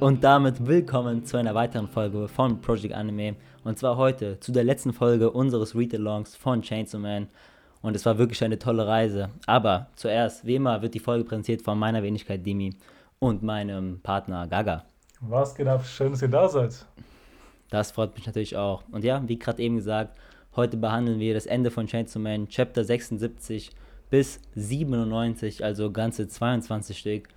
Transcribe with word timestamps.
Und 0.00 0.22
damit 0.22 0.64
willkommen 0.64 1.24
zu 1.24 1.38
einer 1.38 1.56
weiteren 1.56 1.88
Folge 1.88 2.28
von 2.28 2.60
Project 2.60 2.94
Anime. 2.94 3.34
Und 3.64 3.80
zwar 3.80 3.96
heute 3.96 4.38
zu 4.38 4.52
der 4.52 4.62
letzten 4.62 4.92
Folge 4.92 5.32
unseres 5.32 5.74
Read-Alongs 5.74 6.36
von 6.36 6.62
Chainsaw 6.62 7.00
Man. 7.00 7.26
Und 7.82 7.96
es 7.96 8.06
war 8.06 8.16
wirklich 8.16 8.44
eine 8.44 8.60
tolle 8.60 8.86
Reise. 8.86 9.30
Aber 9.46 9.88
zuerst, 9.96 10.46
wie 10.46 10.54
immer, 10.54 10.82
wird 10.82 10.94
die 10.94 11.00
Folge 11.00 11.24
präsentiert 11.24 11.62
von 11.62 11.76
meiner 11.76 12.04
Wenigkeit 12.04 12.46
Dimi 12.46 12.76
und 13.18 13.42
meinem 13.42 13.98
Partner 14.00 14.46
Gaga. 14.46 14.84
Was 15.20 15.56
geht 15.56 15.66
ab? 15.66 15.84
Schön, 15.84 16.12
dass 16.12 16.22
ihr 16.22 16.28
da 16.28 16.48
seid. 16.48 16.86
Das 17.68 17.90
freut 17.90 18.14
mich 18.14 18.24
natürlich 18.24 18.56
auch. 18.56 18.84
Und 18.92 19.02
ja, 19.02 19.20
wie 19.26 19.36
gerade 19.36 19.60
eben 19.60 19.74
gesagt, 19.74 20.16
heute 20.54 20.76
behandeln 20.76 21.18
wir 21.18 21.34
das 21.34 21.46
Ende 21.46 21.72
von 21.72 21.88
Chainsaw 21.88 22.20
Man, 22.20 22.48
Chapter 22.48 22.84
76 22.84 23.72
bis 24.10 24.38
97, 24.54 25.64
also 25.64 25.90
ganze 25.90 26.28
22 26.28 26.96
Stück. 26.96 27.28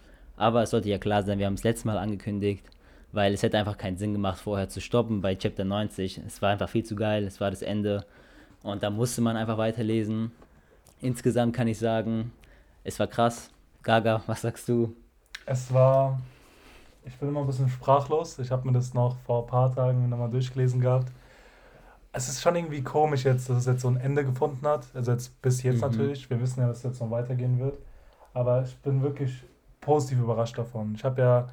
Aber 0.41 0.63
es 0.63 0.71
sollte 0.71 0.89
ja 0.89 0.97
klar 0.97 1.21
sein, 1.21 1.37
wir 1.37 1.45
haben 1.45 1.53
es 1.53 1.63
letztes 1.63 1.85
Mal 1.85 1.99
angekündigt, 1.99 2.65
weil 3.11 3.31
es 3.31 3.43
hätte 3.43 3.59
einfach 3.59 3.77
keinen 3.77 3.97
Sinn 3.97 4.13
gemacht, 4.13 4.39
vorher 4.39 4.69
zu 4.69 4.81
stoppen 4.81 5.21
bei 5.21 5.35
Chapter 5.35 5.65
90. 5.65 6.19
Es 6.25 6.41
war 6.41 6.49
einfach 6.49 6.67
viel 6.67 6.83
zu 6.83 6.95
geil, 6.95 7.25
es 7.25 7.39
war 7.39 7.51
das 7.51 7.61
Ende 7.61 8.07
und 8.63 8.81
da 8.81 8.89
musste 8.89 9.21
man 9.21 9.37
einfach 9.37 9.59
weiterlesen. 9.59 10.31
Insgesamt 10.99 11.55
kann 11.55 11.67
ich 11.67 11.77
sagen, 11.77 12.31
es 12.83 12.99
war 12.99 13.05
krass. 13.05 13.51
Gaga, 13.83 14.23
was 14.25 14.41
sagst 14.41 14.67
du? 14.67 14.95
Es 15.45 15.71
war, 15.71 16.19
ich 17.05 17.15
bin 17.17 17.29
immer 17.29 17.41
ein 17.41 17.47
bisschen 17.47 17.69
sprachlos. 17.69 18.39
Ich 18.39 18.49
habe 18.49 18.65
mir 18.65 18.73
das 18.73 18.95
noch 18.95 19.17
vor 19.27 19.43
ein 19.43 19.47
paar 19.47 19.75
Tagen 19.75 20.09
nochmal 20.09 20.31
durchgelesen 20.31 20.81
gehabt. 20.81 21.11
Es 22.13 22.27
ist 22.27 22.41
schon 22.41 22.55
irgendwie 22.55 22.81
komisch 22.81 23.25
jetzt, 23.25 23.47
dass 23.47 23.57
es 23.57 23.65
jetzt 23.67 23.81
so 23.81 23.89
ein 23.89 23.97
Ende 23.97 24.25
gefunden 24.25 24.65
hat. 24.65 24.87
Also 24.95 25.11
jetzt 25.11 25.39
bis 25.43 25.61
jetzt 25.61 25.75
mhm. 25.75 25.81
natürlich. 25.81 26.27
Wir 26.31 26.41
wissen 26.41 26.61
ja, 26.61 26.67
dass 26.67 26.77
es 26.77 26.83
jetzt 26.83 26.99
noch 26.99 27.11
weitergehen 27.11 27.59
wird. 27.59 27.77
Aber 28.33 28.63
ich 28.63 28.75
bin 28.77 29.03
wirklich 29.03 29.43
positiv 29.81 30.19
überrascht 30.19 30.57
davon. 30.57 30.93
Ich 30.95 31.03
habe 31.03 31.21
ja, 31.21 31.47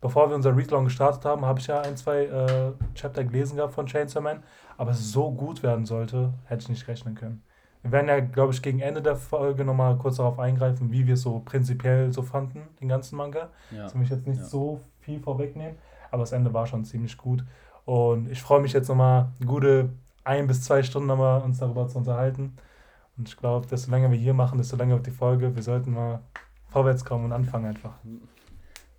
bevor 0.00 0.28
wir 0.28 0.36
unser 0.36 0.56
Readlong 0.56 0.84
gestartet 0.84 1.24
haben, 1.24 1.44
habe 1.44 1.60
ich 1.60 1.66
ja 1.66 1.80
ein, 1.80 1.96
zwei 1.96 2.24
äh, 2.24 2.72
Chapter 2.94 3.24
gelesen 3.24 3.56
gehabt 3.56 3.74
von 3.74 3.86
Chainsaw 3.86 4.22
Man, 4.22 4.42
aber 4.76 4.92
es 4.92 5.12
so 5.12 5.30
gut 5.30 5.62
werden 5.62 5.84
sollte, 5.84 6.32
hätte 6.44 6.62
ich 6.62 6.68
nicht 6.68 6.88
rechnen 6.88 7.14
können. 7.14 7.42
Wir 7.82 7.90
werden 7.90 8.08
ja, 8.08 8.20
glaube 8.20 8.52
ich, 8.52 8.62
gegen 8.62 8.78
Ende 8.78 9.02
der 9.02 9.16
Folge 9.16 9.64
nochmal 9.64 9.96
kurz 9.98 10.16
darauf 10.16 10.38
eingreifen, 10.38 10.92
wie 10.92 11.06
wir 11.06 11.14
es 11.14 11.22
so 11.22 11.40
prinzipiell 11.44 12.12
so 12.12 12.22
fanden, 12.22 12.62
den 12.80 12.88
ganzen 12.88 13.16
Manga. 13.16 13.50
Ja. 13.72 13.82
Das 13.82 13.94
will 13.94 14.02
ich 14.02 14.10
jetzt 14.10 14.26
nicht 14.26 14.40
ja. 14.40 14.46
so 14.46 14.80
viel 15.00 15.20
vorwegnehmen, 15.20 15.76
aber 16.12 16.22
das 16.22 16.32
Ende 16.32 16.54
war 16.54 16.66
schon 16.66 16.84
ziemlich 16.84 17.16
gut. 17.18 17.44
Und 17.84 18.30
ich 18.30 18.40
freue 18.40 18.60
mich 18.60 18.72
jetzt 18.72 18.88
nochmal 18.88 19.32
gute 19.44 19.90
ein 20.24 20.46
bis 20.46 20.62
zwei 20.62 20.84
Stunden 20.84 21.08
nochmal 21.08 21.42
uns 21.42 21.58
darüber 21.58 21.88
zu 21.88 21.98
unterhalten. 21.98 22.56
Und 23.16 23.28
ich 23.28 23.36
glaube, 23.36 23.66
desto 23.66 23.90
länger 23.90 24.10
wir 24.10 24.18
hier 24.18 24.34
machen, 24.34 24.58
desto 24.58 24.76
länger 24.76 24.94
wird 24.94 25.06
die 25.06 25.10
Folge. 25.10 25.54
Wir 25.54 25.62
sollten 25.62 25.92
mal 25.92 26.20
vorwärts 26.72 27.04
kommen 27.04 27.26
und 27.26 27.32
anfangen 27.32 27.66
einfach. 27.66 27.92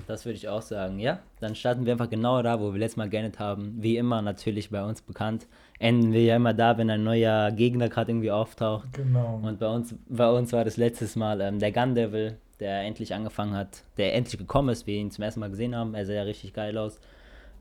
Das 0.08 0.26
würde 0.26 0.36
ich 0.36 0.50
auch 0.50 0.62
sagen, 0.62 1.00
ja. 1.00 1.20
Dann 1.40 1.56
starten 1.56 1.86
wir 1.86 1.94
einfach 1.94 2.10
genau 2.10 2.42
da, 2.42 2.60
wo 2.60 2.74
wir 2.74 2.80
letztes 2.80 2.98
Mal 2.98 3.10
geendet 3.10 3.40
haben. 3.40 3.76
Wie 3.80 3.98
immer 3.98 4.22
natürlich 4.22 4.70
bei 4.70 4.84
uns 4.84 5.02
bekannt. 5.02 5.48
Enden 5.80 6.12
wir 6.12 6.24
ja 6.24 6.36
immer 6.36 6.54
da, 6.54 6.78
wenn 6.78 6.90
ein 6.90 7.04
neuer 7.04 7.52
Gegner 7.52 7.90
gerade 7.90 8.12
irgendwie 8.12 8.32
auftaucht. 8.32 8.92
Genau. 8.94 9.40
Und 9.42 9.60
bei 9.60 9.68
uns, 9.68 9.96
bei 10.10 10.30
uns 10.30 10.52
war 10.52 10.66
das 10.66 10.78
letztes 10.78 11.16
Mal 11.16 11.42
ähm, 11.42 11.60
der 11.60 11.72
Gun 11.72 11.96
Devil, 11.96 12.38
der 12.60 12.82
endlich 12.82 13.14
angefangen 13.14 13.56
hat, 13.56 13.84
der 13.98 14.14
endlich 14.14 14.38
gekommen 14.38 14.70
ist, 14.70 14.88
wir 14.88 14.96
ihn 14.96 15.12
zum 15.12 15.24
ersten 15.24 15.40
Mal 15.40 15.50
gesehen 15.50 15.76
haben. 15.76 15.96
Er 15.96 16.06
sah 16.06 16.14
ja 16.14 16.24
richtig 16.24 16.54
geil 16.54 16.78
aus. 16.78 17.00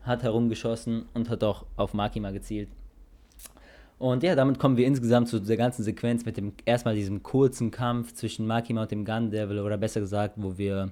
Hat 0.03 0.23
herumgeschossen 0.23 1.05
und 1.13 1.29
hat 1.29 1.43
auch 1.43 1.65
auf 1.77 1.93
Makima 1.93 2.31
gezielt. 2.31 2.69
Und 3.97 4.23
ja, 4.23 4.35
damit 4.35 4.59
kommen 4.59 4.77
wir 4.77 4.85
insgesamt 4.85 5.29
zu 5.29 5.39
der 5.39 5.57
ganzen 5.57 5.83
Sequenz 5.83 6.25
mit 6.25 6.37
dem 6.37 6.53
erstmal 6.65 6.95
diesem 6.95 7.23
kurzen 7.23 7.71
Kampf 7.71 8.13
zwischen 8.13 8.45
Makima 8.45 8.81
und 8.81 8.91
dem 8.91 9.05
Gun 9.05 9.31
Devil 9.31 9.59
oder 9.59 9.77
besser 9.77 10.01
gesagt, 10.01 10.33
wo 10.37 10.57
wir 10.57 10.91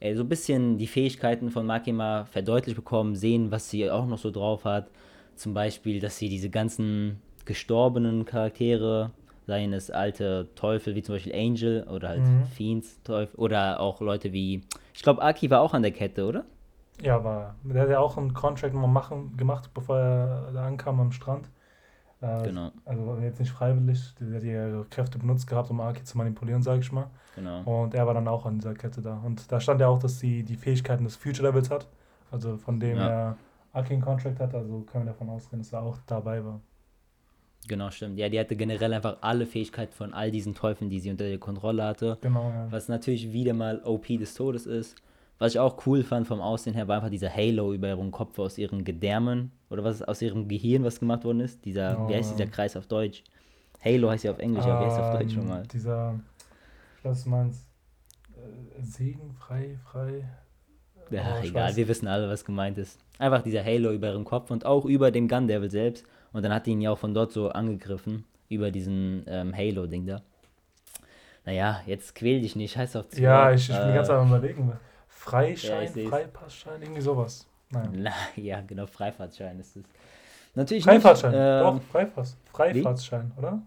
ey, 0.00 0.14
so 0.14 0.22
ein 0.22 0.28
bisschen 0.28 0.78
die 0.78 0.86
Fähigkeiten 0.86 1.50
von 1.50 1.66
Makima 1.66 2.26
verdeutlicht 2.26 2.76
bekommen, 2.76 3.14
sehen, 3.14 3.50
was 3.50 3.70
sie 3.70 3.90
auch 3.90 4.06
noch 4.06 4.18
so 4.18 4.30
drauf 4.30 4.64
hat. 4.64 4.88
Zum 5.34 5.54
Beispiel, 5.54 6.00
dass 6.00 6.18
sie 6.18 6.28
diese 6.28 6.50
ganzen 6.50 7.20
gestorbenen 7.44 8.24
Charaktere, 8.24 9.10
seien 9.46 9.72
es 9.72 9.90
alte 9.90 10.48
Teufel 10.56 10.94
wie 10.94 11.02
zum 11.02 11.14
Beispiel 11.14 11.34
Angel 11.34 11.86
oder 11.88 12.08
halt 12.08 12.22
mhm. 12.22 12.44
Fiends 12.44 13.00
Teufel 13.02 13.36
oder 13.36 13.80
auch 13.80 14.00
Leute 14.00 14.32
wie, 14.32 14.62
ich 14.92 15.02
glaube, 15.02 15.22
Aki 15.22 15.50
war 15.50 15.60
auch 15.60 15.72
an 15.72 15.82
der 15.82 15.92
Kette, 15.92 16.26
oder? 16.26 16.44
Ja, 17.02 17.22
war. 17.22 17.54
Der 17.62 17.82
hat 17.82 17.90
ja 17.90 18.00
auch 18.00 18.16
einen 18.16 18.34
Contract 18.34 18.74
mal 18.74 18.86
machen, 18.86 19.36
gemacht, 19.36 19.70
bevor 19.74 19.98
er 19.98 20.52
da 20.52 20.66
ankam 20.66 20.98
am 20.98 21.12
Strand. 21.12 21.48
Äh, 22.20 22.44
genau. 22.44 22.72
Also 22.84 23.18
jetzt 23.22 23.40
nicht 23.40 23.52
freiwillig, 23.52 24.14
die 24.18 24.34
hat 24.34 24.42
ihre 24.42 24.86
Kräfte 24.88 25.18
benutzt 25.18 25.46
gehabt, 25.46 25.70
um 25.70 25.80
Aki 25.80 26.04
zu 26.04 26.16
manipulieren, 26.16 26.62
sage 26.62 26.80
ich 26.80 26.90
mal. 26.90 27.10
Genau. 27.34 27.82
Und 27.82 27.94
er 27.94 28.06
war 28.06 28.14
dann 28.14 28.26
auch 28.28 28.46
an 28.46 28.58
dieser 28.58 28.74
Kette 28.74 29.02
da. 29.02 29.20
Und 29.24 29.50
da 29.52 29.60
stand 29.60 29.80
ja 29.80 29.88
auch, 29.88 29.98
dass 29.98 30.18
sie 30.18 30.42
die 30.42 30.56
Fähigkeiten 30.56 31.04
des 31.04 31.16
Future 31.16 31.48
Levels 31.48 31.70
hat, 31.70 31.86
also 32.30 32.56
von 32.56 32.80
dem 32.80 32.96
ja. 32.96 33.08
er 33.08 33.36
Aki 33.72 33.94
einen 33.94 34.02
Contract 34.02 34.40
hat, 34.40 34.54
also 34.54 34.80
können 34.80 35.04
wir 35.04 35.12
davon 35.12 35.28
ausgehen, 35.28 35.60
dass 35.60 35.72
er 35.72 35.82
auch 35.82 35.98
dabei 36.06 36.42
war. 36.42 36.60
Genau, 37.68 37.90
stimmt. 37.90 38.18
Ja, 38.18 38.28
die 38.28 38.38
hatte 38.38 38.56
generell 38.56 38.94
einfach 38.94 39.18
alle 39.20 39.44
Fähigkeiten 39.44 39.92
von 39.92 40.14
all 40.14 40.30
diesen 40.30 40.54
Teufeln, 40.54 40.88
die 40.88 41.00
sie 41.00 41.10
unter 41.10 41.28
der 41.28 41.38
Kontrolle 41.38 41.84
hatte. 41.84 42.16
Genau, 42.20 42.48
ja. 42.48 42.68
Was 42.70 42.88
natürlich 42.88 43.32
wieder 43.32 43.54
mal 43.54 43.82
OP 43.84 44.06
des 44.06 44.34
Todes 44.34 44.66
ist. 44.66 44.96
Was 45.38 45.52
ich 45.52 45.58
auch 45.58 45.86
cool 45.86 46.02
fand 46.02 46.26
vom 46.26 46.40
Aussehen 46.40 46.74
her, 46.74 46.88
war 46.88 46.96
einfach 46.96 47.10
dieser 47.10 47.34
Halo 47.34 47.74
über 47.74 47.88
ihren 47.88 48.10
Kopf 48.10 48.38
aus 48.38 48.56
ihren 48.56 48.84
Gedärmen 48.84 49.52
oder 49.68 49.84
was 49.84 50.02
aus 50.02 50.22
ihrem 50.22 50.48
Gehirn, 50.48 50.82
was 50.82 50.98
gemacht 50.98 51.24
worden 51.24 51.40
ist. 51.40 51.64
Dieser, 51.64 51.98
oh, 52.00 52.08
wie 52.08 52.14
heißt 52.14 52.32
dieser 52.32 52.50
Kreis 52.50 52.76
auf 52.76 52.86
Deutsch? 52.86 53.22
Halo 53.84 54.10
heißt 54.10 54.24
ja 54.24 54.30
auf 54.30 54.38
Englisch, 54.38 54.64
aber 54.64 54.80
wie 54.80 54.84
heißt 54.86 54.98
auf 54.98 55.18
Deutsch 55.18 55.34
ähm, 55.34 55.40
nochmal? 55.40 55.62
Dieser, 55.66 56.18
ich 57.04 57.22
du 57.22 57.28
meinst, 57.28 57.66
äh, 58.34 58.82
Segen, 58.82 59.34
frei, 59.38 59.78
frei. 59.90 60.24
Ja, 61.10 61.36
oh, 61.38 61.44
egal, 61.44 61.68
weiß. 61.68 61.76
wir 61.76 61.88
wissen 61.88 62.08
alle, 62.08 62.28
was 62.28 62.44
gemeint 62.44 62.78
ist. 62.78 62.98
Einfach 63.18 63.42
dieser 63.42 63.62
Halo 63.62 63.92
über 63.92 64.08
ihren 64.08 64.24
Kopf 64.24 64.50
und 64.50 64.64
auch 64.64 64.86
über 64.86 65.10
den 65.10 65.28
Gun 65.28 65.46
Devil 65.46 65.70
selbst. 65.70 66.04
Und 66.32 66.44
dann 66.44 66.52
hat 66.52 66.66
ihn 66.66 66.80
ja 66.80 66.90
auch 66.90 66.98
von 66.98 67.14
dort 67.14 67.32
so 67.32 67.50
angegriffen, 67.50 68.24
über 68.48 68.70
diesen 68.70 69.24
ähm, 69.26 69.56
Halo-Ding 69.56 70.06
da. 70.06 70.22
Naja, 71.44 71.80
jetzt 71.86 72.14
quäl 72.14 72.40
dich 72.40 72.56
nicht, 72.56 72.76
heißt 72.76 72.96
auf 72.96 73.08
zwei. 73.08 73.22
Ja, 73.22 73.52
ich, 73.52 73.70
ich 73.70 73.76
bin 73.76 73.90
äh, 73.90 73.94
ganz 73.94 74.10
am 74.10 74.28
überlegen. 74.28 74.72
Freischein, 75.30 75.90
ja, 75.94 76.08
Freipassschein, 76.08 76.82
irgendwie 76.82 77.00
sowas. 77.00 77.46
Nein. 77.70 78.08
ja, 78.36 78.60
genau, 78.60 78.86
Freifahrtschein 78.86 79.58
ist 79.58 79.76
es. 79.76 79.84
Natürlich 80.54 80.84
Freifahrtschein, 80.84 81.32
nicht, 81.32 81.40
ähm, 81.40 81.62
doch, 81.62 81.82
Freifass, 81.90 82.36
Freifahrtschein, 82.52 83.32
wie? 83.34 83.38
oder? 83.38 83.62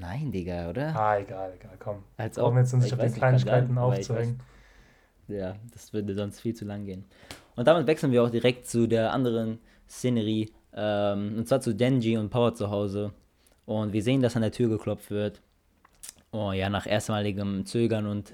Nein, 0.00 0.30
Digga, 0.30 0.70
oder? 0.70 0.94
Ah, 0.94 1.18
egal, 1.18 1.54
egal, 1.58 1.76
komm. 1.78 2.04
Als 2.16 2.38
ob, 2.38 2.54
jetzt 2.56 2.72
nicht 2.74 2.92
auf 2.92 3.00
den 3.00 3.12
Kleinigkeiten 3.12 3.76
aufzuhängen. 3.76 4.40
Ja, 5.26 5.56
das 5.72 5.92
würde 5.92 6.14
sonst 6.14 6.40
viel 6.40 6.54
zu 6.54 6.64
lang 6.64 6.84
gehen. 6.84 7.04
Und 7.56 7.66
damit 7.66 7.86
wechseln 7.86 8.12
wir 8.12 8.22
auch 8.22 8.30
direkt 8.30 8.66
zu 8.66 8.86
der 8.86 9.12
anderen 9.12 9.58
Szenerie, 9.88 10.52
ähm, 10.74 11.34
und 11.38 11.48
zwar 11.48 11.60
zu 11.60 11.74
Denji 11.74 12.16
und 12.16 12.30
Power 12.30 12.54
zu 12.54 12.70
Hause. 12.70 13.12
Und 13.66 13.92
wir 13.92 14.02
sehen, 14.02 14.22
dass 14.22 14.36
an 14.36 14.42
der 14.42 14.52
Tür 14.52 14.68
geklopft 14.68 15.10
wird. 15.10 15.42
Oh 16.30 16.52
ja, 16.52 16.70
nach 16.70 16.86
erstmaligem 16.86 17.66
Zögern 17.66 18.06
und 18.06 18.32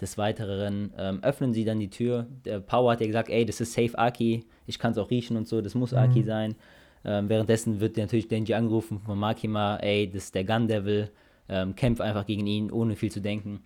des 0.00 0.18
Weiteren 0.18 0.92
ähm, 0.98 1.22
öffnen 1.22 1.52
sie 1.52 1.64
dann 1.64 1.78
die 1.78 1.90
Tür. 1.90 2.26
Der 2.44 2.60
Power 2.60 2.92
hat 2.92 3.00
ja 3.00 3.06
gesagt, 3.06 3.28
ey, 3.28 3.44
das 3.44 3.60
ist 3.60 3.72
safe 3.72 3.98
Aki, 3.98 4.44
ich 4.66 4.78
kann 4.78 4.92
es 4.92 4.98
auch 4.98 5.10
riechen 5.10 5.36
und 5.36 5.46
so, 5.46 5.60
das 5.60 5.74
muss 5.74 5.92
mhm. 5.92 5.98
Aki 5.98 6.22
sein. 6.22 6.56
Ähm, 7.04 7.28
währenddessen 7.28 7.80
wird 7.80 7.96
natürlich 7.96 8.28
Denji 8.28 8.54
angerufen 8.54 9.00
von 9.00 9.18
Makima, 9.18 9.76
ey, 9.76 10.08
das 10.10 10.24
ist 10.24 10.34
der 10.34 10.44
Gun 10.44 10.68
Devil, 10.68 11.10
ähm, 11.48 11.74
kämpft 11.74 12.00
einfach 12.00 12.26
gegen 12.26 12.46
ihn, 12.46 12.70
ohne 12.70 12.96
viel 12.96 13.10
zu 13.10 13.20
denken. 13.20 13.62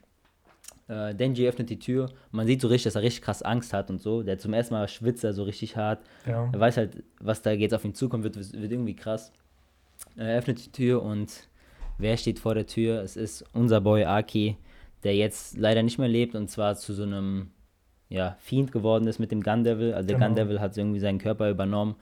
Äh, 0.86 1.14
Denji 1.14 1.48
öffnet 1.48 1.70
die 1.70 1.78
Tür, 1.78 2.10
man 2.30 2.46
sieht 2.46 2.60
so 2.60 2.68
richtig, 2.68 2.84
dass 2.84 2.94
er 2.94 3.02
richtig 3.02 3.22
krass 3.22 3.42
Angst 3.42 3.72
hat 3.72 3.90
und 3.90 4.00
so. 4.00 4.22
Der 4.22 4.38
zum 4.38 4.52
ersten 4.52 4.74
Mal 4.74 4.86
schwitzt 4.88 5.24
er 5.24 5.32
so 5.32 5.42
richtig 5.44 5.76
hart. 5.76 6.00
Ja. 6.26 6.48
Er 6.52 6.60
weiß 6.60 6.76
halt, 6.76 7.02
was 7.20 7.42
da 7.42 7.50
jetzt 7.52 7.74
auf 7.74 7.84
ihn 7.84 7.94
zukommt, 7.94 8.24
wird, 8.24 8.36
wird 8.36 8.72
irgendwie 8.72 8.94
krass. 8.94 9.32
Er 10.16 10.38
öffnet 10.38 10.64
die 10.64 10.70
Tür 10.72 11.02
und 11.02 11.48
wer 11.98 12.16
steht 12.16 12.38
vor 12.38 12.54
der 12.54 12.66
Tür? 12.66 13.02
Es 13.02 13.16
ist 13.16 13.44
unser 13.52 13.80
Boy 13.80 14.04
Aki 14.04 14.56
der 15.04 15.14
jetzt 15.14 15.56
leider 15.56 15.82
nicht 15.82 15.99
mehr 15.99 16.08
lebt 16.08 16.34
und 16.34 16.49
zwar 16.49 16.76
zu 16.76 16.94
so 16.94 17.02
einem 17.02 17.50
ja, 18.08 18.37
Fiend 18.40 18.73
geworden 18.73 19.06
ist 19.06 19.19
mit 19.19 19.31
dem 19.31 19.43
Gun 19.43 19.64
Devil. 19.64 19.94
Also 19.94 20.08
der 20.08 20.17
genau. 20.17 20.28
Gun 20.28 20.37
Devil 20.37 20.61
hat 20.61 20.76
irgendwie 20.76 21.00
seinen 21.00 21.19
Körper 21.19 21.50
übernommen, 21.50 21.96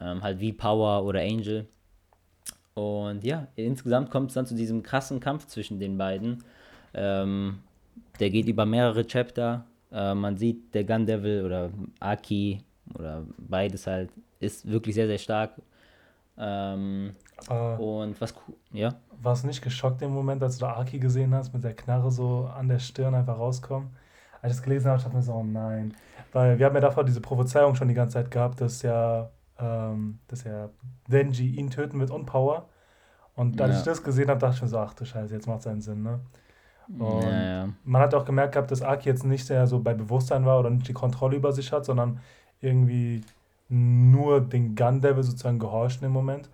ähm, 0.00 0.22
halt 0.22 0.40
wie 0.40 0.52
Power 0.52 1.04
oder 1.04 1.20
Angel. 1.20 1.66
Und 2.74 3.24
ja, 3.24 3.48
insgesamt 3.56 4.10
kommt 4.10 4.30
es 4.30 4.34
dann 4.34 4.46
zu 4.46 4.54
diesem 4.54 4.82
krassen 4.82 5.20
Kampf 5.20 5.46
zwischen 5.46 5.78
den 5.78 5.98
beiden. 5.98 6.44
Ähm, 6.94 7.58
der 8.18 8.30
geht 8.30 8.46
über 8.46 8.66
mehrere 8.66 9.06
Chapter. 9.06 9.66
Äh, 9.92 10.14
man 10.14 10.36
sieht, 10.36 10.74
der 10.74 10.84
Gun 10.84 11.06
Devil 11.06 11.44
oder 11.44 11.70
Aki 12.00 12.62
oder 12.94 13.26
beides 13.38 13.86
halt 13.86 14.10
ist 14.40 14.70
wirklich 14.70 14.94
sehr, 14.94 15.06
sehr 15.06 15.18
stark. 15.18 15.60
Ähm, 16.38 17.14
und 17.48 18.20
was, 18.20 18.34
ja? 18.72 18.94
Warst 19.20 19.42
du 19.42 19.48
nicht 19.48 19.62
geschockt 19.62 20.02
im 20.02 20.12
Moment, 20.12 20.42
als 20.42 20.58
du 20.58 20.66
da 20.66 20.76
Aki 20.76 20.98
gesehen 20.98 21.34
hast, 21.34 21.52
mit 21.52 21.64
der 21.64 21.74
Knarre 21.74 22.10
so 22.10 22.50
an 22.56 22.68
der 22.68 22.78
Stirn 22.78 23.14
einfach 23.14 23.38
rauskommen? 23.38 23.90
Als 24.42 24.52
ich 24.52 24.58
das 24.58 24.62
gelesen 24.62 24.90
habe, 24.90 24.98
dachte 24.98 25.10
ich 25.10 25.14
mir 25.16 25.22
so, 25.22 25.34
oh 25.34 25.42
nein. 25.42 25.94
Weil 26.32 26.58
wir 26.58 26.66
haben 26.66 26.74
ja 26.74 26.80
davor 26.80 27.04
diese 27.04 27.20
Prophezeiung 27.20 27.74
schon 27.74 27.88
die 27.88 27.94
ganze 27.94 28.14
Zeit 28.14 28.30
gehabt, 28.30 28.60
dass 28.60 28.82
ja, 28.82 29.30
ähm, 29.58 30.18
dass 30.28 30.44
ja 30.44 30.70
Denji 31.08 31.50
ihn 31.56 31.70
töten 31.70 32.00
wird 32.00 32.10
und 32.10 32.26
Power. 32.26 32.68
Und 33.34 33.60
als 33.60 33.72
ja. 33.72 33.78
ich 33.78 33.84
das 33.84 34.02
gesehen 34.02 34.28
habe, 34.28 34.40
dachte 34.40 34.56
ich 34.56 34.62
mir 34.62 34.68
so, 34.68 34.78
ach 34.78 34.94
du 34.94 35.04
Scheiße, 35.04 35.34
jetzt 35.34 35.46
macht 35.46 35.60
es 35.60 35.66
einen 35.66 35.80
Sinn, 35.80 36.02
ne? 36.02 36.20
Und 36.98 37.22
Ja, 37.22 37.42
ja. 37.42 37.68
man 37.84 38.02
hat 38.02 38.14
auch 38.14 38.24
gemerkt 38.24 38.52
gehabt, 38.52 38.70
dass 38.70 38.82
Aki 38.82 39.08
jetzt 39.08 39.24
nicht 39.24 39.46
sehr 39.46 39.66
so 39.66 39.80
bei 39.80 39.94
Bewusstsein 39.94 40.44
war 40.44 40.58
oder 40.58 40.70
nicht 40.70 40.88
die 40.88 40.92
Kontrolle 40.92 41.36
über 41.36 41.52
sich 41.52 41.72
hat, 41.72 41.84
sondern 41.84 42.20
irgendwie 42.60 43.22
nur 43.70 44.40
den 44.40 44.74
Gun 44.74 45.00
Devil 45.00 45.22
sozusagen 45.22 45.58
gehorcht 45.58 46.02
im 46.02 46.12
Moment. 46.12 46.50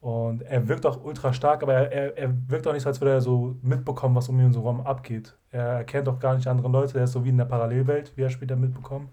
Und 0.00 0.42
er 0.42 0.66
wirkt 0.66 0.86
auch 0.86 1.04
ultra 1.04 1.32
stark, 1.32 1.62
aber 1.62 1.74
er, 1.74 2.16
er, 2.16 2.32
wirkt 2.48 2.66
auch 2.66 2.72
nicht 2.72 2.82
so, 2.82 2.88
als 2.88 3.00
würde 3.00 3.12
er 3.12 3.20
so 3.20 3.56
mitbekommen, 3.62 4.14
was 4.14 4.28
um 4.30 4.40
ihn 4.40 4.52
so 4.52 4.60
rum 4.62 4.80
abgeht. 4.80 5.36
Er 5.50 5.66
erkennt 5.66 6.08
auch 6.08 6.18
gar 6.18 6.34
nicht 6.34 6.46
andere 6.46 6.68
Leute, 6.68 6.96
er 6.98 7.04
ist 7.04 7.12
so 7.12 7.22
wie 7.24 7.28
in 7.28 7.36
der 7.36 7.44
Parallelwelt, 7.44 8.12
wie 8.16 8.22
er 8.22 8.30
später 8.30 8.56
mitbekommt. 8.56 9.10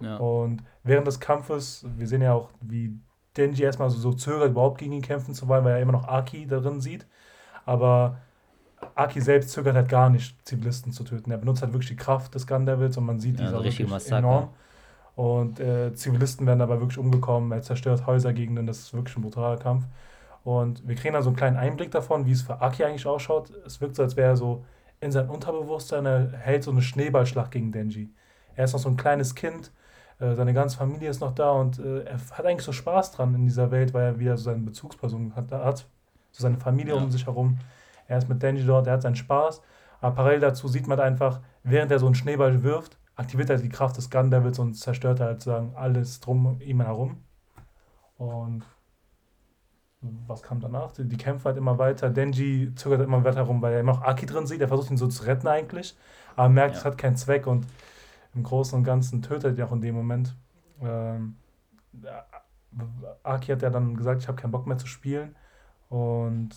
ja. 0.00 0.16
Und 0.18 0.62
während 0.82 1.06
des 1.06 1.20
Kampfes, 1.20 1.86
wir 1.96 2.06
sehen 2.06 2.20
ja 2.22 2.34
auch, 2.34 2.50
wie 2.60 2.98
Denji 3.36 3.62
erstmal 3.62 3.88
so, 3.90 3.98
so 3.98 4.12
zögert, 4.12 4.50
überhaupt 4.50 4.78
gegen 4.78 4.92
ihn 4.92 5.02
kämpfen 5.02 5.34
zu 5.34 5.48
wollen, 5.48 5.64
weil 5.64 5.72
er 5.76 5.80
immer 5.80 5.92
noch 5.92 6.06
Aki 6.06 6.46
darin 6.46 6.80
sieht. 6.82 7.06
Aber 7.64 8.18
Aki 8.94 9.20
selbst 9.22 9.50
zögert 9.50 9.74
halt 9.74 9.88
gar 9.88 10.10
nicht, 10.10 10.36
Zivilisten 10.46 10.92
zu 10.92 11.04
töten. 11.04 11.30
Er 11.30 11.38
benutzt 11.38 11.62
halt 11.62 11.72
wirklich 11.72 11.88
die 11.88 11.96
Kraft 11.96 12.34
des 12.34 12.46
Gun 12.46 12.66
Devils 12.66 12.96
und 12.98 13.04
man 13.06 13.18
sieht 13.18 13.38
Ja, 13.40 13.46
die 13.46 13.50
so 13.50 13.56
auch 13.56 13.64
richtige 13.64 13.88
wirklich 13.90 14.10
Massaker. 14.10 14.18
enorm. 14.18 14.48
Und 15.16 15.60
äh, 15.60 15.94
Zivilisten 15.94 16.46
werden 16.46 16.58
dabei 16.58 16.80
wirklich 16.80 16.98
umgekommen. 16.98 17.52
Er 17.52 17.62
zerstört 17.62 18.06
Häusergegenden. 18.06 18.66
Das 18.66 18.78
ist 18.80 18.94
wirklich 18.94 19.16
ein 19.16 19.22
brutaler 19.22 19.56
Kampf. 19.56 19.86
Und 20.42 20.86
wir 20.86 20.94
kriegen 20.96 21.14
dann 21.14 21.22
so 21.22 21.30
einen 21.30 21.36
kleinen 21.36 21.56
Einblick 21.56 21.90
davon, 21.90 22.26
wie 22.26 22.32
es 22.32 22.42
für 22.42 22.60
Aki 22.60 22.84
eigentlich 22.84 23.06
ausschaut. 23.06 23.50
Es 23.64 23.80
wirkt 23.80 23.96
so, 23.96 24.02
als 24.02 24.16
wäre 24.16 24.30
er 24.30 24.36
so 24.36 24.64
in 25.00 25.12
seinem 25.12 25.30
Unterbewusstsein, 25.30 26.04
er 26.06 26.32
hält 26.32 26.64
so 26.64 26.70
eine 26.70 26.82
Schneeballschlacht 26.82 27.50
gegen 27.50 27.72
Denji. 27.72 28.10
Er 28.54 28.64
ist 28.64 28.72
noch 28.72 28.80
so 28.80 28.88
ein 28.88 28.96
kleines 28.96 29.34
Kind, 29.34 29.72
äh, 30.18 30.34
seine 30.34 30.52
ganze 30.54 30.76
Familie 30.76 31.10
ist 31.10 31.20
noch 31.20 31.34
da 31.34 31.50
und 31.52 31.78
äh, 31.78 32.04
er 32.04 32.18
hat 32.18 32.46
eigentlich 32.46 32.62
so 32.64 32.72
Spaß 32.72 33.12
dran 33.12 33.34
in 33.34 33.44
dieser 33.44 33.70
Welt, 33.70 33.92
weil 33.94 34.04
er 34.04 34.18
wieder 34.18 34.36
so 34.36 34.44
seine 34.44 34.62
Bezugsperson 34.62 35.34
hat, 35.34 35.50
hat 35.50 35.86
so 36.30 36.42
seine 36.42 36.58
Familie 36.58 36.94
Ja. 36.94 37.00
um 37.02 37.10
sich 37.10 37.26
herum. 37.26 37.58
Er 38.06 38.18
ist 38.18 38.28
mit 38.28 38.42
Denji 38.42 38.64
dort, 38.64 38.86
er 38.86 38.94
hat 38.94 39.02
seinen 39.02 39.16
Spaß. 39.16 39.62
Aber 40.00 40.14
parallel 40.14 40.40
dazu 40.40 40.68
sieht 40.68 40.86
man 40.86 41.00
einfach, 41.00 41.40
während 41.62 41.90
er 41.90 41.98
so 41.98 42.06
einen 42.06 42.14
Schneeball 42.14 42.62
wirft, 42.62 42.98
aktiviert 43.16 43.50
er 43.50 43.58
die 43.58 43.68
Kraft 43.68 43.96
des 43.96 44.10
Gun 44.10 44.30
Devils 44.30 44.58
und 44.58 44.74
zerstört 44.74 45.20
halt 45.20 45.40
sozusagen 45.42 45.74
alles 45.76 46.20
drum 46.20 46.46
um 46.46 46.60
ihn 46.60 46.80
herum. 46.80 47.22
Und 48.16 48.64
was 50.26 50.42
kam 50.42 50.60
danach? 50.60 50.92
Die, 50.92 51.04
die 51.08 51.16
kämpfen 51.16 51.44
halt 51.46 51.56
immer 51.56 51.78
weiter. 51.78 52.10
Denji 52.10 52.74
zögert 52.74 53.00
immer 53.00 53.24
weiter 53.24 53.38
herum, 53.38 53.62
weil 53.62 53.72
er 53.74 53.80
immer 53.80 53.92
noch 53.94 54.02
Aki 54.02 54.26
drin 54.26 54.46
sieht. 54.46 54.60
Er 54.60 54.68
versucht 54.68 54.90
ihn 54.90 54.96
so 54.96 55.06
zu 55.06 55.24
retten 55.24 55.48
eigentlich, 55.48 55.96
aber 56.36 56.48
merkt, 56.48 56.74
Ja. 56.74 56.80
es 56.80 56.84
hat 56.84 56.98
keinen 56.98 57.16
Zweck 57.16 57.46
und 57.46 57.66
im 58.34 58.42
Großen 58.42 58.76
und 58.76 58.84
Ganzen 58.84 59.22
tötet 59.22 59.58
er 59.58 59.64
ihn 59.64 59.68
auch 59.68 59.72
in 59.72 59.80
dem 59.80 59.94
Moment. 59.94 60.36
Ähm, 60.82 61.36
Aki 63.22 63.52
hat 63.52 63.62
ja 63.62 63.70
dann 63.70 63.96
gesagt, 63.96 64.22
ich 64.22 64.28
habe 64.28 64.40
keinen 64.40 64.50
Bock 64.50 64.66
mehr 64.66 64.76
zu 64.78 64.86
spielen 64.86 65.34
und 65.88 66.50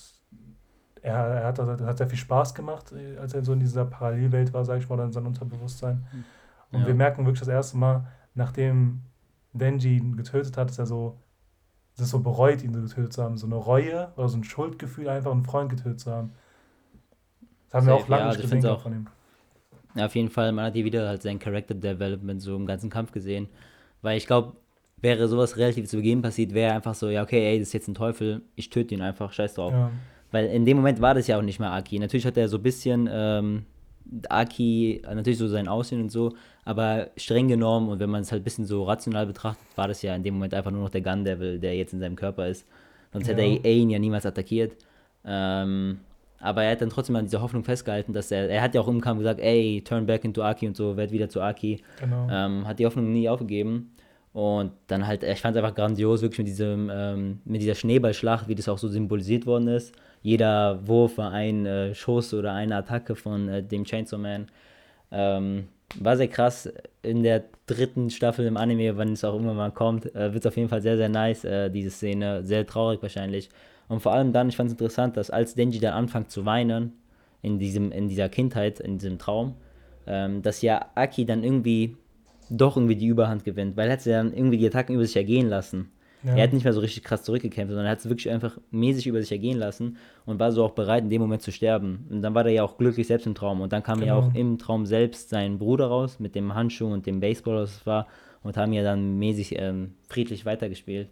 er, 1.01 1.15
er 1.15 1.45
hat, 1.47 1.59
das 1.59 1.79
hat 1.81 1.97
sehr 1.99 2.07
viel 2.07 2.17
Spaß 2.17 2.53
gemacht, 2.55 2.91
äh, 2.91 3.17
als 3.17 3.33
er 3.33 3.43
so 3.45 3.53
in 3.53 3.59
dieser 3.59 3.85
Parallelwelt 3.85 4.51
war, 4.53 4.65
sage 4.65 4.79
ich 4.79 4.89
mal, 4.89 4.95
oder 4.95 5.05
in 5.05 5.11
seinem 5.13 5.27
Unterbewusstsein. 5.27 6.05
Und 6.71 6.81
Ja. 6.81 6.87
wir 6.87 6.93
merken 6.93 7.25
wirklich 7.25 7.39
das 7.39 7.47
erste 7.47 7.77
Mal, 7.77 8.07
nachdem 8.35 9.01
Denji 9.53 9.97
ihn 9.97 10.17
getötet 10.17 10.57
hat, 10.57 10.69
dass 10.69 10.77
er 10.79 10.85
so, 10.85 11.17
dass 11.95 12.05
er 12.07 12.09
so 12.09 12.19
bereut, 12.19 12.63
ihn 12.63 12.73
getötet 12.73 13.13
zu 13.13 13.23
haben. 13.23 13.37
So 13.37 13.47
eine 13.47 13.55
Reue 13.55 14.11
oder 14.17 14.29
so 14.29 14.37
ein 14.37 14.43
Schuldgefühl, 14.43 15.09
einfach 15.09 15.31
einen 15.31 15.43
Freund 15.45 15.69
getötet 15.69 15.99
zu 15.99 16.11
haben. 16.11 16.31
Das 17.69 17.75
haben 17.75 17.87
wir 17.87 17.93
Safe, 17.93 18.03
auch 18.03 18.07
lange 18.09 18.21
ja, 18.23 18.27
nicht 18.29 18.37
also 18.37 18.47
ich 18.47 18.51
gesehen 18.61 18.71
auch- 18.71 18.81
von 18.81 18.93
ihm. 18.93 19.07
Ja, 19.95 20.05
auf 20.05 20.15
jeden 20.15 20.29
Fall, 20.29 20.51
man 20.51 20.65
hat 20.65 20.73
hier 20.75 20.85
wieder 20.85 21.07
halt 21.07 21.23
sein 21.23 21.39
Character 21.39 21.73
Development 21.73 22.39
so 22.41 22.55
im 22.55 22.67
ganzen 22.67 22.89
Kampf 22.89 23.11
gesehen. 23.11 23.47
Weil 24.03 24.17
ich 24.17 24.27
glaube, 24.27 24.53
wäre 24.97 25.27
sowas 25.27 25.57
relativ 25.57 25.87
zu 25.89 25.97
Beginn 25.97 26.21
passiert, 26.21 26.53
wäre 26.53 26.73
einfach 26.73 26.93
so, 26.93 27.09
ja, 27.09 27.23
okay, 27.23 27.43
ey, 27.53 27.57
das 27.59 27.69
ist 27.69 27.73
jetzt 27.73 27.87
ein 27.87 27.95
Teufel, 27.95 28.43
ich 28.55 28.69
töte 28.69 28.93
ihn 28.93 29.01
einfach, 29.01 29.31
scheiß 29.33 29.55
drauf. 29.55 29.71
Ja, 29.71 29.89
Weil 30.31 30.47
in 30.47 30.65
dem 30.65 30.77
Moment 30.77 31.01
war 31.01 31.15
das 31.15 31.25
ja 31.27 31.37
auch 31.37 31.41
nicht 31.41 31.59
mehr 31.59 31.71
Aki. 31.71 31.97
Natürlich 31.99 32.25
hat 32.27 32.37
er 32.37 32.47
so 32.47 32.57
ein 32.57 32.63
bisschen 32.63 33.09
ähm, 33.11 33.65
Aki, 34.29 35.01
natürlich 35.13 35.37
so 35.39 35.47
sein 35.47 35.67
Aussehen 35.67 36.01
und 36.01 36.11
so, 36.11 36.33
aber 36.65 37.09
streng 37.17 37.47
genommen 37.47 37.89
und 37.89 37.99
wenn 37.99 38.09
man 38.09 38.21
es 38.21 38.31
halt 38.31 38.41
ein 38.41 38.43
bisschen 38.43 38.65
so 38.65 38.83
rational 38.83 39.25
betrachtet, 39.25 39.65
war 39.75 39.87
das 39.87 40.01
ja 40.01 40.15
in 40.15 40.23
dem 40.23 40.35
Moment 40.35 40.53
einfach 40.53 40.71
nur 40.71 40.81
noch 40.81 40.89
der 40.89 41.01
Gun 41.01 41.23
Devil, 41.23 41.59
der 41.59 41.75
jetzt 41.75 41.93
in 41.93 41.99
seinem 41.99 42.15
Körper 42.15 42.47
ist. 42.47 42.65
Sonst 43.13 43.27
hätte 43.27 43.41
Ja. 43.41 43.59
er 43.63 43.71
ihn 43.73 43.89
ja 43.89 43.99
niemals 43.99 44.25
attackiert. 44.25 44.73
Ähm, 45.25 45.99
aber 46.39 46.63
er 46.63 46.71
hat 46.73 46.81
dann 46.81 46.89
trotzdem 46.89 47.15
an 47.15 47.25
dieser 47.25 47.41
Hoffnung 47.41 47.63
festgehalten, 47.63 48.13
dass 48.13 48.31
er, 48.31 48.49
er 48.49 48.61
hat 48.61 48.75
ja 48.75 48.81
auch 48.81 48.87
im 48.87 49.01
Kampf 49.01 49.19
gesagt, 49.19 49.39
ey, 49.39 49.81
turn 49.83 50.05
back 50.05 50.23
into 50.23 50.43
Aki 50.43 50.67
und 50.67 50.77
so, 50.77 50.95
werd 50.95 51.11
wieder 51.11 51.29
zu 51.29 51.41
Aki. 51.41 51.81
genau. 51.99 52.27
Ähm, 52.29 52.67
hat 52.67 52.79
die 52.79 52.85
Hoffnung 52.85 53.11
nie 53.11 53.27
aufgegeben. 53.27 53.91
Und 54.37 54.73
dann 54.85 55.07
halt, 55.07 55.23
ich 55.23 55.41
fand 55.41 55.55
es 55.55 55.63
einfach 55.63 55.73
grandios, 55.73 56.21
wirklich 56.21 56.37
mit 56.37 56.47
diesem, 56.47 56.91
ähm, 56.93 57.39
mit 57.43 57.59
dieser 57.59 57.73
Schneeballschlacht, 57.73 58.47
wie 58.47 58.53
das 58.53 58.69
auch 58.69 58.77
so 58.77 58.87
symbolisiert 58.87 59.47
worden 59.47 59.67
ist. 59.67 59.95
Jeder 60.21 60.87
Wurf 60.87 61.17
war 61.17 61.31
ein 61.31 61.65
äh, 61.65 61.95
Schuss 61.95 62.35
oder 62.35 62.53
eine 62.53 62.75
Attacke 62.75 63.15
von 63.15 63.49
äh, 63.49 63.63
dem 63.63 63.83
Chainsaw 63.83 64.21
Man. 64.21 64.45
Ähm, 65.11 65.69
war 65.95 66.17
sehr 66.17 66.27
krass. 66.27 66.71
In 67.01 67.23
der 67.23 67.45
dritten 67.65 68.11
Staffel 68.11 68.45
im 68.45 68.57
Anime, 68.57 68.95
wann 68.95 69.13
es 69.13 69.23
auch 69.23 69.39
immer 69.39 69.55
mal 69.55 69.71
kommt, 69.71 70.13
äh, 70.13 70.31
wird 70.31 70.45
es 70.45 70.51
auf 70.51 70.55
jeden 70.55 70.69
Fall 70.69 70.83
sehr, 70.83 70.97
sehr 70.97 71.09
nice, 71.09 71.43
äh, 71.43 71.71
diese 71.71 71.89
Szene. 71.89 72.43
Sehr 72.43 72.63
traurig 72.67 73.01
wahrscheinlich. 73.01 73.49
Und 73.87 74.01
vor 74.01 74.13
allem 74.13 74.33
dann, 74.33 74.49
ich 74.49 74.55
fand 74.55 74.67
es 74.67 74.73
interessant, 74.73 75.17
dass 75.17 75.31
als 75.31 75.55
Denji 75.55 75.79
dann 75.79 75.93
anfängt 75.93 76.29
zu 76.29 76.45
weinen, 76.45 76.93
in, 77.41 77.57
diesem, 77.57 77.91
in 77.91 78.07
dieser 78.07 78.29
Kindheit, 78.29 78.81
in 78.81 78.99
diesem 78.99 79.17
Traum, 79.17 79.55
ähm, 80.05 80.43
dass 80.43 80.61
ja 80.61 80.91
Aki 80.93 81.25
dann 81.25 81.43
irgendwie 81.43 81.97
doch 82.49 82.77
irgendwie 82.77 82.95
die 82.95 83.07
Überhand 83.07 83.43
gewinnt, 83.43 83.77
weil 83.77 83.87
er 83.87 83.93
hat 83.93 84.01
sie 84.01 84.11
dann 84.11 84.33
irgendwie 84.33 84.57
die 84.57 84.67
Attacken 84.67 84.95
über 84.95 85.05
sich 85.05 85.15
ergehen 85.15 85.47
lassen. 85.49 85.91
ja. 86.23 86.35
Er 86.35 86.43
hat 86.43 86.53
nicht 86.53 86.63
mehr 86.63 86.73
so 86.73 86.79
richtig 86.79 87.03
krass 87.03 87.23
zurückgekämpft, 87.23 87.69
sondern 87.69 87.85
er 87.85 87.91
hat 87.91 87.99
es 87.99 88.09
wirklich 88.09 88.29
einfach 88.29 88.57
mäßig 88.71 89.07
über 89.07 89.21
sich 89.21 89.31
ergehen 89.31 89.57
lassen 89.57 89.97
und 90.25 90.39
war 90.39 90.51
so 90.51 90.63
auch 90.63 90.71
bereit, 90.71 91.03
in 91.03 91.09
dem 91.09 91.21
Moment 91.21 91.41
zu 91.41 91.51
sterben. 91.51 92.05
Und 92.09 92.21
dann 92.21 92.33
war 92.35 92.45
er 92.45 92.51
ja 92.51 92.63
auch 92.63 92.77
glücklich 92.77 93.07
selbst 93.07 93.27
im 93.27 93.35
Traum. 93.35 93.61
Und 93.61 93.71
dann 93.73 93.83
kam 93.83 93.99
ja 94.01 94.15
Genau. 94.15 94.27
auch 94.27 94.35
im 94.35 94.57
Traum 94.57 94.85
selbst 94.85 95.29
sein 95.29 95.57
Bruder 95.59 95.87
raus 95.87 96.19
mit 96.19 96.35
dem 96.35 96.53
Handschuh 96.55 96.87
und 96.91 97.05
dem 97.05 97.19
Baseball, 97.19 97.55
was 97.57 97.77
es 97.77 97.85
war, 97.85 98.07
und 98.43 98.57
haben 98.57 98.73
ja 98.73 98.83
dann 98.83 99.17
mäßig 99.19 99.55
ähm, 99.59 99.93
friedlich 100.07 100.45
weitergespielt. 100.45 101.09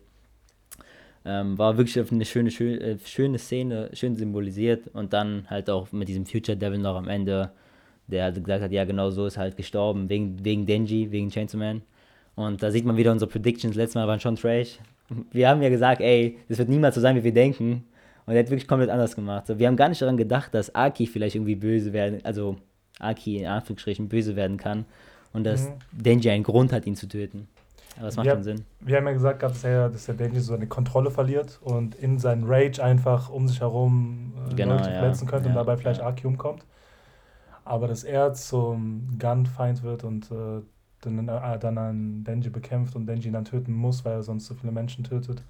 Ähm, 1.27 1.57
war 1.57 1.77
wirklich 1.77 1.97
eine 2.11 2.23
schöne, 2.25 2.51
schöne, 2.51 2.79
äh, 2.79 2.97
schöne 3.03 3.39
Szene, 3.39 3.89
schön 3.93 4.15
symbolisiert 4.15 4.87
und 4.93 5.11
dann 5.11 5.49
halt 5.49 5.69
auch 5.71 5.91
mit 5.91 6.07
diesem 6.07 6.25
Future 6.27 6.55
Devil 6.55 6.77
noch 6.79 6.95
am 6.95 7.07
Ende, 7.07 7.51
der 8.07 8.23
halt 8.25 8.43
gesagt 8.43 8.63
hat, 8.63 8.71
ja 8.71 8.85
genau 8.85 9.09
so 9.09 9.25
ist 9.25 9.37
er 9.37 9.41
halt 9.43 9.57
gestorben, 9.57 10.09
wegen, 10.09 10.43
wegen 10.43 10.65
Denji, 10.65 11.11
wegen 11.11 11.29
Chainsaw 11.29 11.57
Man. 11.57 11.81
Und 12.35 12.61
da 12.61 12.69
sieht 12.71 12.85
man 12.85 12.97
wieder 12.97 13.11
unsere 13.11 13.29
Predictions, 13.31 13.75
letztes 13.75 13.95
Mal 13.95 14.07
waren 14.07 14.19
schon 14.19 14.35
Trash. 14.35 14.79
Wir 15.31 15.49
haben 15.49 15.61
ja 15.61 15.69
gesagt, 15.69 16.01
ey, 16.01 16.37
das 16.49 16.57
wird 16.57 16.69
niemals 16.69 16.95
so 16.95 17.01
sein, 17.01 17.15
wie 17.15 17.23
wir 17.23 17.33
denken. 17.33 17.85
Und 18.25 18.33
er 18.33 18.39
hat 18.39 18.49
wirklich 18.49 18.67
komplett 18.67 18.89
anders 18.89 19.15
gemacht. 19.15 19.45
So, 19.47 19.59
wir 19.59 19.67
haben 19.67 19.75
gar 19.75 19.87
nicht 19.87 20.01
daran 20.01 20.17
gedacht, 20.17 20.53
dass 20.53 20.73
Aki 20.73 21.05
vielleicht 21.07 21.35
irgendwie 21.35 21.55
böse 21.55 21.93
werden, 21.93 22.19
also 22.23 22.57
Aki 22.99 23.37
in 23.39 23.45
Anführungsstrichen 23.47 24.09
böse 24.09 24.35
werden 24.35 24.57
kann. 24.57 24.85
Und 25.31 25.43
dass 25.43 25.69
Mhm. 25.69 25.73
Denji 25.91 26.29
einen 26.31 26.43
Grund 26.43 26.73
hat, 26.73 26.85
ihn 26.87 26.95
zu 26.95 27.07
töten. 27.07 27.47
Aber 27.97 28.07
das 28.07 28.15
macht 28.17 28.25
Ja. 28.25 28.33
schon 28.33 28.43
Sinn. 28.43 28.65
Wir 28.81 28.97
haben 28.97 29.05
ja 29.05 29.13
gesagt, 29.13 29.43
dass 29.43 29.63
er, 29.63 29.89
dass 29.89 30.05
der 30.07 30.15
Denji 30.15 30.39
so 30.39 30.53
seine 30.53 30.67
Kontrolle 30.67 31.11
verliert 31.11 31.59
und 31.61 31.95
in 31.95 32.19
seinen 32.19 32.43
Rage 32.45 32.83
einfach 32.83 33.29
um 33.29 33.47
sich 33.47 33.61
herum 33.61 34.33
äh, 34.51 34.55
Genau, 34.55 34.75
Leute 34.75 34.89
ja. 34.89 34.99
verletzen 34.99 35.27
könnte 35.27 35.47
und 35.49 35.55
Ja, 35.55 35.61
dabei 35.63 35.77
vielleicht 35.77 36.01
ja. 36.01 36.07
Aki 36.07 36.27
umkommt. 36.27 36.65
Aber 37.65 37.87
dass 37.87 38.03
er 38.03 38.33
zum 38.33 39.17
Gunfeind 39.19 39.83
wird 39.83 40.03
und 40.03 40.31
äh, 40.31 40.61
dann, 41.01 41.27
äh, 41.27 41.59
dann 41.59 41.77
einen 41.77 42.23
Denji 42.23 42.49
bekämpft 42.49 42.95
und 42.95 43.07
Denji 43.07 43.31
dann 43.31 43.45
töten 43.45 43.73
muss, 43.73 44.05
weil 44.05 44.13
er 44.13 44.23
sonst 44.23 44.45
so 44.45 44.53
viele 44.53 44.71
Menschen 44.71 45.03
tötet. 45.03 45.43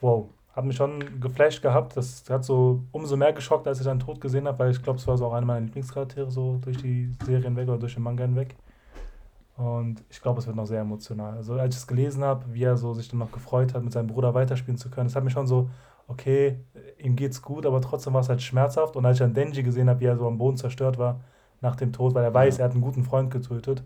Wow. 0.00 0.28
Hat 0.54 0.64
mich 0.64 0.76
schon 0.76 1.20
geflasht 1.20 1.62
gehabt. 1.62 1.96
Das 1.96 2.28
hat 2.28 2.44
so 2.44 2.82
umso 2.90 3.16
mehr 3.16 3.32
geschockt, 3.32 3.68
als 3.68 3.78
ich 3.78 3.84
seinen 3.84 4.00
Tod 4.00 4.20
gesehen 4.20 4.48
habe, 4.48 4.58
weil 4.58 4.70
ich 4.72 4.82
glaube, 4.82 4.98
es 4.98 5.06
war 5.06 5.16
so 5.16 5.26
auch 5.26 5.34
einer 5.34 5.46
meiner 5.46 5.60
Lieblingscharaktere 5.66 6.30
so 6.30 6.58
durch 6.60 6.78
die 6.78 7.14
Serie 7.24 7.44
hinweg 7.44 7.68
oder 7.68 7.78
durch 7.78 7.94
den 7.94 8.02
Manga 8.02 8.24
hinweg. 8.24 8.56
Und 9.56 10.02
ich 10.08 10.20
glaube, 10.22 10.40
es 10.40 10.46
wird 10.46 10.56
noch 10.56 10.66
sehr 10.66 10.80
emotional. 10.80 11.34
Also 11.34 11.54
als 11.54 11.74
ich 11.74 11.82
es 11.82 11.86
gelesen 11.86 12.24
habe, 12.24 12.44
wie 12.52 12.62
er 12.62 12.76
so 12.76 12.94
sich 12.94 13.08
dann 13.08 13.18
noch 13.18 13.32
gefreut 13.32 13.74
hat, 13.74 13.82
mit 13.84 13.92
seinem 13.92 14.06
Bruder 14.06 14.34
weiterspielen 14.34 14.78
zu 14.78 14.88
können, 14.88 15.08
das 15.08 15.16
hat 15.16 15.24
mich 15.24 15.32
schon 15.32 15.46
so, 15.46 15.68
okay, 16.08 16.58
ihm 16.98 17.14
geht's 17.16 17.40
gut, 17.42 17.64
aber 17.66 17.80
trotzdem 17.80 18.14
war 18.14 18.20
es 18.22 18.28
halt 18.28 18.42
schmerzhaft. 18.42 18.96
Und 18.96 19.06
als 19.06 19.16
ich 19.16 19.20
dann 19.20 19.34
Denji 19.34 19.62
gesehen 19.62 19.88
habe, 19.88 20.00
wie 20.00 20.06
er 20.06 20.16
so 20.16 20.26
am 20.26 20.38
Boden 20.38 20.56
zerstört 20.56 20.98
war 20.98 21.20
nach 21.60 21.76
dem 21.76 21.92
Tod, 21.92 22.14
weil 22.14 22.24
er 22.24 22.34
weiß, 22.34 22.58
er 22.58 22.64
hat 22.66 22.72
einen 22.72 22.80
guten 22.82 23.04
Freund 23.04 23.30
getötet, 23.30 23.82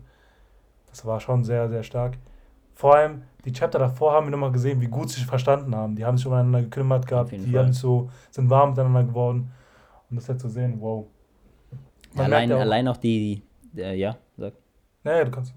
das 0.89 1.05
war 1.05 1.19
schon 1.19 1.43
sehr, 1.43 1.69
sehr 1.69 1.83
stark. 1.83 2.17
Vor 2.75 2.95
allem, 2.95 3.23
die 3.45 3.51
Chapter 3.51 3.77
davor 3.79 4.13
haben 4.13 4.27
wir 4.27 4.31
nochmal 4.31 4.51
gesehen, 4.51 4.79
wie 4.81 4.87
gut 4.87 5.09
sie 5.09 5.15
sich 5.19 5.25
verstanden 5.25 5.75
haben. 5.75 5.95
Die 5.95 6.05
haben 6.05 6.17
sich 6.17 6.25
umeinander 6.25 6.61
gekümmert 6.61 7.05
gehabt, 7.07 7.31
die 7.31 7.39
Fall. 7.39 7.65
haben 7.65 7.73
so, 7.73 8.09
sind 8.31 8.49
warm 8.49 8.71
miteinander 8.71 9.03
geworden. 9.03 9.51
Und 10.09 10.15
das 10.17 10.27
jetzt 10.27 10.41
zu 10.41 10.49
sehen, 10.49 10.77
wow. 10.79 11.05
Man 12.13 12.25
allein, 12.27 12.49
ja 12.49 12.55
auch- 12.57 12.61
allein 12.61 12.87
auch 12.87 12.97
die, 12.97 13.41
äh, 13.75 13.95
ja, 13.95 14.15
sag. 14.37 14.53
Naja, 15.03 15.25
du 15.25 15.31
kannst. 15.31 15.53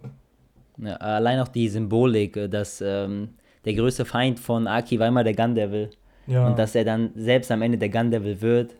Ja, 0.78 0.96
allein 0.96 1.40
auch 1.40 1.48
die 1.48 1.68
Symbolik, 1.68 2.36
äh, 2.36 2.48
dass 2.48 2.80
ähm, 2.80 3.34
der 3.64 3.74
größte 3.74 4.04
Feind 4.04 4.40
von 4.40 4.66
Aki 4.66 4.98
war 4.98 5.08
immer 5.08 5.24
der 5.24 5.34
Gun 5.34 5.54
Devil. 5.54 5.90
Ja. 6.26 6.46
Und 6.46 6.58
dass 6.58 6.74
er 6.74 6.84
dann 6.84 7.10
selbst 7.14 7.50
am 7.50 7.62
Ende 7.62 7.78
der 7.78 7.88
Gun 7.88 8.10
Devil 8.10 8.40
wird, 8.40 8.74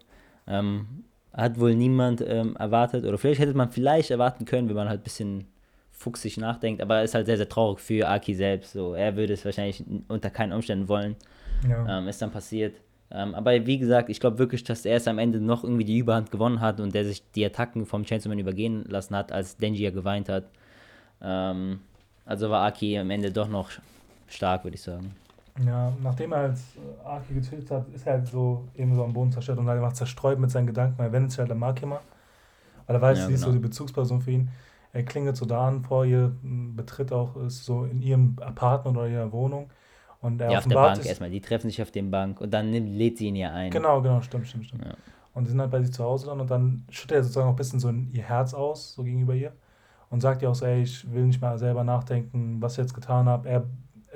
ähm, 0.47 1.05
hat 1.33 1.61
wohl 1.61 1.75
niemand 1.75 2.25
ähm, 2.27 2.57
erwartet. 2.57 3.05
Oder 3.05 3.19
vielleicht 3.19 3.41
hätte 3.41 3.55
man 3.55 3.71
vielleicht 3.71 4.11
erwarten 4.11 4.45
können, 4.45 4.69
wenn 4.69 4.77
man 4.77 4.89
halt 4.89 5.01
ein 5.01 5.05
bisschen 5.05 5.47
fuchsig 5.93 6.39
nachdenkt. 6.39 6.83
Aber 6.83 7.03
ist 7.03 7.15
halt 7.15 7.27
sehr, 7.27 7.37
sehr 7.37 7.49
traurig 7.49 7.81
für 7.81 8.09
Aki 8.09 8.35
selbst. 8.35 8.73
So, 8.73 8.95
er 8.95 9.17
würde 9.17 9.33
es 9.33 9.45
wahrscheinlich 9.45 9.85
unter 10.09 10.31
keinen 10.31 10.53
Umständen 10.53 10.89
wollen. 10.89 11.17
ja. 11.69 11.99
Ähm, 11.99 12.09
ist 12.09 12.21
dann 12.23 12.31
passiert. 12.31 12.77
Ähm, 13.11 13.35
aber 13.35 13.67
wie 13.67 13.79
gesagt, 13.79 14.09
ich 14.09 14.19
glaube 14.19 14.39
wirklich, 14.39 14.65
dass 14.65 14.85
er 14.85 14.97
es 14.97 15.07
am 15.07 15.19
Ende 15.19 15.41
noch 15.41 15.63
irgendwie 15.63 15.85
die 15.85 15.99
Überhand 15.99 16.31
gewonnen 16.31 16.61
hat 16.61 16.81
und 16.81 16.95
der 16.95 17.05
sich 17.05 17.23
die 17.33 17.45
Attacken 17.45 17.87
vom 17.87 18.05
Chainsaw 18.05 18.29
Man 18.29 18.39
übergehen 18.39 18.85
lassen 18.89 19.15
hat, 19.15 19.31
als 19.31 19.57
Denji 19.57 19.85
ja 19.85 19.91
geweint 19.91 20.29
hat. 20.29 20.45
Ähm, 21.23 21.81
also 22.25 22.51
war 22.51 22.67
Aki 22.67 22.99
am 22.99 23.11
Ende 23.11 23.31
doch 23.31 23.49
noch 23.49 23.71
stark, 24.27 24.65
würde 24.65 24.75
ich 24.75 24.83
sagen. 24.83 25.15
Ja, 25.65 25.93
nachdem 26.03 26.33
er 26.33 26.39
halt 26.39 26.59
Aki 27.05 27.35
getötet 27.35 27.71
hat, 27.71 27.89
ist 27.89 28.07
er 28.07 28.15
halt 28.15 28.27
so 28.27 28.69
eben 28.75 28.95
so 28.95 29.05
am 29.05 29.13
Boden 29.13 29.33
zerstört 29.33 29.59
und 29.59 29.67
halt 29.69 29.81
einfach 29.81 29.95
zerstreut 29.95 30.39
mit 30.39 30.51
seinen 30.51 30.67
Gedanken. 30.67 31.01
Er 31.01 31.13
wendet 31.13 31.31
sich 31.31 31.41
halt 31.41 31.51
an 31.51 31.59
Makima, 31.59 32.01
weil 32.87 32.97
er 32.97 33.03
weiß, 33.03 33.19
ja, 33.19 33.25
sie 33.25 33.29
genau. 33.29 33.35
ist 33.35 33.41
so 33.41 33.47
genau. 33.47 33.59
die 33.59 33.69
Bezugsperson 33.69 34.21
für 34.21 34.31
ihn. 34.33 34.51
Er 34.93 35.05
klingelt 35.05 35.37
so 35.37 35.47
da 35.47 35.69
an 35.69 35.83
vor 35.83 36.05
ihr, 36.05 36.33
betritt 36.43 37.13
auch, 37.13 37.37
ist 37.37 37.65
so 37.65 37.85
in 37.85 38.03
ihrem 38.03 38.37
Apartment 38.41 38.97
oder 38.97 39.09
ihrer 39.09 39.33
Wohnung. 39.33 39.71
Und 40.21 40.41
er 40.41 40.51
ja, 40.51 40.59
auf 40.59 40.67
der 40.67 40.75
Bank 40.75 41.05
erstmal. 41.05 41.31
Die 41.31 41.41
treffen 41.41 41.69
sich 41.69 41.81
auf 41.83 41.91
der 41.91 42.03
Bank 42.03 42.41
und 42.41 42.53
dann 42.53 42.71
nimmt, 42.71 42.89
lädt 42.89 43.19
sie 43.19 43.27
ihn 43.27 43.37
ja 43.37 43.53
ein. 43.53 43.71
Genau, 43.71 44.01
genau, 44.01 44.21
stimmt, 44.23 44.49
stimmt, 44.49 44.67
stimmt. 44.67 44.85
Ja. 44.85 44.95
Und 45.35 45.45
die 45.45 45.51
sind 45.51 45.61
halt 45.61 45.71
bei 45.71 45.83
sich 45.83 45.93
zu 45.93 46.03
Hause 46.03 46.27
dann 46.27 46.41
und 46.41 46.51
dann 46.51 46.85
schüttet 46.91 47.19
er 47.19 47.23
sozusagen 47.23 47.47
auch 47.47 47.53
ein 47.53 47.57
bisschen 47.57 47.79
so 47.79 47.91
in 47.91 48.11
ihr 48.13 48.23
Herz 48.23 48.55
aus, 48.55 48.95
so 48.95 49.05
gegenüber 49.05 49.35
ihr. 49.35 49.53
Und 50.09 50.21
sagt 50.21 50.41
ihr 50.41 50.49
auch 50.49 50.55
so, 50.55 50.65
ey, 50.65 50.83
ich 50.83 51.13
will 51.13 51.27
nicht 51.27 51.43
mal 51.43 51.59
selber 51.59 51.85
nachdenken, 51.85 52.57
was 52.63 52.73
ich 52.73 52.79
jetzt 52.79 52.95
getan 52.95 53.27
habe. 53.27 53.49
Er 53.49 53.65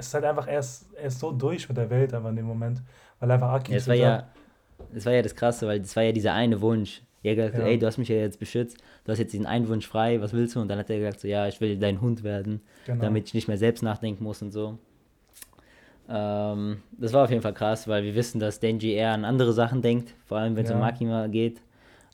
ist 0.00 0.14
halt 0.14 0.24
einfach, 0.24 0.46
er 0.46 0.58
ist, 0.58 0.86
er 0.94 1.06
ist 1.06 1.18
so 1.18 1.32
durch 1.32 1.68
mit 1.68 1.78
der 1.78 1.88
Welt 1.90 2.12
einfach 2.12 2.30
in 2.30 2.36
dem 2.36 2.46
Moment, 2.46 2.82
weil 3.18 3.30
einfach 3.30 3.50
Aki 3.50 3.72
ja, 3.72 3.78
es 3.78 3.88
war 3.88 3.94
ja, 3.94 4.28
das 4.92 5.06
war 5.06 5.12
ja 5.12 5.22
das 5.22 5.34
Krasse, 5.34 5.66
weil 5.66 5.80
das 5.80 5.94
war 5.94 6.02
ja 6.02 6.12
dieser 6.12 6.32
eine 6.34 6.60
Wunsch. 6.60 7.02
Er 7.22 7.32
hat 7.32 7.36
gesagt, 7.36 7.58
ja. 7.58 7.64
ey, 7.66 7.78
du 7.78 7.86
hast 7.86 7.98
mich 7.98 8.08
ja 8.08 8.16
jetzt 8.16 8.38
beschützt, 8.38 8.78
du 9.04 9.12
hast 9.12 9.18
jetzt 9.18 9.32
diesen 9.32 9.46
einen 9.46 9.68
Wunsch 9.68 9.86
frei, 9.86 10.20
was 10.20 10.32
willst 10.32 10.56
du? 10.56 10.60
Und 10.60 10.68
dann 10.68 10.78
hat 10.78 10.88
er 10.88 10.98
gesagt, 10.98 11.20
so, 11.20 11.28
ja, 11.28 11.46
ich 11.46 11.60
will 11.60 11.78
dein 11.78 12.00
Hund 12.00 12.22
werden, 12.22 12.62
genau. 12.86 13.02
damit 13.02 13.26
ich 13.26 13.34
nicht 13.34 13.46
mehr 13.46 13.58
selbst 13.58 13.82
nachdenken 13.82 14.24
muss 14.24 14.40
und 14.40 14.52
so. 14.52 14.78
Ähm, 16.08 16.82
das 16.92 17.12
war 17.12 17.24
auf 17.24 17.30
jeden 17.30 17.42
Fall 17.42 17.52
krass, 17.52 17.86
weil 17.86 18.02
wir 18.02 18.14
wissen, 18.14 18.40
dass 18.40 18.58
Denji 18.58 18.94
eher 18.94 19.12
an 19.12 19.24
andere 19.24 19.52
Sachen 19.52 19.82
denkt, 19.82 20.14
vor 20.26 20.38
allem 20.38 20.56
wenn 20.56 20.64
es 20.64 20.70
ja. 20.70 20.76
um 20.76 20.80
Makima 20.80 21.26
geht. 21.26 21.60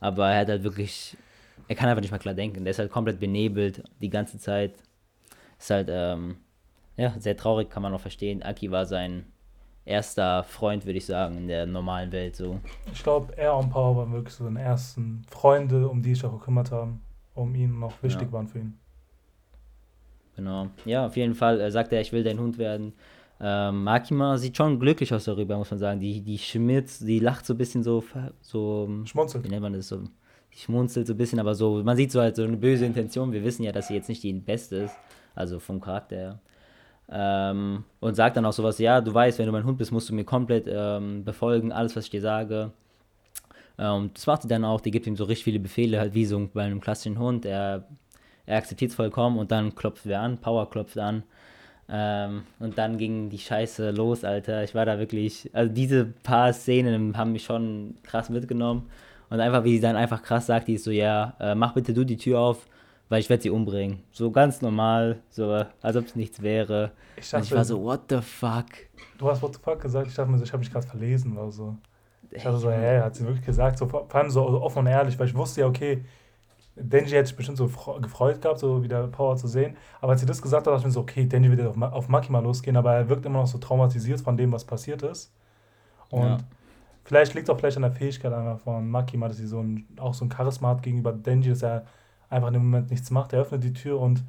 Aber 0.00 0.28
er 0.28 0.40
hat 0.40 0.48
halt 0.48 0.64
wirklich, 0.64 1.16
er 1.68 1.76
kann 1.76 1.88
einfach 1.88 2.02
nicht 2.02 2.10
mal 2.10 2.18
klar 2.18 2.34
denken. 2.34 2.64
Der 2.64 2.72
ist 2.72 2.78
halt 2.78 2.90
komplett 2.90 3.20
benebelt 3.20 3.82
die 4.02 4.10
ganze 4.10 4.38
Zeit. 4.38 4.74
Ist 5.58 5.70
halt, 5.70 5.88
ähm, 5.90 6.36
ja, 6.96 7.14
sehr 7.18 7.36
traurig, 7.36 7.70
kann 7.70 7.82
man 7.82 7.92
auch 7.92 8.00
verstehen. 8.00 8.42
Aki 8.42 8.70
war 8.70 8.86
sein 8.86 9.26
erster 9.84 10.42
Freund, 10.42 10.84
würde 10.84 10.98
ich 10.98 11.06
sagen, 11.06 11.38
in 11.38 11.48
der 11.48 11.66
normalen 11.66 12.12
Welt 12.12 12.36
so. 12.36 12.60
Ich 12.92 13.02
glaube, 13.02 13.36
er 13.36 13.56
und 13.56 13.70
Power 13.70 13.96
waren 13.96 14.12
wirklich 14.12 14.34
so 14.34 14.44
seine 14.44 14.60
ersten 14.60 15.22
Freunde, 15.30 15.88
um 15.88 16.02
die 16.02 16.14
sich 16.14 16.24
auch 16.24 16.32
gekümmert 16.32 16.70
haben, 16.72 17.00
um 17.34 17.54
ihn 17.54 17.78
noch 17.78 18.02
wichtig 18.02 18.28
ja. 18.28 18.32
waren 18.32 18.48
für 18.48 18.58
ihn. 18.58 18.78
Genau. 20.34 20.68
Ja, 20.84 21.06
auf 21.06 21.16
jeden 21.16 21.34
Fall 21.34 21.60
äh, 21.60 21.70
sagt 21.70 21.92
er, 21.92 22.00
ich 22.00 22.12
will 22.12 22.22
dein 22.22 22.38
Hund 22.38 22.58
werden. 22.58 22.92
Ähm, 23.40 23.84
Makima 23.84 24.38
sieht 24.38 24.56
schon 24.56 24.78
glücklich 24.78 25.12
aus 25.12 25.24
darüber, 25.24 25.56
muss 25.56 25.70
man 25.70 25.78
sagen. 25.78 26.00
Die, 26.00 26.20
die 26.20 26.38
schmitzt, 26.38 27.06
die 27.06 27.20
lacht 27.20 27.46
so 27.46 27.54
ein 27.54 27.58
bisschen 27.58 27.82
so, 27.82 28.02
so. 28.40 28.88
Schmunzelt. 29.04 29.44
Wie 29.44 29.48
nennt 29.48 29.62
man 29.62 29.72
das 29.72 29.88
so? 29.88 30.02
Die 30.52 30.58
schmunzelt 30.58 31.06
so 31.06 31.14
ein 31.14 31.16
bisschen, 31.16 31.38
aber 31.38 31.54
so, 31.54 31.82
man 31.82 31.96
sieht 31.96 32.12
so 32.12 32.20
halt 32.20 32.36
so 32.36 32.44
eine 32.44 32.56
böse 32.56 32.86
Intention. 32.86 33.32
Wir 33.32 33.44
wissen 33.44 33.62
ja, 33.62 33.72
dass 33.72 33.88
sie 33.88 33.94
jetzt 33.94 34.08
nicht 34.08 34.22
die 34.22 34.32
beste 34.32 34.76
ist, 34.76 34.96
also 35.34 35.58
vom 35.58 35.80
Charakter 35.80 36.16
her. 36.16 36.40
Ähm, 37.10 37.84
und 38.00 38.14
sagt 38.14 38.36
dann 38.36 38.44
auch 38.46 38.52
sowas, 38.52 38.78
ja, 38.78 39.00
du 39.00 39.14
weißt, 39.14 39.38
wenn 39.38 39.46
du 39.46 39.52
mein 39.52 39.64
Hund 39.64 39.78
bist, 39.78 39.92
musst 39.92 40.08
du 40.08 40.14
mir 40.14 40.24
komplett 40.24 40.66
ähm, 40.68 41.24
befolgen, 41.24 41.72
alles, 41.72 41.94
was 41.94 42.04
ich 42.04 42.10
dir 42.10 42.20
sage. 42.20 42.72
Ähm, 43.78 44.10
das 44.14 44.26
macht 44.26 44.42
sie 44.42 44.48
dann 44.48 44.64
auch, 44.64 44.80
die 44.80 44.90
gibt 44.90 45.06
ihm 45.06 45.16
so 45.16 45.24
richtig 45.24 45.44
viele 45.44 45.60
Befehle, 45.60 46.00
halt 46.00 46.14
wie 46.14 46.24
so 46.24 46.48
bei 46.52 46.64
einem 46.64 46.80
klassischen 46.80 47.18
Hund. 47.18 47.46
Er, 47.46 47.84
er 48.46 48.56
akzeptiert 48.58 48.90
es 48.90 48.96
vollkommen 48.96 49.38
und 49.38 49.52
dann 49.52 49.74
klopft 49.74 50.06
wer 50.06 50.20
an, 50.20 50.38
Power 50.38 50.68
klopft 50.68 50.98
an. 50.98 51.22
Ähm, 51.88 52.42
und 52.58 52.78
dann 52.78 52.98
ging 52.98 53.30
die 53.30 53.38
Scheiße 53.38 53.90
los, 53.90 54.24
Alter. 54.24 54.64
Ich 54.64 54.74
war 54.74 54.84
da 54.84 54.98
wirklich, 54.98 55.50
also 55.52 55.72
diese 55.72 56.06
paar 56.06 56.52
Szenen 56.52 57.16
haben 57.16 57.32
mich 57.32 57.44
schon 57.44 57.94
krass 58.02 58.28
mitgenommen. 58.30 58.88
Und 59.28 59.40
einfach, 59.40 59.64
wie 59.64 59.76
sie 59.76 59.80
dann 59.80 59.96
einfach 59.96 60.22
krass 60.22 60.46
sagt, 60.46 60.68
die 60.68 60.74
ist 60.74 60.84
so, 60.84 60.90
ja, 60.90 61.34
äh, 61.40 61.54
mach 61.54 61.74
bitte 61.74 61.92
du 61.92 62.04
die 62.04 62.16
Tür 62.16 62.40
auf, 62.40 62.66
weil 63.08 63.20
ich 63.20 63.30
werde 63.30 63.42
sie 63.42 63.50
umbringen. 63.50 64.02
So 64.10 64.30
ganz 64.30 64.62
normal, 64.62 65.20
so 65.30 65.50
als 65.82 65.96
ob 65.96 66.06
es 66.06 66.16
nichts 66.16 66.42
wäre. 66.42 66.92
Ich, 67.16 67.30
dachte, 67.30 67.36
und 67.36 67.44
ich 67.44 67.54
war 67.54 67.64
so, 67.64 67.82
what 67.82 68.02
the 68.08 68.20
fuck? 68.20 68.66
Du 69.18 69.28
hast 69.28 69.42
what 69.42 69.54
the 69.54 69.60
fuck 69.62 69.80
gesagt, 69.80 70.08
ich 70.08 70.14
dachte 70.14 70.30
mir 70.30 70.38
so, 70.38 70.44
ich 70.44 70.52
habe 70.52 70.60
mich 70.60 70.72
gerade 70.72 70.86
verlesen 70.86 71.36
oder 71.36 71.50
so. 71.50 71.76
Ich 72.30 72.42
dachte 72.42 72.58
so, 72.58 72.70
hä, 72.70 73.00
hat 73.00 73.14
sie 73.14 73.24
wirklich 73.24 73.46
gesagt, 73.46 73.78
so, 73.78 73.86
vor 73.86 74.12
allem 74.14 74.30
so 74.30 74.44
offen 74.60 74.80
und 74.80 74.86
ehrlich, 74.86 75.18
weil 75.18 75.28
ich 75.28 75.34
wusste 75.34 75.60
ja, 75.60 75.66
okay, 75.68 76.04
Denji 76.74 77.12
hätte 77.12 77.26
sich 77.26 77.36
bestimmt 77.36 77.56
so 77.56 77.70
gefreut 78.00 78.42
gehabt, 78.42 78.58
so 78.58 78.82
wieder 78.82 79.06
Power 79.06 79.36
zu 79.36 79.48
sehen. 79.48 79.76
Aber 80.00 80.12
als 80.12 80.20
sie 80.20 80.26
das 80.26 80.42
gesagt 80.42 80.66
hat, 80.66 80.72
dachte 80.72 80.80
ich 80.80 80.86
mir 80.86 80.90
so, 80.90 81.00
okay, 81.00 81.24
Denji 81.24 81.56
wird 81.56 81.66
auf, 81.66 81.80
auf 81.80 82.08
Makima 82.08 82.40
losgehen, 82.40 82.76
aber 82.76 82.94
er 82.94 83.08
wirkt 83.08 83.24
immer 83.24 83.40
noch 83.40 83.46
so 83.46 83.58
traumatisiert 83.58 84.20
von 84.20 84.36
dem, 84.36 84.52
was 84.52 84.64
passiert 84.64 85.02
ist. 85.02 85.32
Und 86.10 86.22
ja. 86.22 86.38
vielleicht 87.04 87.32
liegt 87.34 87.48
es 87.48 87.54
auch 87.54 87.58
vielleicht 87.58 87.78
an 87.78 87.82
der 87.82 87.92
Fähigkeit 87.92 88.32
einfach 88.32 88.60
von 88.60 88.90
Makima, 88.90 89.28
dass 89.28 89.38
sie 89.38 89.46
so 89.46 89.60
ein, 89.60 89.86
auch 89.98 90.12
so 90.12 90.26
ein 90.26 90.30
Charisma 90.30 90.68
hat 90.68 90.82
gegenüber 90.82 91.12
Denji, 91.12 91.48
dass 91.48 91.62
er 91.62 91.86
einfach 92.28 92.48
in 92.48 92.54
dem 92.54 92.64
Moment 92.64 92.90
nichts 92.90 93.10
macht. 93.10 93.32
Er 93.32 93.40
öffnet 93.40 93.64
die 93.64 93.72
Tür 93.72 94.00
und 94.00 94.24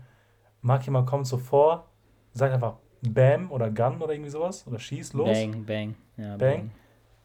Makima 0.62 1.02
kommt 1.04 1.28
so 1.28 1.38
vor, 1.38 1.88
sagt 2.34 2.54
einfach 2.54 2.76
Bam 3.02 3.52
oder 3.52 3.70
Gun 3.70 4.02
oder 4.02 4.14
irgendwie 4.14 4.30
sowas 4.30 4.66
oder 4.68 4.80
schießt 4.80 5.14
los. 5.14 5.30
Bang, 5.30 5.66
bang. 5.66 5.96
Ja, 6.18 6.38
bang. 6.38 6.40
bang. 6.40 6.72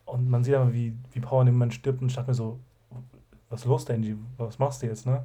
Und 0.05 0.29
man 0.29 0.45
sieht 0.45 0.55
aber, 0.55 0.73
wie, 0.73 0.95
wie 1.13 1.21
Power 1.21 1.41
in 1.41 1.47
dem 1.47 1.55
Moment 1.55 1.75
stirbt 1.75 2.03
und 2.03 2.09
ich 2.09 2.15
dachte 2.15 2.31
mir 2.31 2.35
so, 2.35 2.59
was 3.49 3.61
ist 3.61 3.67
los, 3.67 3.85
Denji? 3.85 4.17
Was 4.37 4.59
machst 4.59 4.83
du 4.83 4.87
jetzt, 4.87 5.07
ne? 5.07 5.25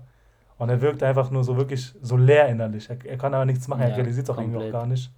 Und 0.58 0.70
er 0.70 0.82
wirkt 0.82 1.04
einfach 1.04 1.30
nur 1.30 1.44
so 1.44 1.56
wirklich 1.56 1.94
so 2.02 2.18
leer 2.18 2.48
innerlich. 2.48 2.90
Er, 2.90 2.98
er 3.06 3.18
kann 3.18 3.34
aber 3.34 3.46
nichts 3.46 3.68
machen, 3.68 3.82
ja, 3.82 3.90
er 3.90 3.98
realisiert 3.98 4.28
es 4.28 4.30
auch 4.30 4.40
irgendwie 4.40 4.58
auch 4.58 4.72
gar 4.72 4.86
nicht. 4.86 5.12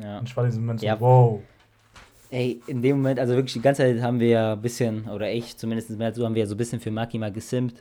Ja. 0.00 0.18
Und 0.18 0.28
ich 0.28 0.36
war 0.36 0.44
in 0.44 0.50
diesem 0.50 0.64
Moment 0.64 0.80
so, 0.80 0.86
ja. 0.86 1.00
wow. 1.00 1.40
Ey, 2.30 2.62
in 2.66 2.80
dem 2.80 2.96
Moment, 2.96 3.20
also 3.20 3.34
wirklich 3.34 3.52
die 3.52 3.60
ganze 3.60 3.82
Zeit 3.82 4.02
haben 4.02 4.18
wir 4.18 4.28
ja 4.28 4.52
ein 4.54 4.62
bisschen, 4.62 5.08
oder 5.08 5.30
ich 5.30 5.56
zumindest 5.56 5.90
mehr 5.90 6.12
so, 6.14 6.24
haben 6.24 6.34
wir 6.34 6.42
ja 6.42 6.46
so 6.46 6.54
ein 6.54 6.58
bisschen 6.58 6.80
für 6.80 6.90
Maki 6.90 7.18
mal 7.18 7.30
gesimmt. 7.30 7.74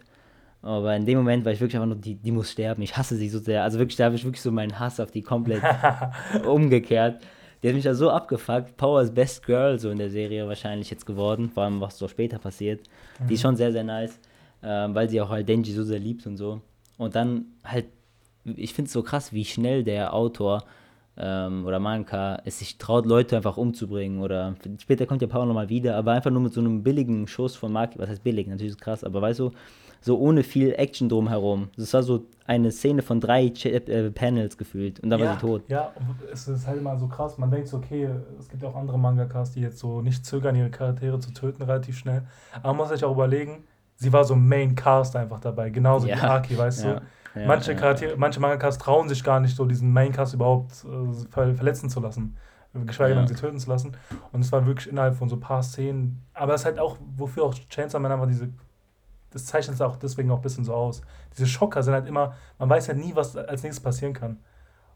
Aber 0.62 0.96
in 0.96 1.06
dem 1.06 1.18
Moment 1.18 1.44
war 1.44 1.51
ich 1.51 1.60
wirklich 1.60 1.75
einfach 1.75 1.88
nur, 1.88 1.98
die, 1.98 2.15
die 2.15 2.32
muss 2.32 2.51
sterben. 2.51 2.82
Ich 2.84 2.96
hasse 2.96 3.15
sie 3.15 3.30
so 3.30 3.39
sehr. 3.39 3.63
Also 3.63 3.80
wirklich, 3.80 3.98
da 3.98 4.06
habe 4.06 4.15
ich 4.15 4.24
wirklich 4.24 4.41
so 4.41 4.51
meinen 4.51 4.80
Hass 4.80 5.00
auf 5.00 5.12
die 5.12 5.22
komplett 5.22 5.63
umgekehrt. 6.46 7.24
Die 7.63 7.68
hat 7.68 7.75
mich 7.75 7.86
ja 7.86 7.94
so 7.94 8.10
abgefuckt. 8.10 8.77
Power 8.77 9.01
ist 9.01 9.13
Best 9.13 9.46
Girl 9.46 9.80
so 9.80 9.89
in 9.89 9.98
der 9.98 10.10
Serie 10.10 10.48
wahrscheinlich 10.48 10.89
jetzt 10.89 11.06
geworden. 11.06 11.50
Vor 11.50 11.63
allem, 11.63 11.82
was 11.82 11.98
so 11.98 12.08
später 12.08 12.38
passiert. 12.39 12.82
Mhm. 13.20 13.27
Die 13.27 13.34
ist 13.34 13.39
mhm. 13.39 13.48
schon 13.48 13.56
sehr, 13.56 13.72
sehr 13.72 13.84
nice 13.84 14.20
ähm, 14.63 14.96
weil 14.96 15.10
sie 15.10 15.22
auch 15.22 15.30
halt 15.30 15.50
Denji 15.50 15.72
so 15.72 15.84
sehr 15.84 16.00
liebt 16.00 16.25
und 16.27 16.38
so. 16.38 16.62
Und 16.98 17.15
dann 17.15 17.46
halt, 17.63 17.88
ich 18.44 18.74
finde 18.74 18.88
es 18.88 18.94
so 18.94 19.03
krass, 19.03 19.34
wie 19.34 19.46
schnell 19.46 19.84
der 19.84 20.13
Autor 20.13 20.63
ähm, 21.18 21.65
oder 21.65 21.80
Manka 21.80 22.41
es 22.46 22.60
sich 22.60 22.77
traut, 22.77 23.06
Leute 23.06 23.38
einfach 23.38 23.58
umzubringen. 23.58 24.22
Oder 24.22 24.56
später 24.80 25.06
kommt 25.06 25.22
ja 25.22 25.27
Power 25.27 25.46
nochmal 25.46 25.70
wieder, 25.70 25.96
aber 25.96 26.12
einfach 26.12 26.32
nur 26.32 26.41
mit 26.41 26.53
so 26.53 26.62
einem 26.62 26.84
billigen 26.84 27.27
Schuss 27.27 27.56
von 27.56 27.72
Maki. 27.72 27.98
Was 28.00 28.10
heißt 28.10 28.24
billig? 28.24 28.48
Natürlich 28.48 28.74
ist 28.74 28.80
es 28.80 28.84
krass, 28.84 29.03
aber 29.03 29.22
weißt 29.22 29.39
du, 29.39 29.51
so 30.01 30.20
ohne 30.20 30.43
viel 30.43 30.74
Action 30.74 31.08
drumherum. 31.08 31.70
Das 31.77 31.93
war 31.93 32.03
so 32.03 32.25
eine 32.46 32.72
Szene 32.72 33.01
von 33.01 33.20
drei 33.20 33.50
Ch 33.50 33.65
äh, 33.65 34.12
Panels 34.12 34.58
gefühlt 34.58 35.00
und 35.00 35.10
dann 35.10 35.20
ja, 35.20 35.27
war 35.27 35.34
sie 35.36 35.39
tot. 35.39 35.63
Ja, 35.67 35.93
es 36.31 36.48
ist 36.48 36.67
halt 36.67 36.79
immer 36.79 36.98
so 36.98 37.08
krass. 37.08 37.38
Man 37.38 37.51
denkt 37.51 37.67
so, 37.67 37.77
okay, 37.77 38.10
es 38.39 38.50
gibt 38.50 38.63
ja 38.63 38.70
auch 38.70 38.75
andere 38.75 38.98
Mangakas, 38.98 39.51
die 39.51 39.62
jetzt 39.62 39.79
so 39.79 40.01
nicht 40.01 40.25
zögern, 40.25 40.55
ihre 40.55 40.72
Charaktere 40.72 41.20
zu 41.20 41.31
töten 41.31 41.62
relativ 41.62 41.98
schnell. 41.98 42.24
Aber 42.55 42.70
man 42.70 42.77
muss 42.77 42.89
sich 42.89 43.03
auch 43.05 43.13
überlegen, 43.13 43.63
sie 43.96 44.12
war 44.12 44.24
so 44.24 44.36
Main 44.36 44.75
Cast 44.75 45.15
einfach 45.15 45.39
dabei, 45.39 45.70
genauso 45.70 46.08
ja. 46.08 46.17
wie 46.17 46.22
Aki, 46.22 46.58
weißt 46.58 46.84
ja. 46.84 46.93
du? 46.93 47.01
Ja, 47.39 47.48
manche 47.48 47.75
Charaktere, 47.75 48.17
manche 48.17 48.41
Mangakas 48.41 48.77
trauen 48.77 49.08
sich 49.08 49.24
gar 49.24 49.39
nicht 49.39 49.55
so, 49.55 49.65
diesen 49.65 49.93
Main 49.93 50.12
Cast 50.12 50.34
überhaupt 50.34 50.84
äh, 50.84 51.29
ver 51.29 51.55
verletzen 51.55 51.89
zu 51.89 52.00
lassen. 52.00 52.36
Geschweige 52.74 53.15
denn, 53.15 53.27
sie 53.27 53.36
töten 53.36 53.60
zu 53.60 53.70
lassen. 53.70 53.98
Und 54.31 54.41
es 54.41 54.51
war 54.51 54.65
wirklich 54.65 54.89
innerhalb 54.89 55.15
von 55.15 55.27
so 55.27 55.36
ein 55.36 55.41
paar 55.41 55.62
Szenen. 55.62 56.24
Aber 56.34 56.53
es 56.53 56.62
ist 56.62 56.65
halt 56.65 56.79
auch, 56.79 56.98
wofür 57.17 57.43
auch 57.43 57.53
Chainsaw 57.53 58.00
Man 58.00 58.12
einfach 58.12 58.27
diese. 58.27 58.50
Das 59.31 59.45
zeichnet 59.45 59.75
es 59.75 59.81
auch 59.81 59.95
deswegen 59.95 60.29
auch 60.31 60.38
ein 60.38 60.41
bisschen 60.41 60.63
so 60.63 60.73
aus. 60.73 61.01
Diese 61.33 61.47
Schocker 61.47 61.83
sind 61.83 61.93
halt 61.93 62.07
immer, 62.07 62.35
man 62.59 62.69
weiß 62.69 62.88
ja 62.88 62.93
nie, 62.93 63.15
was 63.15 63.35
als 63.35 63.63
nächstes 63.63 63.83
passieren 63.83 64.13
kann. 64.13 64.38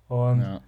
Und 0.07 0.61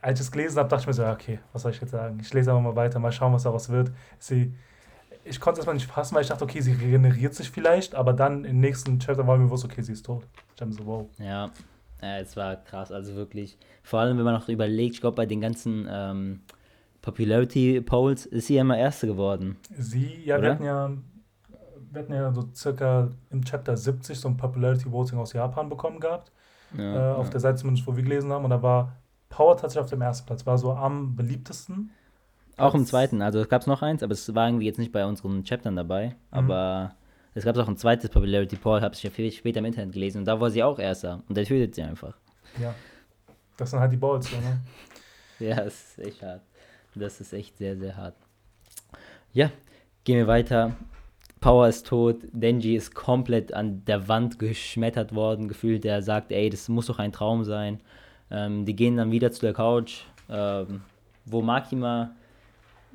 als 0.00 0.20
ich 0.20 0.26
es 0.26 0.32
gelesen 0.32 0.58
habe, 0.58 0.68
dachte 0.68 0.82
ich 0.82 0.86
mir 0.86 0.92
so, 0.92 1.06
okay, 1.06 1.38
was 1.52 1.62
soll 1.62 1.72
ich 1.72 1.80
jetzt 1.80 1.90
sagen? 1.92 2.18
Ich 2.20 2.32
lese 2.34 2.50
einfach 2.50 2.62
mal 2.62 2.76
weiter, 2.76 2.98
mal 2.98 3.12
schauen, 3.12 3.32
was 3.32 3.44
daraus 3.44 3.68
wird. 3.68 3.92
Sie 4.18 4.52
ich 5.24 5.40
konnte 5.40 5.54
es 5.54 5.58
erstmal 5.60 5.74
nicht 5.74 5.90
fassen, 5.90 6.14
weil 6.14 6.22
ich 6.22 6.28
dachte, 6.28 6.44
okay, 6.44 6.60
sie 6.60 6.72
regeneriert 6.72 7.34
sich 7.34 7.50
vielleicht, 7.50 7.94
aber 7.94 8.12
dann 8.12 8.44
im 8.44 8.58
nächsten 8.58 8.98
Chapter 8.98 9.26
war 9.26 9.36
mir 9.36 9.44
bewusst, 9.44 9.64
okay, 9.64 9.82
sie 9.82 9.92
ist 9.92 10.04
tot. 10.04 10.26
Ich 10.54 10.60
habe 10.60 10.72
so, 10.72 10.86
wow. 10.86 11.08
Ja, 11.18 11.50
ja, 12.00 12.18
es 12.18 12.36
war 12.36 12.56
krass, 12.56 12.90
also 12.90 13.14
wirklich. 13.14 13.56
Vor 13.82 14.00
allem, 14.00 14.18
wenn 14.18 14.24
man 14.24 14.34
noch 14.34 14.48
überlegt, 14.48 14.94
ich 14.94 15.00
glaube, 15.00 15.16
bei 15.16 15.26
den 15.26 15.40
ganzen 15.40 15.86
ähm, 15.88 16.40
Popularity 17.00 17.80
Polls 17.80 18.26
ist 18.26 18.48
sie 18.48 18.54
ja 18.54 18.62
immer 18.62 18.76
Erste 18.76 19.06
geworden. 19.06 19.56
Sie, 19.76 20.22
ja, 20.24 20.42
wir 20.42 20.50
hatten 20.50 20.64
ja, 20.64 20.90
wir 21.92 22.02
hatten 22.02 22.12
ja 22.12 22.32
so 22.32 22.48
circa 22.54 23.10
im 23.30 23.44
Chapter 23.44 23.76
70 23.76 24.18
so 24.18 24.28
ein 24.28 24.36
Popularity 24.36 24.90
Voting 24.90 25.18
aus 25.18 25.32
Japan 25.32 25.68
bekommen 25.68 26.00
gehabt. 26.00 26.32
Ja, 26.76 27.12
äh, 27.12 27.14
auf 27.14 27.26
ja. 27.26 27.32
der 27.32 27.40
Seite 27.40 27.56
zumindest, 27.56 27.86
wo 27.86 27.94
wir 27.94 28.02
gelesen 28.02 28.32
haben. 28.32 28.44
Und 28.44 28.50
da 28.50 28.62
war 28.62 28.96
Power 29.28 29.56
tatsächlich 29.56 29.84
auf 29.84 29.90
dem 29.90 30.00
ersten 30.00 30.26
Platz, 30.26 30.46
war 30.46 30.58
so 30.58 30.72
am 30.72 31.14
beliebtesten. 31.16 31.90
Auch 32.56 32.74
im 32.74 32.84
zweiten, 32.84 33.22
also 33.22 33.40
es 33.40 33.48
gab 33.48 33.66
noch 33.66 33.82
eins, 33.82 34.02
aber 34.02 34.12
es 34.12 34.34
war 34.34 34.46
irgendwie 34.46 34.66
jetzt 34.66 34.78
nicht 34.78 34.92
bei 34.92 35.04
unseren 35.04 35.44
Chaptern 35.44 35.76
dabei. 35.76 36.08
Mhm. 36.08 36.14
Aber 36.30 36.94
es 37.34 37.44
gab 37.44 37.56
auch 37.56 37.68
ein 37.68 37.76
zweites 37.76 38.10
Popularity 38.10 38.56
Poll, 38.56 38.80
habe 38.80 38.94
ich 38.94 39.02
ja 39.02 39.10
viel 39.10 39.30
später 39.32 39.60
im 39.60 39.66
Internet 39.66 39.92
gelesen 39.92 40.18
und 40.18 40.24
da 40.26 40.38
war 40.38 40.50
sie 40.50 40.62
auch 40.62 40.78
Erster 40.78 41.22
und 41.28 41.36
der 41.36 41.44
tötet 41.44 41.74
sie 41.74 41.82
einfach. 41.82 42.14
Ja, 42.60 42.74
das 43.56 43.70
sind 43.70 43.80
halt 43.80 43.92
die 43.92 43.96
Balls, 43.96 44.30
ne? 44.30 44.60
ja, 45.38 45.56
das 45.56 45.96
ist 45.96 45.98
echt 45.98 46.22
hart. 46.22 46.42
Das 46.94 47.20
ist 47.20 47.32
echt 47.32 47.56
sehr, 47.56 47.76
sehr 47.76 47.96
hart. 47.96 48.16
Ja, 49.32 49.50
Gehen 50.04 50.16
wir 50.16 50.26
weiter. 50.26 50.74
Power 51.42 51.68
ist 51.68 51.88
tot, 51.88 52.18
Denji 52.32 52.76
ist 52.76 52.94
komplett 52.94 53.52
an 53.52 53.84
der 53.84 54.08
Wand 54.08 54.38
geschmettert 54.38 55.12
worden, 55.12 55.48
gefühlt. 55.48 55.84
Er 55.84 56.00
sagt, 56.00 56.30
ey, 56.30 56.48
das 56.48 56.68
muss 56.68 56.86
doch 56.86 57.00
ein 57.00 57.12
Traum 57.12 57.44
sein. 57.44 57.80
Ähm, 58.30 58.64
die 58.64 58.76
gehen 58.76 58.96
dann 58.96 59.10
wieder 59.10 59.32
zu 59.32 59.40
der 59.42 59.52
Couch, 59.52 60.04
ähm, 60.30 60.82
wo 61.26 61.42
Makima 61.42 62.12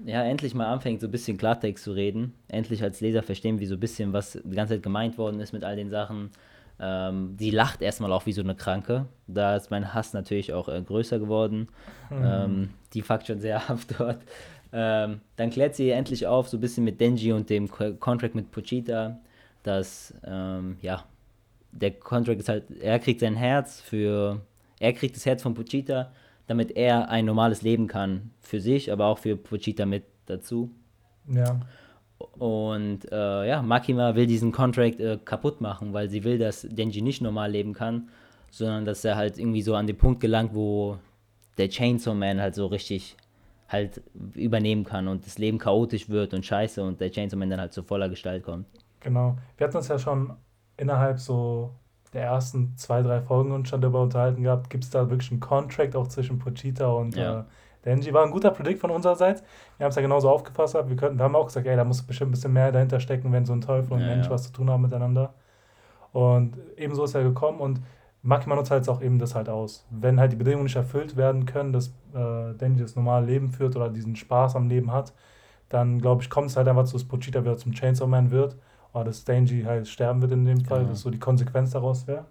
ja 0.06 0.24
endlich 0.24 0.56
mal 0.56 0.68
anfängt, 0.68 1.02
so 1.02 1.08
ein 1.08 1.12
bisschen 1.12 1.38
Klartext 1.38 1.84
zu 1.84 1.92
reden. 1.92 2.34
Endlich 2.48 2.82
als 2.82 3.02
Leser 3.02 3.22
verstehen 3.22 3.60
wir 3.60 3.68
so 3.68 3.76
ein 3.76 3.80
bisschen, 3.82 4.14
was 4.14 4.40
die 4.42 4.56
ganze 4.56 4.76
Zeit 4.76 4.84
gemeint 4.84 5.18
worden 5.18 5.42
ist 5.42 5.52
mit 5.52 5.66
all 5.66 5.76
den 5.76 5.90
Sachen. 5.90 6.32
Ähm, 6.80 7.36
die 7.36 7.50
lacht 7.50 7.82
erstmal 7.82 8.14
auch 8.14 8.26
wie 8.28 8.34
so 8.34 8.42
eine 8.42 8.56
Kranke. 8.56 9.08
Da 9.28 9.58
ist 9.58 9.72
mein 9.72 9.94
Hass 9.94 10.14
natürlich 10.14 10.54
auch 10.54 10.70
äh, 10.70 10.82
größer 10.82 11.20
geworden. 11.20 11.68
Mhm. 12.10 12.70
Die 12.94 13.02
fuckt 13.02 13.28
schon 13.28 13.42
sehr 13.42 13.70
ab 13.70 13.80
dort. 13.98 14.20
Ähm, 14.74 15.22
dann 15.36 15.50
klärt 15.50 15.76
sie 15.76 15.90
endlich 15.92 16.28
auf, 16.28 16.50
so 16.50 16.58
ein 16.58 16.62
bisschen 16.62 16.84
mit 16.84 17.00
Denji 17.00 17.32
und 17.32 17.50
dem 17.50 17.70
Contract 17.70 18.36
mit 18.36 18.52
Pochita, 18.52 19.20
dass, 19.64 20.14
ähm, 20.26 20.78
ja, 20.82 21.06
der 21.72 21.92
Contract 21.92 22.40
ist 22.40 22.50
halt, 22.50 22.66
er 22.82 23.00
kriegt 23.00 23.20
sein 23.20 23.36
Herz 23.36 23.82
für, 23.82 24.42
er 24.80 24.94
kriegt 24.94 25.16
das 25.16 25.26
Herz 25.26 25.42
von 25.44 25.54
Pochita, 25.54 26.12
damit 26.48 26.72
er 26.76 27.10
ein 27.10 27.26
normales 27.26 27.62
Leben 27.62 27.88
kann. 27.88 28.32
Für 28.42 28.60
sich, 28.60 28.92
aber 28.92 29.06
auch 29.06 29.20
für 29.20 29.36
Pochita 29.36 29.86
mit 29.86 30.04
dazu. 30.26 30.72
Ja. 31.30 31.60
Und 32.38 33.12
äh, 33.12 33.48
ja, 33.48 33.62
Makima 33.62 34.16
will 34.16 34.26
diesen 34.26 34.52
Contract 34.52 35.00
äh, 35.00 35.20
kaputt 35.24 35.62
machen, 35.62 35.94
weil 35.94 36.10
sie 36.10 36.24
will, 36.24 36.38
dass 36.38 36.62
Denji 36.70 37.02
nicht 37.02 37.22
normal 37.22 37.52
leben 37.52 37.74
kann, 37.74 38.10
sondern 38.50 38.86
dass 38.86 39.06
er 39.06 39.16
halt 39.16 39.38
irgendwie 39.38 39.62
so 39.62 39.76
an 39.76 39.88
den 39.88 39.98
Punkt 39.98 40.20
gelangt, 40.20 40.56
wo 40.56 40.98
der 41.58 41.70
Chainsaw 41.70 42.16
Man 42.16 42.42
halt 42.42 42.56
so 42.56 42.66
richtig 42.68 43.18
halt 43.70 44.02
übernehmen 44.34 44.84
kann 44.84 45.08
und 45.08 45.26
das 45.26 45.38
Leben 45.38 45.58
chaotisch 45.58 46.10
wird 46.10 46.34
und 46.34 46.46
scheiße 46.46 46.84
und 46.84 47.02
der 47.02 47.12
Chainsaw 47.12 47.38
Man 47.38 47.50
dann 47.50 47.60
halt 47.60 47.74
zu 47.74 47.84
voller 47.84 48.10
Gestalt 48.10 48.44
kommt. 48.44 48.66
Genau. 49.00 49.38
Wir 49.58 49.68
hatten 49.68 49.78
uns 49.78 49.88
ja 49.88 50.00
schon 50.00 50.34
innerhalb 50.78 51.20
so 51.20 51.72
der 52.14 52.24
ersten 52.24 52.76
zwei, 52.78 53.02
drei 53.02 53.22
Folgen 53.22 53.52
uns 53.52 53.70
schon 53.70 53.82
darüber 53.82 54.02
unterhalten 54.02 54.44
gehabt, 54.44 54.70
gibt 54.70 54.86
es 54.86 54.90
da 54.90 55.10
wirklich 55.10 55.32
einen 55.32 55.40
Contract 55.40 55.96
auch 55.96 56.08
zwischen 56.08 56.40
Pochita 56.40 56.88
und 56.88 57.16
ja. 57.16 57.42
äh, 57.42 57.44
Denji. 57.86 58.14
War 58.14 58.26
ein 58.26 58.32
guter 58.32 58.52
Predict 58.52 58.80
von 58.80 58.92
unserer 58.92 59.16
Seite. 59.16 59.44
Wir 59.78 59.86
haben 59.86 59.90
es 59.90 59.96
ja 59.96 60.02
genauso 60.02 60.30
aufgefasst. 60.30 60.74
Wir, 60.74 60.96
könnten, 60.96 61.18
wir 61.18 61.24
haben 61.26 61.36
auch 61.36 61.48
gesagt, 61.48 61.68
ey, 61.68 61.76
da 61.76 61.84
muss 61.84 62.02
bestimmt 62.02 62.30
ein 62.30 62.32
bisschen 62.32 62.54
mehr 62.54 62.72
dahinter 62.72 63.00
stecken, 63.00 63.32
wenn 63.32 63.46
so 63.46 63.54
ein 63.54 63.62
Teufel 63.62 63.94
und 63.94 64.02
ja, 64.02 64.08
Mensch 64.08 64.26
ja. 64.26 64.32
was 64.32 64.44
zu 64.44 64.52
tun 64.52 64.70
haben 64.70 64.82
miteinander. 64.82 65.34
Und 66.12 66.58
ebenso 66.78 67.04
ist 67.04 67.16
er 67.16 67.24
gekommen 67.24 67.60
und 67.60 67.82
Makima 68.22 68.56
nutzt 68.56 68.72
halt 68.72 68.88
auch 68.90 69.02
eben 69.02 69.20
das 69.20 69.36
halt 69.36 69.50
aus. 69.50 69.86
Wenn 69.90 70.20
halt 70.20 70.32
die 70.32 70.36
Bedingungen 70.36 70.66
nicht 70.66 70.76
erfüllt 70.76 71.16
werden 71.16 71.46
können, 71.46 71.72
dass 71.72 71.88
äh, 72.14 72.54
Denji 72.60 72.82
das 72.82 72.96
normale 72.96 73.26
Leben 73.26 73.50
führt 73.50 73.76
oder 73.76 73.90
diesen 73.90 74.16
Spaß 74.16 74.56
am 74.56 74.68
Leben 74.68 74.92
hat, 74.92 75.14
dann 75.70 76.00
glaube 76.00 76.24
ich, 76.24 76.30
kommt 76.30 76.50
es 76.50 76.58
halt 76.58 76.68
einfach 76.68 76.86
zu, 76.86 76.94
dass 76.94 77.04
Pochita 77.04 77.42
wieder 77.42 77.58
zum 77.58 77.74
Chainsaw 77.74 78.08
Man 78.08 78.32
wird 78.32 78.58
oder 78.94 79.06
dass 79.06 79.24
Denji 79.24 79.64
halt 79.64 79.88
sterben 79.88 80.22
wird 80.22 80.32
in 80.32 80.46
dem 80.46 80.66
Fall, 80.66 80.80
genau. 80.80 80.92
dass 80.92 81.02
so 81.02 81.10
die 81.10 81.20
Konsequenz 81.20 81.72
daraus 81.72 82.08
wäre. 82.08 82.26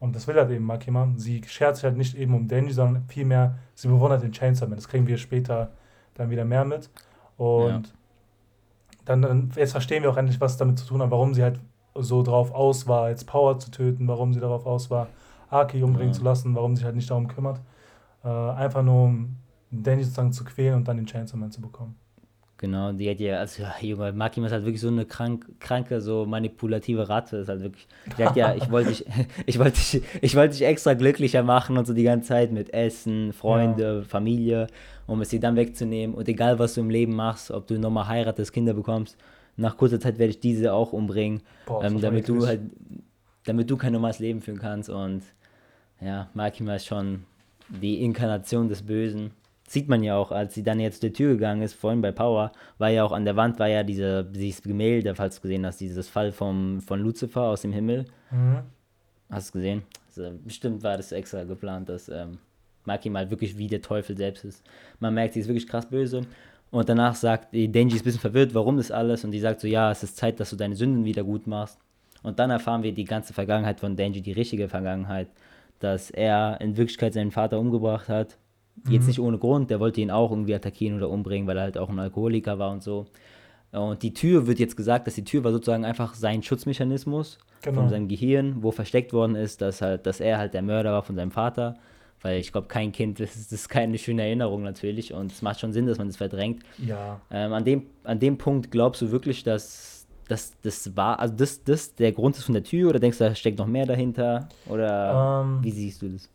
Und 0.00 0.16
das 0.16 0.26
will 0.26 0.34
halt 0.34 0.50
eben 0.50 0.64
Makima. 0.64 1.08
Sie 1.16 1.42
schert 1.46 1.76
sich 1.76 1.84
halt 1.84 1.96
nicht 1.96 2.16
eben 2.16 2.34
um 2.34 2.48
Denji, 2.48 2.72
sondern 2.72 3.04
vielmehr, 3.06 3.58
sie 3.74 3.88
bewundert 3.88 4.22
den 4.22 4.32
Chainsaw 4.32 4.66
Man. 4.66 4.76
Das 4.76 4.88
kriegen 4.88 5.06
wir 5.06 5.18
später 5.18 5.70
dann 6.14 6.30
wieder 6.30 6.44
mehr 6.44 6.64
mit. 6.64 6.90
Und 7.36 7.86
ja. 7.86 7.92
dann, 9.04 9.22
dann, 9.22 9.52
jetzt 9.54 9.72
verstehen 9.72 10.02
wir 10.02 10.10
auch 10.10 10.16
endlich, 10.16 10.40
was 10.40 10.56
damit 10.56 10.78
zu 10.78 10.86
tun 10.86 11.02
hat, 11.02 11.10
warum 11.10 11.34
sie 11.34 11.42
halt 11.42 11.60
so 11.94 12.22
drauf 12.22 12.52
aus 12.52 12.86
war, 12.86 13.10
jetzt 13.10 13.26
Power 13.26 13.58
zu 13.58 13.70
töten, 13.70 14.08
warum 14.08 14.32
sie 14.32 14.40
darauf 14.40 14.66
aus 14.66 14.90
war, 14.90 15.08
Aki 15.50 15.82
umbringen 15.82 16.12
ja. 16.12 16.18
zu 16.18 16.24
lassen, 16.24 16.54
warum 16.54 16.72
sie 16.72 16.80
sich 16.80 16.86
halt 16.86 16.96
nicht 16.96 17.10
darum 17.10 17.28
kümmert. 17.28 17.60
Äh, 18.24 18.28
einfach 18.28 18.82
nur, 18.82 19.04
um 19.04 19.36
Danny 19.70 20.02
sozusagen 20.02 20.32
zu 20.32 20.44
quälen 20.44 20.76
und 20.76 20.88
dann 20.88 20.96
den 20.96 21.06
Chainsaw 21.06 21.36
Man 21.36 21.50
zu 21.50 21.60
bekommen. 21.60 21.96
Genau, 22.62 22.92
die 22.92 23.10
hat 23.10 23.18
ja, 23.18 23.40
also 23.40 23.64
ja, 23.64 23.74
Junge, 23.80 24.12
Makima 24.12 24.46
ist 24.46 24.52
halt 24.52 24.64
wirklich 24.64 24.80
so 24.80 24.86
eine 24.86 25.04
krank, 25.04 25.46
kranke, 25.58 26.00
so 26.00 26.26
manipulative 26.26 27.08
Ratte. 27.08 27.38
Ist 27.38 27.48
halt 27.48 27.60
wirklich. 27.60 27.88
Die 28.16 28.24
hat 28.24 28.36
ja, 28.36 28.54
ich 28.54 28.70
wollte 28.70 28.90
dich, 28.90 29.04
ich 29.46 29.58
wollte 29.58 29.72
dich, 29.72 30.00
ich 30.20 30.36
wollte 30.36 30.52
dich 30.52 30.64
extra 30.64 30.94
glücklicher 30.94 31.42
machen 31.42 31.76
und 31.76 31.88
so 31.88 31.92
die 31.92 32.04
ganze 32.04 32.28
Zeit 32.28 32.52
mit 32.52 32.72
Essen, 32.72 33.32
Freunde, 33.32 34.02
ja. 34.02 34.08
Familie, 34.08 34.68
um 35.08 35.20
es 35.20 35.30
dir 35.30 35.40
dann 35.40 35.56
wegzunehmen. 35.56 36.14
Und 36.14 36.28
egal 36.28 36.60
was 36.60 36.74
du 36.74 36.82
im 36.82 36.90
Leben 36.90 37.16
machst, 37.16 37.50
ob 37.50 37.66
du 37.66 37.80
nochmal 37.80 38.06
heiratest, 38.06 38.52
Kinder 38.52 38.74
bekommst, 38.74 39.16
nach 39.56 39.76
kurzer 39.76 40.00
Zeit 40.00 40.18
werde 40.18 40.30
ich 40.30 40.40
diese 40.40 40.72
auch 40.72 40.92
umbringen, 40.92 41.42
Boah, 41.66 41.84
ähm, 41.84 42.00
damit 42.00 42.28
du 42.28 42.46
halt, 42.46 42.60
damit 43.44 43.70
du 43.70 43.76
kein 43.76 43.92
normales 43.92 44.18
Leben 44.18 44.40
führen 44.40 44.58
kannst. 44.58 44.88
Und 44.88 45.22
ja, 46.00 46.28
Makima 46.34 46.76
ist 46.76 46.86
schon 46.86 47.24
die 47.68 48.02
Inkarnation 48.02 48.68
des 48.68 48.82
Bösen. 48.82 49.32
Sieht 49.68 49.88
man 49.88 50.02
ja 50.02 50.16
auch, 50.16 50.32
als 50.32 50.54
sie 50.54 50.62
dann 50.62 50.80
jetzt 50.80 51.00
zur 51.00 51.12
Tür 51.12 51.32
gegangen 51.34 51.62
ist, 51.62 51.74
vorhin 51.74 52.02
bei 52.02 52.12
Power, 52.12 52.52
war 52.78 52.90
ja 52.90 53.04
auch 53.04 53.12
an 53.12 53.24
der 53.24 53.36
Wand, 53.36 53.58
war 53.58 53.68
ja 53.68 53.82
diese, 53.82 54.24
dieses 54.24 54.62
Gemälde, 54.62 55.14
falls 55.14 55.36
du 55.36 55.42
gesehen 55.42 55.64
hast, 55.64 55.80
dieses 55.80 56.08
Fall 56.08 56.32
vom, 56.32 56.80
von 56.82 57.00
Lucifer 57.00 57.42
aus 57.42 57.62
dem 57.62 57.72
Himmel. 57.72 58.04
Mhm. 58.30 58.58
Hast 59.30 59.50
du 59.50 59.58
gesehen? 59.58 59.82
Also, 60.08 60.30
bestimmt 60.44 60.82
war 60.82 60.98
das 60.98 61.12
extra 61.12 61.44
geplant, 61.44 61.88
dass 61.88 62.10
ähm, 62.10 62.38
Makima 62.84 63.20
halt 63.20 63.30
wirklich 63.30 63.56
wie 63.56 63.68
der 63.68 63.80
Teufel 63.80 64.16
selbst 64.16 64.44
ist. 64.44 64.62
Man 65.00 65.14
merkt, 65.14 65.34
sie 65.34 65.40
ist 65.40 65.48
wirklich 65.48 65.66
krass 65.66 65.86
böse. 65.88 66.26
Und 66.72 66.88
danach 66.88 67.14
sagt, 67.14 67.52
Denji 67.52 67.94
ist 67.94 68.00
ein 68.00 68.04
bisschen 68.04 68.20
verwirrt, 68.20 68.54
warum 68.54 68.78
das 68.78 68.90
alles? 68.90 69.24
Und 69.24 69.30
die 69.30 69.40
sagt 69.40 69.60
so, 69.60 69.68
ja, 69.68 69.90
es 69.90 70.02
ist 70.02 70.16
Zeit, 70.16 70.40
dass 70.40 70.48
du 70.48 70.56
deine 70.56 70.74
Sünden 70.74 71.04
wieder 71.04 71.22
gut 71.22 71.46
machst. 71.46 71.78
Und 72.22 72.38
dann 72.38 72.48
erfahren 72.50 72.82
wir 72.82 72.92
die 72.92 73.04
ganze 73.04 73.34
Vergangenheit 73.34 73.78
von 73.78 73.94
Denji, 73.94 74.22
die 74.22 74.32
richtige 74.32 74.68
Vergangenheit, 74.70 75.28
dass 75.80 76.10
er 76.10 76.58
in 76.62 76.78
Wirklichkeit 76.78 77.12
seinen 77.12 77.30
Vater 77.30 77.60
umgebracht 77.60 78.08
hat. 78.08 78.38
Mhm. 78.84 78.92
Jetzt 78.92 79.06
nicht 79.06 79.20
ohne 79.20 79.36
Grund, 79.36 79.70
der 79.70 79.80
wollte 79.80 80.00
ihn 80.00 80.10
auch 80.10 80.30
irgendwie 80.30 80.54
attackieren 80.54 80.96
oder 80.96 81.10
umbringen, 81.10 81.46
weil 81.46 81.58
er 81.58 81.64
halt 81.64 81.76
auch 81.76 81.90
ein 81.90 81.98
Alkoholiker 81.98 82.58
war 82.58 82.72
und 82.72 82.82
so. 82.82 83.04
Und 83.72 84.02
die 84.02 84.14
Tür 84.14 84.46
wird 84.46 84.58
jetzt 84.58 84.76
gesagt, 84.76 85.06
dass 85.06 85.14
die 85.14 85.24
Tür 85.24 85.44
war 85.44 85.52
sozusagen 85.52 85.84
einfach 85.84 86.14
sein 86.14 86.42
Schutzmechanismus 86.42 87.38
genau. 87.60 87.80
von 87.82 87.90
seinem 87.90 88.08
Gehirn, 88.08 88.62
wo 88.62 88.70
versteckt 88.70 89.12
worden 89.12 89.34
ist, 89.34 89.60
dass 89.60 89.82
halt, 89.82 90.06
dass 90.06 90.20
er 90.20 90.38
halt 90.38 90.54
der 90.54 90.62
Mörder 90.62 90.92
war 90.92 91.02
von 91.02 91.16
seinem 91.16 91.32
Vater. 91.32 91.76
Weil 92.22 92.38
ich 92.38 92.52
glaube, 92.52 92.68
kein 92.68 92.92
Kind, 92.92 93.18
das 93.18 93.36
ist, 93.36 93.52
das 93.52 93.62
ist 93.62 93.68
keine 93.68 93.98
schöne 93.98 94.22
Erinnerung 94.22 94.62
natürlich 94.62 95.12
und 95.12 95.32
es 95.32 95.42
macht 95.42 95.60
schon 95.60 95.72
Sinn, 95.72 95.86
dass 95.86 95.98
man 95.98 96.06
das 96.06 96.16
verdrängt. 96.16 96.62
Ja. 96.78 97.20
Ähm, 97.30 97.52
an, 97.52 97.64
dem, 97.64 97.86
an 98.04 98.20
dem 98.20 98.38
Punkt 98.38 98.70
glaubst 98.70 99.02
du 99.02 99.10
wirklich, 99.10 99.42
dass, 99.42 100.06
dass 100.28 100.52
das 100.62 100.96
war, 100.96 101.18
also 101.18 101.34
das, 101.34 101.64
das 101.64 101.94
der 101.94 102.12
Grund 102.12 102.36
ist 102.36 102.44
von 102.44 102.54
der 102.54 102.62
Tür 102.62 102.90
oder 102.90 103.00
denkst 103.00 103.18
du, 103.18 103.24
da 103.24 103.34
steckt 103.34 103.58
noch 103.58 103.66
mehr 103.66 103.86
dahinter? 103.86 104.48
Oder 104.66 105.42
ähm, 105.44 105.64
wie 105.64 105.72
siehst 105.72 106.02
du 106.02 106.10
das? 106.10 106.30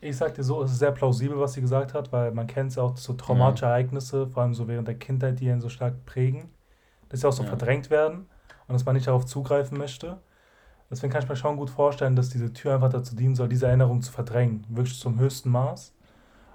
Ich 0.00 0.16
sag 0.16 0.34
dir 0.34 0.44
so, 0.44 0.62
es 0.62 0.70
ist 0.70 0.78
sehr 0.78 0.92
plausibel, 0.92 1.38
was 1.38 1.52
sie 1.52 1.60
gesagt 1.60 1.92
hat, 1.92 2.10
weil 2.12 2.32
man 2.32 2.46
kennt 2.46 2.74
ja 2.74 2.82
auch 2.82 2.96
so 2.96 3.12
traumatische 3.12 3.66
ja. 3.66 3.72
Ereignisse, 3.72 4.28
vor 4.28 4.44
allem 4.44 4.54
so 4.54 4.66
während 4.66 4.88
der 4.88 4.94
Kindheit, 4.94 5.40
die 5.40 5.50
einen 5.50 5.60
so 5.60 5.68
stark 5.68 6.06
prägen, 6.06 6.48
dass 7.08 7.20
sie 7.20 7.28
auch 7.28 7.32
so 7.32 7.42
ja. 7.42 7.48
verdrängt 7.48 7.90
werden 7.90 8.26
und 8.66 8.74
dass 8.74 8.84
man 8.86 8.94
nicht 8.94 9.08
darauf 9.08 9.26
zugreifen 9.26 9.76
möchte. 9.76 10.18
Deswegen 10.90 11.12
kann 11.12 11.22
ich 11.22 11.28
mir 11.28 11.36
schon 11.36 11.56
gut 11.56 11.70
vorstellen, 11.70 12.16
dass 12.16 12.30
diese 12.30 12.52
Tür 12.52 12.74
einfach 12.74 12.90
dazu 12.90 13.14
dienen 13.14 13.36
soll, 13.36 13.48
diese 13.48 13.66
Erinnerung 13.66 14.02
zu 14.02 14.10
verdrängen, 14.10 14.64
wirklich 14.68 14.98
zum 14.98 15.18
höchsten 15.18 15.50
Maß. 15.50 15.94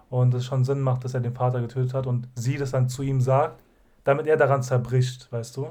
Und 0.09 0.33
es 0.33 0.45
schon 0.45 0.65
Sinn 0.65 0.81
macht, 0.81 1.03
dass 1.03 1.13
er 1.13 1.21
den 1.21 1.33
Vater 1.33 1.61
getötet 1.61 1.93
hat 1.93 2.05
und 2.05 2.27
sie 2.35 2.57
das 2.57 2.71
dann 2.71 2.89
zu 2.89 3.01
ihm 3.01 3.21
sagt, 3.21 3.63
damit 4.03 4.27
er 4.27 4.37
daran 4.37 4.61
zerbricht, 4.61 5.31
weißt 5.31 5.57
du? 5.57 5.69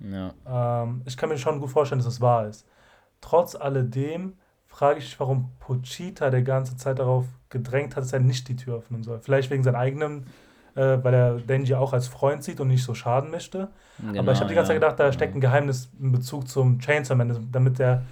Ja. 0.00 0.34
Ähm, 0.46 1.02
ich 1.04 1.16
kann 1.16 1.28
mir 1.28 1.38
schon 1.38 1.60
gut 1.60 1.70
vorstellen, 1.70 2.00
dass 2.00 2.06
es 2.06 2.14
das 2.14 2.20
wahr 2.20 2.48
ist. 2.48 2.66
Trotz 3.20 3.54
alledem 3.54 4.34
frage 4.66 4.98
ich 4.98 5.04
mich, 5.04 5.20
warum 5.20 5.50
Pochita 5.60 6.30
der 6.30 6.42
ganze 6.42 6.76
Zeit 6.76 6.98
darauf 6.98 7.26
gedrängt 7.48 7.94
hat, 7.94 8.02
dass 8.02 8.12
er 8.12 8.20
nicht 8.20 8.48
die 8.48 8.56
Tür 8.56 8.78
öffnen 8.78 9.02
soll. 9.02 9.20
Vielleicht 9.20 9.50
wegen 9.50 9.62
seinem 9.62 9.76
eigenen 9.76 10.26
äh, 10.74 10.98
weil 11.02 11.14
er 11.14 11.34
Denji 11.38 11.74
auch 11.74 11.92
als 11.92 12.08
Freund 12.08 12.42
sieht 12.42 12.60
und 12.60 12.68
nicht 12.68 12.84
so 12.84 12.94
schaden 12.94 13.30
möchte. 13.30 13.68
Genau, 13.98 14.20
Aber 14.20 14.32
ich 14.32 14.38
habe 14.38 14.48
die 14.48 14.54
ganze 14.54 14.68
Zeit 14.68 14.76
gedacht, 14.76 14.98
da 14.98 15.12
steckt 15.12 15.34
ein 15.34 15.40
Geheimnis 15.40 15.90
in 16.00 16.12
Bezug 16.12 16.48
zum 16.48 16.78
Chainsaw 16.78 17.14
Man, 17.16 17.48
damit 17.52 17.78
er 17.80 18.02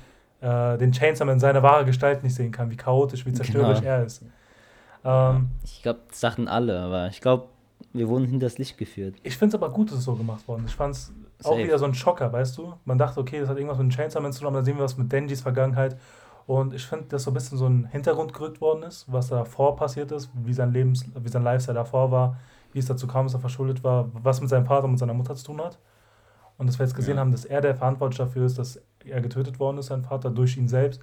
äh, 0.41 0.79
den 0.79 0.93
Chainsaw 0.93 1.25
Man 1.25 1.35
in 1.35 1.41
seiner 1.41 1.63
wahre 1.63 1.85
Gestalt 1.85 2.23
nicht 2.23 2.35
sehen 2.35 2.53
kann, 2.53 2.71
wie 2.71 2.77
chaotisch, 2.77 3.25
wie 3.27 3.33
zerstörerisch 3.33 3.81
genau. 3.81 3.91
er 3.91 4.05
ist. 4.05 4.25
Ähm, 5.05 5.49
ich 5.65 5.83
glaube, 5.83 6.01
das 6.09 6.21
sagten 6.21 6.49
alle, 6.49 6.81
aber 6.81 7.09
ich 7.09 7.21
glaube, 7.21 7.47
wir 7.93 8.09
wurden 8.09 8.27
hinters 8.27 8.59
Licht 8.59 8.79
geführt. 8.79 9.17
Ich 9.23 9.37
finde 9.37 9.57
es 9.57 9.63
aber 9.63 9.73
gut, 9.73 9.91
dass 9.91 9.99
es 9.99 10.05
so 10.05 10.15
gemacht 10.15 10.47
worden 10.47 10.65
ist. 10.65 10.73
Ich 10.73 10.77
fand 10.77 10.95
es 10.95 11.13
auch 11.45 11.57
wieder 11.57 11.79
so 11.79 11.87
ein 11.87 11.95
Schocker, 11.95 12.33
weißt 12.33 12.59
du? 12.59 12.75
Man 12.85 12.99
dachte, 12.99 13.19
okay, 13.19 13.41
das 13.41 13.49
hat 13.49 13.57
irgendwas 13.57 13.79
mit 13.79 13.91
dem 13.91 13.91
Chainsaw 13.91 14.21
Man 14.23 14.33
zu 14.33 14.41
tun, 14.41 14.49
aber 14.49 14.59
dann 14.59 14.65
sehen 14.65 14.77
wir 14.77 14.85
was 14.85 14.97
mit 14.97 15.11
Denjis 15.11 15.41
Vergangenheit. 15.41 15.97
Und 16.51 16.75
ich 16.75 16.85
finde, 16.85 17.05
dass 17.05 17.23
so 17.23 17.31
ein 17.31 17.35
bisschen 17.35 17.59
so 17.59 17.69
ein 17.69 17.85
Hintergrund 17.85 18.35
gerückt 18.35 18.61
worden 18.61 18.83
ist, 18.83 19.05
was 19.07 19.29
davor 19.29 19.77
passiert 19.77 20.11
ist, 20.11 20.31
wie 20.35 20.53
sein 20.53 20.73
Lebens, 20.73 21.05
wie 21.15 21.29
sein 21.29 21.45
Lifestyle 21.45 21.77
davor 21.77 22.11
war, 22.11 22.39
wie 22.73 22.81
es 22.81 22.87
dazu 22.87 23.07
kam, 23.07 23.27
dass 23.27 23.35
er 23.35 23.39
verschuldet 23.39 23.85
war, 23.85 24.09
was 24.15 24.41
mit 24.41 24.51
seinem 24.51 24.67
Vater 24.67 24.87
und 24.87 24.91
mit 24.91 24.99
seiner 24.99 25.15
Mutter 25.15 25.37
zu 25.37 25.45
tun 25.45 25.61
hat. 25.61 25.79
Und 26.59 26.67
dass 26.67 26.77
wir 26.81 26.87
jetzt 26.87 26.97
gesehen 26.97 27.15
ja. 27.15 27.21
haben, 27.21 27.31
dass 27.31 27.45
er 27.45 27.61
der 27.61 27.77
verantwortlich 27.77 28.19
dafür 28.19 28.47
ist, 28.47 28.59
dass 28.59 28.83
er 29.05 29.21
getötet 29.21 29.61
worden 29.61 29.79
ist, 29.79 29.87
sein 29.87 30.03
Vater, 30.03 30.29
durch 30.29 30.57
ihn 30.57 30.67
selbst, 30.67 31.01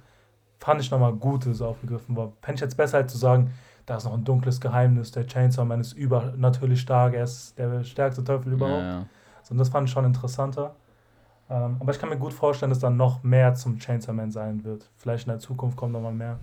fand 0.58 0.82
ich 0.82 0.90
nochmal 0.90 1.14
gut, 1.14 1.46
dass 1.46 1.54
es 1.54 1.62
aufgegriffen 1.62 2.14
war. 2.14 2.32
Fände 2.42 2.56
ich 2.56 2.60
jetzt 2.60 2.76
besser, 2.76 2.98
halt 2.98 3.10
zu 3.10 3.16
sagen, 3.16 3.54
da 3.86 3.96
ist 3.96 4.04
noch 4.04 4.12
ein 4.12 4.24
dunkles 4.24 4.60
Geheimnis, 4.60 5.12
der 5.12 5.26
Chainsaw 5.26 5.64
Man 5.64 5.80
ist 5.80 5.94
übernatürlich 5.94 6.82
stark, 6.82 7.14
er 7.14 7.24
ist 7.24 7.58
der 7.58 7.84
stärkste 7.84 8.22
Teufel 8.22 8.52
überhaupt. 8.52 8.82
Ja, 8.82 8.98
ja. 8.98 9.06
So, 9.44 9.52
und 9.52 9.58
das 9.58 9.70
fand 9.70 9.88
ich 9.88 9.94
schon 9.94 10.04
interessanter. 10.04 10.76
Ähm, 11.50 11.76
aber 11.80 11.92
ich 11.92 11.98
kann 11.98 12.08
mir 12.08 12.18
gut 12.18 12.32
vorstellen, 12.32 12.70
dass 12.70 12.78
dann 12.78 12.96
noch 12.96 13.22
mehr 13.22 13.54
zum 13.54 13.78
Chainsaw 13.78 14.12
Man 14.12 14.30
sein 14.30 14.64
wird. 14.64 14.90
Vielleicht 14.96 15.26
in 15.26 15.32
der 15.32 15.38
Zukunft 15.38 15.76
kommt 15.76 15.92
nochmal 15.92 16.12
mehr. 16.12 16.38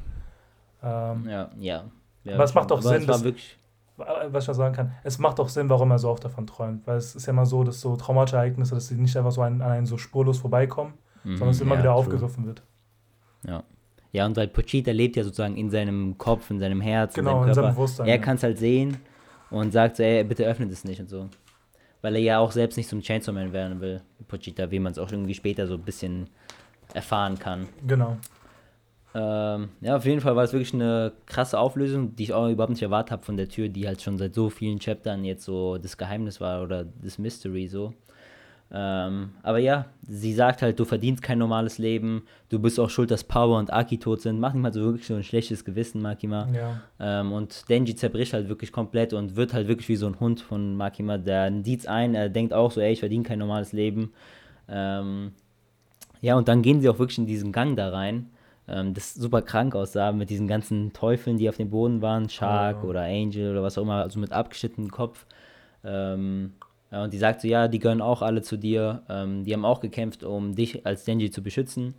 Ähm, 0.82 1.26
ja, 1.30 1.50
ja. 1.60 1.84
ja. 2.24 2.34
Aber 2.34 2.44
es 2.44 2.54
macht 2.54 2.72
doch 2.72 2.82
Sinn, 2.82 3.06
dass, 3.06 3.24
was 3.24 4.44
ich 4.44 4.48
mal 4.48 4.54
sagen 4.54 4.76
kann, 4.76 4.92
es 5.04 5.20
macht 5.20 5.40
auch 5.40 5.50
Sinn, 5.50 5.70
warum 5.70 5.92
er 5.92 6.00
so 6.00 6.10
oft 6.10 6.26
davon 6.26 6.48
träumt. 6.48 6.86
Weil 6.88 6.98
es 6.98 7.16
ist 7.16 7.28
ja 7.28 7.34
immer 7.34 7.46
so, 7.46 7.64
dass 7.64 7.82
so 7.82 7.96
traumatische 7.96 8.38
Ereignisse, 8.38 8.76
dass 8.76 8.88
sie 8.88 8.96
nicht 8.96 9.16
einfach 9.16 9.32
so 9.32 9.42
an, 9.42 9.62
an 9.62 9.72
einen 9.72 9.86
so 9.86 9.98
spurlos 9.98 10.40
vorbeikommen, 10.40 10.94
mhm, 11.24 11.38
sondern 11.38 11.50
es 11.50 11.62
immer 11.62 11.76
ja, 11.76 11.82
wieder 11.82 11.92
true. 11.92 12.00
aufgegriffen 12.00 12.46
wird. 12.46 12.64
Ja. 13.48 13.64
Ja, 14.12 14.26
und 14.26 14.38
weil 14.38 14.48
Pochita 14.48 14.92
lebt 14.92 15.18
ja 15.18 15.26
sozusagen 15.26 15.58
in 15.58 15.70
seinem 15.70 16.18
Kopf, 16.18 16.50
in 16.50 16.58
seinem 16.58 16.80
Herz, 16.80 17.14
genau, 17.14 17.32
in 17.32 17.36
seinem 17.36 17.46
Körper. 17.46 17.50
In 17.50 17.56
seinem 17.56 17.76
Bewusstsein, 17.76 18.08
er 18.08 18.16
ja. 18.16 18.22
kann 18.22 18.38
es 18.38 18.44
halt 18.44 18.58
sehen 18.58 18.98
und 19.50 19.72
sagt 19.74 19.98
so, 19.98 20.04
ey, 20.04 20.24
bitte 20.24 20.46
öffnet 20.46 20.72
es 20.72 20.86
nicht 20.86 21.02
und 21.02 21.10
so. 21.10 21.30
Weil 22.06 22.18
er 22.18 22.22
ja 22.22 22.38
auch 22.38 22.52
selbst 22.52 22.78
nicht 22.78 22.88
zum 22.88 23.02
Chainsaw 23.02 23.34
Man 23.34 23.52
werden 23.52 23.82
will, 23.82 24.00
Pochita, 24.28 24.70
wie 24.70 24.78
man 24.78 24.92
es 24.92 25.00
auch 25.00 25.12
irgendwie 25.12 25.34
später 25.34 25.66
so 25.66 25.74
ein 25.74 25.82
bisschen 25.82 26.30
erfahren 26.94 27.40
kann. 27.40 27.68
Genau. 27.88 28.18
Ähm, 29.16 29.70
ja, 29.82 29.96
auf 29.96 30.06
jeden 30.06 30.22
Fall 30.22 30.36
war 30.36 30.44
es 30.44 30.54
wirklich 30.54 30.76
eine 30.76 31.14
krasse 31.26 31.58
Auflösung, 31.58 32.16
die 32.16 32.26
ich 32.26 32.34
auch 32.34 32.48
überhaupt 32.48 32.70
nicht 32.70 32.84
erwartet 32.84 33.12
habe 33.12 33.24
von 33.24 33.38
der 33.38 33.50
Tür, 33.50 33.70
die 33.70 33.88
halt 33.88 34.04
schon 34.04 34.20
seit 34.20 34.36
so 34.36 34.52
vielen 34.52 34.78
Chaptern 34.78 35.26
jetzt 35.26 35.46
so 35.46 35.80
das 35.80 35.98
Geheimnis 35.98 36.40
war 36.40 36.62
oder 36.62 36.86
das 36.86 37.18
Mystery 37.18 37.68
so. 37.68 37.96
Ähm, 38.78 39.30
aber 39.42 39.60
ja, 39.60 39.86
sie 40.06 40.34
sagt 40.34 40.62
halt, 40.62 40.78
du 40.78 40.84
verdienst 40.84 41.24
kein 41.24 41.38
normales 41.38 41.78
Leben, 41.78 42.24
du 42.50 42.60
bist 42.60 42.78
auch 42.78 42.90
schuld, 42.90 43.10
dass 43.10 43.24
Power 43.24 43.58
und 43.58 43.72
Aki 43.72 44.00
tot 44.00 44.22
sind. 44.22 44.38
Mach 44.38 44.52
nicht 44.52 44.62
mal 44.62 44.74
so 44.74 44.82
wirklich 44.82 45.08
so 45.08 45.16
ein 45.16 45.24
schlechtes 45.24 45.64
Gewissen, 45.64 46.02
Makima. 46.02 46.50
Ja. 46.54 46.82
Ähm, 47.00 47.32
und 47.32 47.70
Denji 47.70 47.96
zerbricht 47.96 48.34
halt 48.34 48.50
wirklich 48.50 48.74
komplett 48.74 49.14
und 49.14 49.38
wird 49.38 49.54
halt 49.54 49.70
wirklich 49.70 49.88
wie 49.88 49.96
so 49.96 50.08
ein 50.08 50.20
Hund 50.20 50.42
von 50.42 50.76
Makima. 50.76 51.18
Der 51.18 51.54
sieht 51.64 51.88
ein, 51.88 52.16
er 52.16 52.28
denkt 52.28 52.54
auch 52.54 52.70
so, 52.70 52.82
ey, 52.82 52.92
ich 52.92 53.00
verdiene 53.00 53.24
kein 53.24 53.40
normales 53.40 53.72
Leben. 53.72 54.12
Ähm, 54.68 55.32
ja, 56.20 56.36
und 56.36 56.50
dann 56.50 56.62
gehen 56.62 56.82
sie 56.82 56.90
auch 56.90 57.00
wirklich 57.00 57.20
in 57.20 57.28
diesen 57.28 57.54
Gang 57.54 57.78
da 57.78 57.92
rein, 57.92 58.30
ähm, 58.68 58.94
das 58.94 59.14
super 59.14 59.42
krank 59.42 59.74
aussah 59.74 60.12
mit 60.12 60.30
diesen 60.30 60.48
ganzen 60.48 60.92
Teufeln, 60.92 61.38
die 61.38 61.48
auf 61.48 61.56
dem 61.56 61.70
Boden 61.70 62.02
waren, 62.02 62.28
Shark 62.28 62.80
oh. 62.84 62.88
oder 62.88 63.04
Angel 63.04 63.52
oder 63.52 63.64
was 63.64 63.78
auch 63.78 63.84
immer, 63.84 64.02
also 64.02 64.20
mit 64.20 64.34
abgeschnittenem 64.34 64.92
Kopf. 64.92 65.26
Ähm, 65.86 66.54
ja, 66.58 66.65
und 66.92 67.14
die 67.14 67.18
sagt 67.18 67.42
so, 67.42 67.48
ja, 67.48 67.68
die 67.68 67.80
gehören 67.80 68.02
auch 68.02 68.22
alle 68.22 68.42
zu 68.42 68.58
dir. 68.58 69.02
Ähm, 69.10 69.44
die 69.44 69.54
haben 69.54 69.66
auch 69.66 69.82
gekämpft, 69.82 70.24
um 70.24 70.56
dich 70.56 70.86
als 70.86 71.04
Denji 71.04 71.32
zu 71.32 71.42
beschützen. 71.42 71.96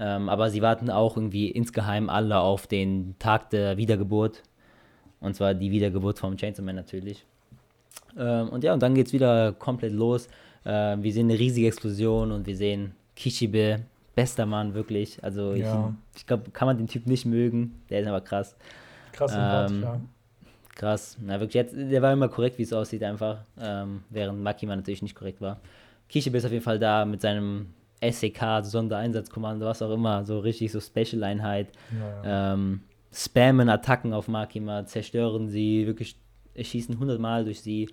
Ähm, 0.00 0.28
aber 0.28 0.50
sie 0.50 0.62
warten 0.62 0.90
auch 0.90 1.16
irgendwie 1.16 1.48
insgeheim 1.48 2.10
alle 2.10 2.38
auf 2.38 2.66
den 2.66 3.14
Tag 3.18 3.50
der 3.50 3.76
Wiedergeburt. 3.76 4.42
Und 5.20 5.36
zwar 5.36 5.54
die 5.54 5.70
Wiedergeburt 5.70 6.18
vom 6.18 6.36
Chainsaw 6.36 6.64
Man 6.64 6.76
natürlich. 6.76 7.24
Ähm, 8.18 8.48
und 8.48 8.64
ja, 8.64 8.72
und 8.72 8.82
dann 8.82 8.94
geht 8.94 9.08
es 9.08 9.12
wieder 9.12 9.52
komplett 9.52 9.92
los. 9.92 10.28
Äh, 10.64 10.96
wir 10.98 11.12
sehen 11.12 11.30
eine 11.30 11.38
riesige 11.38 11.68
Explosion 11.68 12.32
und 12.32 12.46
wir 12.46 12.56
sehen 12.56 12.94
Kishibe, 13.14 13.80
bester 14.14 14.46
Mann, 14.46 14.74
wirklich. 14.74 15.22
Also 15.22 15.54
ja. 15.54 15.94
ich, 16.14 16.20
ich 16.20 16.26
glaube, 16.26 16.50
kann 16.50 16.66
man 16.66 16.78
den 16.78 16.88
Typ 16.88 17.06
nicht 17.06 17.26
mögen. 17.26 17.80
Der 17.90 18.00
ist 18.00 18.08
aber 18.08 18.20
krass. 18.20 18.56
Krass 19.12 19.32
ähm, 19.34 19.82
ja. 19.82 20.00
Krass. 20.76 21.16
Na 21.20 21.40
wirklich, 21.40 21.54
jetzt, 21.54 21.74
der 21.74 22.02
war 22.02 22.12
immer 22.12 22.28
korrekt, 22.28 22.58
wie 22.58 22.62
es 22.62 22.72
aussieht, 22.72 23.02
einfach. 23.02 23.38
Ähm, 23.58 24.04
während 24.10 24.42
Makima 24.42 24.76
natürlich 24.76 25.02
nicht 25.02 25.14
korrekt 25.14 25.40
war. 25.40 25.58
Kishibe 26.08 26.36
ist 26.36 26.44
auf 26.44 26.52
jeden 26.52 26.62
Fall 26.62 26.78
da 26.78 27.04
mit 27.04 27.22
seinem 27.22 27.70
SEK, 28.02 28.62
Sondereinsatzkommando, 28.62 29.64
was 29.64 29.80
auch 29.80 29.90
immer, 29.90 30.24
so 30.24 30.38
richtig 30.38 30.70
so 30.70 30.80
Special-Einheit. 30.80 31.68
Ja, 31.98 32.22
ja. 32.22 32.52
ähm, 32.52 32.82
spammen 33.10 33.70
Attacken 33.70 34.12
auf 34.12 34.28
Makima, 34.28 34.84
zerstören 34.84 35.48
sie, 35.48 35.86
wirklich 35.86 36.16
schießen 36.54 36.98
hundertmal 36.98 37.44
durch 37.44 37.62
sie. 37.62 37.88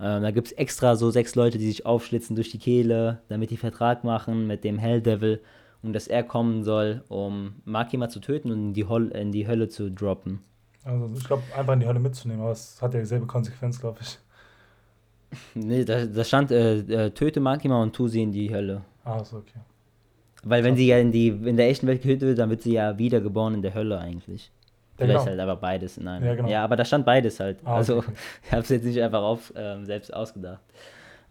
Ähm, 0.00 0.22
da 0.22 0.30
gibt 0.30 0.48
es 0.48 0.52
extra 0.54 0.96
so 0.96 1.10
sechs 1.10 1.34
Leute, 1.34 1.58
die 1.58 1.66
sich 1.66 1.84
aufschlitzen 1.84 2.34
durch 2.34 2.50
die 2.50 2.58
Kehle, 2.58 3.20
damit 3.28 3.50
die 3.50 3.58
Vertrag 3.58 4.04
machen 4.04 4.46
mit 4.46 4.64
dem 4.64 4.78
Hell 4.78 5.02
Devil 5.02 5.42
und 5.82 5.92
dass 5.92 6.08
er 6.08 6.22
kommen 6.22 6.64
soll, 6.64 7.04
um 7.08 7.56
Makima 7.66 8.08
zu 8.08 8.20
töten 8.20 8.50
und 8.50 8.58
in 8.58 8.72
die, 8.72 8.86
Hol 8.86 9.08
in 9.08 9.32
die 9.32 9.46
Hölle 9.46 9.68
zu 9.68 9.90
droppen. 9.90 10.40
Also 10.84 11.10
ich 11.16 11.24
glaube, 11.24 11.42
einfach 11.56 11.72
in 11.74 11.80
die 11.80 11.86
Hölle 11.86 12.00
mitzunehmen, 12.00 12.42
aber 12.42 12.52
es 12.52 12.80
hat 12.80 12.94
ja 12.94 13.00
dieselbe 13.00 13.26
Konsequenz, 13.26 13.80
glaube 13.80 13.98
ich. 14.02 14.18
Nee, 15.54 15.82
da, 15.86 16.04
da 16.04 16.24
stand, 16.24 16.50
äh, 16.50 16.80
äh, 16.80 17.10
töte 17.10 17.40
Makima 17.40 17.82
und 17.82 17.96
tu 17.96 18.06
sie 18.06 18.22
in 18.22 18.32
die 18.32 18.52
Hölle. 18.52 18.82
Ah, 19.02 19.24
so, 19.24 19.38
okay. 19.38 19.60
Weil 20.44 20.62
wenn 20.62 20.76
sie 20.76 20.86
ja 20.86 20.98
in, 20.98 21.10
die, 21.10 21.28
in 21.28 21.56
der 21.56 21.68
echten 21.68 21.86
Welt 21.86 22.02
getötet 22.02 22.28
wird, 22.28 22.38
dann 22.38 22.50
wird 22.50 22.60
sie 22.60 22.74
ja 22.74 22.98
wiedergeboren 22.98 23.54
in 23.54 23.62
der 23.62 23.72
Hölle 23.72 23.98
eigentlich. 23.98 24.50
Ja, 24.98 25.06
Vielleicht 25.06 25.18
genau. 25.20 25.30
halt 25.30 25.40
aber 25.40 25.56
beides 25.56 25.96
in 25.96 26.06
einem. 26.06 26.26
Ja, 26.26 26.34
genau. 26.34 26.48
ja, 26.48 26.64
aber 26.64 26.76
da 26.76 26.84
stand 26.84 27.06
beides 27.06 27.40
halt. 27.40 27.60
Ah, 27.64 27.76
also 27.76 27.98
okay. 27.98 28.12
ich 28.44 28.52
habe 28.52 28.62
es 28.62 28.68
jetzt 28.68 28.84
nicht 28.84 29.00
einfach 29.00 29.22
auf, 29.22 29.52
ähm, 29.56 29.86
selbst 29.86 30.12
ausgedacht. 30.12 30.60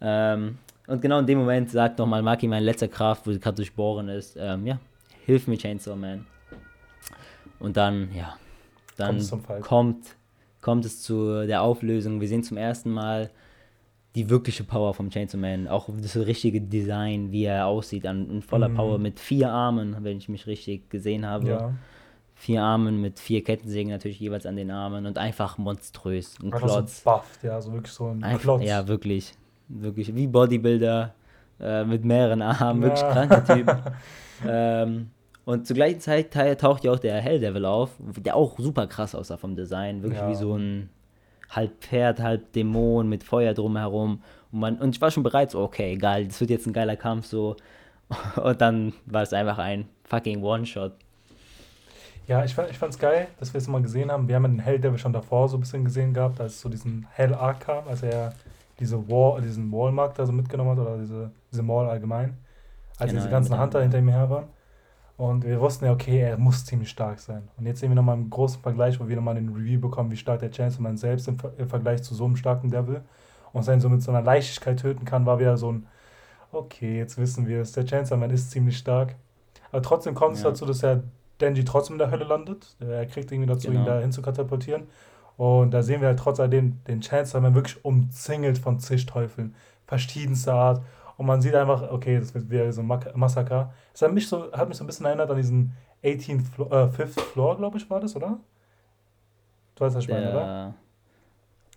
Ähm, 0.01 0.57
und 0.87 1.01
genau 1.01 1.19
in 1.19 1.27
dem 1.27 1.39
Moment 1.39 1.69
sagt 1.69 1.99
nochmal 1.99 2.23
Maki 2.23 2.47
meine 2.47 2.65
letzte 2.65 2.89
Kraft, 2.89 3.27
wo 3.27 3.31
sie 3.31 3.39
gerade 3.39 3.55
durchbohren 3.55 4.09
ist, 4.09 4.35
ähm, 4.39 4.65
ja, 4.65 4.79
hilf 5.25 5.47
mir 5.47 5.57
Chainsaw 5.57 5.95
Man. 5.95 6.25
Und 7.59 7.77
dann, 7.77 8.09
ja, 8.15 8.35
dann 9.01 9.61
kommt, 9.61 10.15
kommt 10.61 10.85
es 10.85 11.01
zu 11.01 11.45
der 11.45 11.61
Auflösung. 11.61 12.21
Wir 12.21 12.27
sehen 12.27 12.43
zum 12.43 12.57
ersten 12.57 12.91
Mal 12.91 13.29
die 14.15 14.29
wirkliche 14.29 14.63
Power 14.63 14.93
vom 14.93 15.09
Chainsaw 15.09 15.37
Man. 15.37 15.67
Auch 15.67 15.89
das 16.01 16.15
richtige 16.17 16.61
Design, 16.61 17.31
wie 17.31 17.45
er 17.45 17.67
aussieht, 17.67 18.05
an, 18.05 18.29
in 18.29 18.41
voller 18.41 18.69
mhm. 18.69 18.75
Power 18.75 18.97
mit 18.97 19.19
vier 19.19 19.49
Armen, 19.49 19.97
wenn 20.01 20.17
ich 20.17 20.29
mich 20.29 20.47
richtig 20.47 20.89
gesehen 20.89 21.25
habe. 21.25 21.47
Ja. 21.47 21.73
Vier 22.35 22.63
Armen 22.63 22.99
mit 23.01 23.19
vier 23.19 23.43
Kettensägen 23.43 23.91
natürlich 23.91 24.19
jeweils 24.19 24.45
an 24.45 24.55
den 24.55 24.71
Armen 24.71 25.05
und 25.05 25.17
einfach 25.17 25.57
monströs. 25.57 26.39
Ein 26.39 26.47
einfach 26.47 26.59
Klotz. 26.59 27.03
So 27.03 27.11
bufft, 27.11 27.43
ja, 27.43 27.61
so 27.61 27.71
wirklich 27.71 27.93
so 27.93 28.07
ein 28.07 28.23
einfach, 28.23 28.41
Klotz. 28.41 28.63
Ja, 28.63 28.87
wirklich. 28.87 29.33
Wirklich 29.67 30.13
wie 30.15 30.27
Bodybuilder 30.27 31.13
äh, 31.59 31.85
mit 31.85 32.03
mehreren 32.03 32.41
Armen, 32.41 32.81
ja. 32.81 32.89
wirklich 32.89 33.09
kranker 33.09 33.45
Typ. 33.45 33.93
ähm, 34.47 35.11
und 35.45 35.65
zur 35.65 35.75
gleichen 35.75 35.99
Zeit 35.99 36.31
taucht 36.31 36.83
ja 36.83 36.91
auch 36.91 36.99
der 36.99 37.19
Hell 37.19 37.39
Devil 37.39 37.65
auf, 37.65 37.91
der 37.99 38.35
auch 38.35 38.59
super 38.59 38.87
krass 38.87 39.15
aussah 39.15 39.37
vom 39.37 39.55
Design. 39.55 40.03
Wirklich 40.03 40.21
ja. 40.21 40.29
wie 40.29 40.35
so 40.35 40.55
ein 40.55 40.89
halb 41.49 41.83
Pferd, 41.83 42.19
halb 42.19 42.53
Dämon 42.53 43.09
mit 43.09 43.23
Feuer 43.23 43.53
drumherum. 43.53 44.21
Und, 44.51 44.59
man, 44.59 44.77
und 44.77 44.95
ich 44.95 45.01
war 45.01 45.11
schon 45.11 45.23
bereit, 45.23 45.51
so, 45.51 45.59
okay, 45.59 45.95
geil, 45.97 46.27
das 46.27 46.39
wird 46.39 46.49
jetzt 46.49 46.67
ein 46.67 46.73
geiler 46.73 46.95
Kampf, 46.95 47.25
so. 47.25 47.55
Und 48.43 48.59
dann 48.59 48.93
war 49.05 49.21
es 49.21 49.31
einfach 49.31 49.57
ein 49.57 49.87
fucking 50.03 50.43
One-Shot. 50.43 50.93
Ja, 52.27 52.43
ich, 52.43 52.57
ich 52.57 52.77
fand's 52.77 52.99
geil, 52.99 53.27
dass 53.39 53.53
wir 53.53 53.57
es 53.57 53.67
mal 53.67 53.81
gesehen 53.81 54.11
haben. 54.11 54.27
Wir 54.27 54.35
haben 54.35 54.43
den 54.43 54.59
Hell 54.59 54.79
Devil 54.79 54.97
schon 54.97 55.13
davor 55.13 55.47
so 55.49 55.57
ein 55.57 55.61
bisschen 55.61 55.85
gesehen 55.85 56.13
gehabt, 56.13 56.39
als 56.39 56.53
es 56.53 56.61
so 56.61 56.69
diesen 56.69 57.07
Hell 57.11 57.33
Arc 57.33 57.61
kam, 57.61 57.87
als 57.87 58.03
er 58.03 58.33
diese 58.79 59.09
Wall, 59.09 59.41
diesen 59.41 59.71
Wallmarkt 59.71 60.19
da 60.19 60.25
so 60.25 60.31
mitgenommen 60.31 60.71
hat, 60.71 60.79
oder 60.79 60.97
diese, 60.97 61.31
diese 61.51 61.63
Mall 61.63 61.89
allgemein. 61.89 62.37
Als 62.97 63.09
genau, 63.09 63.21
diese 63.21 63.31
ganzen 63.31 63.59
Hunter 63.59 63.81
hinter 63.81 63.99
ihm 63.99 64.09
her 64.09 64.29
waren. 64.29 64.45
Und 65.21 65.45
wir 65.45 65.61
wussten 65.61 65.85
ja, 65.85 65.91
okay, 65.91 66.19
er 66.19 66.37
muss 66.39 66.65
ziemlich 66.65 66.89
stark 66.89 67.19
sein. 67.19 67.47
Und 67.55 67.67
jetzt 67.67 67.79
sehen 67.79 67.91
wir 67.91 67.95
nochmal 67.95 68.15
einen 68.15 68.31
großen 68.31 68.59
Vergleich, 68.59 68.99
wo 68.99 69.07
wir 69.07 69.15
nochmal 69.15 69.35
den 69.35 69.49
Review 69.49 69.79
bekommen, 69.79 70.09
wie 70.09 70.17
stark 70.17 70.39
der 70.39 70.49
Chainsaw 70.49 70.81
Man 70.81 70.97
selbst 70.97 71.27
im, 71.27 71.37
im, 71.59 71.69
Vergleich 71.69 72.01
zu 72.01 72.15
so 72.15 72.25
einem 72.25 72.35
starken 72.35 72.71
Devil 72.71 73.01
und 73.53 73.61
seinen 73.61 73.81
so 73.81 73.87
mit 73.87 74.01
so 74.01 74.09
einer 74.09 74.23
Leichtigkeit 74.23 74.79
töten 74.79 75.05
kann, 75.05 75.27
war 75.27 75.37
wieder 75.37 75.57
so 75.57 75.73
ein, 75.73 75.85
okay, 76.51 76.97
jetzt 76.97 77.19
wissen 77.19 77.45
wir 77.45 77.61
es, 77.61 77.71
der 77.71 77.85
Chainsaw 77.85 78.17
Man 78.17 78.31
ist 78.31 78.49
ziemlich 78.49 78.79
stark. 78.79 79.13
Aber 79.71 79.83
trotzdem 79.83 80.15
kommt 80.15 80.37
es 80.37 80.41
ja. 80.41 80.49
dazu, 80.49 80.65
dass 80.65 80.81
er 80.81 81.03
Denji 81.39 81.65
trotzdem 81.65 81.93
in 81.93 81.99
der 81.99 82.09
Hölle 82.09 82.25
landet. 82.25 82.75
Er 82.79 83.05
kriegt 83.05 83.31
irgendwie 83.31 83.47
dazu, 83.47 83.67
genau. 83.67 83.81
ihn 83.81 83.85
da 83.85 83.99
hin 83.99 84.11
zu 84.11 84.23
katapultieren. 84.23 84.87
Und 85.37 85.69
da 85.69 85.83
sehen 85.83 86.01
wir 86.01 86.07
halt 86.07 86.17
trotz 86.17 86.39
alledem 86.39 86.83
den 86.87 87.01
Chainsaw 87.01 87.41
Man 87.41 87.53
wirklich 87.53 87.85
umzingelt 87.85 88.57
von 88.57 88.79
zig 88.79 89.05
Teufeln. 89.05 89.53
Verschiedenster 89.85 90.55
Art. 90.55 90.81
Und 91.21 91.27
man 91.27 91.39
sieht 91.39 91.53
einfach, 91.53 91.91
okay, 91.91 92.17
das 92.17 92.33
wird 92.33 92.49
wieder 92.49 92.73
so 92.73 92.81
ein 92.81 92.99
Massaker. 93.13 93.71
Es 93.93 94.01
hat 94.01 94.11
mich 94.11 94.27
so, 94.27 94.51
hat 94.51 94.67
mich 94.67 94.75
so 94.75 94.83
ein 94.83 94.87
bisschen 94.87 95.05
erinnert 95.05 95.29
an 95.29 95.37
diesen 95.37 95.71
18th 96.03 96.41
Floor, 96.41 96.71
äh, 96.71 96.89
Fifth 96.89 97.21
Floor, 97.21 97.57
glaube 97.57 97.77
ich, 97.77 97.87
war 97.91 97.99
das, 97.99 98.15
oder? 98.15 98.39
Du 99.75 99.85
weißt, 99.85 99.97
was 99.97 100.03
ich 100.03 100.09
meine, 100.09 100.31
oder? 100.31 100.73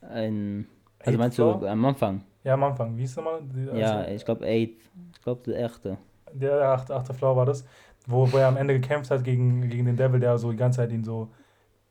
Ein, 0.00 0.66
also 0.98 1.18
meinst 1.18 1.36
Floor? 1.36 1.60
du 1.60 1.66
am 1.66 1.84
Anfang? 1.84 2.22
Ja, 2.42 2.54
am 2.54 2.64
Anfang. 2.64 2.96
Wie 2.96 3.02
hieß 3.02 3.16
der 3.16 3.22
mal? 3.22 3.34
Also, 3.34 3.76
ja, 3.76 4.08
ich 4.08 4.24
glaube 4.24 4.46
8. 4.46 4.48
Ich 4.50 5.22
glaube 5.22 5.42
der 5.44 5.56
erste. 5.56 5.98
Der 6.32 6.62
achte, 6.62 6.96
achte 6.96 7.12
Floor 7.12 7.36
war 7.36 7.44
das, 7.44 7.66
wo, 8.06 8.32
wo 8.32 8.38
er 8.38 8.48
am 8.48 8.56
Ende 8.56 8.80
gekämpft 8.80 9.10
hat 9.10 9.24
gegen, 9.24 9.68
gegen 9.68 9.84
den 9.84 9.98
Devil, 9.98 10.20
der 10.20 10.38
so 10.38 10.52
die 10.52 10.56
ganze 10.56 10.78
Zeit 10.78 10.90
ihn 10.90 11.04
so 11.04 11.28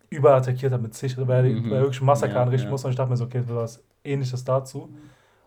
überattackiert 0.09 0.73
hat 0.73 0.81
mit 0.81 0.95
sich, 0.95 1.15
weil 1.19 1.45
er 1.45 1.51
mhm. 1.51 1.69
wirklich 1.69 2.01
Massaker 2.01 2.33
ja, 2.33 2.41
anrichten 2.41 2.69
ja. 2.69 2.71
muss. 2.71 2.83
Und 2.83 2.89
ich 2.89 2.97
dachte 2.97 3.11
mir 3.11 3.17
so, 3.17 3.25
okay, 3.25 3.41
das 3.41 3.49
war 3.49 3.61
was 3.61 3.83
ähnliches 4.03 4.43
dazu. 4.43 4.89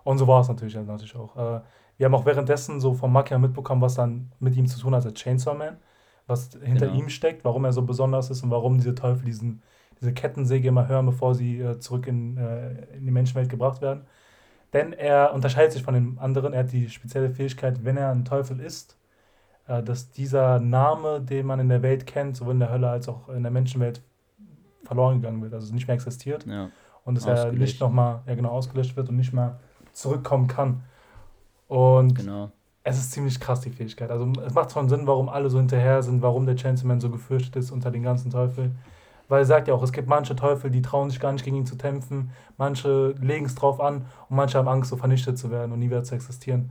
Und 0.05 0.19
so 0.19 0.29
war 0.29 0.43
es 0.43 0.47
natürlich, 0.47 0.77
natürlich 0.77 1.17
auch. 1.17 1.57
Äh, 1.57 1.61
wir 1.97 2.07
haben 2.07 2.15
auch 2.15 2.27
währenddessen 2.27 2.81
so 2.81 2.95
von 2.95 3.13
Makia 3.13 3.39
mitbekommen, 3.39 3.81
was 3.81 3.95
dann 3.95 4.33
mit 4.39 4.57
ihm 4.57 4.67
zu 4.67 4.79
tun 4.79 4.95
hat, 4.95 5.05
der 5.05 5.15
Chainsaw 5.15 5.55
Man, 5.55 5.77
was 6.27 6.51
hinter 6.63 6.87
genau. 6.87 6.99
ihm 6.99 7.09
steckt, 7.09 7.45
warum 7.45 7.65
er 7.65 7.73
so 7.73 7.83
besonders 7.83 8.31
ist 8.31 8.43
und 8.43 8.51
warum 8.51 8.79
diese 8.79 8.95
Teufel 8.95 9.25
diesen, 9.25 9.63
diese 10.01 10.13
Kettensäge 10.13 10.69
immer 10.69 10.89
hören, 10.89 11.07
bevor 11.07 11.35
sie 11.35 11.61
äh, 11.61 11.79
zurück 11.79 12.07
in, 12.07 12.37
äh, 12.37 12.97
in 12.97 13.07
die 13.07 13.13
Menschenwelt 13.13 13.49
gebracht 13.49 13.81
werden. 13.81 14.05
Denn 14.73 14.93
er 14.93 15.33
unterscheidet 15.33 15.73
sich 15.73 15.83
von 15.83 15.95
den 15.95 16.19
anderen, 16.19 16.53
er 16.53 16.65
hat 16.65 16.73
die 16.73 16.91
spezielle 16.91 17.31
Fähigkeit, 17.31 17.85
wenn 17.85 17.97
er 17.97 18.11
ein 18.11 18.25
Teufel 18.25 18.61
ist, 18.61 18.99
äh, 19.69 19.83
dass 19.83 20.11
dieser 20.11 20.61
Name, 20.61 21.21
den 21.21 21.47
man 21.47 21.61
in 21.61 21.69
der 21.69 21.83
Welt 21.83 22.07
kennt, 22.07 22.37
sowohl 22.37 22.55
in 22.55 22.61
der 22.61 22.71
Hölle 22.71 22.91
als 22.91 23.09
auch 23.09 23.29
in 23.29 23.43
der 23.43 23.53
Menschenwelt, 23.53 24.03
verloren 24.85 25.21
gegangen 25.21 25.43
wird, 25.43 25.53
also 25.53 25.75
nicht 25.75 25.89
mehr 25.89 25.95
existiert. 25.95 26.47
Ja. 26.47 26.71
Und 27.05 27.17
dass 27.17 27.27
er 27.27 27.53
nicht 27.53 27.81
nochmal 27.81 28.23
ja, 28.27 28.35
genau, 28.35 28.51
ausgelöscht 28.51 28.97
wird 28.97 29.09
und 29.09 29.17
nicht 29.17 29.33
mehr 29.33 29.59
zurückkommen 29.93 30.47
kann. 30.47 30.83
Und 31.69 32.15
genau. 32.15 32.51
es 32.85 32.99
ist 32.99 33.13
ziemlich 33.13 33.41
krass, 33.41 33.61
die 33.61 33.71
Fähigkeit. 33.71 34.11
Also 34.11 34.31
es 34.45 34.55
macht 34.55 34.73
schon 34.73 34.89
Sinn, 34.89 35.07
warum 35.07 35.29
alle 35.29 35.51
so 35.51 35.59
hinterher 35.59 36.03
sind, 36.03 36.23
warum 36.23 36.47
der 36.47 36.57
Chainsaw 36.57 36.87
Man 36.87 37.01
so 37.01 37.11
gefürchtet 37.11 37.57
ist 37.57 37.71
unter 37.71 37.91
den 37.91 38.03
ganzen 38.03 38.31
Teufeln. 38.31 38.79
Weil 39.29 39.41
er 39.41 39.45
sagt 39.45 39.67
ja 39.67 39.75
auch, 39.75 39.83
es 39.83 39.93
gibt 39.93 40.09
manche 40.09 40.37
Teufel, 40.37 40.71
die 40.71 40.83
trauen 40.83 41.11
sich 41.11 41.19
gar 41.19 41.33
nicht 41.33 41.45
gegen 41.45 41.57
ihn 41.57 41.67
zu 41.67 41.77
kämpfen, 41.77 42.31
manche 42.59 43.09
legen 43.21 43.47
es 43.47 43.57
drauf 43.57 43.81
an 43.81 44.07
und 44.29 44.37
manche 44.37 44.57
haben 44.57 44.69
Angst, 44.69 44.91
so 44.91 44.97
vernichtet 44.97 45.37
zu 45.37 45.51
werden 45.51 45.73
und 45.73 45.81
nie 45.81 45.87
wieder 45.87 46.05
zu 46.05 46.15
existieren. 46.15 46.71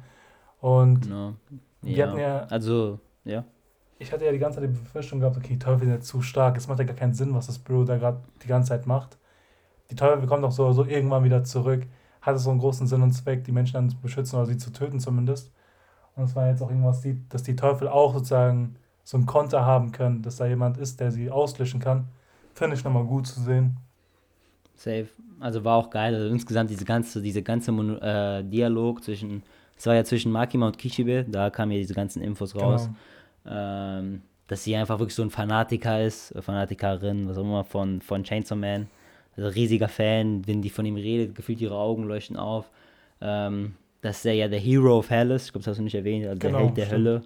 Und 0.62 1.02
genau. 1.02 1.34
die 1.82 1.96
ja. 1.96 2.08
hatten 2.08 2.20
ja. 2.20 2.46
Also, 2.46 3.00
ja. 3.26 3.44
Ich 4.00 4.12
hatte 4.12 4.26
ja 4.26 4.32
die 4.32 4.40
ganze 4.40 4.60
Zeit 4.60 4.70
die 4.70 4.74
Befürchtung 4.74 5.20
gehabt, 5.20 5.38
okay, 5.38 5.58
Teufel 5.58 5.86
sind 5.86 5.96
jetzt 5.96 6.08
zu 6.08 6.22
stark, 6.22 6.58
es 6.58 6.68
macht 6.68 6.80
ja 6.80 6.86
gar 6.86 6.96
keinen 6.96 7.14
Sinn, 7.14 7.34
was 7.34 7.48
das 7.48 7.60
Bro 7.60 7.84
da 7.84 7.98
gerade 7.98 8.22
die 8.44 8.48
ganze 8.48 8.70
Zeit 8.70 8.88
macht. 8.88 9.18
Die 9.90 9.96
Teufel 9.96 10.26
kommen 10.28 10.42
doch 10.42 10.52
so, 10.52 10.72
so 10.72 10.86
irgendwann 10.86 11.24
wieder 11.24 11.44
zurück. 11.44 11.86
Hat 12.26 12.36
es 12.36 12.44
so 12.44 12.50
einen 12.50 12.60
großen 12.60 12.88
Sinn 12.88 13.04
und 13.04 13.12
Zweck, 13.12 13.44
die 13.44 13.52
Menschen 13.52 13.74
dann 13.74 13.90
zu 13.90 13.98
beschützen 13.98 14.38
oder 14.40 14.48
sie 14.48 14.58
zu 14.58 14.72
töten 14.72 15.00
zumindest. 15.00 15.52
Und 16.16 16.24
es 16.24 16.36
war 16.36 16.48
jetzt 16.48 16.62
auch 16.64 16.70
irgendwas, 16.70 17.06
dass 17.30 17.44
die 17.44 17.56
Teufel 17.56 17.88
auch 17.88 18.14
sozusagen 18.14 18.78
so 19.04 19.18
ein 19.18 19.28
Konter 19.28 19.64
haben 19.64 19.92
können, 19.92 20.24
dass 20.24 20.38
da 20.38 20.48
jemand 20.48 20.78
ist, 20.78 21.00
der 21.00 21.12
sie 21.12 21.30
auslöschen 21.30 21.80
kann. 21.80 22.08
Finde 22.56 22.76
ich 22.76 22.84
nochmal 22.84 23.04
gut 23.04 23.28
zu 23.28 23.40
sehen. 23.42 23.78
Safe. 24.74 25.08
Also 25.40 25.64
war 25.64 25.78
auch 25.78 25.90
geil. 25.90 26.16
Also 26.16 26.28
insgesamt 26.28 26.70
diese 26.70 26.86
ganze, 26.86 27.22
diese 27.22 27.44
ganze 27.44 27.72
äh, 27.72 28.44
Dialog 28.44 29.04
zwischen, 29.04 29.44
es 29.78 29.86
war 29.86 29.94
ja 29.94 30.04
zwischen 30.04 30.32
Makima 30.32 30.66
und 30.66 30.78
Kishibe, 30.80 31.26
da 31.30 31.50
kamen 31.52 31.74
ja 31.74 31.78
diese 31.78 31.94
ganzen 31.94 32.24
Infos 32.24 32.56
raus. 32.56 32.90
Genau. 33.44 33.56
Ähm, 33.56 34.22
dass 34.48 34.64
sie 34.64 34.76
einfach 34.76 34.98
wirklich 35.00 35.16
so 35.16 35.24
ein 35.24 35.30
Fanatiker 35.30 36.02
ist, 36.04 36.34
Fanatikerin, 36.40 37.28
was 37.28 37.38
auch 37.38 37.44
immer, 37.44 37.64
von, 37.64 38.02
von 38.02 38.24
Chainsaw 38.24 38.56
Man. 38.56 38.88
Also 39.38 39.50
riesiger 39.50 39.90
Fan, 39.90 40.48
wenn 40.48 40.62
die 40.62 40.70
von 40.70 40.86
ihm 40.86 40.96
redet, 40.96 41.36
gefühlt 41.36 41.62
ihre 41.62 41.76
Augen 41.76 42.04
leuchten 42.04 42.38
auf. 42.38 42.70
Ähm, 43.22 43.76
dass 44.02 44.24
er 44.24 44.34
ja 44.34 44.48
der 44.48 44.60
Hero 44.60 45.00
of 45.00 45.10
Hell 45.10 45.32
ist, 45.32 45.48
ich 45.48 45.52
glaube, 45.52 45.64
das 45.64 45.72
hast 45.72 45.78
du 45.80 45.84
nicht 45.84 45.96
erwähnt, 45.96 46.26
also 46.28 46.40
genau, 46.40 46.58
der 46.58 46.66
Held 46.66 46.78
der 46.78 46.86
stimmt. 46.86 47.06
Hölle. 47.06 47.22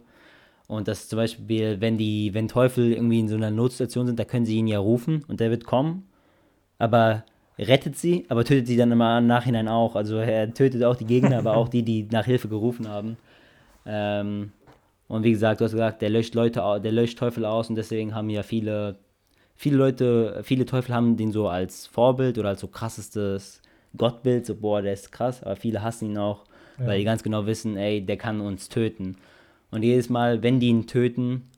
Und 0.68 0.88
dass 0.88 1.10
zum 1.10 1.18
Beispiel, 1.18 1.82
wenn 1.82 1.98
die, 1.98 2.34
wenn 2.34 2.48
Teufel 2.48 2.94
irgendwie 2.94 3.20
in 3.20 3.28
so 3.28 3.36
einer 3.36 3.52
Notsituation 3.52 4.06
sind, 4.06 4.20
da 4.20 4.24
können 4.24 4.46
sie 4.46 4.58
ihn 4.58 4.68
ja 4.68 4.80
rufen 4.80 5.26
und 5.28 5.40
der 5.40 5.50
wird 5.50 5.66
kommen, 5.66 6.08
aber 6.78 7.26
rettet 7.58 7.98
sie, 7.98 8.26
aber 8.30 8.46
tötet 8.46 8.68
sie 8.68 8.78
dann 8.78 8.92
immer 8.92 9.18
im 9.18 9.28
Nachhinein 9.28 9.68
auch. 9.68 9.96
Also 9.96 10.18
er 10.18 10.54
tötet 10.54 10.84
auch 10.84 10.96
die 10.96 11.06
Gegner, 11.06 11.40
aber 11.40 11.58
auch 11.58 11.68
die, 11.68 11.84
die 11.84 12.04
nach 12.12 12.26
Hilfe 12.26 12.48
gerufen 12.48 12.88
haben. 12.88 13.18
Ähm, 13.86 14.52
und 15.08 15.24
wie 15.24 15.32
gesagt, 15.32 15.60
du 15.60 15.66
hast 15.66 15.72
gesagt, 15.72 16.02
der 16.02 16.12
löscht 16.12 16.36
Leute, 16.36 16.62
der 16.84 16.92
löscht 16.92 17.18
Teufel 17.18 17.46
aus 17.46 17.70
und 17.70 17.76
deswegen 17.76 18.14
haben 18.14 18.30
ja 18.30 18.44
viele, 18.44 18.96
viele 19.60 19.76
Leute, 19.76 20.40
viele 20.44 20.66
Teufel 20.66 20.96
haben 20.96 21.18
den 21.18 21.34
so 21.34 21.50
als 21.50 21.86
Vorbild 21.86 22.38
oder 22.38 22.50
als 22.50 22.62
so 22.62 22.68
krassestes 22.68 23.62
Gottbild, 23.98 24.46
so 24.46 24.56
boah, 24.56 24.82
der 24.82 24.94
ist 24.94 25.12
krass, 25.12 25.44
aber 25.44 25.58
viele 25.58 25.84
hassen 25.84 26.06
ihn 26.06 26.18
auch 26.18 26.46
ja. 26.80 26.88
weil 26.88 27.00
die 27.00 27.04
ganz 27.04 27.24
genau 27.24 27.46
wissen, 27.46 27.78
ey, 27.78 28.02
der 28.02 28.18
kann 28.18 28.42
uns 28.42 28.70
töten. 28.70 29.18
Und 29.72 29.84
jedes 29.84 30.10
Mal, 30.10 30.42
wenn 30.42 30.60
die 30.60 30.70
ihn 30.70 30.88
töten, 30.88 31.50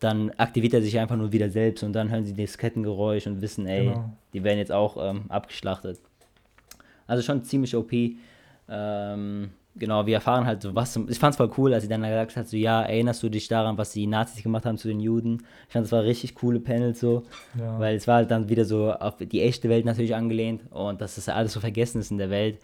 dann 0.00 0.30
aktiviert 0.30 0.74
er 0.74 0.82
sich 0.82 0.98
einfach 0.98 1.16
nur 1.16 1.32
wieder 1.32 1.50
selbst 1.50 1.82
und 1.82 1.92
dann 1.92 2.10
hören 2.10 2.24
sie 2.24 2.34
das 2.34 2.58
Kettengeräusch 2.58 3.26
und 3.26 3.42
wissen, 3.42 3.66
ey, 3.66 3.86
genau. 3.86 4.12
die 4.32 4.44
werden 4.44 4.58
jetzt 4.58 4.72
auch 4.72 4.96
ähm, 4.98 5.24
abgeschlachtet. 5.28 5.98
Also 7.06 7.22
schon 7.22 7.42
ziemlich 7.44 7.74
OP. 7.76 7.92
Ähm, 8.68 9.50
genau, 9.76 10.06
wir 10.06 10.14
erfahren 10.14 10.46
halt 10.46 10.62
so 10.62 10.74
was. 10.74 10.96
Ich 11.08 11.18
fand 11.18 11.32
es 11.32 11.36
voll 11.36 11.50
cool, 11.58 11.74
als 11.74 11.82
sie 11.82 11.88
dann 11.88 12.02
gesagt 12.02 12.36
hat, 12.36 12.48
so 12.48 12.56
ja, 12.56 12.82
erinnerst 12.82 13.22
du 13.22 13.28
dich 13.28 13.48
daran, 13.48 13.78
was 13.78 13.92
die 13.92 14.06
Nazis 14.06 14.42
gemacht 14.42 14.66
haben 14.66 14.78
zu 14.78 14.88
den 14.88 15.00
Juden? 15.00 15.44
Ich 15.66 15.72
fand, 15.72 15.86
es 15.86 15.92
war 15.92 16.02
richtig 16.02 16.34
coole 16.34 16.60
Panel 16.60 16.94
so, 16.94 17.24
ja. 17.58 17.78
weil 17.78 17.96
es 17.96 18.06
war 18.06 18.16
halt 18.16 18.30
dann 18.30 18.48
wieder 18.48 18.64
so 18.64 18.92
auf 18.92 19.16
die 19.18 19.42
echte 19.42 19.68
Welt 19.68 19.84
natürlich 19.84 20.14
angelehnt 20.14 20.62
und 20.70 21.00
dass 21.00 21.16
das 21.16 21.28
alles 21.28 21.52
so 21.52 21.60
vergessen 21.60 22.00
ist 22.00 22.10
in 22.10 22.18
der 22.18 22.30
Welt. 22.30 22.58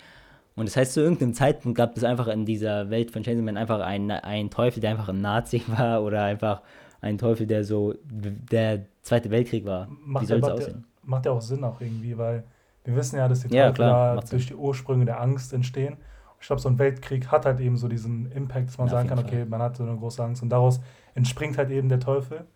Und 0.57 0.69
das 0.69 0.77
heißt, 0.77 0.95
zu 0.95 1.01
irgendeinem 1.01 1.35
Zeitpunkt 1.35 1.79
gab 1.79 1.97
es 1.97 2.05
einfach 2.05 2.29
in 2.29 2.45
dieser 2.45 2.91
Welt 2.91 3.11
von 3.11 3.23
Chainsaw 3.23 3.45
Man 3.45 3.57
einfach 3.57 3.81
einen, 3.81 4.11
einen 4.11 4.51
Teufel, 4.51 4.81
der 4.81 4.91
einfach 4.91 5.09
ein 5.09 5.21
Nazi 5.21 5.63
war 5.69 6.03
oder 6.03 6.25
einfach 6.25 6.63
ein 7.01 7.19
Teufel, 7.19 7.47
der 7.47 7.65
so 7.65 7.95
der 8.05 8.85
Zweite 9.03 9.31
Weltkrieg 9.31 9.65
war. 9.65 9.89
Macht 10.05 10.25
Wie 10.25 10.27
soll 10.27 10.41
das 10.41 10.51
aussehen? 10.51 10.85
Der, 11.03 11.09
macht 11.09 11.27
ja 11.27 11.33
auch 11.33 11.41
Sinn 11.41 11.65
auch 11.65 11.81
irgendwie, 11.81 12.17
weil 12.19 12.45
wir 12.85 12.97
wissen 12.97 13.17
ja, 13.17 13.29
dass 13.29 13.41
die 13.41 13.49
Teufel 13.49 13.59
ja, 13.59 13.73
klar, 13.73 14.25
durch 14.29 14.47
die 14.47 14.55
Ursprünge 14.55 15.05
der 15.05 15.21
Angst 15.21 15.53
entstehen. 15.53 15.97
Ich 16.41 16.47
glaube, 16.47 16.63
so 16.63 16.69
ein 16.69 16.79
Weltkrieg 16.79 17.29
hat 17.29 17.45
halt 17.45 17.61
eben 17.61 17.77
so 17.77 17.87
diesen 17.87 18.33
Impact, 18.33 18.69
dass 18.69 18.79
man 18.79 18.89
ja, 18.89 18.93
sagen 18.93 19.09
kann, 19.09 19.19
okay, 19.19 19.45
man 19.45 19.61
hat 19.61 19.77
so 19.77 19.85
eine 19.85 19.97
große 19.97 20.23
Angst 20.25 20.43
und 20.43 20.49
daraus 20.49 20.81
entspringt 21.15 21.59
halt 21.59 21.71
eben 21.71 21.89
der 21.89 22.01
Teufel. 22.01 22.47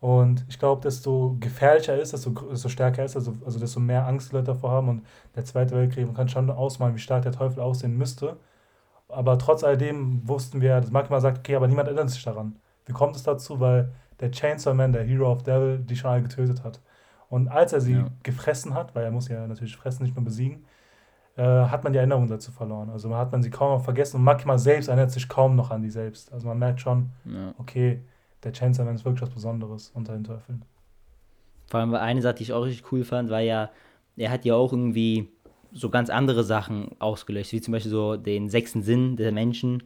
Und 0.00 0.44
ich 0.48 0.58
glaube, 0.58 0.80
desto 0.80 1.36
gefährlicher 1.40 2.00
ist, 2.00 2.12
desto, 2.12 2.30
desto 2.30 2.68
stärker 2.68 3.04
ist, 3.04 3.16
also, 3.16 3.34
also 3.44 3.58
desto 3.58 3.80
mehr 3.80 4.06
Angst 4.06 4.30
die 4.30 4.36
Leute 4.36 4.46
davor 4.46 4.70
haben. 4.70 4.88
Und 4.88 5.06
der 5.34 5.44
Zweite 5.44 5.74
Weltkrieg, 5.74 6.06
man 6.06 6.14
kann 6.14 6.28
schon 6.28 6.50
ausmalen, 6.50 6.94
wie 6.94 7.00
stark 7.00 7.22
der 7.22 7.32
Teufel 7.32 7.60
aussehen 7.60 7.96
müsste. 7.96 8.36
Aber 9.08 9.38
trotz 9.38 9.64
alledem 9.64 10.26
wussten 10.28 10.60
wir, 10.60 10.80
dass 10.80 10.90
manchmal 10.90 11.20
sagt, 11.20 11.38
okay, 11.38 11.56
aber 11.56 11.66
niemand 11.66 11.88
erinnert 11.88 12.10
sich 12.10 12.22
daran. 12.22 12.56
Wie 12.86 12.92
kommt 12.92 13.16
es 13.16 13.24
dazu? 13.24 13.58
Weil 13.60 13.92
der 14.20 14.30
Chainsaw 14.30 14.74
Man, 14.74 14.92
der 14.92 15.04
Hero 15.04 15.30
of 15.32 15.42
Devil, 15.42 15.78
die 15.78 15.96
schon 15.96 16.10
alle 16.10 16.22
getötet 16.22 16.62
hat. 16.62 16.80
Und 17.28 17.48
als 17.48 17.72
er 17.72 17.80
sie 17.80 17.94
ja. 17.94 18.06
gefressen 18.22 18.74
hat, 18.74 18.94
weil 18.94 19.04
er 19.04 19.10
muss 19.10 19.28
ja 19.28 19.46
natürlich 19.46 19.76
fressen, 19.76 20.04
nicht 20.04 20.16
nur 20.16 20.24
besiegen, 20.24 20.64
äh, 21.38 21.42
hat 21.42 21.84
man 21.84 21.92
die 21.92 21.98
Erinnerung 21.98 22.26
dazu 22.26 22.50
verloren. 22.50 22.90
Also 22.90 23.08
man 23.08 23.18
hat 23.18 23.30
man 23.30 23.44
sie 23.44 23.50
kaum 23.50 23.70
noch 23.78 23.84
vergessen 23.84 24.16
und 24.16 24.24
manchmal 24.24 24.58
selbst 24.58 24.88
erinnert 24.88 25.12
sich 25.12 25.28
kaum 25.28 25.54
noch 25.54 25.70
an 25.70 25.82
die 25.82 25.90
selbst. 25.90 26.32
Also 26.32 26.48
man 26.48 26.58
merkt 26.58 26.80
schon, 26.80 27.10
ja. 27.24 27.54
okay, 27.58 28.00
der 28.42 28.52
Man 28.60 28.94
ist 28.94 29.04
wirklich 29.04 29.22
was 29.22 29.30
Besonderes 29.30 29.92
unter 29.94 30.14
den 30.14 30.24
Teufeln. 30.24 30.64
Vor 31.68 31.78
allem 31.78 31.94
eine 31.94 32.22
Sache, 32.22 32.34
die 32.34 32.42
ich 32.42 32.52
auch 32.52 32.64
richtig 32.64 32.90
cool 32.90 33.04
fand, 33.04 33.30
war 33.30 33.40
ja, 33.40 33.70
er 34.16 34.30
hat 34.30 34.44
ja 34.44 34.54
auch 34.54 34.72
irgendwie 34.72 35.28
so 35.72 35.90
ganz 35.90 36.10
andere 36.10 36.42
Sachen 36.42 36.96
ausgelöscht, 36.98 37.52
wie 37.52 37.60
zum 37.60 37.72
Beispiel 37.72 37.92
so 37.92 38.16
den 38.16 38.48
sechsten 38.48 38.82
Sinn 38.82 39.16
der 39.16 39.30
Menschen. 39.30 39.84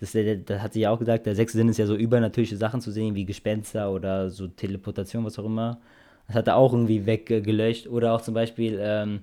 Das, 0.00 0.12
das 0.12 0.60
hat 0.60 0.72
sie 0.72 0.80
ja 0.80 0.90
auch 0.90 0.98
gesagt, 0.98 1.26
der 1.26 1.36
sechste 1.36 1.58
Sinn 1.58 1.68
ist 1.68 1.78
ja 1.78 1.86
so 1.86 1.94
übernatürliche 1.94 2.56
Sachen 2.56 2.80
zu 2.80 2.90
sehen, 2.90 3.14
wie 3.14 3.26
Gespenster 3.26 3.92
oder 3.92 4.30
so 4.30 4.48
Teleportation, 4.48 5.24
was 5.24 5.38
auch 5.38 5.44
immer. 5.44 5.78
Das 6.26 6.34
hat 6.34 6.48
er 6.48 6.56
auch 6.56 6.72
irgendwie 6.72 7.06
weggelöscht. 7.06 7.86
Oder 7.86 8.14
auch 8.14 8.22
zum 8.22 8.34
Beispiel, 8.34 8.78
ähm, 8.80 9.20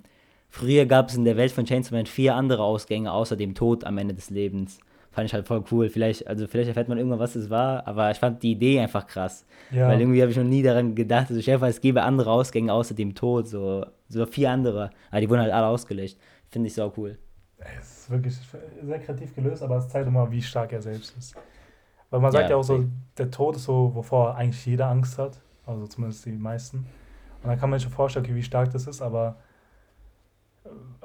früher 0.48 0.86
gab 0.86 1.08
es 1.08 1.16
in 1.16 1.24
der 1.24 1.36
Welt 1.36 1.52
von 1.52 1.64
Chainsaw 1.64 1.94
Man 1.94 2.06
vier 2.06 2.34
andere 2.34 2.62
Ausgänge 2.62 3.12
außer 3.12 3.36
dem 3.36 3.54
Tod 3.54 3.84
am 3.84 3.98
Ende 3.98 4.14
des 4.14 4.30
Lebens 4.30 4.78
fand 5.18 5.26
ich 5.26 5.34
halt 5.34 5.48
voll 5.48 5.64
cool. 5.72 5.88
Vielleicht, 5.88 6.28
also 6.28 6.46
vielleicht 6.46 6.68
erfährt 6.68 6.88
man 6.88 6.96
irgendwann, 6.96 7.18
was 7.18 7.34
es 7.34 7.50
war, 7.50 7.84
aber 7.88 8.08
ich 8.12 8.18
fand 8.18 8.40
die 8.40 8.52
Idee 8.52 8.78
einfach 8.78 9.04
krass. 9.04 9.44
Ja. 9.72 9.88
Weil 9.88 10.00
irgendwie 10.00 10.22
habe 10.22 10.30
ich 10.30 10.36
noch 10.36 10.44
nie 10.44 10.62
daran 10.62 10.94
gedacht, 10.94 11.26
also 11.30 11.40
ich 11.40 11.48
es 11.48 11.80
gäbe 11.80 12.02
andere 12.02 12.30
Ausgänge 12.30 12.72
außer 12.72 12.94
dem 12.94 13.16
Tod, 13.16 13.48
so, 13.48 13.84
so 14.08 14.26
vier 14.26 14.52
andere. 14.52 14.90
Aber 15.10 15.20
die 15.20 15.28
wurden 15.28 15.40
halt 15.40 15.52
alle 15.52 15.66
ausgelöscht. 15.66 16.18
Finde 16.50 16.68
ich 16.68 16.74
so 16.74 16.92
cool. 16.96 17.18
Es 17.58 18.02
ist 18.02 18.10
wirklich 18.10 18.38
sehr 18.80 18.98
kreativ 19.00 19.34
gelöst, 19.34 19.62
aber 19.64 19.78
es 19.78 19.88
zeigt 19.88 20.06
immer, 20.06 20.30
wie 20.30 20.40
stark 20.40 20.72
er 20.72 20.80
selbst 20.80 21.16
ist. 21.18 21.34
Weil 22.10 22.20
man 22.20 22.30
sagt 22.30 22.44
ja, 22.44 22.50
ja 22.50 22.56
auch 22.56 22.62
so, 22.62 22.84
der 23.18 23.30
Tod 23.30 23.56
ist 23.56 23.64
so, 23.64 23.90
wovor 23.96 24.36
eigentlich 24.36 24.64
jeder 24.64 24.88
Angst 24.88 25.18
hat. 25.18 25.40
Also 25.66 25.88
zumindest 25.88 26.24
die 26.26 26.32
meisten. 26.32 26.86
Und 27.42 27.48
dann 27.48 27.58
kann 27.58 27.70
man 27.70 27.80
sich 27.80 27.88
schon 27.88 27.92
vorstellen, 27.92 28.24
wie 28.32 28.42
stark 28.42 28.70
das 28.70 28.86
ist, 28.86 29.02
aber 29.02 29.36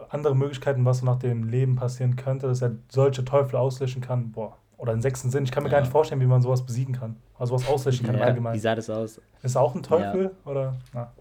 andere 0.10 0.36
Möglichkeiten, 0.36 0.86
was 0.86 1.02
nach 1.02 1.18
dem 1.18 1.50
Leben 1.50 1.76
passieren 1.76 2.16
könnte, 2.16 2.48
dass 2.48 2.62
er 2.62 2.74
solche 2.90 3.26
Teufel 3.26 3.56
auslöschen 3.56 4.02
kann. 4.02 4.32
Boah. 4.32 4.58
Oder 4.78 4.92
einen 4.92 5.02
sechsten 5.02 5.30
Sinn. 5.30 5.44
Ich 5.44 5.52
kann 5.52 5.64
mir 5.64 5.70
ja. 5.70 5.78
gar 5.78 5.82
nicht 5.82 5.92
vorstellen, 5.92 6.22
wie 6.22 6.26
man 6.26 6.42
sowas 6.42 6.66
besiegen 6.66 6.94
kann. 6.94 7.16
Also 7.38 7.56
was 7.56 7.68
auslöschen 7.68 8.06
kann 8.06 8.18
ja, 8.18 8.26
allgemein. 8.26 8.54
Wie 8.54 8.60
sah 8.60 8.76
das 8.76 8.90
aus? 8.90 9.22
Ist 9.42 9.56
auch 9.56 9.74
ein 9.76 9.84
Teufel? 9.84 10.32
Ja. 10.46 10.52
Oder? 10.52 10.76
Na. 10.94 11.12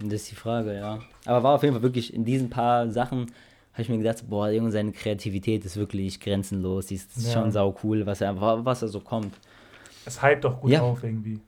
Das 0.00 0.12
ist 0.12 0.30
die 0.30 0.34
Frage, 0.34 0.74
ja. 0.74 0.98
Aber 1.24 1.42
war 1.42 1.54
auf 1.54 1.62
jeden 1.62 1.74
Fall 1.74 1.82
wirklich 1.82 2.12
in 2.12 2.24
diesen 2.24 2.50
paar 2.50 2.90
Sachen, 2.90 3.26
habe 3.72 3.82
ich 3.82 3.88
mir 3.88 3.98
gedacht, 3.98 4.28
boah, 4.28 4.50
Junge, 4.50 4.70
seine 4.70 4.92
Kreativität 4.92 5.64
ist 5.64 5.76
wirklich 5.76 6.20
grenzenlos. 6.20 6.86
Die 6.86 6.96
ist 6.96 7.16
ja. 7.16 7.32
schon 7.32 7.52
sau 7.52 7.76
cool, 7.82 8.04
was 8.06 8.20
er, 8.20 8.38
was 8.40 8.82
er 8.82 8.88
so 8.88 9.00
kommt. 9.00 9.34
Es 10.04 10.22
hypt 10.22 10.44
doch 10.44 10.60
gut 10.60 10.74
auf 10.76 11.02
irgendwie. 11.02 11.40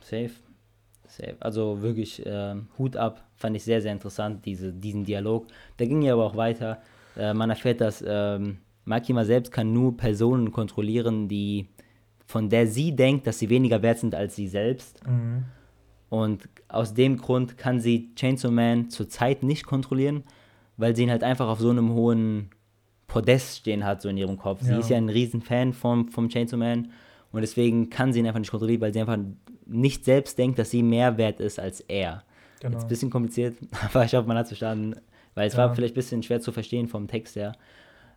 Safe. 0.00 0.30
Safe. 1.12 1.36
Also 1.40 1.82
wirklich 1.82 2.24
äh, 2.24 2.54
Hut 2.78 2.96
ab, 2.96 3.24
fand 3.36 3.56
ich 3.56 3.64
sehr, 3.64 3.82
sehr 3.82 3.92
interessant, 3.92 4.44
diese, 4.46 4.72
diesen 4.72 5.04
Dialog. 5.04 5.46
Der 5.78 5.86
ging 5.86 6.02
ja 6.02 6.14
aber 6.14 6.24
auch 6.24 6.36
weiter. 6.36 6.78
Äh, 7.16 7.34
man 7.34 7.50
erfährt, 7.50 7.80
dass 7.80 8.04
ähm, 8.06 8.58
Makima 8.84 9.24
selbst 9.24 9.52
kann 9.52 9.72
nur 9.72 9.96
Personen 9.96 10.52
kontrollieren, 10.52 11.28
die 11.28 11.68
von 12.26 12.48
der 12.48 12.66
sie 12.66 12.96
denkt, 12.96 13.26
dass 13.26 13.38
sie 13.38 13.50
weniger 13.50 13.82
wert 13.82 13.98
sind 13.98 14.14
als 14.14 14.34
sie 14.36 14.48
selbst. 14.48 15.06
Mhm. 15.06 15.44
Und 16.08 16.48
aus 16.68 16.94
dem 16.94 17.18
Grund 17.18 17.58
kann 17.58 17.80
sie 17.80 18.14
Chainsaw 18.14 18.50
Man 18.50 18.90
zurzeit 18.90 19.42
nicht 19.42 19.66
kontrollieren, 19.66 20.24
weil 20.76 20.96
sie 20.96 21.02
ihn 21.02 21.10
halt 21.10 21.24
einfach 21.24 21.48
auf 21.48 21.60
so 21.60 21.70
einem 21.70 21.92
hohen 21.92 22.50
Podest 23.06 23.58
stehen 23.58 23.84
hat, 23.84 24.00
so 24.00 24.08
in 24.08 24.16
ihrem 24.16 24.38
Kopf. 24.38 24.62
Ja. 24.62 24.68
Sie 24.68 24.80
ist 24.80 24.90
ja 24.90 24.96
ein 24.96 25.10
riesen 25.10 25.42
Fan 25.42 25.74
vom, 25.74 26.08
vom 26.08 26.28
Chainsaw 26.28 26.56
Man 26.56 26.90
und 27.32 27.42
deswegen 27.42 27.90
kann 27.90 28.12
sie 28.12 28.20
ihn 28.20 28.26
einfach 28.26 28.40
nicht 28.40 28.50
kontrollieren, 28.50 28.80
weil 28.80 28.92
sie 28.92 29.00
einfach 29.00 29.18
nicht 29.72 30.04
selbst 30.04 30.38
denkt, 30.38 30.58
dass 30.58 30.70
sie 30.70 30.82
mehr 30.82 31.16
wert 31.18 31.40
ist 31.40 31.58
als 31.58 31.80
er. 31.80 32.22
Genau. 32.60 32.74
Jetzt 32.74 32.84
ein 32.84 32.88
bisschen 32.88 33.10
kompliziert, 33.10 33.56
aber 33.92 34.04
ich 34.04 34.14
hoffe, 34.14 34.28
man 34.28 34.36
hat 34.36 34.44
es 34.44 34.50
verstanden, 34.50 34.94
weil 35.34 35.48
es 35.48 35.54
ja. 35.54 35.60
war 35.60 35.74
vielleicht 35.74 35.94
ein 35.94 35.96
bisschen 35.96 36.22
schwer 36.22 36.40
zu 36.40 36.52
verstehen 36.52 36.88
vom 36.88 37.08
Text 37.08 37.36
her. 37.36 37.52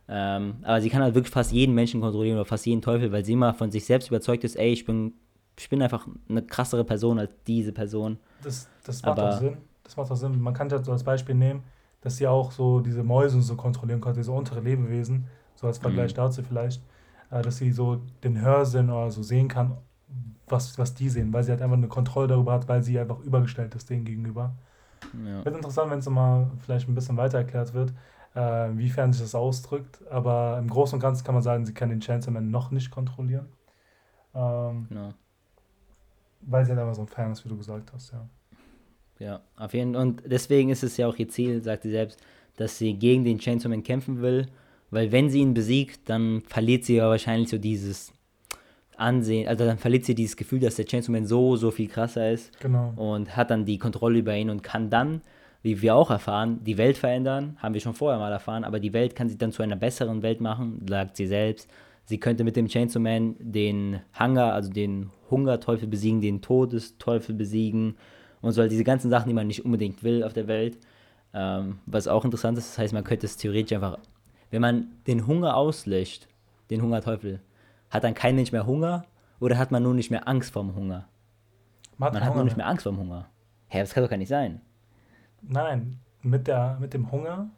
Ähm, 0.08 0.56
aber 0.62 0.80
sie 0.80 0.88
kann 0.88 1.02
halt 1.02 1.14
wirklich 1.14 1.32
fast 1.32 1.50
jeden 1.50 1.74
Menschen 1.74 2.00
kontrollieren 2.00 2.36
oder 2.36 2.44
fast 2.44 2.64
jeden 2.64 2.80
Teufel, 2.80 3.10
weil 3.10 3.24
sie 3.24 3.32
immer 3.32 3.54
von 3.54 3.70
sich 3.72 3.84
selbst 3.84 4.08
überzeugt 4.08 4.44
ist, 4.44 4.56
ey, 4.56 4.72
ich 4.72 4.84
bin, 4.84 5.14
ich 5.58 5.68
bin 5.68 5.82
einfach 5.82 6.06
eine 6.28 6.42
krassere 6.42 6.84
Person 6.84 7.18
als 7.18 7.32
diese 7.46 7.72
Person. 7.72 8.18
Das, 8.42 8.68
das 8.84 9.02
macht 9.02 9.18
aber, 9.18 9.30
auch 9.30 9.38
Sinn. 9.38 9.56
Das 9.82 9.96
macht 9.96 10.10
auch 10.10 10.16
Sinn. 10.16 10.40
Man 10.40 10.54
kann 10.54 10.68
das 10.68 10.88
als 10.88 11.02
Beispiel 11.02 11.34
nehmen, 11.34 11.64
dass 12.02 12.18
sie 12.18 12.28
auch 12.28 12.52
so 12.52 12.80
diese 12.80 13.02
Mäuse 13.02 13.42
so 13.42 13.56
kontrollieren 13.56 14.00
konnte, 14.00 14.20
diese 14.20 14.30
untere 14.30 14.60
Lebewesen, 14.60 15.26
so 15.56 15.66
als 15.66 15.78
Vergleich 15.78 16.12
mhm. 16.12 16.16
dazu 16.16 16.42
vielleicht, 16.44 16.82
äh, 17.30 17.42
dass 17.42 17.56
sie 17.56 17.72
so 17.72 18.00
den 18.22 18.40
Hörsinn 18.40 18.90
oder 18.90 19.10
so 19.10 19.24
sehen 19.24 19.48
kann, 19.48 19.76
was, 20.48 20.78
was 20.78 20.94
die 20.94 21.08
sehen, 21.08 21.32
weil 21.32 21.42
sie 21.44 21.50
halt 21.50 21.62
einfach 21.62 21.76
eine 21.76 21.88
Kontrolle 21.88 22.28
darüber 22.28 22.52
hat, 22.52 22.68
weil 22.68 22.82
sie 22.82 22.98
einfach 22.98 23.18
übergestellt 23.20 23.74
ist 23.74 23.90
denen 23.90 24.04
gegenüber. 24.04 24.54
Ja. 25.24 25.44
Wird 25.44 25.56
interessant, 25.56 25.90
wenn 25.90 25.98
es 25.98 26.08
mal 26.08 26.50
vielleicht 26.64 26.88
ein 26.88 26.94
bisschen 26.94 27.16
weiter 27.16 27.38
erklärt 27.38 27.74
wird, 27.74 27.92
äh, 28.34 28.70
inwiefern 28.70 29.12
sich 29.12 29.22
das 29.22 29.34
ausdrückt. 29.34 30.00
Aber 30.10 30.56
im 30.58 30.68
Großen 30.68 30.96
und 30.96 31.00
Ganzen 31.00 31.24
kann 31.24 31.34
man 31.34 31.42
sagen, 31.42 31.66
sie 31.66 31.74
kann 31.74 31.88
den 31.90 32.00
Chancerman 32.00 32.50
noch 32.50 32.70
nicht 32.70 32.90
kontrollieren. 32.90 33.46
Ähm, 34.34 34.86
Genau. 34.88 35.08
weil 36.42 36.64
sie 36.64 36.70
halt 36.70 36.80
einfach 36.80 36.94
so 36.94 37.02
ein 37.02 37.08
Fan 37.08 37.32
ist, 37.32 37.44
wie 37.44 37.48
du 37.48 37.56
gesagt 37.56 37.92
hast, 37.92 38.12
ja. 38.12 38.28
Ja, 39.18 39.40
auf 39.56 39.72
jeden 39.72 39.94
Fall. 39.94 40.02
Und 40.02 40.22
deswegen 40.26 40.68
ist 40.70 40.84
es 40.84 40.96
ja 40.98 41.06
auch 41.08 41.16
ihr 41.16 41.28
Ziel, 41.28 41.62
sagt 41.62 41.82
sie 41.84 41.90
selbst, 41.90 42.20
dass 42.56 42.76
sie 42.78 42.94
gegen 42.94 43.24
den 43.24 43.38
Chainsaw 43.38 43.68
Man 43.70 43.82
kämpfen 43.82 44.20
will. 44.20 44.46
Weil 44.90 45.10
wenn 45.10 45.30
sie 45.30 45.40
ihn 45.40 45.54
besiegt, 45.54 46.08
dann 46.08 46.42
verliert 46.46 46.84
sie 46.84 46.96
ja 46.96 47.08
wahrscheinlich 47.08 47.48
so 47.48 47.58
dieses 47.58 48.12
Ansehen, 48.98 49.46
also 49.48 49.64
dann 49.64 49.78
verliert 49.78 50.04
sie 50.04 50.14
dieses 50.14 50.36
Gefühl, 50.36 50.60
dass 50.60 50.76
der 50.76 50.86
Chainsaw 50.86 51.12
Man 51.12 51.26
so, 51.26 51.56
so 51.56 51.70
viel 51.70 51.88
krasser 51.88 52.30
ist 52.32 52.58
Genau. 52.60 52.92
und 52.96 53.36
hat 53.36 53.50
dann 53.50 53.64
die 53.64 53.78
Kontrolle 53.78 54.18
über 54.18 54.34
ihn 54.36 54.50
und 54.50 54.62
kann 54.62 54.90
dann, 54.90 55.20
wie 55.62 55.82
wir 55.82 55.94
auch 55.96 56.10
erfahren, 56.10 56.60
die 56.64 56.78
Welt 56.78 56.96
verändern. 56.96 57.56
Haben 57.58 57.74
wir 57.74 57.80
schon 57.80 57.94
vorher 57.94 58.18
mal 58.18 58.32
erfahren, 58.32 58.64
aber 58.64 58.80
die 58.80 58.92
Welt 58.92 59.14
kann 59.16 59.28
sie 59.28 59.36
dann 59.36 59.52
zu 59.52 59.62
einer 59.62 59.76
besseren 59.76 60.22
Welt 60.22 60.40
machen, 60.40 60.84
sagt 60.88 61.16
sie 61.16 61.26
selbst. 61.26 61.68
Sie 62.04 62.18
könnte 62.18 62.44
mit 62.44 62.54
dem 62.56 62.68
Chainsaw 62.68 63.00
Man 63.00 63.34
den 63.40 64.00
Hunger, 64.18 64.52
also 64.52 64.70
den 64.72 65.10
Hungerteufel 65.30 65.88
besiegen, 65.88 66.20
den 66.20 66.40
Todesteufel 66.40 67.34
besiegen 67.34 67.96
und 68.40 68.52
so 68.52 68.66
diese 68.68 68.84
ganzen 68.84 69.10
Sachen, 69.10 69.28
die 69.28 69.34
man 69.34 69.48
nicht 69.48 69.64
unbedingt 69.64 70.04
will 70.04 70.22
auf 70.22 70.32
der 70.32 70.46
Welt. 70.46 70.78
Ähm, 71.34 71.80
was 71.84 72.06
auch 72.06 72.24
interessant 72.24 72.56
ist, 72.58 72.70
das 72.70 72.78
heißt, 72.78 72.94
man 72.94 73.02
könnte 73.04 73.26
es 73.26 73.36
theoretisch 73.36 73.74
einfach, 73.74 73.98
wenn 74.50 74.62
man 74.62 74.86
den 75.08 75.26
Hunger 75.26 75.56
auslöscht, 75.56 76.28
den 76.70 76.80
Hungerteufel, 76.80 77.40
hat 77.96 78.04
dann 78.04 78.14
kein 78.14 78.36
Mensch 78.36 78.52
mehr 78.52 78.66
Hunger 78.66 79.04
oder 79.40 79.58
hat 79.58 79.70
man 79.70 79.82
nur 79.82 79.94
nicht 79.94 80.10
mehr 80.10 80.26
Angst 80.28 80.52
vorm 80.52 80.74
Hunger? 80.74 81.08
Man 81.98 82.12
Man 82.12 82.12
keinen 82.12 82.20
hat 82.22 82.26
nur 82.28 82.34
Hunger 82.34 82.44
nicht 82.44 82.56
mehr 82.56 82.66
Angst 82.66 82.84
vorm 82.84 82.98
Hunger. 82.98 83.28
Hä, 83.68 83.80
das 83.80 83.92
kann 83.92 84.02
doch 84.04 84.10
gar 84.10 84.16
nicht 84.16 84.28
sein. 84.28 84.60
Nein, 85.42 85.98
mit, 86.22 86.46
der, 86.46 86.76
mit 86.80 86.94
dem 86.94 87.10
Hunger, 87.10 87.50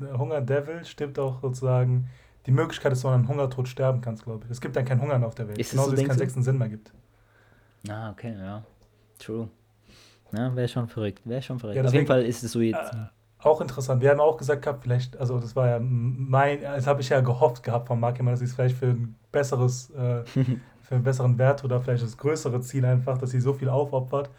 der 0.00 0.18
Hunger-Devil 0.18 0.84
stirbt 0.84 1.18
auch 1.18 1.40
sozusagen 1.42 2.08
die 2.46 2.50
Möglichkeit, 2.52 2.92
dass 2.92 3.02
du 3.02 3.08
an 3.08 3.28
Hungertod 3.28 3.68
sterben 3.68 4.00
kannst, 4.00 4.24
glaube 4.24 4.44
ich. 4.44 4.50
Es 4.50 4.60
gibt 4.60 4.74
dann 4.76 4.84
kein 4.84 5.00
Hunger 5.00 5.18
mehr 5.18 5.28
auf 5.28 5.34
der 5.34 5.48
Welt. 5.48 5.58
Ist 5.58 5.68
es 5.68 5.72
Genauso 5.72 5.90
so, 5.90 5.96
wie 5.96 6.02
es 6.02 6.08
keinen 6.08 6.18
sechsten 6.18 6.42
Sinn 6.42 6.58
mehr 6.58 6.68
gibt. 6.68 6.92
Ah, 7.88 8.10
okay, 8.10 8.34
ja. 8.38 8.64
True. 9.18 9.48
Ja, 10.32 10.54
wäre 10.56 10.66
schon 10.68 10.88
verrückt. 10.88 11.20
Wäre 11.24 11.42
schon 11.42 11.58
verrückt. 11.58 11.76
Ja, 11.76 11.82
Auf 11.82 11.92
jeden 11.92 12.04
deswegen- 12.04 12.06
Fall 12.06 12.24
ist 12.24 12.42
es 12.42 12.52
so 12.52 12.60
jetzt. 12.60 12.92
Äh, 12.94 12.96
auch 13.44 13.60
interessant. 13.60 14.00
Wir 14.02 14.10
haben 14.10 14.20
auch 14.20 14.36
gesagt 14.36 14.62
gehabt, 14.62 14.82
vielleicht, 14.82 15.16
also 15.16 15.38
das 15.38 15.56
war 15.56 15.68
ja 15.68 15.78
mein, 15.80 16.62
das 16.62 16.86
habe 16.86 17.00
ich 17.00 17.08
ja 17.08 17.20
gehofft 17.20 17.62
gehabt 17.62 17.88
von 17.88 17.98
Mark, 18.00 18.18
dass 18.24 18.38
sie 18.38 18.44
es 18.46 18.54
vielleicht 18.54 18.76
für 18.76 18.86
ein 18.86 19.16
besseres, 19.32 19.90
äh, 19.90 20.24
für 20.82 20.94
einen 20.94 21.04
besseren 21.04 21.38
Wert 21.38 21.64
oder 21.64 21.80
vielleicht 21.80 22.02
das 22.04 22.16
größere 22.16 22.60
Ziel 22.60 22.84
einfach, 22.84 23.18
dass 23.18 23.30
sie 23.30 23.40
so 23.40 23.52
viel 23.52 23.68
aufopfert. 23.68 24.30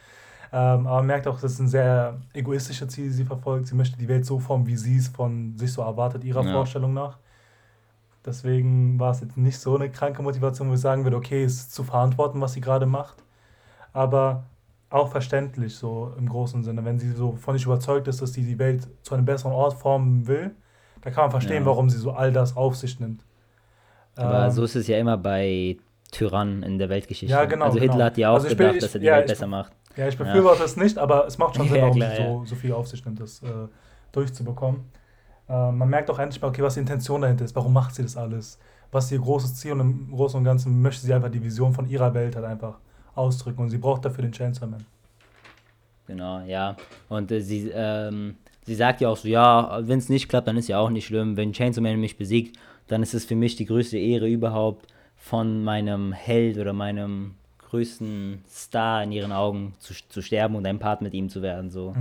Ähm, 0.51 0.87
aber 0.87 0.97
man 0.97 1.07
merkt 1.07 1.27
auch, 1.27 1.39
das 1.41 1.53
ist 1.53 1.59
ein 1.59 1.67
sehr 1.67 2.21
egoistisches 2.33 2.87
Ziel, 2.89 3.05
die 3.05 3.09
sie 3.11 3.25
verfolgt. 3.25 3.67
Sie 3.67 3.75
möchte 3.75 3.97
die 3.97 4.07
Welt 4.07 4.25
so 4.25 4.39
formen, 4.39 4.67
wie 4.67 4.77
sie 4.77 4.97
es 4.97 5.07
von 5.07 5.57
sich 5.57 5.73
so 5.73 5.81
erwartet, 5.81 6.23
ihrer 6.23 6.43
Ja. 6.45 6.51
Vorstellung 6.53 6.93
nach. 6.93 7.17
Deswegen 8.25 8.99
war 8.99 9.11
es 9.11 9.19
jetzt 9.21 9.35
nicht 9.37 9.59
so 9.59 9.75
eine 9.75 9.89
kranke 9.89 10.21
Motivation, 10.21 10.69
wo 10.69 10.73
ich 10.75 10.79
sagen 10.79 11.03
würde, 11.03 11.17
okay, 11.17 11.43
es 11.43 11.55
ist 11.55 11.73
zu 11.73 11.83
verantworten, 11.83 12.39
was 12.39 12.53
sie 12.53 12.61
gerade 12.61 12.85
macht. 12.85 13.23
Aber 13.93 14.45
auch 14.93 15.09
verständlich, 15.09 15.75
so 15.75 16.13
im 16.17 16.29
großen 16.29 16.63
Sinne. 16.63 16.85
Wenn 16.85 16.99
sie 16.99 17.11
so 17.11 17.35
von 17.35 17.55
sich 17.57 17.65
überzeugt 17.65 18.07
ist, 18.07 18.21
dass 18.21 18.33
sie 18.33 18.43
die 18.43 18.59
Welt 18.59 18.87
zu 19.01 19.15
einem 19.15 19.25
besseren 19.25 19.53
Ort 19.53 19.73
formen 19.73 20.27
will, 20.27 20.51
da 21.01 21.09
kann 21.11 21.23
man 21.25 21.31
verstehen, 21.31 21.63
Ja. 21.63 21.65
warum 21.65 21.89
sie 21.89 21.97
so 21.97 22.11
all 22.11 22.31
das 22.31 22.55
auf 22.55 22.75
sich 22.75 22.99
nimmt. 22.99 23.25
Aber 24.15 24.45
Ähm, 24.45 24.51
so 24.51 24.63
ist 24.63 24.75
es 24.75 24.87
ja 24.87 24.97
immer 24.99 25.17
bei 25.17 25.77
Tyrannen 26.11 26.61
in 26.63 26.77
der 26.77 26.89
Weltgeschichte. 26.89 27.33
Ja, 27.33 27.45
genau, 27.45 27.65
Also 27.65 27.79
Hitler 27.79 27.93
genau. 27.93 28.05
hat 28.05 28.17
ja 28.17 28.29
auch 28.29 28.35
Also 28.35 28.47
ich 28.47 28.55
bin- 28.55 28.67
gedacht, 28.67 28.75
ich- 28.75 28.81
dass 28.83 28.93
er 28.95 28.99
die 28.99 29.05
ja, 29.07 29.15
Welt 29.17 29.27
besser 29.27 29.47
macht. 29.47 29.73
Ja, 29.95 30.07
ich 30.07 30.17
befürworte 30.17 30.63
es 30.63 30.77
nicht, 30.77 30.97
aber 30.97 31.25
es 31.25 31.37
macht 31.37 31.55
schon 31.55 31.67
Sinn, 31.67 31.75
Ja, 31.77 31.81
warum 31.83 31.93
sie 31.99 31.99
ja. 32.07 32.15
so, 32.15 32.45
so 32.45 32.55
viel 32.55 32.71
auf 32.73 32.87
sich 32.87 33.03
nimmt, 33.03 33.19
das 33.19 33.41
äh, 33.41 33.47
durchzubekommen. 34.11 34.81
Äh, 35.49 35.71
man 35.71 35.89
merkt 35.89 36.09
auch 36.11 36.19
endlich 36.19 36.41
mal, 36.41 36.49
okay, 36.49 36.61
was 36.61 36.75
die 36.75 36.81
Intention 36.81 37.21
dahinter 37.21 37.45
ist. 37.45 37.55
Warum 37.55 37.73
macht 37.73 37.95
sie 37.95 38.03
das 38.03 38.15
alles? 38.15 38.59
Was 38.91 39.05
ist 39.05 39.11
ihr 39.13 39.19
großes 39.19 39.55
Ziel? 39.55 39.71
Und 39.73 39.79
im 39.79 40.11
Großen 40.11 40.37
und 40.37 40.43
Ganzen 40.43 40.81
möchte 40.81 41.03
sie 41.05 41.13
einfach 41.13 41.29
die 41.31 41.43
Vision 41.43 41.73
von 41.73 41.87
ihrer 41.87 42.13
Welt 42.13 42.35
halt 42.35 42.45
einfach 42.45 42.77
ausdrücken. 43.15 43.61
Und 43.61 43.69
sie 43.69 43.77
braucht 43.77 44.05
dafür 44.05 44.23
den 44.23 44.31
Chainsaw 44.31 44.67
Man. 44.67 44.85
Genau, 46.07 46.41
ja. 46.41 46.75
Und 47.09 47.31
äh, 47.31 47.39
sie, 47.41 47.69
ähm, 47.73 48.35
sie 48.65 48.75
sagt 48.75 49.01
ja 49.01 49.09
auch 49.09 49.17
so, 49.17 49.27
ja, 49.27 49.79
wenn 49.83 49.99
es 49.99 50.09
nicht 50.09 50.27
klappt, 50.29 50.47
dann 50.47 50.57
ist 50.57 50.67
ja 50.67 50.79
auch 50.79 50.89
nicht 50.89 51.05
schlimm. 51.05 51.37
Wenn 51.37 51.53
Chainsaw 51.53 51.81
Man 51.81 51.99
mich 51.99 52.17
besiegt, 52.17 52.57
dann 52.87 53.01
ist 53.01 53.13
es 53.13 53.25
für 53.25 53.35
mich 53.35 53.55
die 53.55 53.65
größte 53.65 53.97
Ehre 53.97 54.27
überhaupt, 54.27 54.87
von 55.15 55.63
meinem 55.63 56.11
Held 56.11 56.57
oder 56.57 56.73
meinem 56.73 57.35
größten 57.69 58.43
Star 58.49 59.03
in 59.03 59.13
ihren 59.13 59.31
Augen 59.31 59.73
zu, 59.79 59.93
zu 60.09 60.21
sterben 60.21 60.55
und 60.55 60.65
ein 60.67 60.79
Part 60.79 61.01
mit 61.01 61.13
ihm 61.13 61.29
zu 61.29 61.41
werden. 61.41 61.71
So. 61.71 61.95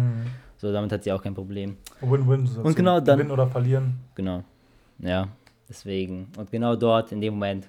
so, 0.56 0.72
damit 0.72 0.90
hat 0.90 1.04
sie 1.04 1.12
auch 1.12 1.22
kein 1.22 1.34
Problem. 1.34 1.76
Win-win. 2.00 2.48
Und 2.62 2.74
genau 2.74 2.98
dann- 3.00 3.18
Gewinnen 3.18 3.30
oder 3.30 3.46
verlieren. 3.46 4.00
Genau. 4.16 4.42
Ja, 4.98 5.28
deswegen. 5.68 6.28
Und 6.36 6.50
genau 6.50 6.74
dort, 6.74 7.12
in 7.12 7.20
dem 7.20 7.34
Moment, 7.34 7.68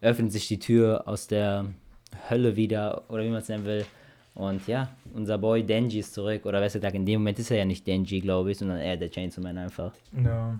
öffnet 0.00 0.32
sich 0.32 0.46
die 0.48 0.58
Tür 0.60 1.02
aus 1.06 1.26
der 1.26 1.66
Hölle 2.30 2.56
wieder, 2.56 3.04
oder 3.08 3.22
wie 3.24 3.30
man 3.30 3.40
es 3.40 3.48
nennen 3.48 3.64
will. 3.64 3.84
Und 4.34 4.66
ja, 4.66 4.88
unser 5.14 5.36
Boy 5.38 5.62
Denji 5.62 5.98
ist 5.98 6.14
zurück. 6.14 6.46
Oder 6.46 6.60
besser 6.60 6.78
gesagt, 6.78 6.94
in 6.94 7.04
dem 7.04 7.20
Moment 7.20 7.38
ist 7.38 7.50
er 7.50 7.58
ja 7.58 7.64
nicht 7.64 7.86
Denji, 7.86 8.20
glaube 8.20 8.50
ich, 8.50 8.58
sondern 8.58 8.78
eher 8.78 8.96
der 8.96 9.10
Chainsaw 9.10 9.42
Man 9.42 9.58
einfach. 9.58 9.92
Ja. 10.24 10.58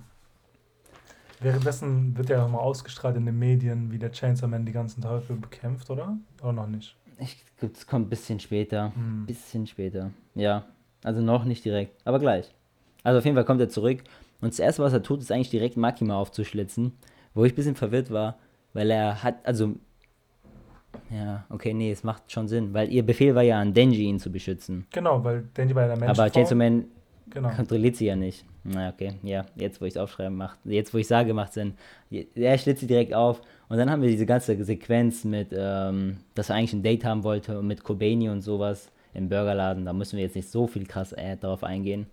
Währenddessen 1.40 2.16
wird 2.16 2.28
ja 2.28 2.42
nochmal 2.42 2.60
ausgestrahlt 2.60 3.16
in 3.16 3.26
den 3.26 3.38
Medien, 3.38 3.90
wie 3.90 3.98
der 3.98 4.12
Chainsaw 4.12 4.46
Man 4.46 4.66
die 4.66 4.72
ganzen 4.72 5.02
Teufel 5.02 5.36
bekämpft, 5.36 5.90
oder? 5.90 6.16
Oder 6.42 6.52
noch 6.52 6.68
nicht? 6.68 6.96
Ich 7.18 7.44
es 7.60 7.86
kommt 7.86 8.06
ein 8.06 8.10
bisschen 8.10 8.40
später. 8.40 8.92
Hm. 8.94 9.26
Bisschen 9.26 9.66
später. 9.66 10.10
Ja. 10.34 10.64
Also 11.04 11.20
noch 11.20 11.44
nicht 11.44 11.64
direkt, 11.64 12.00
aber 12.06 12.18
gleich. 12.18 12.52
Also 13.02 13.18
auf 13.18 13.24
jeden 13.24 13.36
Fall 13.36 13.44
kommt 13.44 13.60
er 13.60 13.68
zurück. 13.68 14.02
Und 14.40 14.52
das 14.52 14.58
erste, 14.58 14.82
was 14.82 14.92
er 14.92 15.02
tut, 15.02 15.20
ist 15.20 15.32
eigentlich 15.32 15.50
direkt 15.50 15.76
Makima 15.76 16.16
aufzuschlitzen. 16.16 16.92
Wo 17.34 17.44
ich 17.44 17.52
ein 17.52 17.56
bisschen 17.56 17.76
verwirrt 17.76 18.10
war, 18.10 18.36
weil 18.72 18.90
er 18.90 19.22
hat, 19.22 19.44
also. 19.44 19.74
Ja, 21.12 21.44
okay, 21.50 21.74
nee, 21.74 21.90
es 21.92 22.04
macht 22.04 22.30
schon 22.32 22.48
Sinn. 22.48 22.72
Weil 22.72 22.90
ihr 22.92 23.04
Befehl 23.04 23.34
war 23.34 23.42
ja 23.42 23.60
an 23.60 23.74
Denji, 23.74 24.04
ihn 24.04 24.18
zu 24.18 24.30
beschützen. 24.32 24.86
Genau, 24.92 25.22
weil 25.22 25.44
Dandy 25.54 25.74
war 25.74 25.82
ja 25.82 25.88
der 25.88 25.98
Mensch. 25.98 26.10
aber 26.18 26.30
Chainsaw 26.30 26.54
Man 26.56 26.84
Genau. 27.30 27.48
kontrolliert 27.50 27.96
sie 27.96 28.06
ja 28.06 28.16
nicht. 28.16 28.44
Na, 28.64 28.90
okay, 28.90 29.14
ja, 29.22 29.46
jetzt 29.56 29.80
wo 29.80 29.86
ich 29.86 29.94
es 29.94 29.96
aufschreibe, 29.96 30.30
macht, 30.30 30.58
jetzt 30.64 30.92
wo 30.92 30.98
ich 30.98 31.06
sage, 31.06 31.32
macht 31.32 31.52
Sinn. 31.54 31.74
Er 32.34 32.58
schlitzt 32.58 32.80
sie 32.80 32.86
direkt 32.86 33.14
auf 33.14 33.40
und 33.68 33.78
dann 33.78 33.90
haben 33.90 34.02
wir 34.02 34.08
diese 34.10 34.26
ganze 34.26 34.62
Sequenz 34.62 35.24
mit, 35.24 35.48
ähm, 35.52 36.18
dass 36.34 36.50
er 36.50 36.56
eigentlich 36.56 36.74
ein 36.74 36.82
Date 36.82 37.04
haben 37.04 37.24
wollte 37.24 37.58
und 37.58 37.66
mit 37.66 37.82
Kobeni 37.82 38.28
und 38.28 38.42
sowas 38.42 38.90
im 39.14 39.28
Burgerladen. 39.30 39.84
Da 39.86 39.92
müssen 39.94 40.16
wir 40.16 40.24
jetzt 40.24 40.36
nicht 40.36 40.50
so 40.50 40.66
viel 40.66 40.86
krass 40.86 41.12
äh, 41.12 41.36
darauf 41.38 41.64
eingehen. 41.64 42.06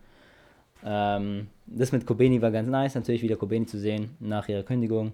Ähm, 0.86 1.48
das 1.68 1.92
mit 1.92 2.06
Kobeni 2.06 2.42
war 2.42 2.52
ganz 2.52 2.70
nice, 2.70 2.96
natürlich 2.96 3.22
wieder 3.22 3.36
Kobeni 3.36 3.66
zu 3.66 3.78
sehen 3.78 4.12
nach 4.20 4.48
ihrer 4.48 4.64
Kündigung. 4.64 5.12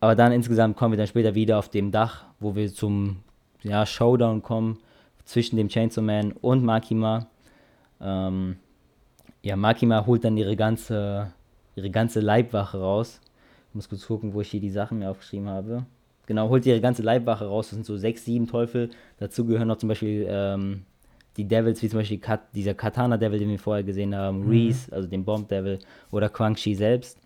Aber 0.00 0.14
dann 0.14 0.32
insgesamt 0.32 0.76
kommen 0.76 0.92
wir 0.92 0.98
dann 0.98 1.06
später 1.06 1.34
wieder 1.34 1.58
auf 1.58 1.68
dem 1.68 1.90
Dach, 1.90 2.24
wo 2.40 2.54
wir 2.54 2.72
zum 2.72 3.18
ja, 3.62 3.84
Showdown 3.84 4.42
kommen 4.42 4.78
zwischen 5.24 5.56
dem 5.56 5.68
Chainsaw 5.68 6.02
Man 6.02 6.32
und 6.32 6.64
Makima. 6.64 7.26
Ähm, 8.00 8.56
ja, 9.42 9.56
Makima 9.56 10.06
holt 10.06 10.24
dann 10.24 10.36
ihre 10.36 10.56
ganze, 10.56 11.32
ihre 11.76 11.90
ganze 11.90 12.20
Leibwache 12.20 12.78
raus. 12.80 13.20
Ich 13.68 13.74
muss 13.74 13.88
kurz 13.88 14.06
gucken, 14.06 14.32
wo 14.34 14.40
ich 14.40 14.50
hier 14.50 14.60
die 14.60 14.70
Sachen 14.70 14.98
mir 14.98 15.10
aufgeschrieben 15.10 15.48
habe. 15.48 15.84
Genau, 16.26 16.48
holt 16.48 16.64
ihre 16.64 16.80
ganze 16.80 17.02
Leibwache 17.02 17.46
raus. 17.46 17.68
Das 17.68 17.74
sind 17.76 17.86
so 17.86 17.96
sechs, 17.96 18.24
sieben 18.24 18.46
Teufel. 18.46 18.90
Dazu 19.18 19.44
gehören 19.44 19.68
noch 19.68 19.78
zum 19.78 19.88
Beispiel 19.88 20.26
ähm, 20.28 20.82
die 21.36 21.44
Devils, 21.46 21.82
wie 21.82 21.88
zum 21.88 22.00
Beispiel 22.00 22.18
Kat 22.18 22.40
dieser 22.54 22.74
Katana-Devil, 22.74 23.38
den 23.38 23.50
wir 23.50 23.58
vorher 23.58 23.84
gesehen 23.84 24.14
haben, 24.14 24.44
Mhm. 24.44 24.50
Reese, 24.50 24.92
also 24.92 25.08
den 25.08 25.24
Bomb-Devil, 25.24 25.78
oder 26.10 26.28
Quang 26.28 26.56
Shi 26.56 26.74
selbst. 26.74 27.19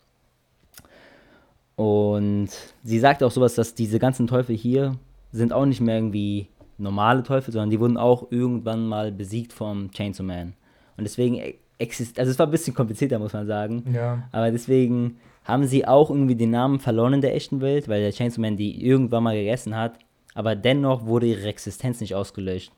Und 1.76 2.48
sie 2.84 2.98
sagt 2.98 3.22
auch 3.22 3.30
sowas, 3.30 3.54
dass 3.54 3.74
diese 3.74 3.98
ganzen 3.98 4.26
Teufel 4.26 4.56
hier 4.56 4.96
sind 5.32 5.52
auch 5.52 5.66
nicht 5.66 5.80
mehr 5.80 5.96
irgendwie 5.96 6.48
normale 6.78 7.22
Teufel, 7.22 7.52
sondern 7.52 7.70
die 7.70 7.80
wurden 7.80 7.96
auch 7.96 8.30
irgendwann 8.30 8.86
mal 8.86 9.10
besiegt 9.10 9.52
vom 9.52 9.90
Chainsaw 9.90 10.22
Man. 10.24 10.54
Und 10.96 11.04
deswegen 11.04 11.40
existiert, 11.78 12.20
also 12.20 12.30
es 12.30 12.38
war 12.38 12.46
ein 12.46 12.52
bisschen 12.52 12.74
komplizierter, 12.74 13.18
muss 13.18 13.32
man 13.32 13.46
sagen. 13.46 13.84
Ja. 13.92 14.22
Aber 14.30 14.50
deswegen 14.50 15.18
haben 15.44 15.66
sie 15.66 15.86
auch 15.86 16.10
irgendwie 16.10 16.36
den 16.36 16.50
Namen 16.50 16.78
verloren 16.78 17.14
in 17.14 17.20
der 17.20 17.34
echten 17.34 17.60
Welt, 17.60 17.88
weil 17.88 18.00
der 18.00 18.12
Chainsaw 18.12 18.40
Man 18.40 18.56
die 18.56 18.84
irgendwann 18.86 19.24
mal 19.24 19.34
gegessen 19.36 19.76
hat. 19.76 19.98
Aber 20.34 20.54
dennoch 20.56 21.06
wurde 21.06 21.26
ihre 21.26 21.48
Existenz 21.48 22.00
nicht 22.00 22.14
ausgelöscht. 22.14 22.72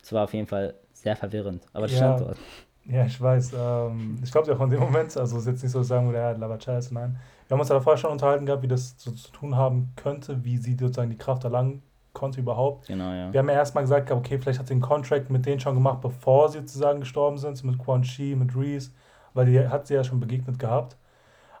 Das 0.00 0.12
war 0.12 0.24
auf 0.24 0.34
jeden 0.34 0.46
Fall 0.46 0.74
sehr 0.92 1.16
verwirrend. 1.16 1.62
Aber 1.72 1.86
das 1.86 1.92
Ja. 1.92 1.98
stand 1.98 2.20
dort. 2.20 2.38
Ja, 2.86 3.06
ich 3.06 3.20
weiß. 3.20 3.52
Ähm, 3.58 4.18
ich 4.22 4.30
glaube 4.30 4.48
ja 4.48 4.56
auch 4.56 4.60
in 4.60 4.70
dem 4.70 4.80
Moment, 4.80 5.16
also 5.16 5.36
es 5.36 5.42
ist 5.42 5.46
jetzt 5.48 5.62
nicht 5.62 5.72
so 5.72 5.80
ich 5.80 5.86
sagen 5.86 6.06
würde, 6.06 6.18
ja, 6.18 6.32
Lava 6.32 6.60
Scheiße, 6.60 6.92
nein. 6.92 7.16
Wir 7.54 7.58
haben 7.58 7.60
uns 7.60 7.68
ja 7.68 7.76
davor 7.76 7.96
schon 7.96 8.10
unterhalten 8.10 8.46
gehabt, 8.46 8.64
wie 8.64 8.68
das 8.68 8.96
so 8.98 9.12
zu 9.12 9.30
tun 9.30 9.54
haben 9.54 9.92
könnte, 9.94 10.42
wie 10.42 10.56
sie 10.56 10.72
sozusagen 10.72 11.10
die 11.10 11.16
Kraft 11.16 11.44
erlangen 11.44 11.84
konnte 12.12 12.40
überhaupt. 12.40 12.88
Genau, 12.88 13.12
ja. 13.12 13.32
Wir 13.32 13.38
haben 13.38 13.48
ja 13.48 13.54
erstmal 13.54 13.84
gesagt, 13.84 14.10
okay, 14.10 14.40
vielleicht 14.40 14.58
hat 14.58 14.66
sie 14.66 14.72
einen 14.72 14.80
Contract 14.80 15.30
mit 15.30 15.46
denen 15.46 15.60
schon 15.60 15.76
gemacht, 15.76 16.00
bevor 16.00 16.48
sie 16.48 16.58
sozusagen 16.58 16.98
gestorben 16.98 17.38
sind, 17.38 17.62
mit 17.62 17.78
Quan 17.78 18.02
Chi, 18.02 18.34
mit 18.34 18.56
Reese, 18.56 18.90
weil 19.34 19.46
die 19.46 19.68
hat 19.68 19.86
sie 19.86 19.94
ja 19.94 20.02
schon 20.02 20.18
begegnet 20.18 20.58
gehabt. 20.58 20.96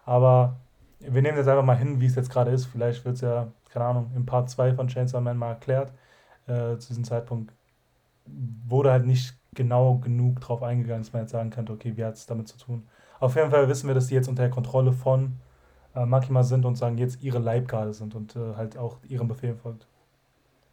Aber 0.04 0.56
wir 0.98 1.22
nehmen 1.22 1.38
jetzt 1.38 1.46
einfach 1.46 1.64
mal 1.64 1.76
hin, 1.76 2.00
wie 2.00 2.06
es 2.06 2.16
jetzt 2.16 2.30
gerade 2.30 2.50
ist. 2.50 2.66
Vielleicht 2.66 3.04
wird 3.04 3.14
es 3.14 3.20
ja, 3.20 3.46
keine 3.70 3.84
Ahnung, 3.84 4.10
im 4.16 4.26
Part 4.26 4.50
2 4.50 4.74
von 4.74 4.88
Chainsaw 4.88 5.20
Man 5.20 5.36
mal 5.36 5.50
erklärt. 5.50 5.92
äh, 6.48 6.76
zu 6.76 6.88
diesem 6.88 7.04
Zeitpunkt 7.04 7.52
wurde 8.66 8.90
halt 8.90 9.06
nicht 9.06 9.36
genau 9.54 9.98
genug 9.98 10.40
drauf 10.40 10.60
eingegangen, 10.64 11.04
dass 11.04 11.12
man 11.12 11.22
jetzt 11.22 11.30
sagen 11.30 11.50
könnte, 11.50 11.72
okay, 11.72 11.96
wie 11.96 12.04
hat 12.04 12.14
es 12.14 12.26
damit 12.26 12.48
zu 12.48 12.58
tun. 12.58 12.88
Auf 13.20 13.36
jeden 13.36 13.52
Fall 13.52 13.68
wissen 13.68 13.86
wir, 13.86 13.94
dass 13.94 14.08
die 14.08 14.14
jetzt 14.14 14.28
unter 14.28 14.42
der 14.42 14.50
Kontrolle 14.50 14.92
von 14.92 15.38
äh, 15.94 16.06
Makima 16.06 16.42
sind 16.42 16.64
und 16.64 16.76
sagen 16.76 16.98
jetzt 16.98 17.22
ihre 17.22 17.38
Leibgarde 17.38 17.92
sind 17.92 18.14
und 18.14 18.36
äh, 18.36 18.54
halt 18.56 18.76
auch 18.76 18.98
ihrem 19.08 19.28
Befehl 19.28 19.54
folgt. 19.54 19.86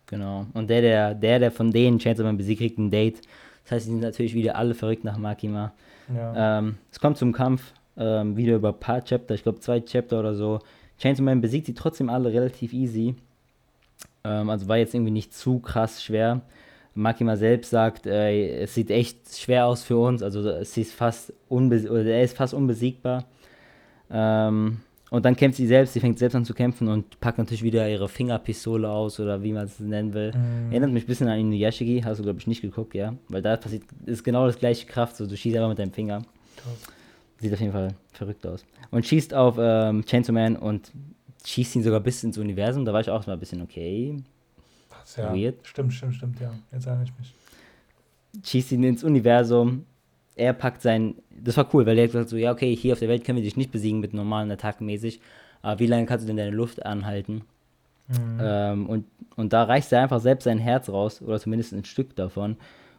Genau. 0.08 0.46
Und 0.54 0.70
der, 0.70 0.82
der, 0.82 1.16
der, 1.16 1.40
der 1.40 1.52
von 1.52 1.72
denen 1.72 2.00
Chainsaw 2.00 2.26
Man 2.26 2.38
besiegt, 2.38 2.60
kriegt 2.60 2.78
ein 2.78 2.92
Date. 2.92 3.22
Das 3.64 3.72
heißt, 3.74 3.86
die 3.86 3.92
sind 3.92 4.02
natürlich 4.02 4.34
wieder 4.34 4.56
alle 4.56 4.74
verrückt 4.74 5.04
nach 5.04 5.18
Makima. 5.18 5.72
Ja. 6.14 6.60
Ähm, 6.60 6.78
es 6.92 7.00
kommt 7.00 7.18
zum 7.18 7.32
Kampf, 7.32 7.74
ähm, 7.98 8.36
wieder 8.36 8.56
über 8.56 8.70
ein 8.70 8.80
paar 8.80 9.04
Chapter, 9.04 9.36
ich 9.36 9.44
glaube 9.44 9.60
zwei 9.60 9.80
Chapter 9.80 10.20
oder 10.20 10.36
so. 10.36 10.60
Chainsaw 11.00 11.24
Man 11.24 11.42
besiegt 11.42 11.68
sie 11.68 11.74
trotzdem 11.74 12.10
alle 12.10 12.32
relativ 12.32 12.74
easy. 12.74 13.16
Ähm, 14.24 14.50
also 14.50 14.68
war 14.68 14.78
jetzt 14.78 14.94
irgendwie 14.94 15.12
nicht 15.12 15.34
zu 15.34 15.60
krass 15.60 16.04
schwer. 16.04 16.42
Makima 16.94 17.38
selbst 17.38 17.70
sagt, 17.70 18.06
äh, 18.06 18.64
es 18.64 18.74
sieht 18.74 18.92
echt 18.92 19.38
schwer 19.38 19.66
aus 19.66 19.84
für 19.84 19.98
uns, 19.98 20.22
also 20.22 20.48
es 20.50 20.76
ist 20.76 20.94
fast 20.94 21.34
oder 21.48 22.06
er 22.06 22.24
ist 22.24 22.36
fast 22.36 22.54
unbesiegbar. 22.54 23.24
Ähm, 24.12 24.82
und 25.12 25.26
dann 25.26 25.36
kämpft 25.36 25.58
sie 25.58 25.68
selbst, 25.68 25.94
sie 25.94 26.00
fängt 26.00 26.18
selbst 26.18 26.36
an 26.36 26.46
zu 26.46 26.54
kämpfen 26.54 26.88
und 26.88 27.20
packt 27.20 27.38
natürlich 27.38 27.64
wieder 27.64 27.88
ihre 27.88 28.08
Fingerpistole 28.08 28.90
aus 28.90 29.20
oder 29.20 29.44
wie 29.44 29.52
man 29.52 29.66
es 29.66 29.78
nennen 29.78 30.14
will. 30.14 30.32
Mhm. 30.32 30.72
Erinnert 30.72 30.92
mich 30.92 31.04
ein 31.04 31.08
bisschen 31.08 31.28
an 31.28 31.38
Inuyashiki, 31.38 32.02
hast 32.06 32.20
du 32.20 32.24
glaube 32.24 32.40
ich 32.40 32.48
nicht 32.48 32.62
geguckt, 32.62 32.96
ja? 32.96 33.14
Weil 33.28 33.42
da 33.42 33.58
passiert, 33.58 33.84
ist 34.06 34.24
genau 34.24 34.46
das 34.48 34.58
gleiche 34.58 34.88
Kraft, 34.88 35.18
so 35.18 35.28
du 35.28 35.36
schießt 35.36 35.58
einfach 35.58 35.68
mit 35.68 35.80
deinem 35.80 35.92
Finger. 35.92 36.22
Krass. 36.56 36.94
Sieht 37.42 37.54
auf 37.54 37.60
jeden 37.60 37.74
Fall 37.74 37.94
verrückt 38.14 38.48
aus. 38.48 38.64
Und 38.90 39.06
schießt 39.06 39.34
auf 39.34 39.58
ähm, 39.60 40.06
Chainsaw 40.06 40.32
Man 40.32 40.56
und 40.56 40.94
schießt 41.46 41.76
ihn 41.76 41.84
sogar 41.84 42.00
bis 42.00 42.24
ins 42.24 42.38
Universum. 42.38 42.86
Da 42.86 42.94
war 42.94 43.02
ich 43.02 43.10
auch 43.10 43.28
mal 43.28 43.34
ein 43.34 43.40
bisschen 43.40 43.62
okay. 43.62 44.16
Was, 44.90 45.18
ja. 45.18 45.36
Weird. 45.36 45.56
Stimmt, 45.64 45.94
stimmt, 45.94 46.16
stimmt, 46.16 46.40
ja. 46.40 46.54
Jetzt 46.72 46.86
erinnere 46.86 47.04
ich 47.04 47.14
mich. 47.20 47.36
Schießt 48.46 48.72
ihn 48.72 48.84
ins 48.84 49.04
Universum. 49.04 49.86
Er 50.36 50.54
packt 50.54 50.82
sein. 50.82 51.16
Das 51.30 51.58
war 51.58 51.68
cool, 51.74 51.86
weil 51.86 51.98
er 51.98 52.06
hat 52.06 52.12
gesagt 52.12 52.30
so, 52.30 52.38
ja, 52.38 52.52
okay, 52.52 52.76
hier 52.76 52.94
auf 52.94 53.00
der 53.00 53.10
Welt 53.10 53.24
können 53.24 53.38
wir 53.38 53.44
dich 53.44 53.58
nicht 53.58 53.72
besiegen 53.72 54.00
mit 54.00 54.14
normalen 54.14 54.52
Attacken 54.52 54.86
mäßig. 54.86 55.20
Aber 55.62 55.80
wie 55.80 55.88
lange 55.88 56.06
kannst 56.06 56.24
du 56.24 56.28
denn 56.28 56.38
deine 56.38 56.56
Luft 56.56 56.86
anhalten? 56.86 57.44
Mhm. 58.08 58.40
Ähm, 58.42 58.90
und, 58.90 59.06
und 59.36 59.54
da 59.54 59.64
reißt 59.64 59.94
er 59.94 60.02
einfach 60.02 60.20
selbst 60.20 60.46
sein 60.46 60.58
Herz 60.58 60.90
raus, 60.90 61.22
oder 61.22 61.40
zumindest 61.40 61.74
ein 61.74 61.86
Stück 61.86 62.16
davon, 62.16 62.58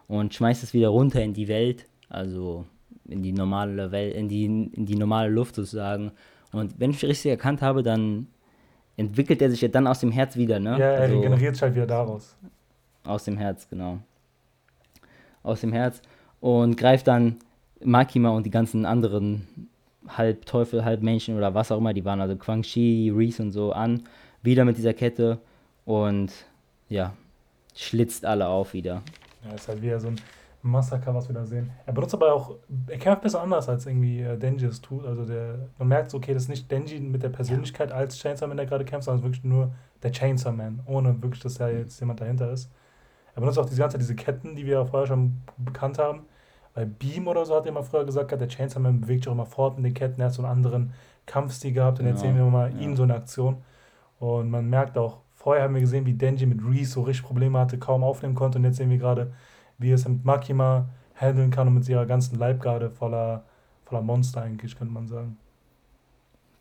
und 0.08 0.34
schmeißt 0.34 0.62
es 0.62 0.74
wieder 0.74 0.88
runter 0.88 1.22
in 1.22 1.34
die 1.34 1.48
Welt. 1.48 1.86
Also 2.08 2.66
in 3.08 3.22
die 3.22 3.32
normale 3.32 3.90
Welt, 3.90 4.14
in 4.14 4.28
die, 4.28 4.44
in 4.44 4.86
die 4.86 4.96
normale 4.96 5.30
Luft 5.30 5.56
sozusagen. 5.56 6.12
Und 6.52 6.78
wenn 6.78 6.90
ich 6.90 7.02
richtig 7.04 7.30
erkannt 7.30 7.62
habe, 7.62 7.82
dann 7.82 8.28
entwickelt 8.96 9.40
er 9.42 9.50
sich 9.50 9.60
ja 9.60 9.68
dann 9.68 9.86
aus 9.86 10.00
dem 10.00 10.12
Herz 10.12 10.36
wieder, 10.36 10.60
ne? 10.60 10.78
Ja, 10.78 10.86
er 10.86 11.00
also, 11.02 11.16
regeneriert 11.16 11.54
sich 11.54 11.62
halt 11.62 11.74
wieder 11.74 11.86
daraus. 11.86 12.36
Aus 13.04 13.24
dem 13.24 13.38
Herz, 13.38 13.68
genau. 13.68 13.98
Aus 15.42 15.62
dem 15.62 15.72
Herz. 15.72 16.02
Und 16.42 16.76
greift 16.76 17.06
dann 17.06 17.36
Makima 17.82 18.28
und 18.30 18.44
die 18.44 18.50
ganzen 18.50 18.84
anderen 18.84 19.70
halb 20.08 20.44
Teufel, 20.44 20.84
halb 20.84 21.00
Menschen 21.00 21.36
oder 21.36 21.54
was 21.54 21.72
auch 21.72 21.78
immer 21.78 21.94
die 21.94 22.04
waren, 22.04 22.20
also 22.20 22.36
Quang 22.36 22.62
Shi, 22.62 23.10
Reese 23.14 23.42
und 23.42 23.52
so 23.52 23.72
an, 23.72 24.02
wieder 24.42 24.64
mit 24.64 24.76
dieser 24.76 24.92
Kette 24.92 25.38
und 25.84 26.32
ja, 26.88 27.12
schlitzt 27.74 28.24
alle 28.24 28.48
auf 28.48 28.74
wieder. 28.74 29.02
Ja, 29.44 29.54
ist 29.54 29.68
halt 29.68 29.80
wieder 29.80 30.00
so 30.00 30.08
ein 30.08 30.16
Massaker, 30.62 31.14
was 31.14 31.28
wir 31.28 31.34
da 31.34 31.44
sehen. 31.44 31.70
Er 31.86 31.92
benutzt 31.92 32.14
aber 32.14 32.32
auch, 32.32 32.56
er 32.88 32.98
kämpft 32.98 33.20
ein 33.20 33.22
bisschen 33.22 33.40
anders 33.40 33.68
als 33.68 33.86
irgendwie 33.86 34.20
äh, 34.20 34.36
Denji 34.36 34.66
es 34.66 34.80
tut. 34.80 35.06
Also 35.06 35.24
der, 35.24 35.68
man 35.78 35.88
merkt 35.88 36.10
so, 36.10 36.18
okay, 36.18 36.34
das 36.34 36.44
ist 36.44 36.48
nicht 36.48 36.70
Denji 36.70 37.00
mit 37.00 37.22
der 37.22 37.30
Persönlichkeit 37.30 37.90
ja. 37.90 37.96
als 37.96 38.18
Chainsaw 38.18 38.46
Man, 38.48 38.56
der 38.56 38.66
gerade 38.66 38.84
kämpft, 38.84 39.04
sondern 39.04 39.20
es 39.20 39.24
ist 39.24 39.30
wirklich 39.30 39.44
nur 39.44 39.72
der 40.02 40.12
Chainsaw 40.12 40.52
Man, 40.52 40.80
ohne 40.86 41.20
wirklich, 41.22 41.42
dass 41.42 41.54
da 41.54 41.68
jetzt 41.68 41.98
jemand 42.00 42.20
dahinter 42.20 42.50
ist. 42.50 42.70
Er 43.34 43.40
benutzt 43.40 43.58
auch 43.58 43.66
diese 43.66 43.80
ganze 43.80 43.98
diese 43.98 44.14
Ketten, 44.14 44.54
die 44.56 44.66
wir 44.66 44.74
ja 44.74 44.84
vorher 44.84 45.06
schon 45.06 45.40
bekannt 45.56 45.98
haben. 45.98 46.26
Bei 46.74 46.84
Beam 46.84 47.28
oder 47.28 47.44
so 47.44 47.54
hat 47.54 47.66
er 47.66 47.72
mal 47.72 47.82
früher 47.82 48.04
gesagt, 48.04 48.30
der 48.30 48.48
Chainsaw 48.48 48.80
Man 48.80 49.00
bewegt 49.00 49.24
sich 49.24 49.28
auch 49.28 49.34
immer 49.34 49.46
fort 49.46 49.76
mit 49.76 49.84
den 49.86 49.94
Ketten. 49.94 50.20
Er 50.20 50.28
hat 50.28 50.34
so 50.34 50.42
einen 50.42 50.52
anderen 50.52 50.92
Kampfstil 51.26 51.72
gehabt 51.72 51.98
und 51.98 52.06
genau. 52.06 52.16
jetzt 52.16 52.22
sehen 52.22 52.36
wir 52.36 52.44
mal 52.44 52.72
ja. 52.72 52.78
ihn 52.78 52.96
so 52.96 53.02
eine 53.02 53.14
Aktion. 53.14 53.58
Und 54.18 54.50
man 54.50 54.68
merkt 54.70 54.96
auch, 54.96 55.18
vorher 55.34 55.64
haben 55.64 55.74
wir 55.74 55.80
gesehen, 55.80 56.06
wie 56.06 56.14
Denji 56.14 56.46
mit 56.46 56.60
Reese 56.64 56.92
so 56.92 57.02
richtig 57.02 57.26
Probleme 57.26 57.58
hatte, 57.58 57.78
kaum 57.78 58.02
aufnehmen 58.04 58.34
konnte 58.34 58.58
und 58.58 58.64
jetzt 58.64 58.76
sehen 58.76 58.90
wir 58.90 58.98
gerade, 58.98 59.32
wie 59.78 59.90
er 59.90 59.96
es 59.96 60.08
mit 60.08 60.24
Makima 60.24 60.88
handeln 61.14 61.50
kann 61.50 61.68
und 61.68 61.74
mit 61.74 61.88
ihrer 61.88 62.06
ganzen 62.06 62.38
Leibgarde 62.38 62.90
voller, 62.90 63.44
voller 63.84 64.02
Monster 64.02 64.42
eigentlich, 64.42 64.76
könnte 64.76 64.94
man 64.94 65.08
sagen. 65.08 65.36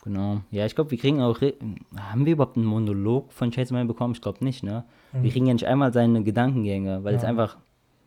Genau. 0.03 0.41
Ja, 0.49 0.65
ich 0.65 0.73
glaube, 0.73 0.91
wir 0.91 0.97
kriegen 0.97 1.21
auch. 1.21 1.39
Haben 1.41 2.25
wir 2.25 2.33
überhaupt 2.33 2.57
einen 2.57 2.65
Monolog 2.65 3.31
von 3.31 3.51
Chainsaw 3.51 3.75
Man 3.75 3.87
bekommen? 3.87 4.15
Ich 4.15 4.21
glaube 4.21 4.43
nicht, 4.43 4.63
ne? 4.63 4.83
Mhm. 5.13 5.23
Wir 5.23 5.31
kriegen 5.31 5.45
ja 5.45 5.53
nicht 5.53 5.67
einmal 5.67 5.93
seine 5.93 6.23
Gedankengänge, 6.23 7.03
weil 7.03 7.13
ja. 7.13 7.19
es 7.19 7.23
einfach 7.23 7.57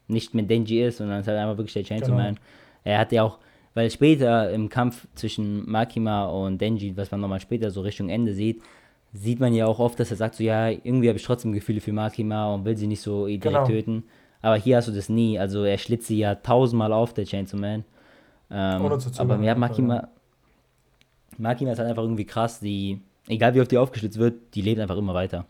nicht 0.08 0.34
mit 0.34 0.50
Denji 0.50 0.82
ist, 0.82 0.98
sondern 0.98 1.18
es 1.18 1.26
ist 1.26 1.28
halt 1.28 1.38
einfach 1.38 1.56
wirklich 1.56 1.74
der 1.74 1.84
Chainsaw 1.84 2.10
genau. 2.10 2.22
Man. 2.22 2.38
Er 2.84 2.98
hat 2.98 3.12
ja 3.12 3.22
auch, 3.22 3.38
weil 3.74 3.90
später 3.90 4.50
im 4.50 4.68
Kampf 4.68 5.06
zwischen 5.14 5.68
Makima 5.68 6.26
und 6.26 6.60
Denji, 6.60 6.96
was 6.96 7.10
man 7.10 7.20
nochmal 7.20 7.40
später 7.40 7.70
so 7.70 7.80
Richtung 7.80 8.08
Ende 8.08 8.34
sieht, 8.34 8.62
sieht 9.12 9.40
man 9.40 9.54
ja 9.54 9.66
auch 9.66 9.78
oft, 9.78 9.98
dass 9.98 10.10
er 10.10 10.16
sagt 10.16 10.34
so, 10.34 10.44
ja, 10.44 10.68
irgendwie 10.68 11.08
habe 11.08 11.18
ich 11.18 11.24
trotzdem 11.24 11.52
Gefühle 11.52 11.80
für 11.80 11.92
Makima 11.92 12.52
und 12.52 12.64
will 12.64 12.76
sie 12.76 12.86
nicht 12.86 13.00
so 13.00 13.26
direkt 13.26 13.44
genau. 13.44 13.66
töten. 13.66 14.04
Aber 14.42 14.56
hier 14.56 14.76
hast 14.76 14.88
du 14.88 14.92
das 14.92 15.08
nie. 15.08 15.38
Also 15.38 15.64
er 15.64 15.78
schlitzt 15.78 16.08
sie 16.08 16.18
ja 16.18 16.34
tausendmal 16.34 16.92
auf, 16.92 17.14
der 17.14 17.24
Chainsaw 17.24 17.58
Man. 17.58 17.84
Ähm, 18.50 18.84
Ohne 18.84 18.98
zu 18.98 19.10
aber 19.18 19.38
hat 19.38 19.58
Makima, 19.58 20.08
Makima 21.38 21.72
ist 21.72 21.78
halt 21.78 21.88
einfach 21.88 22.02
irgendwie 22.02 22.26
krass. 22.26 22.60
Die, 22.60 23.00
egal 23.28 23.54
wie 23.54 23.60
oft 23.60 23.70
die 23.70 23.78
aufgeschlitzt 23.78 24.18
wird, 24.18 24.34
die 24.54 24.60
lebt 24.60 24.80
einfach 24.80 24.96
immer 24.96 25.14
weiter. 25.14 25.46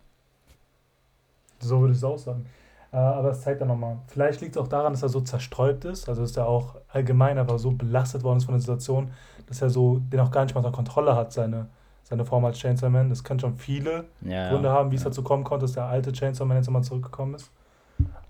So 1.58 1.80
würde 1.80 1.92
ich 1.92 1.98
es 1.98 2.04
auch 2.04 2.18
sagen. 2.18 2.46
Äh, 2.94 2.96
aber 2.96 3.30
es 3.30 3.40
zeigt 3.40 3.60
dann 3.60 3.66
nochmal, 3.66 3.96
vielleicht 4.06 4.40
liegt 4.40 4.54
es 4.54 4.62
auch 4.62 4.68
daran, 4.68 4.92
dass 4.92 5.02
er 5.02 5.08
so 5.08 5.20
zerstreut 5.20 5.84
ist, 5.84 6.08
also 6.08 6.22
dass 6.22 6.36
er 6.36 6.46
auch 6.46 6.76
allgemein 6.88 7.38
einfach 7.38 7.58
so 7.58 7.72
belastet 7.72 8.22
worden 8.22 8.38
ist 8.38 8.44
von 8.44 8.54
der 8.54 8.60
Situation, 8.60 9.10
dass 9.48 9.60
er 9.60 9.68
so 9.68 9.98
den 9.98 10.20
auch 10.20 10.30
gar 10.30 10.44
nicht 10.44 10.54
mal 10.54 10.60
unter 10.60 10.70
Kontrolle 10.70 11.16
hat, 11.16 11.32
seine, 11.32 11.66
seine 12.04 12.24
Form 12.24 12.44
als 12.44 12.58
Chainsaw 12.58 12.88
Man. 12.88 13.08
Das 13.08 13.24
können 13.24 13.40
schon 13.40 13.56
viele 13.56 14.04
ja, 14.20 14.48
Gründe 14.48 14.70
haben, 14.70 14.92
wie 14.92 14.94
es 14.94 15.02
dazu 15.02 15.24
kommen 15.24 15.42
konnte, 15.42 15.64
dass 15.64 15.72
der 15.72 15.86
alte 15.86 16.12
Chainsaw 16.12 16.46
Man 16.46 16.56
jetzt 16.56 16.68
immer 16.68 16.82
zurückgekommen 16.82 17.34
ist. 17.34 17.50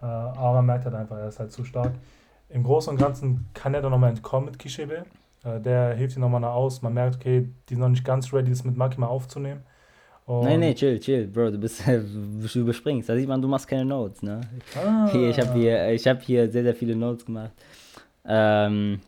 Äh, 0.00 0.06
aber 0.06 0.54
man 0.54 0.66
merkt 0.66 0.86
halt 0.86 0.94
einfach, 0.94 1.18
er 1.18 1.28
ist 1.28 1.38
halt 1.38 1.52
zu 1.52 1.62
stark. 1.64 1.92
Im 2.48 2.62
Großen 2.62 2.90
und 2.90 2.98
Ganzen 2.98 3.50
kann 3.52 3.74
er 3.74 3.82
dann 3.82 3.90
nochmal 3.90 4.10
entkommen 4.10 4.46
mit 4.46 4.58
Kishebe. 4.58 5.04
Äh, 5.44 5.60
der 5.60 5.92
hilft 5.94 6.16
ihm 6.16 6.20
nochmal 6.22 6.42
aus. 6.44 6.80
Man 6.80 6.94
merkt, 6.94 7.16
okay, 7.16 7.50
die 7.68 7.74
sind 7.74 7.82
noch 7.82 7.90
nicht 7.90 8.04
ganz 8.04 8.32
ready, 8.32 8.48
das 8.48 8.64
mit 8.64 8.78
Makima 8.78 9.08
aufzunehmen. 9.08 9.62
Und 10.26 10.46
nee, 10.46 10.56
nee, 10.56 10.74
chill, 10.74 10.98
chill, 11.00 11.26
Bro, 11.26 11.50
du 11.50 11.58
bist, 11.58 11.82
du 11.86 12.58
überspringst. 12.58 13.08
Da 13.08 13.16
sieht 13.16 13.28
man, 13.28 13.42
du 13.42 13.48
machst 13.48 13.68
keine 13.68 13.84
Notes, 13.84 14.22
ne? 14.22 14.40
Ah. 14.74 15.08
Hier, 15.12 15.28
ich 15.28 15.38
habe 15.38 15.52
hier, 15.58 15.98
hab 15.98 16.22
hier 16.22 16.50
sehr, 16.50 16.62
sehr 16.62 16.74
viele 16.74 16.96
Notes 16.96 17.26
gemacht. 17.26 17.52
Ähm, 18.26 19.00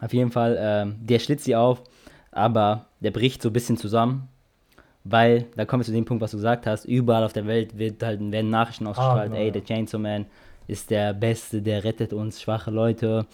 auf 0.00 0.12
jeden 0.12 0.30
Fall, 0.30 0.56
ähm, 0.58 0.96
der 1.00 1.18
schlitzt 1.18 1.44
sie 1.44 1.54
auf, 1.54 1.82
aber 2.30 2.86
der 3.00 3.10
bricht 3.10 3.42
so 3.42 3.50
ein 3.50 3.52
bisschen 3.52 3.76
zusammen 3.76 4.28
weil, 5.04 5.46
da 5.56 5.64
kommen 5.64 5.80
wir 5.80 5.86
zu 5.86 5.92
dem 5.92 6.04
Punkt, 6.04 6.20
was 6.22 6.30
du 6.30 6.36
gesagt 6.36 6.66
hast, 6.66 6.84
überall 6.84 7.24
auf 7.24 7.32
der 7.32 7.46
Welt 7.46 7.76
wird 7.76 8.02
halt, 8.02 8.20
werden 8.30 8.50
Nachrichten 8.50 8.86
ausgestrahlt, 8.86 9.32
ah, 9.32 9.36
ey, 9.36 9.50
der 9.50 9.64
Chainsaw 9.64 9.98
Man 9.98 10.26
ist 10.68 10.90
der 10.90 11.12
Beste, 11.12 11.60
der 11.60 11.82
rettet 11.82 12.12
uns, 12.12 12.40
schwache 12.40 12.70
Leute. 12.70 13.26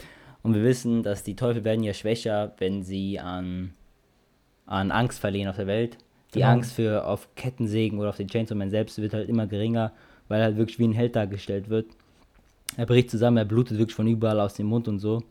Und 0.43 0.55
wir 0.55 0.63
wissen, 0.63 1.03
dass 1.03 1.25
die 1.25 1.37
Teufel 1.37 1.65
werden 1.65 1.85
ja 1.85 1.93
schwächer, 1.93 2.53
wenn 2.59 2.83
sie 2.83 3.19
an, 3.19 3.75
an 4.65 4.91
Angst 4.91 5.21
verlieren 5.21 5.49
auf 5.49 5.57
der 5.57 5.67
Welt. 5.67 5.99
Die 6.35 6.41
genau. 6.41 6.53
Angst 6.53 6.73
für 6.73 7.07
auf 7.07 7.29
Kettensägen 7.37 7.99
oder 7.99 8.11
auf 8.11 8.17
den 8.17 8.29
Chainsaw 8.29 8.55
Man 8.55 8.71
selbst 8.71 8.99
wird 9.01 9.15
halt 9.15 9.29
immer 9.29 9.47
geringer, 9.47 9.93
weil 10.29 10.41
er 10.41 10.47
halt 10.47 10.57
wirklich 10.57 10.79
wie 10.79 10.87
ein 10.87 10.93
Held 10.93 11.17
dargestellt 11.17 11.69
wird. 11.69 11.87
Er 12.77 12.87
bricht 12.87 13.11
zusammen, 13.11 13.39
er 13.39 13.45
blutet 13.45 13.79
wirklich 13.79 13.97
von 13.97 14.07
überall 14.07 14.41
aus 14.41 14.55
dem 14.55 14.67
Mund 14.67 14.89
und 14.89 14.99
so. 14.99 15.23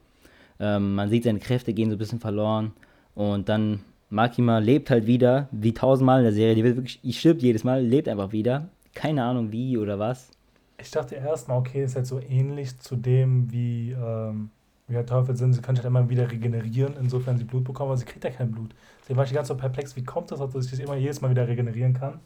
Ähm, 0.59 0.95
man 0.95 1.09
sieht, 1.09 1.23
seine 1.23 1.39
Kräfte 1.39 1.73
gehen 1.73 1.89
so 1.89 1.95
ein 1.95 1.99
bisschen 1.99 2.19
verloren. 2.19 2.73
Und 3.13 3.47
dann 3.47 3.81
Makima 4.09 4.57
lebt 4.59 4.89
halt 4.89 5.05
wieder, 5.05 5.49
wie 5.51 5.73
tausendmal 5.73 6.19
in 6.19 6.23
der 6.23 6.33
Serie. 6.33 6.55
Die 6.55 6.63
wird 6.63 6.77
wirklich, 6.77 6.99
ich 7.03 7.19
stirbt 7.19 7.41
jedes 7.41 7.63
Mal, 7.63 7.83
lebt 7.83 8.07
einfach 8.07 8.31
wieder. 8.31 8.69
Keine 8.93 9.23
Ahnung 9.23 9.51
wie 9.51 9.77
oder 9.77 9.99
was. 9.99 10.31
Ich 10.79 10.91
dachte 10.91 11.15
erstmal, 11.15 11.57
okay, 11.57 11.83
ist 11.83 11.95
halt 11.95 12.05
so 12.05 12.19
ähnlich 12.19 12.79
zu 12.79 12.95
dem, 12.95 13.51
wie, 13.51 13.91
ähm, 13.91 14.49
wie 14.87 14.95
halt 14.95 15.09
Teufel 15.09 15.35
sind. 15.35 15.53
Sie 15.53 15.61
kann 15.61 15.75
sich 15.75 15.83
halt 15.83 15.91
immer 15.91 16.09
wieder 16.09 16.31
regenerieren, 16.31 16.95
insofern 16.99 17.37
sie 17.37 17.43
Blut 17.43 17.63
bekommen, 17.63 17.89
aber 17.89 17.97
sie 17.97 18.05
kriegt 18.05 18.23
ja 18.23 18.29
kein 18.29 18.51
Blut. 18.51 18.73
Deswegen 19.07 19.19
war 19.19 19.23
ich 19.25 19.33
ganz 19.33 19.47
so 19.47 19.55
perplex, 19.55 19.95
wie 19.95 20.03
kommt 20.03 20.31
das, 20.31 20.39
dass 20.39 20.51
sie 20.51 20.71
das 20.71 20.79
immer 20.79 20.97
jedes 20.97 21.21
Mal 21.21 21.29
wieder 21.29 21.47
regenerieren 21.47 21.93
kann? 21.93 22.19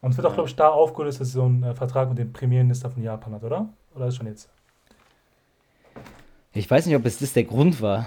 Und 0.00 0.12
es 0.12 0.16
wird 0.16 0.24
auch, 0.24 0.34
glaube 0.34 0.48
ich, 0.48 0.54
da 0.54 0.68
aufgelöst, 0.68 1.20
dass 1.20 1.28
sie 1.28 1.34
so 1.34 1.42
einen 1.42 1.64
äh, 1.64 1.74
Vertrag 1.74 2.08
mit 2.08 2.18
dem 2.18 2.32
Premierminister 2.32 2.90
von 2.90 3.02
Japan 3.02 3.34
hat, 3.34 3.42
oder? 3.42 3.68
Oder 3.96 4.06
ist 4.06 4.18
schon 4.18 4.28
jetzt? 4.28 4.48
Ich 6.52 6.70
weiß 6.70 6.86
nicht, 6.86 6.94
ob 6.94 7.04
es 7.06 7.18
das 7.18 7.32
der 7.32 7.42
Grund 7.42 7.82
war. 7.82 8.06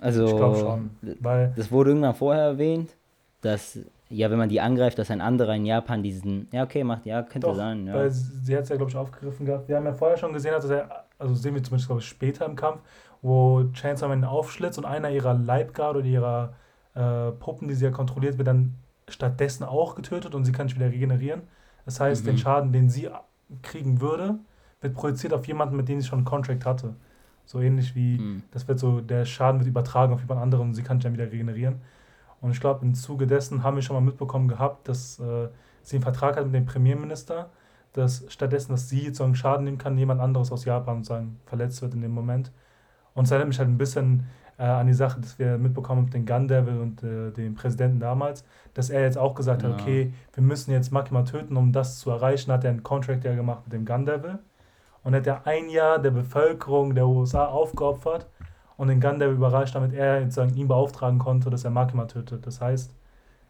Also, 0.00 0.26
ich 0.26 0.34
glaube 0.34 0.58
schon. 0.58 0.90
Weil 1.20 1.52
das 1.54 1.70
wurde 1.70 1.90
irgendwann 1.90 2.16
vorher 2.16 2.42
erwähnt, 2.42 2.96
dass, 3.42 3.78
ja, 4.08 4.28
wenn 4.28 4.38
man 4.38 4.48
die 4.48 4.60
angreift, 4.60 4.98
dass 4.98 5.12
ein 5.12 5.20
anderer 5.20 5.54
in 5.54 5.64
Japan 5.64 6.02
diesen, 6.02 6.48
ja, 6.50 6.64
okay, 6.64 6.82
macht, 6.82 7.06
ja, 7.06 7.22
könnte 7.22 7.46
doch, 7.46 7.54
sein. 7.54 7.86
Ja. 7.86 7.94
Weil 7.94 8.10
sie 8.10 8.56
hat 8.56 8.64
es 8.64 8.70
ja, 8.70 8.76
glaube 8.76 8.90
ich, 8.90 8.96
aufgegriffen 8.96 9.46
gehabt. 9.46 9.68
Wir 9.68 9.76
haben 9.76 9.86
ja 9.86 9.92
vorher 9.92 10.16
schon 10.16 10.32
gesehen, 10.32 10.50
dass 10.50 10.68
er, 10.68 11.04
also 11.16 11.36
sehen 11.36 11.54
wir 11.54 11.62
zumindest, 11.62 11.86
glaube 11.86 12.00
ich, 12.00 12.08
später 12.08 12.44
im 12.44 12.56
Kampf, 12.56 12.80
wo 13.20 13.62
Chainsaw 13.72 14.08
Man 14.08 14.24
aufschlitzt 14.24 14.78
und 14.78 14.84
einer 14.84 15.10
ihrer 15.10 15.34
Leibgarde 15.34 16.00
oder 16.00 16.08
ihrer 16.08 16.54
äh, 16.94 17.32
Puppen, 17.32 17.68
die 17.68 17.74
sie 17.74 17.84
ja 17.84 17.90
kontrolliert, 17.90 18.38
wird 18.38 18.48
dann 18.48 18.74
stattdessen 19.08 19.64
auch 19.64 19.94
getötet 19.94 20.34
und 20.34 20.44
sie 20.44 20.52
kann 20.52 20.68
sich 20.68 20.76
wieder 20.76 20.90
regenerieren. 20.90 21.42
Das 21.84 22.00
heißt, 22.00 22.22
mhm. 22.22 22.26
den 22.26 22.38
Schaden, 22.38 22.72
den 22.72 22.88
sie 22.88 23.08
kriegen 23.62 24.00
würde, 24.00 24.38
wird 24.80 24.94
projiziert 24.94 25.32
auf 25.32 25.46
jemanden, 25.46 25.76
mit 25.76 25.88
dem 25.88 26.00
sie 26.00 26.06
schon 26.06 26.20
einen 26.20 26.26
Contract 26.26 26.64
hatte. 26.64 26.94
So 27.44 27.60
ähnlich 27.60 27.94
wie, 27.94 28.18
mhm. 28.18 28.42
das 28.52 28.68
wird 28.68 28.78
so, 28.78 29.00
der 29.00 29.24
Schaden 29.24 29.60
wird 29.60 29.68
übertragen 29.68 30.12
auf 30.12 30.20
jemand 30.20 30.40
anderen 30.40 30.68
und 30.68 30.74
sie 30.74 30.82
kann 30.82 30.98
sich 30.98 31.04
dann 31.04 31.14
wieder 31.14 31.30
regenerieren. 31.30 31.80
Und 32.40 32.50
ich 32.50 32.60
glaube, 32.60 32.84
im 32.84 32.94
Zuge 32.94 33.26
dessen 33.26 33.62
haben 33.62 33.76
wir 33.76 33.82
schon 33.82 33.94
mal 33.94 34.00
mitbekommen 34.00 34.48
gehabt, 34.48 34.88
dass 34.88 35.18
äh, 35.20 35.48
sie 35.82 35.96
einen 35.96 36.02
Vertrag 36.02 36.36
hat 36.36 36.44
mit 36.46 36.54
dem 36.54 36.66
Premierminister, 36.66 37.50
dass 37.92 38.24
stattdessen, 38.28 38.72
dass 38.72 38.88
sie 38.88 39.12
so 39.14 39.24
einen 39.24 39.34
Schaden 39.34 39.64
nehmen 39.64 39.78
kann, 39.78 39.98
jemand 39.98 40.20
anderes 40.20 40.50
aus 40.50 40.64
Japan 40.64 41.04
sagen, 41.04 41.40
verletzt 41.46 41.82
wird 41.82 41.94
in 41.94 42.00
dem 42.00 42.12
Moment. 42.12 42.50
Und 43.14 43.24
es 43.24 43.30
erinnert 43.30 43.48
mich 43.48 43.58
halt 43.58 43.68
ein 43.68 43.78
bisschen 43.78 44.26
äh, 44.62 44.66
an 44.66 44.86
die 44.86 44.94
Sache, 44.94 45.20
dass 45.20 45.40
wir 45.40 45.58
mitbekommen 45.58 46.04
mit 46.04 46.14
dem 46.14 46.24
Gun 46.24 46.46
Devil 46.46 46.78
und 46.78 47.02
äh, 47.02 47.32
dem 47.32 47.56
Präsidenten 47.56 47.98
damals, 47.98 48.44
dass 48.74 48.90
er 48.90 49.02
jetzt 49.02 49.18
auch 49.18 49.34
gesagt 49.34 49.62
ja. 49.62 49.68
hat, 49.68 49.80
okay, 49.80 50.12
wir 50.34 50.42
müssen 50.44 50.70
jetzt 50.70 50.92
Makima 50.92 51.22
töten, 51.22 51.56
um 51.56 51.72
das 51.72 51.98
zu 51.98 52.10
erreichen, 52.10 52.52
hat 52.52 52.62
er 52.62 52.70
einen 52.70 52.84
Contract 52.84 53.24
ja 53.24 53.34
gemacht 53.34 53.62
mit 53.64 53.72
dem 53.72 53.84
Gun 53.84 54.06
Devil 54.06 54.38
und 55.02 55.16
hat 55.16 55.26
er 55.26 55.48
ein 55.48 55.68
Jahr 55.68 55.98
der 55.98 56.12
Bevölkerung 56.12 56.94
der 56.94 57.08
USA 57.08 57.46
aufgeopfert 57.46 58.28
und 58.76 58.86
den 58.86 59.00
Gun 59.00 59.18
Devil 59.18 59.34
überrascht, 59.34 59.74
damit 59.74 59.94
er 59.94 60.20
sozusagen 60.22 60.54
ihn 60.54 60.68
beauftragen 60.68 61.18
konnte, 61.18 61.50
dass 61.50 61.64
er 61.64 61.70
Makima 61.70 62.04
tötet. 62.04 62.46
Das 62.46 62.60
heißt, 62.60 62.94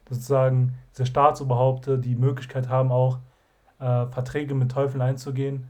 sozusagen 0.08 0.78
diese 0.92 1.04
Staatsoberhaupte 1.04 1.98
die 1.98 2.16
Möglichkeit 2.16 2.70
haben, 2.70 2.90
auch 2.90 3.18
äh, 3.80 4.06
Verträge 4.06 4.54
mit 4.54 4.72
Teufeln 4.72 5.02
einzugehen 5.02 5.68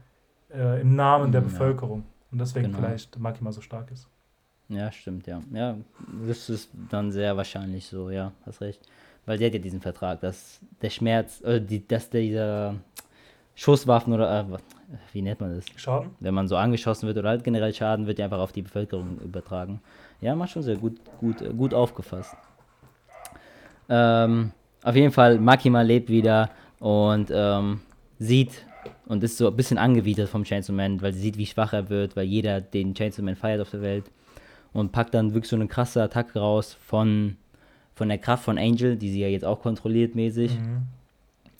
äh, 0.53 0.79
im 0.79 0.95
Namen 0.95 1.33
der 1.33 1.41
mhm, 1.41 1.45
Bevölkerung. 1.45 2.05
Und 2.31 2.39
deswegen 2.39 2.67
genau. 2.67 2.77
vielleicht 2.77 3.19
Makima 3.19 3.51
so 3.51 3.59
stark 3.59 3.91
ist. 3.91 4.07
Ja, 4.69 4.91
stimmt, 4.91 5.27
ja. 5.27 5.41
Ja, 5.53 5.77
das 6.27 6.49
ist 6.49 6.69
dann 6.89 7.11
sehr 7.11 7.35
wahrscheinlich 7.37 7.87
so, 7.87 8.09
ja, 8.09 8.31
hast 8.45 8.61
recht. 8.61 8.81
Weil 9.25 9.37
der 9.37 9.47
hat 9.47 9.53
ja 9.53 9.59
diesen 9.59 9.81
Vertrag, 9.81 10.19
dass 10.21 10.59
der 10.81 10.89
Schmerz, 10.89 11.41
oder 11.41 11.59
die, 11.59 11.85
dass 11.87 12.09
dieser 12.09 12.75
Schusswaffen 13.55 14.13
oder 14.13 14.39
äh, 14.39 14.45
wie 15.11 15.21
nennt 15.21 15.39
man 15.39 15.55
das? 15.55 15.65
Schaden? 15.75 16.11
Wenn 16.19 16.33
man 16.33 16.47
so 16.47 16.55
angeschossen 16.55 17.07
wird 17.07 17.17
oder 17.17 17.29
halt 17.29 17.43
generell 17.43 17.73
Schaden, 17.73 18.07
wird 18.07 18.19
ja 18.19 18.25
einfach 18.25 18.39
auf 18.39 18.51
die 18.51 18.63
Bevölkerung 18.63 19.19
übertragen. 19.19 19.81
Ja, 20.21 20.35
macht 20.35 20.51
schon 20.51 20.63
sehr 20.63 20.77
gut, 20.77 20.97
gut, 21.19 21.41
äh, 21.41 21.49
gut 21.49 21.73
aufgefasst. 21.73 22.35
Ähm, 23.89 24.51
auf 24.81 24.95
jeden 24.95 25.11
Fall, 25.11 25.39
Makima 25.39 25.81
lebt 25.81 26.09
wieder 26.09 26.49
und 26.79 27.31
ähm, 27.33 27.81
sieht 28.19 28.65
und 29.05 29.23
ist 29.23 29.37
so 29.37 29.47
ein 29.47 29.55
bisschen 29.55 29.77
angewidert 29.77 30.29
vom 30.29 30.43
Chainsaw 30.43 30.73
Man, 30.73 31.01
weil 31.01 31.13
sie 31.13 31.21
sieht, 31.21 31.37
wie 31.37 31.45
schwach 31.45 31.73
er 31.73 31.89
wird, 31.89 32.15
weil 32.15 32.25
jeder 32.25 32.59
den 32.59 32.93
Chainsaw 32.95 33.23
Man 33.23 33.35
feiert 33.35 33.61
auf 33.61 33.69
der 33.69 33.81
Welt 33.81 34.05
und 34.73 34.91
packt 34.91 35.13
dann 35.13 35.33
wirklich 35.33 35.49
so 35.49 35.55
eine 35.55 35.67
krasse 35.67 36.01
Attacke 36.01 36.39
raus 36.39 36.75
von, 36.85 37.37
von 37.95 38.09
der 38.09 38.17
Kraft 38.17 38.43
von 38.43 38.57
Angel, 38.57 38.95
die 38.97 39.11
sie 39.11 39.21
ja 39.21 39.27
jetzt 39.27 39.45
auch 39.45 39.61
kontrolliert 39.61 40.15
mäßig. 40.15 40.59
Mhm. 40.59 40.81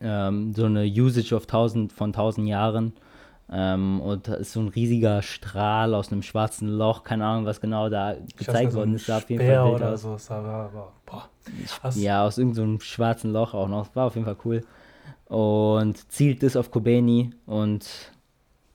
Ähm, 0.01 0.53
so 0.53 0.65
eine 0.65 0.83
Usage 0.83 1.33
of 1.35 1.43
1000 1.43 1.93
von 1.93 2.09
1000 2.09 2.47
Jahren. 2.47 2.93
Ähm, 3.51 4.01
und 4.01 4.27
da 4.27 4.35
ist 4.35 4.53
so 4.53 4.61
ein 4.61 4.69
riesiger 4.69 5.21
Strahl 5.21 5.93
aus 5.93 6.11
einem 6.11 6.23
schwarzen 6.23 6.69
Loch, 6.69 7.03
keine 7.03 7.25
Ahnung, 7.25 7.45
was 7.45 7.61
genau 7.61 7.89
da 7.89 8.15
gezeigt 8.35 8.73
worden 8.73 8.95
ist. 8.95 9.05
Sah 9.05 9.17
auf 9.17 9.29
jeden 9.29 9.45
Fall 9.45 9.67
oder 9.67 9.93
aus. 9.93 10.01
so, 10.01 10.17
aber, 10.33 10.47
aber, 10.47 10.91
boah. 11.05 11.29
Ja, 11.95 12.25
aus 12.25 12.37
irgendeinem 12.37 12.77
so 12.77 12.85
schwarzen 12.85 13.31
Loch 13.31 13.53
auch 13.53 13.67
noch. 13.67 13.95
War 13.95 14.07
auf 14.07 14.15
jeden 14.15 14.25
Fall 14.25 14.37
cool. 14.45 14.61
Und 15.25 16.11
zielt 16.11 16.41
das 16.41 16.55
auf 16.55 16.71
Kobeni 16.71 17.31
und 17.45 18.11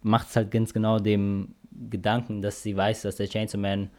macht 0.02 0.28
es 0.28 0.36
halt 0.36 0.50
ganz 0.50 0.72
genau 0.72 0.98
dem 0.98 1.54
Gedanken, 1.90 2.42
dass 2.42 2.62
sie 2.62 2.76
weiß, 2.76 3.02
dass 3.02 3.16
der 3.16 3.28
Chainsaw 3.28 3.58
Man 3.58 3.90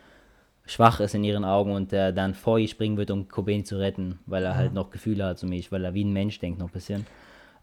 schwach 0.70 1.00
ist 1.00 1.16
in 1.16 1.24
ihren 1.24 1.44
Augen 1.44 1.72
und 1.72 1.92
der 1.92 2.12
dann 2.12 2.36
vor 2.36 2.60
ihr 2.60 2.68
springen 2.68 2.98
wird, 2.98 3.10
um 3.12 3.28
Cobain 3.28 3.66
zu 3.66 3.80
retten, 3.80 4.20
weil 4.28 4.44
er 4.44 4.56
halt 4.56 4.74
noch 4.74 4.92
Gefühle 4.92 5.26
hat, 5.26 5.40
so 5.40 5.48
mich, 5.48 5.72
weil 5.72 5.84
er 5.84 5.94
wie 5.94 6.04
ein 6.04 6.14
Mensch 6.14 6.40
denkt 6.40 6.60
noch 6.60 6.68
ein 6.68 6.74
bisschen. 6.74 7.08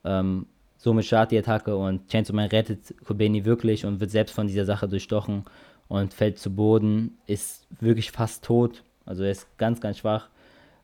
Ähm, 0.05 0.47
somit 0.77 1.05
startet 1.05 1.33
die 1.33 1.39
Attacke 1.39 1.77
und 1.77 2.09
Chainsaw 2.09 2.35
Man 2.35 2.49
rettet 2.49 2.95
Kobeni 3.05 3.45
wirklich 3.45 3.87
und 3.87 4.01
wird 4.01 4.11
selbst 4.11 4.35
von 4.35 4.49
dieser 4.49 4.65
Sache 4.65 4.89
durchstochen 4.89 5.45
und 5.89 6.13
fällt 6.13 6.39
zu 6.39 6.51
Boden, 6.51 7.17
ist 7.27 7.67
wirklich 7.81 8.11
fast 8.11 8.45
tot, 8.45 8.83
also 9.05 9.23
er 9.23 9.31
ist 9.31 9.47
ganz, 9.57 9.81
ganz 9.81 9.99
schwach. 9.99 10.29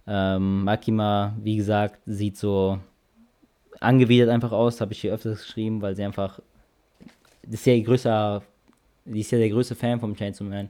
Ähm, 0.07 0.65
Makima, 0.65 1.35
wie 1.43 1.57
gesagt, 1.57 1.99
sieht 2.07 2.37
so 2.37 2.79
angewidert 3.81 4.31
einfach 4.31 4.53
aus, 4.53 4.81
habe 4.81 4.93
ich 4.93 5.01
hier 5.01 5.13
öfters 5.13 5.43
geschrieben, 5.43 5.83
weil 5.83 5.97
sie 5.97 6.05
einfach, 6.05 6.39
das 7.43 7.55
ist 7.55 7.67
ja 7.67 7.75
ihr 7.75 7.83
größter, 7.83 8.43
die 9.07 9.21
ist 9.21 9.33
ja 9.33 9.39
der 9.39 9.51
größte 9.51 9.75
Fan 9.75 9.99
vom 9.99 10.15
Chainsaw 10.15 10.49
Man 10.49 10.69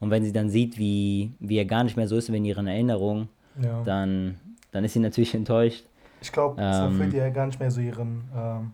und 0.00 0.10
wenn 0.10 0.24
sie 0.24 0.32
dann 0.32 0.50
sieht, 0.50 0.78
wie, 0.78 1.32
wie 1.40 1.56
er 1.56 1.64
gar 1.64 1.84
nicht 1.84 1.96
mehr 1.96 2.08
so 2.08 2.16
ist 2.16 2.32
wie 2.32 2.36
in 2.36 2.44
ihren 2.44 2.66
Erinnerungen, 2.66 3.28
ja. 3.62 3.82
dann, 3.84 4.36
dann 4.72 4.84
ist 4.84 4.92
sie 4.92 5.00
natürlich 5.00 5.34
enttäuscht. 5.34 5.84
Ich 6.20 6.32
glaube, 6.32 6.60
ähm, 6.60 6.90
so 6.92 6.98
fühlt 6.98 7.14
ihr 7.14 7.30
gar 7.30 7.46
nicht 7.46 7.60
mehr 7.60 7.70
so 7.70 7.80
ihren, 7.80 8.24
ähm, 8.34 8.72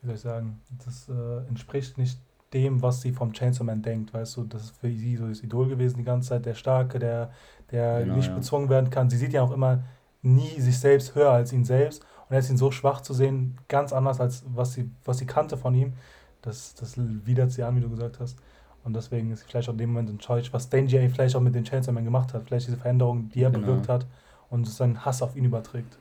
wie 0.00 0.06
soll 0.06 0.14
ich 0.14 0.20
sagen, 0.20 0.60
das 0.84 1.08
äh, 1.08 1.48
entspricht 1.48 1.98
nicht 1.98 2.18
dem, 2.52 2.82
was 2.82 3.00
sie 3.00 3.12
vom 3.12 3.32
Chainsaw 3.32 3.64
Man 3.64 3.82
denkt, 3.82 4.12
weißt 4.12 4.36
du, 4.36 4.44
das 4.44 4.64
ist 4.64 4.76
für 4.76 4.90
sie 4.90 5.16
so 5.16 5.26
das 5.26 5.42
Idol 5.42 5.68
gewesen 5.68 5.98
die 5.98 6.04
ganze 6.04 6.30
Zeit, 6.30 6.46
der 6.46 6.54
Starke, 6.54 6.98
der, 6.98 7.30
der 7.70 8.02
genau, 8.02 8.16
nicht 8.16 8.28
ja. 8.28 8.34
bezwungen 8.34 8.68
werden 8.68 8.90
kann. 8.90 9.10
Sie 9.10 9.16
sieht 9.16 9.32
ja 9.32 9.42
auch 9.42 9.52
immer 9.52 9.82
nie 10.22 10.60
sich 10.60 10.78
selbst 10.78 11.14
höher 11.14 11.30
als 11.30 11.52
ihn 11.52 11.64
selbst 11.64 12.04
und 12.28 12.36
jetzt 12.36 12.50
ihn 12.50 12.56
so 12.56 12.70
schwach 12.70 13.00
zu 13.00 13.14
sehen, 13.14 13.58
ganz 13.68 13.92
anders 13.92 14.20
als 14.20 14.44
was 14.46 14.74
sie, 14.74 14.90
was 15.04 15.18
sie 15.18 15.26
kannte 15.26 15.56
von 15.56 15.74
ihm, 15.74 15.94
das, 16.42 16.74
das 16.74 16.94
widert 16.96 17.50
sie 17.52 17.62
an, 17.62 17.76
wie 17.76 17.80
du 17.80 17.90
gesagt 17.90 18.20
hast. 18.20 18.38
Und 18.84 18.94
deswegen 18.94 19.30
ist 19.30 19.40
sie 19.40 19.46
vielleicht 19.48 19.68
auch 19.68 19.72
in 19.72 19.78
dem 19.78 19.92
Moment 19.92 20.10
enttäuscht, 20.10 20.52
was 20.52 20.68
Denji 20.68 21.08
vielleicht 21.08 21.36
auch 21.36 21.40
mit 21.40 21.54
den 21.54 21.64
Chainsaw 21.64 21.92
Man 21.92 22.04
gemacht 22.04 22.34
hat. 22.34 22.44
Vielleicht 22.44 22.66
diese 22.66 22.76
Veränderung, 22.76 23.28
die 23.28 23.42
er 23.42 23.50
genau. 23.50 23.66
bewirkt 23.66 23.88
hat 23.88 24.06
und 24.50 24.68
seinen 24.68 25.04
Hass 25.04 25.22
auf 25.22 25.36
ihn 25.36 25.44
überträgt. 25.44 25.98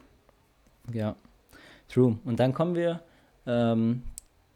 Ja, 0.91 1.15
true. 1.87 2.17
Und 2.25 2.39
dann 2.39 2.53
kommen 2.53 2.75
wir 2.75 3.01
ähm, 3.45 4.03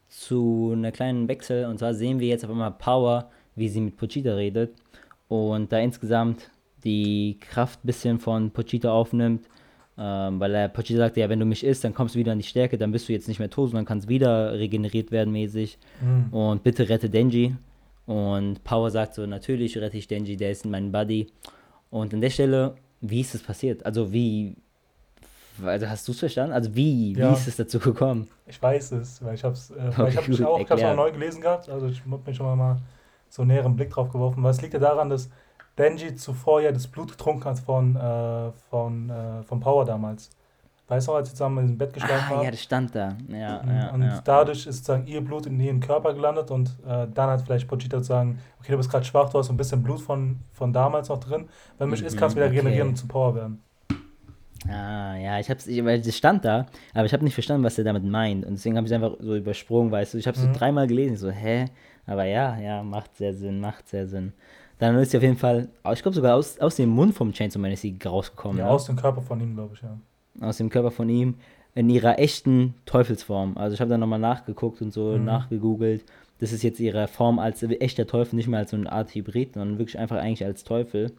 zu 0.09 0.73
einer 0.75 0.91
kleinen 0.91 1.27
Wechsel. 1.27 1.65
Und 1.65 1.79
zwar 1.79 1.93
sehen 1.93 2.19
wir 2.19 2.27
jetzt 2.27 2.43
auf 2.43 2.51
einmal 2.51 2.71
Power, 2.71 3.29
wie 3.55 3.69
sie 3.69 3.81
mit 3.81 3.97
Pochita 3.97 4.33
redet. 4.33 4.73
Und 5.27 5.71
da 5.71 5.79
insgesamt 5.79 6.49
die 6.83 7.37
Kraft 7.39 7.83
ein 7.83 7.87
bisschen 7.87 8.19
von 8.19 8.51
Pochita 8.51 8.91
aufnimmt. 8.91 9.47
Ähm, 9.97 10.39
weil 10.41 10.53
er 10.53 10.67
Pochita 10.67 10.97
sagt, 10.97 11.15
ja, 11.15 11.29
wenn 11.29 11.39
du 11.39 11.45
mich 11.45 11.63
isst, 11.63 11.83
dann 11.83 11.93
kommst 11.93 12.15
du 12.15 12.19
wieder 12.19 12.33
an 12.33 12.39
die 12.39 12.43
Stärke, 12.43 12.77
dann 12.77 12.91
bist 12.91 13.07
du 13.07 13.13
jetzt 13.13 13.29
nicht 13.29 13.39
mehr 13.39 13.49
tot, 13.49 13.69
sondern 13.69 13.85
kannst 13.85 14.09
wieder 14.09 14.53
regeneriert 14.53 15.11
werden 15.11 15.31
mäßig. 15.31 15.77
Mhm. 16.01 16.33
Und 16.33 16.63
bitte 16.63 16.89
rette 16.89 17.09
Denji. 17.09 17.55
Und 18.05 18.63
Power 18.63 18.91
sagt 18.91 19.15
so, 19.15 19.25
natürlich 19.25 19.77
rette 19.77 19.97
ich 19.97 20.07
Denji, 20.07 20.37
der 20.37 20.51
ist 20.51 20.65
mein 20.65 20.91
Buddy. 20.91 21.27
Und 21.89 22.13
an 22.13 22.21
der 22.21 22.29
Stelle, 22.29 22.75
wie 23.01 23.21
ist 23.21 23.33
es 23.35 23.41
passiert? 23.41 23.85
Also 23.85 24.11
wie, 24.11 24.55
also 25.63 25.89
hast 25.89 26.07
du 26.07 26.11
es 26.11 26.19
verstanden? 26.19 26.53
Also 26.53 26.75
wie, 26.75 27.13
ja. 27.13 27.29
wie 27.29 27.33
ist 27.33 27.47
es 27.47 27.55
dazu 27.55 27.79
gekommen? 27.79 28.27
Ich 28.45 28.61
weiß 28.61 28.91
es, 28.93 29.23
weil 29.23 29.35
ich 29.35 29.43
habe 29.43 29.53
es 29.53 29.71
äh, 29.71 29.91
okay, 29.97 30.09
ich 30.29 30.45
auch, 30.45 30.59
ich 30.59 30.71
auch 30.71 30.95
neu 30.95 31.11
gelesen 31.11 31.41
gehabt, 31.41 31.69
also 31.69 31.87
ich 31.87 32.01
habe 32.01 32.21
mir 32.25 32.33
schon 32.33 32.57
mal 32.57 32.77
so 33.29 33.41
einen 33.41 33.51
näheren 33.51 33.75
Blick 33.75 33.89
drauf 33.89 34.11
geworfen, 34.11 34.43
weil 34.43 34.51
es 34.51 34.61
liegt 34.61 34.73
ja 34.73 34.79
daran, 34.79 35.09
dass 35.09 35.29
Denji 35.77 36.15
zuvor 36.15 36.61
ja 36.61 36.71
das 36.71 36.87
Blut 36.87 37.11
getrunken 37.11 37.45
hat 37.45 37.59
von, 37.59 37.95
äh, 37.95 38.51
von, 38.69 39.09
äh, 39.09 39.43
von 39.43 39.59
Power 39.59 39.85
damals. 39.85 40.29
Weißt 40.87 41.07
du, 41.07 41.13
als 41.13 41.29
sie 41.29 41.33
zusammen 41.33 41.67
im 41.67 41.77
Bett 41.79 41.93
geschlafen 41.93 42.25
ah, 42.27 42.29
haben? 42.29 42.43
Ja, 42.43 42.51
das 42.51 42.61
stand 42.61 42.93
da. 42.93 43.17
Ja, 43.27 43.63
mhm. 43.63 43.69
ja, 43.71 43.89
und 43.91 44.01
ja. 44.03 44.21
dadurch 44.23 44.67
ist 44.67 44.77
sozusagen 44.77 45.07
ihr 45.07 45.19
Blut 45.21 45.47
in 45.47 45.59
ihren 45.59 45.79
Körper 45.79 46.13
gelandet 46.13 46.51
und 46.51 46.69
äh, 46.87 47.07
dann 47.11 47.29
hat 47.29 47.41
vielleicht 47.41 47.67
Pochita 47.67 48.03
sagen, 48.03 48.37
okay, 48.59 48.71
du 48.71 48.77
bist 48.77 48.91
gerade 48.91 49.03
schwach, 49.03 49.29
du 49.29 49.39
hast 49.39 49.49
ein 49.49 49.57
bisschen 49.57 49.81
Blut 49.81 49.99
von, 49.99 50.41
von 50.53 50.71
damals 50.71 51.09
noch 51.09 51.19
drin. 51.19 51.49
Wenn 51.79 51.89
mich 51.89 52.01
mhm, 52.01 52.07
ist, 52.07 52.17
kannst 52.17 52.35
du 52.35 52.37
wieder 52.37 52.47
okay. 52.47 52.59
regenerieren 52.59 52.89
und 52.89 52.95
zu 52.97 53.07
Power 53.07 53.33
werden. 53.33 53.63
Ah, 54.67 55.15
ja, 55.15 55.39
ich 55.39 55.49
hab's, 55.49 55.65
ich, 55.65 55.83
weil 55.83 56.01
das 56.01 56.15
stand 56.15 56.45
da, 56.45 56.67
aber 56.93 57.05
ich 57.05 57.13
habe 57.13 57.23
nicht 57.23 57.35
verstanden, 57.35 57.63
was 57.63 57.77
er 57.77 57.83
damit 57.83 58.03
meint. 58.03 58.45
Und 58.45 58.53
deswegen 58.53 58.77
habe 58.77 58.85
ich 58.85 58.91
es 58.91 58.95
einfach 58.95 59.17
so 59.19 59.35
übersprungen, 59.35 59.91
weißt 59.91 60.13
du. 60.13 60.17
Ich 60.19 60.27
habe 60.27 60.37
es 60.37 60.43
mhm. 60.43 60.53
so 60.53 60.59
dreimal 60.59 60.87
gelesen, 60.87 61.17
so, 61.17 61.31
hä? 61.31 61.65
Aber 62.05 62.25
ja, 62.25 62.59
ja, 62.59 62.83
macht 62.83 63.15
sehr 63.15 63.33
Sinn, 63.33 63.59
macht 63.59 63.87
sehr 63.87 64.07
Sinn. 64.07 64.33
Dann 64.77 64.95
ist 64.97 65.11
sie 65.11 65.17
auf 65.17 65.23
jeden 65.23 65.37
Fall, 65.37 65.69
ich 65.93 66.01
glaube 66.01 66.15
sogar 66.15 66.35
aus, 66.35 66.59
aus 66.59 66.75
dem 66.75 66.89
Mund 66.89 67.15
vom 67.15 67.31
Chainsaw 67.31 67.59
Man 67.59 67.71
ist 67.71 67.81
sie 67.81 67.97
rausgekommen. 68.03 68.59
Ja, 68.59 68.65
ja, 68.65 68.71
aus 68.71 68.85
dem 68.85 68.95
Körper 68.95 69.21
von 69.21 69.39
ihm, 69.39 69.55
glaube 69.55 69.73
ich, 69.73 69.81
ja 69.81 69.97
aus 70.41 70.57
dem 70.57 70.69
Körper 70.69 70.91
von 70.91 71.09
ihm 71.09 71.35
in 71.75 71.89
ihrer 71.89 72.19
echten 72.19 72.73
Teufelsform. 72.85 73.57
Also 73.57 73.73
ich 73.73 73.81
habe 73.81 73.89
da 73.89 73.97
nochmal 73.97 74.19
nachgeguckt 74.19 74.81
und 74.81 74.91
so 74.91 75.17
mhm. 75.17 75.25
nachgegoogelt. 75.25 76.03
Das 76.39 76.51
ist 76.51 76.63
jetzt 76.63 76.79
ihre 76.79 77.07
Form 77.07 77.39
als 77.39 77.63
echter 77.63 78.07
Teufel, 78.07 78.35
nicht 78.35 78.47
mehr 78.47 78.59
als 78.59 78.71
so 78.71 78.77
eine 78.77 78.91
Art 78.91 79.13
Hybrid, 79.13 79.53
sondern 79.53 79.77
wirklich 79.77 79.97
einfach 79.97 80.17
eigentlich 80.17 80.45
als 80.45 80.63
Teufel. 80.63 81.11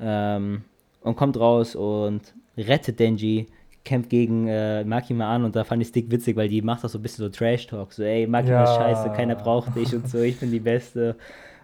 Ähm, 0.00 0.62
und 1.02 1.16
kommt 1.16 1.38
raus 1.38 1.76
und 1.76 2.34
rettet 2.56 2.98
Denji, 2.98 3.46
kämpft 3.84 4.10
gegen 4.10 4.48
äh, 4.48 4.84
Makima 4.84 5.34
an 5.34 5.44
und 5.44 5.56
da 5.56 5.64
fand 5.64 5.80
ich 5.82 5.88
Stick 5.88 6.10
witzig, 6.10 6.36
weil 6.36 6.48
die 6.48 6.60
macht 6.60 6.84
auch 6.84 6.88
so 6.88 6.98
ein 6.98 7.02
bisschen 7.02 7.24
so 7.24 7.30
Trash-Talk. 7.30 7.92
So, 7.92 8.02
ey, 8.02 8.26
Makima 8.26 8.56
ja. 8.56 8.64
ist 8.64 8.76
scheiße, 8.76 9.12
keiner 9.12 9.34
braucht 9.34 9.74
dich 9.76 9.94
und 9.94 10.08
so, 10.08 10.18
ich 10.18 10.38
bin 10.38 10.50
die 10.50 10.60
Beste. 10.60 11.16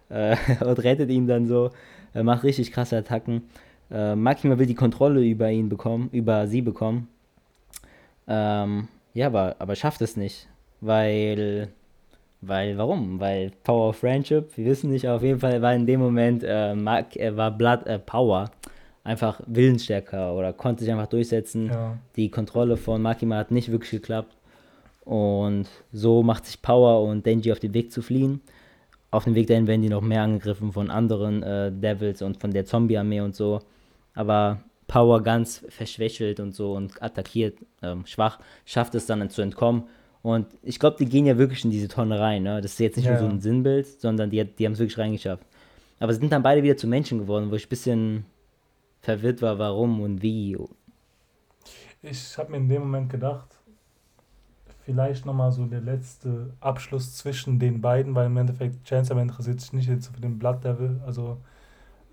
Äh, 0.09 0.37
und 0.65 0.83
rettet 0.83 1.11
ihn 1.11 1.27
dann 1.27 1.47
so, 1.47 1.71
äh, 2.15 2.23
macht 2.23 2.45
richtig 2.45 2.73
krasse 2.73 2.97
Attacken. 2.97 3.43
Äh, 3.95 4.17
Makima 4.17 4.59
will 4.59 4.67
die 4.67 4.75
Kontrolle 4.75 5.23
über 5.25 5.51
ihn 5.51 5.69
bekommen, 5.69 6.09
über 6.11 6.49
sie 6.49 6.63
bekommen. 6.63 7.07
Ähm, 8.27 8.89
ja, 9.13 9.29
aber, 9.29 9.55
aber 9.61 9.77
schafft 9.77 10.01
es 10.03 10.17
nicht. 10.17 10.49
Weil, 10.81 11.69
weil, 12.41 12.77
warum? 12.77 13.21
Weil 13.21 13.53
Power 13.63 13.91
of 13.91 13.99
Friendship, 13.99 14.57
wir 14.57 14.65
wissen 14.65 14.91
nicht, 14.91 15.09
auf 15.09 15.23
jeden 15.23 15.39
Fall 15.39 15.63
war 15.63 15.75
in 15.75 15.87
dem 15.87 16.01
Moment, 16.01 16.43
äh, 16.45 16.75
Mark, 16.75 17.15
äh, 17.15 17.37
war 17.37 17.53
Blood 17.53 17.87
äh, 17.87 18.01
Power 18.01 18.51
einfach 19.05 19.41
willensstärker 19.47 20.35
oder 20.35 20.53
konnte 20.53 20.83
sich 20.83 20.93
einfach 20.93 21.07
durchsetzen. 21.07 21.67
Ja. 21.67 21.97
Die 22.17 22.31
Kontrolle 22.31 22.77
von 22.77 23.01
Makima 23.01 23.37
hat 23.37 23.53
nicht 23.53 23.71
wirklich 23.71 23.93
geklappt. 23.93 24.35
Und 25.05 25.69
so 25.93 26.23
macht 26.23 26.47
sich 26.47 26.61
Power 26.63 27.07
und 27.09 27.25
Denji 27.27 27.53
auf 27.53 27.61
den 27.61 27.75
Weg 27.75 27.93
zu 27.93 28.03
fliehen. 28.03 28.41
Auf 29.11 29.25
dem 29.25 29.37
Weg 29.37 29.47
dahin 29.47 29.69
werden 29.69 29.83
die 29.83 29.91
noch 29.91 30.01
mehr 30.01 30.23
angegriffen 30.23 30.73
von 30.73 30.91
anderen 30.91 31.43
äh, 31.45 31.71
Devils 31.71 32.23
und 32.23 32.41
von 32.41 32.51
der 32.51 32.65
Zombie-Armee 32.65 33.21
und 33.21 33.37
so. 33.37 33.61
Aber 34.15 34.61
Power 34.87 35.23
ganz 35.23 35.65
verschwächelt 35.69 36.41
und 36.41 36.55
so 36.55 36.75
und 36.75 37.03
attackiert, 37.03 37.59
ähm, 37.83 38.07
schwach, 38.07 38.39
schafft 38.65 38.95
es 38.95 39.07
dann 39.07 39.29
zu 39.31 39.43
entkommen. 39.43 39.85
Und 40.23 40.47
ich 40.63 40.79
glaube, 40.79 40.97
die 40.99 41.07
gehen 41.07 41.27
ja 41.27 41.37
wirklich 41.37 41.65
in 41.65 41.71
diese 41.71 41.89
Tonne 41.89 42.19
rein. 42.19 42.45
Ne? 42.45 42.61
Das 42.61 42.73
ist 42.73 42.81
jetzt 42.81 42.97
nicht 42.97 43.07
ja. 43.07 43.13
nur 43.13 43.21
so 43.21 43.27
ein 43.27 43.41
Sinnbild, 43.41 43.87
sondern 44.01 44.31
die, 44.31 44.43
die 44.45 44.65
haben 44.65 44.73
es 44.73 44.79
wirklich 44.79 44.99
reingeschafft. 44.99 45.45
Aber 46.01 46.13
sie 46.13 46.21
sind 46.21 46.33
dann 46.33 46.43
beide 46.43 46.63
wieder 46.63 46.77
zu 46.77 46.87
Menschen 46.87 47.19
geworden, 47.19 47.51
wo 47.51 47.57
ich 47.57 47.67
ein 47.67 47.69
bisschen 47.69 48.25
verwirrt 49.01 49.43
war, 49.43 49.59
warum 49.59 50.01
und 50.01 50.23
wie. 50.23 50.57
Ich 52.03 52.39
habe 52.39 52.51
mir 52.51 52.57
in 52.59 52.69
dem 52.69 52.83
Moment 52.83 53.11
gedacht, 53.11 53.59
vielleicht 54.85 55.25
nochmal 55.27 55.53
so 55.53 55.67
der 55.67 55.81
letzte 55.81 56.53
Abschluss 56.61 57.17
zwischen 57.17 57.59
den 57.59 57.81
beiden, 57.81 58.15
weil 58.15 58.27
im 58.27 58.37
Endeffekt 58.37 58.87
Chancellor 58.87 59.23
interessiert 59.23 59.61
sich 59.61 59.73
nicht 59.73 59.89
jetzt 59.89 60.09
für 60.09 60.21
den 60.21 60.39
Blood 60.39 60.65
Devil. 60.65 61.01
Also, 61.07 61.39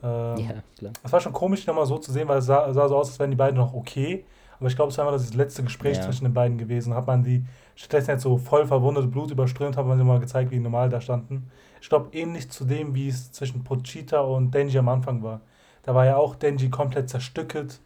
ähm, 0.04 0.38
ja, 0.38 0.54
klar. 0.78 0.94
Es 1.04 1.12
war 1.12 1.20
schon 1.20 1.34
komisch, 1.34 1.66
nochmal 1.68 1.86
so 1.86 1.98
zu 1.98 2.12
sehen, 2.12 2.28
weil 2.28 2.40
es 2.40 2.46
sah, 2.46 2.74
sah, 2.74 2.88
so 2.88 2.98
aus, 2.98 3.10
als 3.10 3.20
wären 3.20 3.32
die 3.32 3.38
beiden 3.38 3.58
noch 3.58 3.74
okay. 3.74 4.26
Aber 4.60 4.68
ich 4.68 4.76
glaube, 4.76 4.92
es 4.92 4.98
war 4.98 5.06
einfach 5.08 5.18
das 5.18 5.34
letzte 5.34 5.64
Gespräch 5.64 5.98
ja. 5.98 6.04
zwischen 6.04 6.26
den 6.26 6.34
beiden 6.34 6.58
gewesen. 6.58 6.94
Hat 6.94 7.08
man 7.08 7.24
die 7.24 7.46
stattdessen 7.76 8.12
jetzt 8.12 8.24
so 8.24 8.38
voll 8.38 8.66
verwundet, 8.66 9.10
Blut 9.12 9.32
überströmt, 9.32 9.78
hat 9.78 9.86
man 9.86 9.98
sie 9.98 10.04
mal 10.04 10.20
gezeigt, 10.20 10.52
wie 10.52 10.60
normal 10.60 10.90
da 10.90 11.02
standen. 11.02 11.50
Ich 11.82 11.90
glaube, 11.90 12.16
ähnlich 12.16 12.50
zu 12.52 12.66
dem, 12.66 12.94
wie 12.94 13.08
es 13.08 13.32
zwischen 13.32 13.64
Pochita 13.64 14.22
und 14.22 14.54
Denji 14.54 14.78
am 14.78 14.90
Anfang 14.90 15.24
war. 15.24 15.42
Da 15.84 15.96
war 15.96 16.06
ja 16.06 16.18
auch 16.18 16.36
Denji 16.36 16.70
komplett 16.70 17.10
zerstückelt 17.10 17.82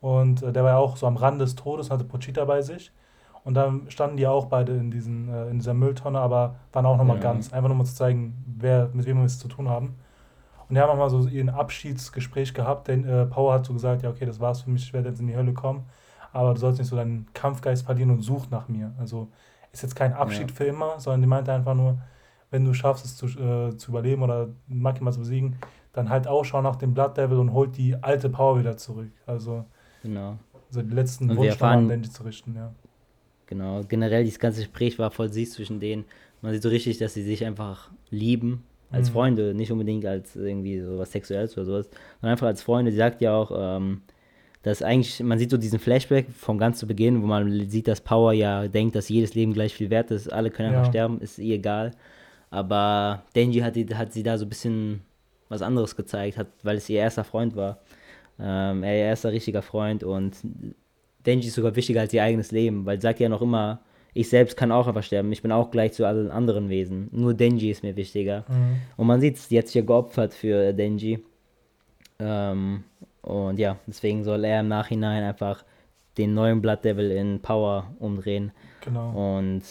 und 0.00 0.42
äh, 0.42 0.52
der 0.52 0.62
war 0.62 0.70
ja 0.70 0.76
auch 0.76 0.96
so 0.96 1.06
am 1.06 1.16
Rand 1.16 1.40
des 1.40 1.56
Todes, 1.56 1.90
hatte 1.90 2.04
Pochita 2.04 2.44
bei 2.44 2.62
sich. 2.62 2.92
Und 3.42 3.54
dann 3.54 3.90
standen 3.90 4.16
die 4.16 4.26
auch 4.26 4.46
beide 4.46 4.72
in, 4.74 4.90
diesen, 4.90 5.32
äh, 5.32 5.48
in 5.48 5.58
dieser 5.58 5.74
Mülltonne, 5.74 6.20
aber 6.20 6.56
waren 6.72 6.86
auch 6.86 6.96
nochmal 6.96 7.16
ja. 7.16 7.22
ganz. 7.22 7.52
Einfach 7.52 7.68
nur 7.68 7.76
mal 7.76 7.84
zu 7.84 7.94
zeigen, 7.94 8.36
wer, 8.46 8.90
mit 8.92 9.06
wem 9.06 9.18
wir 9.18 9.24
es 9.24 9.38
zu 9.38 9.48
tun 9.48 9.68
haben. 9.68 9.96
Und 10.70 10.76
die 10.76 10.80
haben 10.80 10.88
nochmal 10.88 11.10
so 11.10 11.26
ihren 11.26 11.48
Abschiedsgespräch 11.48 12.54
gehabt, 12.54 12.86
denn 12.86 13.04
äh, 13.04 13.26
Power 13.26 13.54
hat 13.54 13.66
so 13.66 13.72
gesagt, 13.72 14.04
ja 14.04 14.10
okay, 14.10 14.24
das 14.24 14.38
war's 14.38 14.62
für 14.62 14.70
mich, 14.70 14.84
ich 14.84 14.92
werde 14.92 15.08
jetzt 15.08 15.20
in 15.20 15.26
die 15.26 15.34
Hölle 15.34 15.52
kommen. 15.52 15.84
Aber 16.32 16.54
du 16.54 16.60
sollst 16.60 16.78
nicht 16.78 16.86
so 16.86 16.94
deinen 16.94 17.26
Kampfgeist 17.34 17.84
verlieren 17.84 18.12
und 18.12 18.22
such 18.22 18.50
nach 18.50 18.68
mir. 18.68 18.92
Also 18.96 19.26
ist 19.72 19.82
jetzt 19.82 19.96
kein 19.96 20.12
Abschied 20.12 20.48
ja. 20.48 20.54
für 20.54 20.64
immer, 20.64 21.00
sondern 21.00 21.22
die 21.22 21.26
meinte 21.26 21.52
einfach 21.52 21.74
nur, 21.74 21.98
wenn 22.52 22.64
du 22.64 22.72
schaffst, 22.72 23.04
es 23.04 23.16
zu, 23.16 23.26
äh, 23.26 23.76
zu 23.76 23.90
überleben 23.90 24.22
oder 24.22 24.50
maximal 24.68 25.12
zu 25.12 25.18
besiegen, 25.18 25.56
dann 25.92 26.08
halt 26.08 26.28
Ausschau 26.28 26.62
nach 26.62 26.76
dem 26.76 26.94
Blood 26.94 27.16
Devil 27.16 27.38
und 27.38 27.52
holt 27.52 27.76
die 27.76 27.96
alte 28.00 28.28
Power 28.28 28.56
wieder 28.56 28.76
zurück. 28.76 29.10
Also, 29.26 29.64
genau. 30.04 30.38
also 30.68 30.82
die 30.82 30.94
letzten 30.94 31.36
Wunsch 31.36 31.60
an 31.60 31.88
Denji 31.88 32.10
zu 32.10 32.22
richten, 32.22 32.54
ja. 32.54 32.72
Genau, 33.46 33.82
generell 33.88 34.22
dieses 34.22 34.38
ganze 34.38 34.60
Gespräch 34.60 35.00
war 35.00 35.10
voll 35.10 35.32
süß 35.32 35.54
zwischen 35.54 35.80
denen. 35.80 36.04
Man 36.42 36.52
sieht 36.52 36.62
so 36.62 36.68
richtig, 36.68 36.98
dass 36.98 37.14
sie 37.14 37.24
sich 37.24 37.44
einfach 37.44 37.90
lieben 38.10 38.62
als 38.90 39.08
mhm. 39.08 39.12
Freunde, 39.12 39.54
nicht 39.54 39.70
unbedingt 39.70 40.04
als 40.06 40.36
irgendwie 40.36 40.80
so 40.80 40.98
was 40.98 41.12
Sexuelles 41.12 41.56
oder 41.56 41.66
sowas, 41.66 41.88
sondern 42.20 42.32
einfach 42.32 42.46
als 42.46 42.62
Freunde. 42.62 42.90
Sie 42.90 42.96
sagt 42.96 43.20
ja 43.20 43.34
auch, 43.34 43.52
ähm, 43.54 44.02
dass 44.62 44.82
eigentlich, 44.82 45.20
man 45.22 45.38
sieht 45.38 45.50
so 45.50 45.56
diesen 45.56 45.78
Flashback 45.78 46.30
vom 46.30 46.58
ganz 46.58 46.78
zu 46.78 46.86
Beginn, 46.86 47.22
wo 47.22 47.26
man 47.26 47.68
sieht, 47.70 47.88
dass 47.88 48.00
Power 48.00 48.32
ja 48.32 48.68
denkt, 48.68 48.94
dass 48.94 49.08
jedes 49.08 49.34
Leben 49.34 49.54
gleich 49.54 49.74
viel 49.74 49.90
wert 49.90 50.10
ist, 50.10 50.30
alle 50.30 50.50
können 50.50 50.68
einfach 50.68 50.84
ja. 50.86 50.90
sterben, 50.90 51.20
ist 51.20 51.38
ihr 51.38 51.54
egal. 51.54 51.92
Aber 52.50 53.22
Denji 53.34 53.60
hat, 53.60 53.76
hat 53.94 54.12
sie 54.12 54.22
da 54.22 54.36
so 54.36 54.44
ein 54.44 54.48
bisschen 54.48 55.02
was 55.48 55.62
anderes 55.62 55.96
gezeigt, 55.96 56.36
hat, 56.36 56.48
weil 56.62 56.76
es 56.76 56.88
ihr 56.88 57.00
erster 57.00 57.24
Freund 57.24 57.56
war. 57.56 57.78
Ähm, 58.38 58.82
er 58.82 58.94
ihr 58.94 59.04
erster 59.04 59.32
richtiger 59.32 59.62
Freund 59.62 60.04
und 60.04 60.36
Denji 61.24 61.48
ist 61.48 61.54
sogar 61.54 61.76
wichtiger 61.76 62.00
als 62.00 62.12
ihr 62.12 62.22
eigenes 62.22 62.50
Leben, 62.50 62.84
weil 62.86 62.98
sie 62.98 63.02
sagt 63.02 63.20
ja 63.20 63.28
noch 63.28 63.42
immer, 63.42 63.80
ich 64.12 64.28
selbst 64.28 64.56
kann 64.56 64.72
auch 64.72 64.86
einfach 64.86 65.02
sterben, 65.02 65.32
ich 65.32 65.42
bin 65.42 65.52
auch 65.52 65.70
gleich 65.70 65.92
zu 65.92 66.04
allen 66.04 66.30
anderen 66.30 66.68
Wesen. 66.68 67.08
Nur 67.12 67.34
Denji 67.34 67.70
ist 67.70 67.82
mir 67.82 67.96
wichtiger. 67.96 68.44
Mhm. 68.48 68.76
Und 68.96 69.06
man 69.06 69.20
sieht 69.20 69.36
es, 69.36 69.48
die 69.48 69.58
hat 69.58 69.66
sich 69.66 69.76
ja 69.76 69.82
geopfert 69.82 70.34
für 70.34 70.72
Denji. 70.72 71.24
Ähm, 72.18 72.84
und 73.22 73.58
ja, 73.58 73.76
deswegen 73.86 74.24
soll 74.24 74.44
er 74.44 74.60
im 74.60 74.68
Nachhinein 74.68 75.22
einfach 75.22 75.64
den 76.18 76.34
neuen 76.34 76.60
Blood 76.60 76.84
Devil 76.84 77.10
in 77.10 77.40
Power 77.40 77.86
umdrehen. 77.98 78.52
Genau. 78.84 79.38
Und 79.38 79.62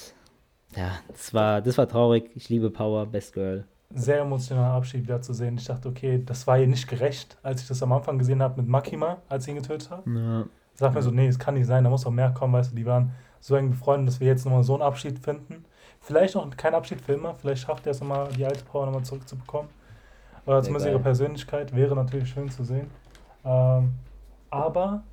ja, 0.75 0.91
das 1.07 1.33
war, 1.33 1.61
das 1.61 1.77
war 1.77 1.87
traurig. 1.87 2.29
Ich 2.35 2.49
liebe 2.49 2.69
Power, 2.69 3.05
Best 3.05 3.33
Girl. 3.33 3.65
Sehr 3.93 4.21
emotionaler 4.21 4.75
Abschied 4.75 5.03
wieder 5.03 5.21
zu 5.21 5.33
sehen. 5.33 5.57
Ich 5.57 5.65
dachte, 5.65 5.89
okay, 5.89 6.21
das 6.23 6.45
war 6.45 6.59
ihr 6.59 6.67
nicht 6.67 6.87
gerecht, 6.87 7.37
als 7.41 7.63
ich 7.63 7.67
das 7.67 7.81
am 7.81 7.91
Anfang 7.91 8.19
gesehen 8.19 8.41
habe 8.41 8.61
mit 8.61 8.69
Makima, 8.69 9.17
als 9.27 9.45
sie 9.45 9.51
ihn 9.51 9.57
getötet 9.57 9.89
hat. 9.89 10.05
Ja. 10.05 10.45
Ich 10.73 10.79
dachte 10.79 10.95
mir 10.95 11.01
so, 11.01 11.11
nee, 11.11 11.27
es 11.27 11.39
kann 11.39 11.55
nicht 11.55 11.65
sein, 11.65 11.83
da 11.83 11.89
muss 11.89 12.05
noch 12.05 12.11
mehr 12.11 12.29
kommen, 12.29 12.53
weißt 12.53 12.71
du, 12.71 12.75
die 12.75 12.85
waren 12.85 13.11
so 13.39 13.55
eng 13.55 13.71
befreundet, 13.71 14.07
dass 14.07 14.19
wir 14.19 14.27
jetzt 14.27 14.45
nochmal 14.45 14.63
so 14.63 14.73
einen 14.73 14.83
Abschied 14.83 15.19
finden. 15.19 15.65
Vielleicht 16.01 16.35
noch 16.35 16.49
kein 16.55 16.73
Abschied 16.73 17.01
für 17.01 17.13
immer, 17.13 17.35
vielleicht 17.35 17.63
schafft 17.63 17.85
er 17.85 17.91
es 17.91 17.99
nochmal, 17.99 18.29
die 18.29 18.45
alte 18.45 18.63
Power 18.63 18.85
nochmal 18.85 19.03
zurückzubekommen. 19.03 19.69
Oder 20.45 20.63
zumindest 20.63 20.87
ihre 20.87 20.99
Persönlichkeit 20.99 21.75
wäre 21.75 21.95
natürlich 21.95 22.29
schön 22.29 22.49
zu 22.49 22.63
sehen. 22.63 22.89
Ähm, 23.45 23.93
aber 24.49 25.03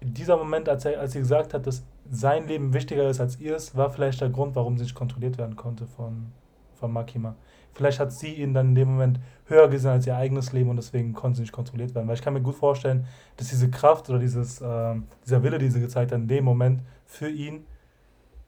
dieser 0.00 0.36
Moment, 0.36 0.68
als, 0.68 0.84
er, 0.84 1.00
als 1.00 1.12
sie 1.12 1.18
gesagt 1.18 1.54
hat, 1.54 1.66
dass 1.66 1.82
sein 2.10 2.46
Leben 2.46 2.72
wichtiger 2.72 3.08
ist 3.08 3.20
als 3.20 3.38
ihrs, 3.40 3.76
war 3.76 3.90
vielleicht 3.90 4.20
der 4.20 4.30
Grund, 4.30 4.54
warum 4.54 4.78
sie 4.78 4.84
nicht 4.84 4.94
kontrolliert 4.94 5.36
werden 5.36 5.56
konnte 5.56 5.86
von, 5.86 6.32
von 6.74 6.92
Makima. 6.92 7.34
Vielleicht 7.74 8.00
hat 8.00 8.12
sie 8.12 8.32
ihn 8.34 8.54
dann 8.54 8.70
in 8.70 8.74
dem 8.74 8.88
Moment 8.88 9.20
höher 9.46 9.68
gesehen 9.68 9.90
als 9.90 10.06
ihr 10.06 10.16
eigenes 10.16 10.52
Leben 10.52 10.70
und 10.70 10.76
deswegen 10.76 11.12
konnte 11.12 11.36
sie 11.36 11.42
nicht 11.42 11.52
kontrolliert 11.52 11.94
werden. 11.94 12.08
Weil 12.08 12.14
ich 12.14 12.22
kann 12.22 12.32
mir 12.32 12.40
gut 12.40 12.56
vorstellen, 12.56 13.06
dass 13.36 13.48
diese 13.48 13.70
Kraft 13.70 14.08
oder 14.10 14.18
dieses, 14.18 14.60
äh, 14.60 14.94
dieser 15.24 15.42
Wille, 15.42 15.58
die 15.58 15.68
sie 15.68 15.80
gezeigt 15.80 16.12
hat, 16.12 16.18
in 16.18 16.28
dem 16.28 16.44
Moment 16.44 16.82
für 17.08 17.28
ihn 17.28 17.66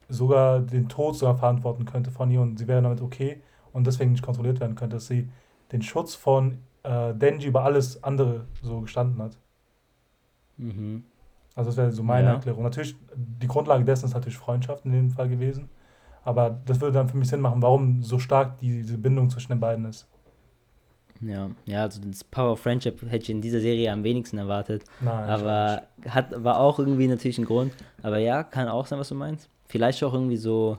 sogar 0.08 0.61
den 0.61 0.88
Tod 0.88 1.16
sogar 1.16 1.36
verantworten 1.36 1.84
könnte 1.84 2.11
von 2.11 2.30
ihr 2.30 2.40
und 2.40 2.58
sie 2.58 2.68
wäre 2.68 2.82
damit 2.82 3.00
okay 3.00 3.40
und 3.72 3.86
deswegen 3.86 4.12
nicht 4.12 4.22
kontrolliert 4.22 4.61
werden 4.61 4.76
könnte, 4.76 4.96
dass 4.96 5.06
sie 5.06 5.28
den 5.72 5.82
Schutz 5.82 6.14
von 6.14 6.58
äh, 6.82 7.14
Denji 7.14 7.48
über 7.48 7.64
alles 7.64 8.02
andere 8.04 8.46
so 8.62 8.80
gestanden 8.80 9.22
hat. 9.22 9.36
Mhm. 10.56 11.04
Also 11.54 11.70
das 11.70 11.76
wäre 11.76 11.90
so 11.90 12.02
meine 12.02 12.28
ja. 12.28 12.34
Erklärung. 12.34 12.62
Natürlich, 12.62 12.96
die 13.14 13.46
Grundlage 13.46 13.84
dessen 13.84 14.06
ist 14.06 14.14
natürlich 14.14 14.38
Freundschaft 14.38 14.84
in 14.84 14.92
dem 14.92 15.11
Fall 15.11 15.28
gewesen. 15.28 15.68
Aber 16.22 16.50
das 16.66 16.80
würde 16.80 16.92
dann 16.92 17.08
für 17.08 17.16
mich 17.16 17.28
Sinn 17.28 17.40
machen, 17.40 17.62
warum 17.62 18.02
so 18.02 18.18
stark 18.18 18.58
die, 18.58 18.82
diese 18.82 18.98
Bindung 18.98 19.30
zwischen 19.30 19.52
den 19.52 19.61
beiden 19.61 19.84
ist. 19.86 20.06
Ja, 21.21 21.51
ja, 21.66 21.83
also 21.83 22.01
das 22.03 22.25
Power 22.25 22.53
of 22.53 22.61
Friendship 22.61 23.03
hätte 23.03 23.25
ich 23.25 23.31
in 23.31 23.43
dieser 23.43 23.61
Serie 23.61 23.93
am 23.93 24.05
wenigsten 24.05 24.39
erwartet. 24.39 24.85
Nein, 25.01 25.29
aber 25.29 25.83
hat, 26.09 26.43
war 26.43 26.59
auch 26.59 26.79
irgendwie 26.79 27.09
natürlich 27.09 27.39
ein 27.39 27.45
Grund. 27.45 27.75
Aber 28.03 28.18
ja, 28.18 28.43
kann 28.43 28.68
auch 28.68 28.87
sein, 28.87 28.99
was 28.99 29.11
du 29.11 29.14
meinst. 29.14 29.49
Vielleicht 29.66 30.03
auch 30.03 30.14
irgendwie 30.14 30.39
so, 30.39 30.79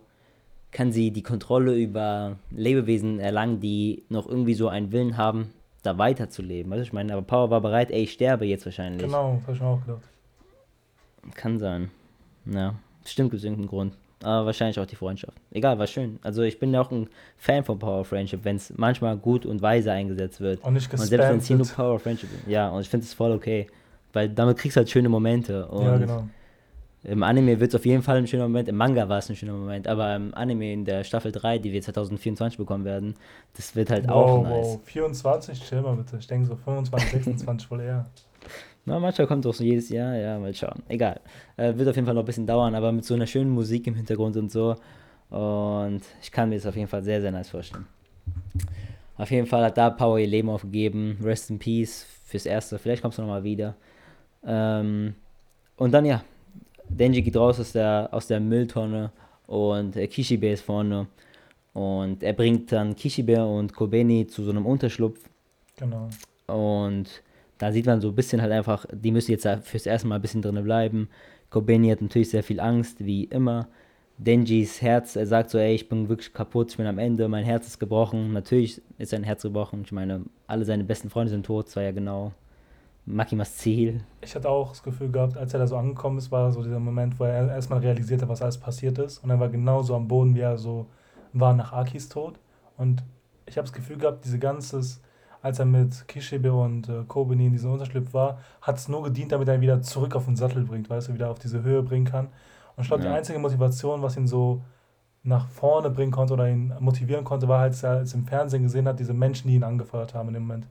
kann 0.72 0.92
sie 0.92 1.12
die 1.12 1.22
Kontrolle 1.22 1.76
über 1.76 2.38
Lebewesen 2.50 3.20
erlangen, 3.20 3.60
die 3.60 4.04
noch 4.10 4.28
irgendwie 4.28 4.56
so 4.56 4.68
einen 4.68 4.92
Willen 4.92 5.16
haben, 5.18 5.54
da 5.84 5.98
weiterzuleben. 5.98 6.72
Weißt 6.72 6.80
du, 6.80 6.84
ich 6.84 6.94
meine, 6.94 7.14
aber 7.14 7.22
Power 7.22 7.50
war 7.52 7.62
bereit, 7.62 7.92
ey, 7.92 8.04
ich 8.04 8.14
sterbe 8.14 8.46
jetzt 8.46 8.66
wahrscheinlich. 8.66 9.04
Genau, 9.04 9.36
das 9.36 9.44
habe 9.44 9.54
ich 9.56 9.62
mir 9.62 9.68
auch 9.68 9.82
gedacht. 9.86 10.10
Kann 11.36 11.60
sein. 11.60 11.92
Ja, 12.46 12.76
stimmt, 13.06 13.30
gibt 13.30 13.40
es 13.40 13.44
irgendeinen 13.44 13.70
Grund. 13.70 13.94
Aber 14.24 14.46
wahrscheinlich 14.46 14.80
auch 14.80 14.86
die 14.86 14.96
Freundschaft. 14.96 15.38
Egal, 15.52 15.80
war 15.80 15.88
schön. 15.88 16.20
Also 16.22 16.44
ich 16.44 16.60
bin 16.60 16.74
ja 16.74 16.82
auch 16.82 16.92
ein 16.92 17.08
Fan 17.38 17.64
von 17.64 17.80
Power 17.80 18.06
Friendship, 18.06 18.44
wenn 18.44 18.56
es 18.56 18.74
manchmal 18.76 19.18
gut 19.18 19.46
und 19.46 19.62
weise 19.62 19.92
eingesetzt 19.92 20.40
wird. 20.42 20.64
Und 20.64 20.74
nicht 20.74 20.92
Und 20.92 21.00
selbst 21.00 21.30
wenn 21.30 21.38
es 21.38 21.48
hier 21.48 21.58
nur 21.58 21.68
Power 21.68 22.00
Friendship 22.00 22.30
ist. 22.34 22.48
Ja, 22.48 22.70
und 22.70 22.82
ich 22.82 22.90
finde 22.90 23.06
es 23.06 23.14
voll 23.14 23.32
okay. 23.32 23.68
Weil 24.14 24.30
damit 24.30 24.58
kriegst 24.58 24.76
du 24.76 24.80
halt 24.80 24.90
schöne 24.90 25.10
Momente. 25.10 25.66
Und 25.68 25.86
ja, 25.86 25.98
genau. 25.98 26.24
Im 27.04 27.24
Anime 27.24 27.60
wird 27.60 27.74
es 27.74 27.76
auf 27.76 27.86
jeden 27.86 28.04
Fall 28.04 28.18
ein 28.18 28.28
schöner 28.28 28.44
Moment, 28.44 28.70
im 28.70 28.76
Manga 28.76 29.10
war 29.10 29.18
es 29.18 29.28
ein 29.28 29.36
schöner 29.36 29.54
Moment, 29.54 29.88
aber 29.88 30.16
im 30.16 30.36
Anime 30.36 30.72
in 30.72 30.86
der 30.86 31.04
Staffel 31.04 31.32
3, 31.32 31.58
die 31.58 31.72
wir 31.72 31.82
2024 31.82 32.60
bekommen 32.60 32.86
werden, 32.86 33.16
das 33.56 33.76
wird 33.76 33.90
halt 33.90 34.08
wow, 34.08 34.14
auch 34.14 34.44
nice. 34.44 34.66
Wow, 34.68 34.80
24, 34.84 35.64
chill 35.64 35.82
mal 35.82 35.96
bitte. 35.96 36.18
Ich 36.18 36.28
denke 36.28 36.46
so 36.46 36.56
25, 36.56 37.12
26 37.12 37.72
wohl 37.72 37.82
eher. 37.82 38.06
Na, 38.86 39.00
manchmal 39.00 39.28
kommt 39.28 39.46
auch 39.46 39.54
so 39.54 39.64
jedes 39.64 39.90
Jahr, 39.90 40.16
ja, 40.16 40.40
mal 40.40 40.54
schauen. 40.54 40.82
Egal. 40.88 41.20
Äh, 41.58 41.76
wird 41.76 41.88
auf 41.88 41.96
jeden 41.96 42.06
Fall 42.06 42.16
noch 42.16 42.24
ein 42.24 42.26
bisschen 42.26 42.48
dauern, 42.48 42.74
aber 42.74 42.92
mit 42.92 43.06
so 43.06 43.14
einer 43.14 43.28
schönen 43.28 43.52
Musik 43.52 43.86
im 43.88 43.96
Hintergrund 43.96 44.38
und 44.38 44.52
so. 44.52 44.76
Und 45.30 46.02
ich 46.22 46.32
kann 46.32 46.50
mir 46.50 46.56
das 46.56 46.66
auf 46.66 46.76
jeden 46.76 46.88
Fall 46.88 47.04
sehr, 47.04 47.22
sehr 47.22 47.32
nice 47.32 47.50
vorstellen. 47.50 47.86
Auf 49.18 49.30
jeden 49.30 49.46
Fall 49.46 49.64
hat 49.66 49.78
da 49.78 49.92
Power 49.92 50.18
ihr 50.18 50.28
Leben 50.28 50.50
aufgegeben. 50.50 51.18
Rest 51.24 51.52
in 51.52 51.60
Peace 51.60 52.06
fürs 52.26 52.46
Erste. 52.46 52.80
Vielleicht 52.80 53.02
kommst 53.02 53.18
du 53.18 53.22
nochmal 53.22 53.44
wieder. 53.44 53.76
Ähm, 54.46 55.14
und 55.78 55.92
dann 55.92 56.06
ja, 56.06 56.24
Denji 56.90 57.22
geht 57.22 57.38
raus 57.38 57.60
aus 57.60 57.72
der, 57.72 58.10
aus 58.12 58.28
der 58.28 58.40
Mülltonne 58.40 59.12
und 59.48 59.96
äh, 59.96 60.08
Kishibe 60.08 60.50
ist 60.50 60.64
vorne. 60.64 61.08
Und 61.74 62.24
er 62.24 62.34
bringt 62.34 62.72
dann 62.72 62.96
Kishibe 62.96 63.46
und 63.46 63.74
Kobeni 63.74 64.28
zu 64.28 64.44
so 64.44 64.52
einem 64.52 64.66
Unterschlupf. 64.66 65.20
Genau. 65.78 66.10
Und 66.48 67.22
da 67.62 67.72
sieht 67.72 67.86
man 67.86 68.02
so 68.02 68.08
ein 68.10 68.16
bisschen 68.16 68.42
halt 68.42 68.52
einfach, 68.52 68.88
die 68.92 69.12
müssen 69.12 69.32
jetzt 69.32 69.48
fürs 69.62 69.86
erste 69.86 70.08
Mal 70.08 70.16
ein 70.16 70.22
bisschen 70.22 70.42
drin 70.42 70.64
bleiben. 70.64 71.10
Kobeni 71.52 71.90
hat 71.90 72.02
natürlich 72.02 72.32
sehr 72.32 72.42
viel 72.42 72.60
Angst, 72.60 73.06
wie 73.06 73.26
immer. 73.26 73.68
Denjis 74.18 74.82
Herz, 74.82 75.16
er 75.16 75.28
sagt 75.28 75.52
so, 75.52 75.60
ey, 75.60 75.76
ich 75.76 75.88
bin 75.88 76.10
wirklich 76.10 76.34
kaputt, 76.34 76.72
ich 76.72 76.78
bin 76.78 76.88
am 76.88 76.98
Ende, 76.98 77.28
mein 77.28 77.44
Herz 77.44 77.68
ist 77.68 77.80
gebrochen. 77.80 78.34
Natürlich 78.34 78.82
ist 78.98 79.12
sein 79.12 79.24
Herz 79.24 79.44
gebrochen. 79.44 79.84
Ich 79.86 79.92
meine, 79.92 80.24
alle 80.48 80.66
seine 80.66 80.84
besten 80.84 81.12
Freunde 81.12 81.30
sind 81.30 81.46
tot, 81.46 81.68
das 81.68 81.76
war 81.76 81.84
ja 81.84 81.92
genau 81.92 82.32
Makimas 83.06 83.58
Ziel. 83.58 84.02
Ich 84.22 84.34
hatte 84.34 84.50
auch 84.50 84.70
das 84.70 84.82
Gefühl 84.82 85.12
gehabt, 85.12 85.38
als 85.38 85.54
er 85.54 85.60
da 85.60 85.68
so 85.68 85.78
angekommen 85.78 86.18
ist, 86.18 86.32
war 86.32 86.52
so 86.52 86.64
dieser 86.64 86.80
Moment, 86.80 87.20
wo 87.20 87.26
er 87.26 87.48
erstmal 87.50 87.80
realisierte, 87.80 88.28
was 88.28 88.42
alles 88.42 88.58
passiert 88.58 88.98
ist. 88.98 89.24
Und 89.24 89.30
er 89.30 89.40
war 89.40 89.50
genauso 89.50 89.96
am 89.96 90.08
Boden, 90.08 90.34
wie 90.34 90.40
er 90.40 90.58
so 90.58 90.88
war 91.34 91.54
nach 91.54 91.74
Akis 91.74 92.10
Tod. 92.10 92.40
Und 92.76 93.04
ich 93.46 93.58
habe 93.58 93.68
das 93.68 93.74
Gefühl 93.74 93.98
gehabt, 93.98 94.26
diese 94.26 94.40
ganzes, 94.40 95.00
als 95.42 95.60
er 95.60 95.66
mit 95.66 96.08
Kishibe 96.08 96.54
und 96.54 96.88
äh, 96.90 97.04
Kobeni 97.08 97.48
in 97.48 97.52
diesem 97.52 97.72
Unterschlupf 97.72 98.14
war, 98.14 98.40
hat 98.62 98.78
es 98.78 98.88
nur 98.88 99.04
gedient, 99.04 99.32
damit 99.32 99.48
er 99.48 99.56
ihn 99.56 99.62
wieder 99.62 99.82
zurück 99.82 100.16
auf 100.16 100.26
den 100.26 100.36
Sattel 100.36 100.64
bringt, 100.64 100.90
weißt 100.90 101.10
du, 101.10 101.14
wieder 101.14 101.30
auf 101.30 101.40
diese 101.40 101.64
Höhe 101.64 101.82
bringen 101.82 102.06
kann. 102.06 102.28
Und 102.76 102.84
ich 102.84 102.88
glaube, 102.88 103.04
ja. 103.04 103.10
die 103.10 103.16
einzige 103.18 103.40
Motivation, 103.40 104.02
was 104.02 104.18
ihn 104.18 104.28
so 104.28 104.62
nach 105.24 105.48
vorne 105.50 105.90
bringen 105.90 106.12
konnte 106.12 106.34
oder 106.34 106.50
ihn 106.50 106.74
motivieren 106.80 107.24
konnte, 107.24 107.48
war 107.48 107.60
halt, 107.60 107.74
als 107.74 107.84
er 107.84 107.92
als 107.92 108.14
im 108.14 108.26
Fernsehen 108.26 108.64
gesehen 108.64 108.88
hat, 108.88 109.00
diese 109.00 109.14
Menschen, 109.14 109.48
die 109.48 109.56
ihn 109.56 109.64
angefeuert 109.64 110.14
haben 110.14 110.30
in 110.30 110.34
dem 110.36 110.44
Moment. 110.44 110.68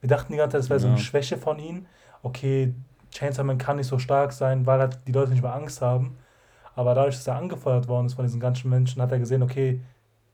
Wir 0.00 0.08
dachten 0.08 0.32
die 0.32 0.38
ganze 0.38 0.54
Zeit, 0.54 0.62
das 0.62 0.70
wäre 0.70 0.80
ja. 0.80 0.82
so 0.82 0.88
eine 0.88 0.98
Schwäche 0.98 1.36
von 1.36 1.58
ihm. 1.58 1.86
Okay, 2.22 2.74
Chainsaw 3.10 3.44
Man 3.44 3.58
kann 3.58 3.76
nicht 3.76 3.86
so 3.86 3.98
stark 3.98 4.32
sein, 4.32 4.66
weil 4.66 4.80
halt 4.80 4.98
die 5.06 5.12
Leute 5.12 5.30
nicht 5.30 5.42
mehr 5.42 5.54
Angst 5.54 5.80
haben. 5.80 6.16
Aber 6.74 6.94
dadurch, 6.94 7.16
dass 7.16 7.26
er 7.26 7.36
angefeuert 7.36 7.86
worden 7.86 8.06
ist 8.06 8.14
von 8.14 8.24
diesen 8.24 8.40
ganzen 8.40 8.68
Menschen, 8.68 9.00
hat 9.00 9.12
er 9.12 9.18
gesehen, 9.18 9.42
okay, 9.42 9.80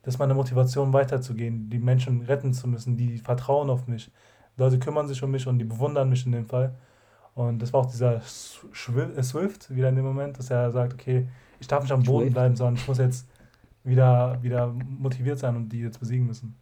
das 0.02 0.14
ist 0.14 0.18
meine 0.18 0.34
Motivation 0.34 0.92
weiterzugehen, 0.92 1.68
die 1.68 1.78
Menschen 1.78 2.22
retten 2.22 2.52
zu 2.52 2.68
müssen, 2.68 2.96
die 2.96 3.18
vertrauen 3.18 3.68
auf 3.68 3.86
mich. 3.86 4.10
Die 4.56 4.62
Leute 4.62 4.78
kümmern 4.78 5.08
sich 5.08 5.22
um 5.22 5.30
mich 5.30 5.46
und 5.46 5.58
die 5.58 5.64
bewundern 5.64 6.08
mich 6.08 6.24
in 6.24 6.32
dem 6.32 6.46
Fall. 6.46 6.74
Und 7.34 7.60
das 7.60 7.72
war 7.72 7.80
auch 7.80 7.90
dieser 7.90 8.16
äh, 8.16 9.22
Swift 9.22 9.74
wieder 9.74 9.88
in 9.88 9.96
dem 9.96 10.04
Moment, 10.04 10.38
dass 10.38 10.50
er 10.50 10.70
sagt, 10.70 10.94
okay, 10.94 11.26
ich 11.60 11.66
darf 11.66 11.82
nicht 11.82 11.92
am 11.92 12.02
Boden 12.02 12.32
bleiben, 12.32 12.56
sondern 12.56 12.76
ich 12.76 12.88
muss 12.88 12.98
jetzt 12.98 13.28
wieder, 13.84 14.38
wieder 14.42 14.74
motiviert 14.98 15.38
sein 15.38 15.56
und 15.56 15.68
die 15.68 15.80
jetzt 15.80 16.00
besiegen 16.00 16.26
müssen. 16.26 16.56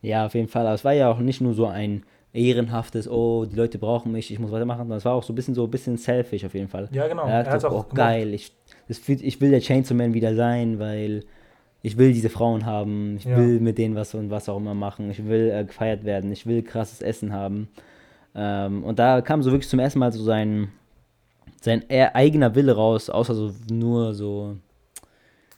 Ja, 0.00 0.26
auf 0.26 0.34
jeden 0.34 0.48
Fall. 0.48 0.66
Aber 0.66 0.74
es 0.74 0.84
war 0.84 0.92
ja 0.92 1.10
auch 1.10 1.18
nicht 1.18 1.40
nur 1.40 1.54
so 1.54 1.66
ein 1.66 2.04
ehrenhaftes, 2.32 3.08
oh, 3.08 3.44
die 3.46 3.54
Leute 3.54 3.78
brauchen 3.78 4.12
mich, 4.12 4.30
ich 4.32 4.38
muss 4.38 4.50
weitermachen, 4.50 4.80
sondern 4.80 4.98
es 4.98 5.04
war 5.04 5.14
auch 5.14 5.22
so 5.22 5.32
ein 5.32 5.36
bisschen 5.36 5.54
so 5.54 5.64
ein 5.64 5.70
bisschen 5.70 5.96
selfish 5.96 6.44
auf 6.44 6.54
jeden 6.54 6.68
Fall. 6.68 6.88
Ja, 6.90 7.06
genau. 7.06 7.26
Er 7.26 7.38
hat, 7.38 7.46
er 7.46 7.54
gesagt, 7.54 7.74
auch 7.74 7.86
oh, 7.90 7.94
geil, 7.94 8.34
ich, 8.34 8.52
das 8.88 8.98
fühlt, 8.98 9.22
ich 9.22 9.40
will 9.40 9.50
der 9.50 9.60
Chainsaw 9.60 9.94
Man 9.94 10.14
wieder 10.14 10.34
sein, 10.34 10.78
weil 10.78 11.24
ich 11.84 11.98
will 11.98 12.12
diese 12.12 12.30
Frauen 12.30 12.64
haben, 12.64 13.18
ich 13.18 13.24
ja. 13.24 13.36
will 13.36 13.60
mit 13.60 13.78
denen 13.78 13.94
was 13.94 14.14
und 14.14 14.30
was 14.30 14.48
auch 14.48 14.56
immer 14.56 14.74
machen, 14.74 15.10
ich 15.10 15.24
will 15.26 15.50
äh, 15.50 15.64
gefeiert 15.64 16.04
werden, 16.04 16.32
ich 16.32 16.46
will 16.46 16.62
krasses 16.62 17.02
Essen 17.02 17.32
haben. 17.32 17.68
Ähm, 18.34 18.82
und 18.82 18.98
da 18.98 19.20
kam 19.20 19.42
so 19.42 19.52
wirklich 19.52 19.68
zum 19.68 19.78
ersten 19.78 19.98
Mal 19.98 20.10
so 20.10 20.24
sein, 20.24 20.68
sein 21.60 21.84
eigener 21.90 22.54
Wille 22.54 22.72
raus, 22.72 23.10
außer 23.10 23.34
so 23.34 23.52
nur 23.70 24.14
so 24.14 24.56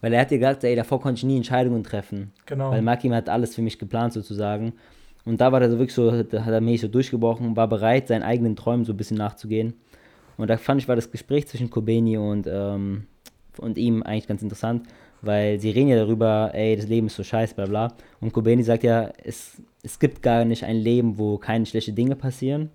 weil 0.01 0.13
er 0.13 0.21
hat 0.21 0.31
dir 0.31 0.39
gesagt, 0.39 0.63
ey, 0.65 0.77
davor 0.77 1.01
konnte 1.01 1.19
ich 1.19 1.25
nie 1.25 1.37
Entscheidungen 1.37 1.83
treffen. 1.83 2.33
Genau. 2.45 2.71
Weil 2.71 2.83
Makim 2.83 3.15
hat 3.15 3.29
alles 3.29 3.55
für 3.55 3.63
mich 3.63 3.79
geplant 3.79 4.13
sozusagen. 4.13 4.75
Und 5.25 5.41
da 5.41 5.51
war 5.51 5.61
er 5.61 5.71
so 5.71 5.79
wirklich 5.79 5.95
so, 5.95 6.23
da 6.23 6.45
hat 6.45 6.53
er 6.53 6.61
mich 6.61 6.81
so 6.81 6.89
durchgebrochen, 6.89 7.57
war 7.57 7.67
bereit, 7.67 8.09
seinen 8.09 8.23
eigenen 8.23 8.55
Träumen 8.57 8.85
so 8.85 8.93
ein 8.93 8.97
bisschen 8.97 9.17
nachzugehen. 9.17 9.75
Und 10.37 10.49
da 10.49 10.59
fand 10.59 10.81
ich, 10.81 10.89
war 10.89 10.97
das 10.97 11.11
Gespräch 11.11 11.49
zwischen 11.49 11.71
Kobeni 11.71 12.19
und, 12.19 12.47
ähm, 12.47 13.07
und 13.59 13.79
ihm 13.79 14.03
eigentlich 14.03 14.29
ganz 14.29 14.43
interessant, 14.43 14.87
weil 15.23 15.61
sie 15.61 15.71
reden 15.71 15.89
ja 15.89 15.97
darüber, 15.97 16.51
ey, 16.55 16.77
das 16.77 16.87
Leben 16.87 17.07
ist 17.09 17.17
so 17.17 17.25
scheiße, 17.25 17.55
bla 17.55 17.67
bla. 17.67 17.93
Und 18.21 18.33
Kobeni 18.33 18.63
sagt 18.63 18.83
ja, 18.83 19.11
es, 19.25 19.61
es 19.83 19.99
gibt 19.99 20.23
gar 20.23 20.45
nicht 20.45 20.65
ein 20.65 20.77
Leben, 20.77 21.19
wo 21.19 21.39
keine 21.39 21.67
schlechten 21.67 21.95
Dinge 21.95 22.17
passieren, 22.17 22.71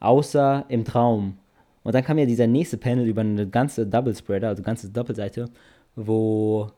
außer 0.00 0.64
im 0.68 0.84
Traum. 0.84 1.38
Und 1.82 1.94
dann 1.94 2.04
kam 2.04 2.18
ja 2.18 2.26
dieser 2.26 2.46
nächste 2.46 2.76
Panel 2.76 3.06
über 3.06 3.22
eine 3.22 3.48
ganze 3.48 3.86
Double 3.86 4.14
Spreader, 4.14 4.48
also 4.48 4.62
ganze 4.62 4.88
Doppelseite, 4.90 5.46
wo, 5.96 6.70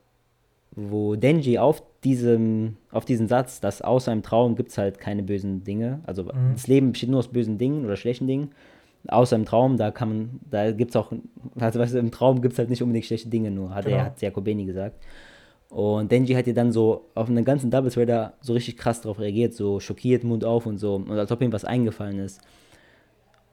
wo 0.72 1.14
Denji 1.16 1.58
auf 1.58 1.82
diesem, 2.02 2.76
auf 2.90 3.04
diesen 3.04 3.28
Satz, 3.28 3.60
dass 3.60 3.82
außer 3.82 4.12
im 4.12 4.22
Traum 4.22 4.56
gibt 4.56 4.70
es 4.70 4.78
halt 4.78 4.98
keine 4.98 5.22
bösen 5.22 5.64
Dinge, 5.64 6.00
also 6.06 6.24
mhm. 6.24 6.52
das 6.54 6.66
Leben 6.66 6.92
besteht 6.92 7.10
nur 7.10 7.18
aus 7.18 7.28
bösen 7.28 7.58
Dingen 7.58 7.84
oder 7.84 7.96
schlechten 7.96 8.26
Dingen, 8.26 8.50
außer 9.08 9.36
im 9.36 9.44
Traum, 9.44 9.76
da 9.76 9.90
kann 9.90 10.08
man, 10.08 10.40
da 10.50 10.72
gibt 10.72 10.90
es 10.90 10.96
auch, 10.96 11.12
also 11.58 11.78
weißt 11.78 11.94
du, 11.94 11.98
im 11.98 12.10
Traum 12.10 12.40
gibt 12.40 12.52
es 12.52 12.58
halt 12.58 12.70
nicht 12.70 12.82
unbedingt 12.82 13.06
schlechte 13.06 13.28
Dinge 13.28 13.50
nur, 13.50 13.74
hat 13.74 13.84
genau. 13.84 13.98
er, 13.98 14.04
hat 14.06 14.22
Jakobeni 14.22 14.64
gesagt. 14.64 14.96
Und 15.68 16.12
Denji 16.12 16.34
hat 16.34 16.46
ja 16.46 16.52
dann 16.52 16.70
so 16.70 17.10
auf 17.14 17.28
einen 17.28 17.44
ganzen 17.44 17.70
Double 17.70 17.90
Threader 17.90 18.34
so 18.40 18.52
richtig 18.52 18.76
krass 18.76 19.00
darauf 19.00 19.18
reagiert, 19.18 19.54
so 19.54 19.80
schockiert, 19.80 20.22
Mund 20.22 20.44
auf 20.44 20.66
und 20.66 20.78
so, 20.78 20.94
und 20.96 21.10
als 21.10 21.32
ob 21.32 21.42
ihm 21.42 21.52
was 21.52 21.64
eingefallen 21.64 22.18
ist. 22.20 22.40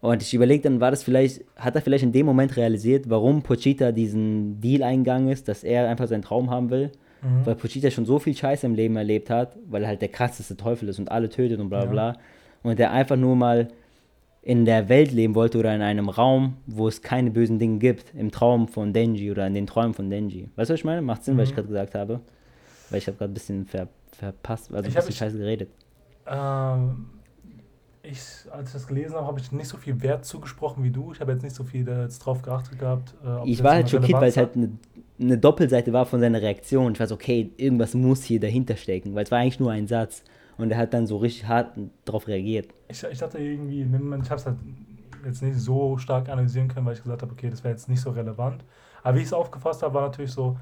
Und 0.01 0.21
ich 0.23 0.33
überlege 0.33 0.63
dann, 0.63 0.81
war 0.81 0.91
das 0.91 1.03
vielleicht, 1.03 1.43
hat 1.55 1.75
er 1.75 1.81
vielleicht 1.81 2.03
in 2.03 2.11
dem 2.11 2.25
Moment 2.25 2.57
realisiert, 2.57 3.09
warum 3.09 3.43
Pochita 3.43 3.91
diesen 3.91 4.59
Deal 4.59 4.81
eingegangen 4.81 5.29
ist, 5.29 5.47
dass 5.47 5.63
er 5.63 5.87
einfach 5.87 6.07
seinen 6.07 6.23
Traum 6.23 6.49
haben 6.49 6.71
will. 6.71 6.91
Mhm. 7.21 7.45
Weil 7.45 7.55
Pochita 7.55 7.91
schon 7.91 8.05
so 8.05 8.17
viel 8.17 8.35
Scheiße 8.35 8.65
im 8.65 8.73
Leben 8.73 8.95
erlebt 8.95 9.29
hat, 9.29 9.57
weil 9.69 9.83
er 9.83 9.89
halt 9.89 10.01
der 10.01 10.09
krasseste 10.09 10.57
Teufel 10.57 10.89
ist 10.89 10.97
und 10.97 11.11
alle 11.11 11.29
tötet 11.29 11.59
und 11.59 11.69
bla 11.69 11.85
bla. 11.85 12.13
Ja. 12.13 12.17
Und 12.63 12.79
der 12.79 12.91
einfach 12.91 13.15
nur 13.15 13.35
mal 13.35 13.67
in 14.41 14.65
der 14.65 14.89
Welt 14.89 15.11
leben 15.11 15.35
wollte 15.35 15.59
oder 15.59 15.73
in 15.75 15.81
einem 15.81 16.09
Raum, 16.09 16.57
wo 16.65 16.87
es 16.87 17.01
keine 17.01 17.29
bösen 17.29 17.59
Dinge 17.59 17.77
gibt, 17.77 18.13
im 18.15 18.31
Traum 18.31 18.67
von 18.67 18.91
Denji 18.91 19.29
oder 19.29 19.45
in 19.45 19.53
den 19.53 19.67
Träumen 19.67 19.93
von 19.93 20.09
Denji. 20.09 20.49
Weißt 20.55 20.69
du, 20.69 20.73
was 20.73 20.79
ich 20.79 20.85
meine? 20.85 21.01
Macht 21.01 21.23
Sinn, 21.23 21.35
mhm. 21.35 21.39
was 21.39 21.49
ich 21.49 21.55
gerade 21.55 21.67
gesagt 21.67 21.95
habe? 21.95 22.21
Weil 22.89 22.97
ich 22.97 23.07
habe 23.07 23.17
gerade 23.17 23.31
ein 23.31 23.33
bisschen 23.35 23.65
ver, 23.65 23.87
verpasst, 24.11 24.73
also 24.73 24.87
ein 24.87 24.93
bisschen 24.93 25.13
scheiße 25.13 25.37
geredet. 25.37 25.69
Ähm, 26.25 27.05
ich, 28.03 28.19
als 28.51 28.69
ich 28.69 28.73
das 28.73 28.87
gelesen 28.87 29.15
habe, 29.15 29.27
habe 29.27 29.39
ich 29.39 29.51
nicht 29.51 29.67
so 29.67 29.77
viel 29.77 30.01
Wert 30.01 30.25
zugesprochen 30.25 30.83
wie 30.83 30.89
du. 30.89 31.11
Ich 31.13 31.19
habe 31.19 31.31
jetzt 31.33 31.43
nicht 31.43 31.55
so 31.55 31.63
viel 31.63 31.87
jetzt 31.87 32.19
drauf 32.19 32.41
geachtet 32.41 32.79
gehabt. 32.79 33.13
Äh, 33.23 33.49
ich 33.49 33.63
war 33.63 33.73
halt 33.73 33.89
schockiert, 33.89 34.19
weil 34.19 34.29
es 34.29 34.37
halt 34.37 34.55
eine, 34.55 34.71
eine, 35.19 35.37
Doppelseite 35.37 35.93
war 35.93 36.07
von 36.07 36.19
seiner 36.19 36.41
Reaktion. 36.41 36.93
Ich 36.93 36.99
weiß, 36.99 37.11
okay, 37.11 37.51
irgendwas 37.57 37.93
muss 37.93 38.23
hier 38.23 38.39
dahinter 38.39 38.75
stecken, 38.75 39.13
weil 39.13 39.23
es 39.23 39.31
war 39.31 39.39
eigentlich 39.39 39.59
nur 39.59 39.71
ein 39.71 39.85
Satz. 39.85 40.23
Und 40.57 40.71
er 40.71 40.77
hat 40.77 40.93
dann 40.93 41.07
so 41.07 41.17
richtig 41.17 41.47
hart 41.47 41.77
darauf 42.05 42.27
reagiert. 42.27 42.69
Ich, 42.87 43.03
ich 43.03 43.17
dachte 43.17 43.39
irgendwie, 43.39 43.81
ich 43.81 44.29
habe 44.29 44.39
es 44.39 44.45
halt 44.45 44.57
jetzt 45.25 45.41
nicht 45.41 45.57
so 45.57 45.97
stark 45.97 46.29
analysieren 46.29 46.67
können, 46.67 46.85
weil 46.85 46.93
ich 46.93 47.03
gesagt 47.03 47.21
habe, 47.21 47.31
okay, 47.31 47.49
das 47.49 47.63
wäre 47.63 47.73
jetzt 47.73 47.89
nicht 47.89 48.01
so 48.01 48.11
relevant. 48.11 48.63
Aber 49.03 49.17
wie 49.17 49.21
ich 49.21 49.27
es 49.27 49.33
aufgefasst 49.33 49.83
habe, 49.83 49.93
war 49.93 50.01
natürlich 50.03 50.31
so, 50.31 50.57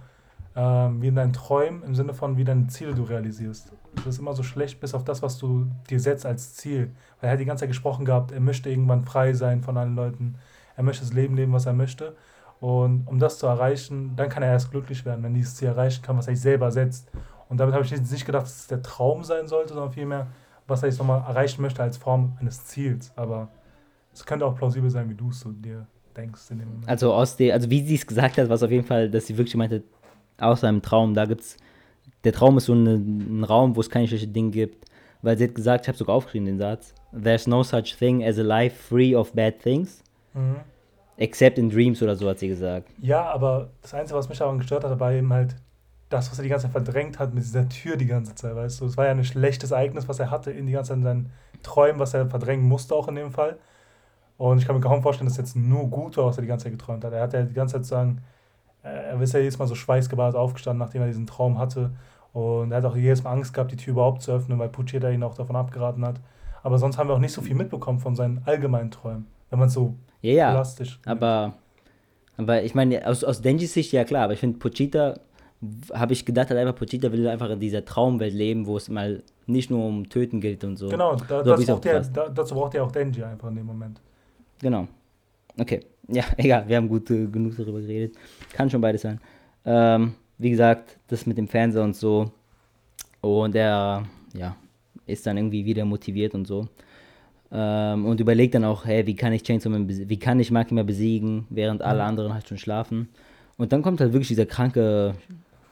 ähm, 0.55 1.01
wie 1.01 1.07
in 1.07 1.15
deinen 1.15 1.33
Träumen, 1.33 1.83
im 1.83 1.95
Sinne 1.95 2.13
von, 2.13 2.37
wie 2.37 2.43
deine 2.43 2.67
Ziele 2.67 2.93
du 2.93 3.03
realisierst. 3.03 3.71
Du 3.95 4.09
ist 4.09 4.19
immer 4.19 4.33
so 4.33 4.43
schlecht 4.43 4.79
bis 4.79 4.93
auf 4.93 5.03
das, 5.03 5.21
was 5.21 5.37
du 5.37 5.67
dir 5.89 5.99
setzt 5.99 6.25
als 6.25 6.55
Ziel. 6.55 6.91
Weil 7.19 7.29
er 7.29 7.33
hat 7.33 7.39
die 7.39 7.45
ganze 7.45 7.61
Zeit 7.61 7.69
gesprochen 7.69 8.05
gehabt, 8.05 8.31
er 8.31 8.39
möchte 8.39 8.69
irgendwann 8.69 9.03
frei 9.03 9.33
sein 9.33 9.61
von 9.61 9.77
allen 9.77 9.95
Leuten. 9.95 10.35
Er 10.75 10.83
möchte 10.83 11.03
das 11.03 11.13
Leben 11.13 11.35
leben, 11.35 11.53
was 11.53 11.65
er 11.65 11.73
möchte. 11.73 12.15
Und 12.59 13.07
um 13.07 13.19
das 13.19 13.37
zu 13.37 13.47
erreichen, 13.47 14.15
dann 14.15 14.29
kann 14.29 14.43
er 14.43 14.51
erst 14.51 14.71
glücklich 14.71 15.05
werden, 15.05 15.23
wenn 15.23 15.33
dieses 15.33 15.55
Ziel 15.55 15.69
erreichen 15.69 16.01
kann, 16.01 16.17
was 16.17 16.27
er 16.27 16.35
sich 16.35 16.41
selber 16.41 16.71
setzt. 16.71 17.09
Und 17.50 17.58
damit 17.60 17.74
habe 17.74 17.84
ich 17.84 17.91
jetzt 17.91 18.12
nicht 18.12 18.26
gedacht, 18.26 18.43
dass 18.43 18.62
es 18.62 18.68
der 18.68 18.82
Traum 18.82 19.24
sein 19.24 19.47
sollte, 19.47 19.74
sondern 19.74 19.91
vielmehr, 19.91 20.28
was 20.68 20.84
er 20.84 20.89
jetzt 20.89 21.00
nochmal 21.00 21.22
erreichen 21.28 21.62
möchte 21.62 21.82
als 21.82 21.97
Form 21.97 22.38
eines 22.39 22.66
Ziels. 22.66 23.12
Aber 23.16 23.50
es 24.14 24.26
könnte 24.26 24.45
auch 24.45 24.56
plausibel 24.56 24.89
sein, 24.89 25.10
wie 25.10 25.16
du 25.16 25.30
es 25.30 25.41
so 25.41 25.52
dir 25.52 25.88
denkst 26.16 26.41
in 26.52 26.60
dem 26.60 26.70
Moment. 26.70 26.88
Also 26.88 27.12
aus 27.12 27.36
der, 27.36 27.56
also 27.56 27.70
wie 27.70 27.84
sie 27.84 27.95
es 27.95 28.06
gesagt 28.06 28.38
hat, 28.38 28.50
was 28.50 28.64
auf 28.64 28.72
jeden 28.72 28.86
Fall, 28.86 29.10
dass 29.10 29.28
sie 29.28 29.38
wirklich 29.38 29.56
meinte, 29.56 29.84
außer 30.38 30.70
im 30.70 30.82
Traum, 30.82 31.14
da 31.16 31.26
gibt's, 31.26 31.58
der 32.24 32.34
Traum 32.34 32.58
ist 32.58 32.66
so 32.66 32.74
eine, 32.74 32.95
ein 32.95 33.43
Raum, 33.43 33.76
wo 33.76 33.82
es 33.82 33.89
keine 33.89 34.08
schlechten 34.08 34.32
Dinge 34.32 34.52
gibt. 34.52 34.86
Weil 35.22 35.38
sie 35.38 35.45
hat 35.45 35.56
gesagt, 35.56 35.84
ich 35.84 35.88
habe 35.89 35.97
sogar 35.97 36.16
aufgeschrieben 36.16 36.45
den 36.45 36.60
Satz, 36.60 36.93
There's 37.12 37.47
no 37.47 37.64
such 37.64 37.97
thing 37.97 38.24
as 38.24 38.38
a 38.38 38.43
life 38.43 38.76
free 38.76 39.16
of 39.16 39.34
bad 39.34 39.60
things. 39.60 40.04
Mhm. 40.34 40.58
Except 41.18 41.58
in 41.58 41.70
dreams 41.70 42.02
oder 42.02 42.16
so 42.16 42.30
hat 42.30 42.39
sie 42.39 42.47
gesagt. 42.47 42.89
Ja, 43.02 43.24
aber 43.24 43.72
das 43.82 43.93
Einzige, 43.93 44.18
was 44.18 44.30
mich 44.30 44.38
daran 44.38 44.60
gestört 44.60 44.86
hat, 44.86 44.97
war 45.00 45.12
eben 45.12 45.34
halt 45.34 45.56
das, 46.10 46.32
was 46.32 46.39
er 46.39 46.43
die 46.43 46.49
ganze 46.49 46.66
Zeit 46.66 46.72
verdrängt 46.72 47.20
hat 47.20 47.34
mit 47.34 47.43
dieser 47.43 47.70
Tür 47.70 47.95
die 47.95 48.07
ganze 48.07 48.36
Zeit, 48.36 48.55
weißt 48.55 48.82
du. 48.82 48.86
Es 48.86 48.97
war 48.97 49.05
ja 49.05 49.12
ein 49.12 49.24
schlechtes 49.24 49.72
Ereignis, 49.72 50.07
was 50.07 50.20
er 50.20 50.32
hatte 50.32 50.51
in 50.51 50.66
die 50.66 50.74
ganze 50.74 50.89
Zeit 50.89 50.97
in 50.97 51.03
seinen 51.03 51.32
Träumen, 51.62 51.99
was 51.99 52.14
er 52.14 52.28
verdrängen 52.28 52.68
musste 52.68 52.95
auch 52.95 53.07
in 53.07 53.16
dem 53.16 53.32
Fall. 53.32 53.57
Und 54.38 54.57
ich 54.57 54.66
kann 54.66 54.76
mir 54.76 54.82
kaum 54.82 55.01
vorstellen, 55.03 55.28
dass 55.28 55.38
jetzt 55.38 55.55
nur 55.55 55.88
gut 55.88 56.18
war, 56.18 56.26
was 56.26 56.38
er 56.38 56.41
die 56.41 56.47
ganze 56.47 56.64
Zeit 56.64 56.74
geträumt 56.74 57.03
hat. 57.03 57.14
Er 57.14 57.22
hat 57.22 57.34
ja 57.34 57.43
die 57.43 57.53
ganze 57.53 57.76
Zeit 57.76 57.86
sagen, 57.86 58.22
er 58.82 59.20
ist 59.22 59.34
ja 59.34 59.39
jedes 59.39 59.60
Mal 59.60 59.68
so 59.68 59.76
schweißgebadet 59.76 60.36
aufgestanden, 60.36 60.80
nachdem 60.80 61.01
er 61.01 61.07
diesen 61.07 61.28
Traum 61.28 61.57
hatte. 61.57 61.91
Und 62.32 62.72
er 62.72 62.78
hat 62.78 62.86
auch 62.86 62.95
jedes 62.95 63.24
Mal 63.24 63.32
Angst 63.32 63.53
gehabt, 63.53 63.72
die 63.72 63.76
Tür 63.76 63.91
überhaupt 63.91 64.22
zu 64.22 64.32
öffnen, 64.32 64.57
weil 64.57 64.70
Pucheta 64.70 65.10
ihn 65.10 65.24
auch 65.24 65.36
davon 65.36 65.55
abgeraten 65.55 66.05
hat. 66.05 66.22
Aber 66.64 66.78
sonst 66.78 66.97
haben 66.97 67.10
wir 67.10 67.16
auch 67.16 67.20
nicht 67.20 67.34
so 67.34 67.41
viel 67.41 67.55
mitbekommen 67.55 67.99
von 67.99 68.16
seinen 68.16 68.41
allgemeinen 68.45 68.91
Träumen, 68.91 69.28
wenn 69.49 69.60
man 69.60 69.68
es 69.68 69.74
so 69.74 69.95
ja, 70.22 70.34
ja. 70.34 70.51
plastisch. 70.51 70.99
Aber, 71.05 71.53
aber 72.38 72.64
ich 72.64 72.76
meine, 72.76 73.05
aus, 73.07 73.24
aus 73.24 73.41
Denjis 73.41 73.74
Sicht 73.74 73.91
ja 73.91 74.03
klar, 74.03 74.24
aber 74.24 74.34
ich 74.34 74.39
finde, 74.39 74.60
Puchita, 74.60 75.20
habe 75.93 76.14
ich 76.14 76.26
gedacht, 76.26 76.49
hat 76.49 76.57
einfach, 76.57 76.76
Puchita 76.76 77.12
will 77.12 77.28
einfach 77.28 77.49
in 77.49 77.60
dieser 77.60 77.84
Traumwelt 77.84 78.34
leben, 78.34 78.66
wo 78.66 78.78
es 78.78 78.89
mal 78.89 79.24
nicht 79.45 79.70
nur 79.70 79.86
um 79.86 80.07
Töten 80.07 80.39
gilt 80.39 80.64
und 80.64 80.78
so. 80.78 80.89
Genau, 80.89 81.16
da, 81.16 81.43
so, 81.43 81.66
braucht 81.66 81.86
er, 81.86 82.01
da, 82.01 82.30
dazu 82.30 82.55
braucht 82.55 82.76
er 82.76 82.84
auch 82.84 82.91
Denji 82.91 83.24
einfach 83.24 83.49
in 83.49 83.55
dem 83.55 83.66
Moment. 83.66 83.99
Genau. 84.62 84.88
Okay, 85.60 85.82
ja, 86.07 86.24
egal, 86.38 86.68
wir 86.68 86.78
haben 86.78 86.88
gut 86.88 87.10
äh, 87.12 87.26
genug 87.26 87.57
darüber 87.57 87.82
geredet. 87.82 88.16
Kann 88.53 88.70
schon 88.70 88.80
beides 88.80 89.01
sein. 89.01 89.20
Ähm, 89.66 90.14
wie 90.38 90.49
gesagt, 90.49 90.97
das 91.07 91.26
mit 91.26 91.38
dem 91.38 91.47
Fernseher 91.47 91.84
und 91.84 91.95
so. 91.95 92.32
Und 93.22 93.53
er, 93.55 94.05
ja, 94.34 94.55
ist 95.05 95.28
dann 95.28 95.38
irgendwie 95.38 95.66
wieder 95.66 95.84
motiviert 95.84 96.34
und 96.36 96.47
so. 96.47 96.68
Ähm, 97.51 98.05
und 98.05 98.22
überlegt 98.22 98.55
dann 98.55 98.64
auch, 98.64 98.86
hey, 98.86 99.05
wie 99.05 99.16
kann 99.16 99.34
ich 99.34 99.43
Chainsaw 99.43 99.70
Man 99.70 99.89
wie 99.89 100.20
kann 100.20 100.39
ich 100.39 100.51
Makima 100.51 100.84
besiegen, 100.84 101.47
während 101.49 101.82
alle 101.82 102.03
mhm. 102.03 102.10
anderen 102.10 102.34
halt 102.34 102.47
schon 102.47 102.57
schlafen. 102.57 103.10
Und 103.57 103.74
dann 103.74 103.82
kommt 103.82 103.99
halt 103.99 104.14
wirklich 104.14 104.30
dieser 104.30 104.45
kranke 104.45 105.16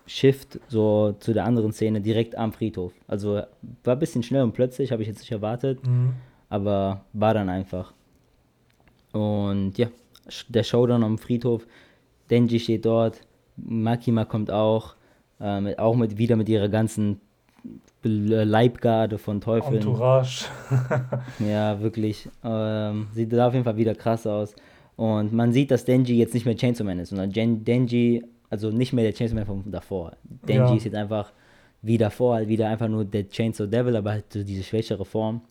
Shift 0.08 0.60
so 0.70 1.16
zu 1.20 1.34
der 1.34 1.46
anderen 1.46 1.74
Szene 1.74 2.02
direkt 2.02 2.36
am 2.36 2.54
Friedhof. 2.54 2.94
Also 3.08 3.42
war 3.84 3.96
ein 3.96 4.00
bisschen 4.00 4.24
schnell 4.24 4.44
und 4.44 4.54
plötzlich, 4.54 4.92
habe 4.92 5.02
ich 5.02 5.08
jetzt 5.08 5.20
nicht 5.20 5.32
erwartet, 5.32 5.86
mhm. 5.86 6.14
aber 6.50 7.06
war 7.14 7.34
dann 7.34 7.50
einfach. 7.50 7.94
Und 9.12 9.78
ja, 9.78 9.88
der 10.48 10.64
Showdown 10.64 11.04
am 11.04 11.18
Friedhof. 11.18 11.68
Denji 12.30 12.60
steht 12.60 12.86
dort, 12.86 13.22
Makima 13.58 14.26
kommt 14.26 14.52
auch, 14.52 14.96
äh, 15.40 15.62
mit, 15.62 15.80
auch 15.80 15.96
mit, 15.96 16.18
wieder 16.18 16.36
mit 16.36 16.50
ihrer 16.50 16.70
ganzen 16.70 17.22
Leibgarde 18.04 19.18
von 19.18 19.42
Teufeln. 19.42 19.78
Entourage. 19.78 20.46
ja, 21.40 21.80
wirklich. 21.82 22.30
Ähm, 22.44 23.08
sieht 23.14 23.34
da 23.34 23.48
auf 23.48 23.54
jeden 23.54 23.66
Fall 23.66 23.78
wieder 23.78 23.96
krass 23.96 24.26
aus. 24.26 24.56
Und 24.96 25.34
man 25.34 25.52
sieht, 25.52 25.72
dass 25.72 25.86
Denji 25.86 26.18
jetzt 26.18 26.34
nicht 26.34 26.46
mehr 26.46 26.56
Chainsaw 26.56 26.84
Man 26.84 27.00
ist, 27.00 27.10
sondern 27.10 27.32
Gen 27.32 27.64
Denji, 27.64 28.24
also 28.50 28.72
nicht 28.72 28.94
mehr 28.94 29.04
der 29.04 29.14
Chainsaw 29.14 29.36
Man 29.36 29.46
von 29.46 29.72
davor. 29.72 30.16
Denji 30.24 30.62
ja. 30.62 30.76
ist 30.76 30.86
jetzt 30.86 30.96
einfach 30.96 31.32
wie 31.82 31.98
davor, 31.98 32.36
halt 32.36 32.48
wieder 32.48 32.70
einfach 32.70 32.88
nur 32.88 33.06
der 33.06 33.28
Chainsaw 33.28 33.68
Devil, 33.68 33.96
aber 33.96 34.12
halt 34.12 34.32
so 34.32 34.44
diese 34.44 34.64
schwächere 34.64 35.06
Form. 35.06 35.42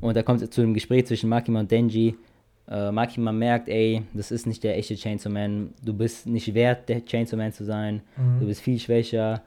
Und 0.00 0.16
da 0.16 0.22
kommt 0.22 0.42
es 0.42 0.50
zu 0.50 0.60
einem 0.60 0.74
Gespräch 0.74 1.06
zwischen 1.06 1.28
Makima 1.28 1.60
und 1.60 1.70
Denji. 1.70 2.16
Äh, 2.68 2.92
Makima 2.92 3.32
merkt, 3.32 3.68
ey, 3.68 4.02
das 4.12 4.30
ist 4.30 4.46
nicht 4.46 4.62
der 4.62 4.76
echte 4.76 4.96
Chainsaw 4.96 5.32
Man. 5.32 5.72
Du 5.82 5.94
bist 5.94 6.26
nicht 6.26 6.52
wert, 6.54 6.88
der 6.88 7.04
Chainsaw 7.04 7.36
Man 7.36 7.52
zu 7.52 7.64
sein. 7.64 8.02
Mhm. 8.16 8.40
Du 8.40 8.46
bist 8.46 8.60
viel 8.60 8.78
schwächer. 8.78 9.42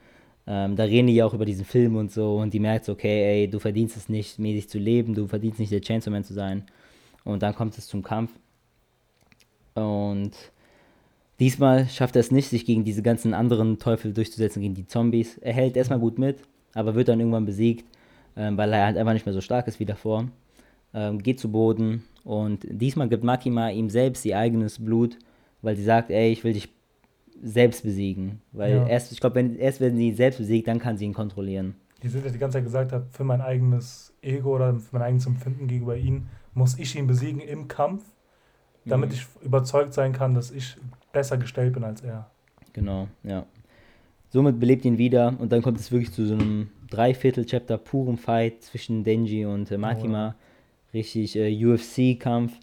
Ähm, 0.48 0.76
da 0.76 0.84
reden 0.84 1.08
die 1.08 1.16
ja 1.16 1.26
auch 1.26 1.34
über 1.34 1.46
diesen 1.46 1.66
Film 1.66 1.96
und 1.96 2.12
so. 2.12 2.38
Und 2.38 2.54
die 2.54 2.60
merkt, 2.60 2.90
okay, 2.90 3.42
ey, 3.42 3.50
du 3.50 3.60
verdienst 3.60 3.96
es 3.96 4.10
nicht, 4.10 4.40
mäßig 4.40 4.70
zu 4.70 4.80
leben. 4.80 5.14
Du 5.14 5.28
verdienst 5.28 5.60
nicht, 5.60 5.72
der 5.72 5.82
Chainsaw 5.82 6.12
Man 6.12 6.24
zu 6.24 6.34
sein. 6.34 6.64
Und 7.24 7.44
dann 7.44 7.54
kommt 7.54 7.78
es 7.78 7.88
zum 7.88 8.02
Kampf. 8.02 8.32
Und 9.76 10.32
diesmal 11.42 11.90
schafft 11.90 12.16
er 12.16 12.20
es 12.20 12.32
nicht, 12.32 12.50
sich 12.50 12.66
gegen 12.66 12.86
diese 12.86 13.02
ganzen 13.02 13.34
anderen 13.34 13.80
Teufel 13.80 14.14
durchzusetzen, 14.14 14.62
gegen 14.62 14.76
die 14.76 14.86
Zombies. 14.86 15.40
Er 15.40 15.54
hält 15.54 15.76
erstmal 15.76 16.00
gut 16.00 16.20
mit, 16.20 16.38
aber 16.76 16.94
wird 16.94 17.08
dann 17.08 17.20
irgendwann 17.20 17.46
besiegt, 17.46 17.84
ähm, 18.38 18.58
weil 18.58 18.72
er 18.72 18.86
halt 18.86 18.96
einfach 18.96 19.14
nicht 19.14 19.26
mehr 19.26 19.34
so 19.34 19.42
stark 19.42 19.68
ist 19.68 19.80
wie 19.80 19.86
davor. 19.86 20.28
Ähm, 20.94 21.18
geht 21.18 21.40
zu 21.40 21.52
Boden 21.52 22.04
und 22.24 22.60
diesmal 22.70 23.10
gibt 23.10 23.24
Makima 23.24 23.70
ihm 23.70 23.90
selbst 23.90 24.24
ihr 24.24 24.38
eigenes 24.38 24.84
Blut, 24.84 25.18
weil 25.64 25.76
sie 25.76 25.84
sagt, 25.84 26.12
ey, 26.12 26.32
ich 26.32 26.44
will 26.44 26.54
dich 26.54 26.70
selbst 27.42 27.84
besiegen. 27.84 28.42
Weil 28.52 28.76
ja. 28.76 28.88
erst, 28.88 29.12
ich 29.12 29.20
glaube, 29.20 29.36
wenn, 29.36 29.56
erst 29.58 29.82
wenn 29.82 29.98
sie 29.98 30.10
ihn 30.10 30.16
selbst 30.16 30.38
besiegt, 30.38 30.68
dann 30.68 30.78
kann 30.78 30.98
sie 30.98 31.06
ihn 31.06 31.14
kontrollieren. 31.14 31.76
Die 32.04 32.10
sind 32.10 32.24
ja 32.24 32.32
die 32.32 32.38
ganze 32.38 32.60
Zeit 32.60 32.66
gesagt 32.66 32.92
hat, 32.92 33.08
für 33.12 33.24
mein 33.24 33.42
eigenes 33.42 34.14
Ego 34.22 34.56
oder 34.56 34.76
für 34.76 34.96
mein 34.96 35.02
eigenes 35.02 35.26
Empfinden 35.26 35.68
gegenüber 35.68 35.98
ihm 35.98 36.28
muss 36.54 36.78
ich 36.78 36.96
ihn 36.96 37.08
besiegen 37.08 37.40
im 37.40 37.68
Kampf 37.68 38.04
damit 38.86 39.10
mhm. 39.10 39.16
ich 39.16 39.28
überzeugt 39.44 39.94
sein 39.94 40.14
kann, 40.14 40.34
dass 40.34 40.52
ich 40.52 40.78
besser 41.12 41.38
gestellt 41.38 41.74
bin 41.74 41.84
als 41.84 42.02
er. 42.02 42.30
Genau, 42.74 43.08
ja. 43.24 43.46
Somit 44.30 44.60
belebt 44.60 44.86
ihn 44.86 44.98
wieder 44.98 45.34
und 45.40 45.52
dann 45.52 45.62
kommt 45.62 45.80
es 45.80 45.92
wirklich 45.92 46.12
zu 46.12 46.26
so 46.26 46.34
einem 46.34 46.70
Dreiviertel-Chapter 46.90 47.78
purem 47.78 48.18
Fight 48.18 48.64
zwischen 48.64 49.04
Denji 49.04 49.46
und 49.46 49.72
äh, 49.72 49.78
Makima. 49.78 50.36
Oh. 50.38 50.94
Richtig 50.94 51.36
äh, 51.36 51.66
UFC-Kampf. 51.66 52.54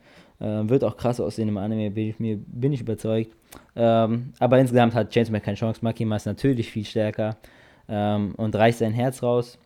Äh, 0.40 0.68
wird 0.68 0.84
auch 0.84 0.96
krass 0.96 1.20
aussehen 1.20 1.48
im 1.48 1.56
Anime, 1.56 1.90
bin 1.90 2.10
ich, 2.10 2.20
mir, 2.20 2.38
bin 2.38 2.72
ich 2.72 2.80
überzeugt. 2.80 3.34
Ähm, 3.74 4.32
aber 4.38 4.58
insgesamt 4.58 4.94
hat 4.94 5.10
Chainsaw 5.10 5.40
keine 5.40 5.56
Chance. 5.56 5.80
Makima 5.82 6.16
ist 6.16 6.26
natürlich 6.26 6.70
viel 6.70 6.84
stärker 6.84 7.36
ähm, 7.88 8.34
und 8.36 8.54
reißt 8.54 8.78
sein 8.78 8.92
Herz 8.92 9.22
raus. 9.22 9.58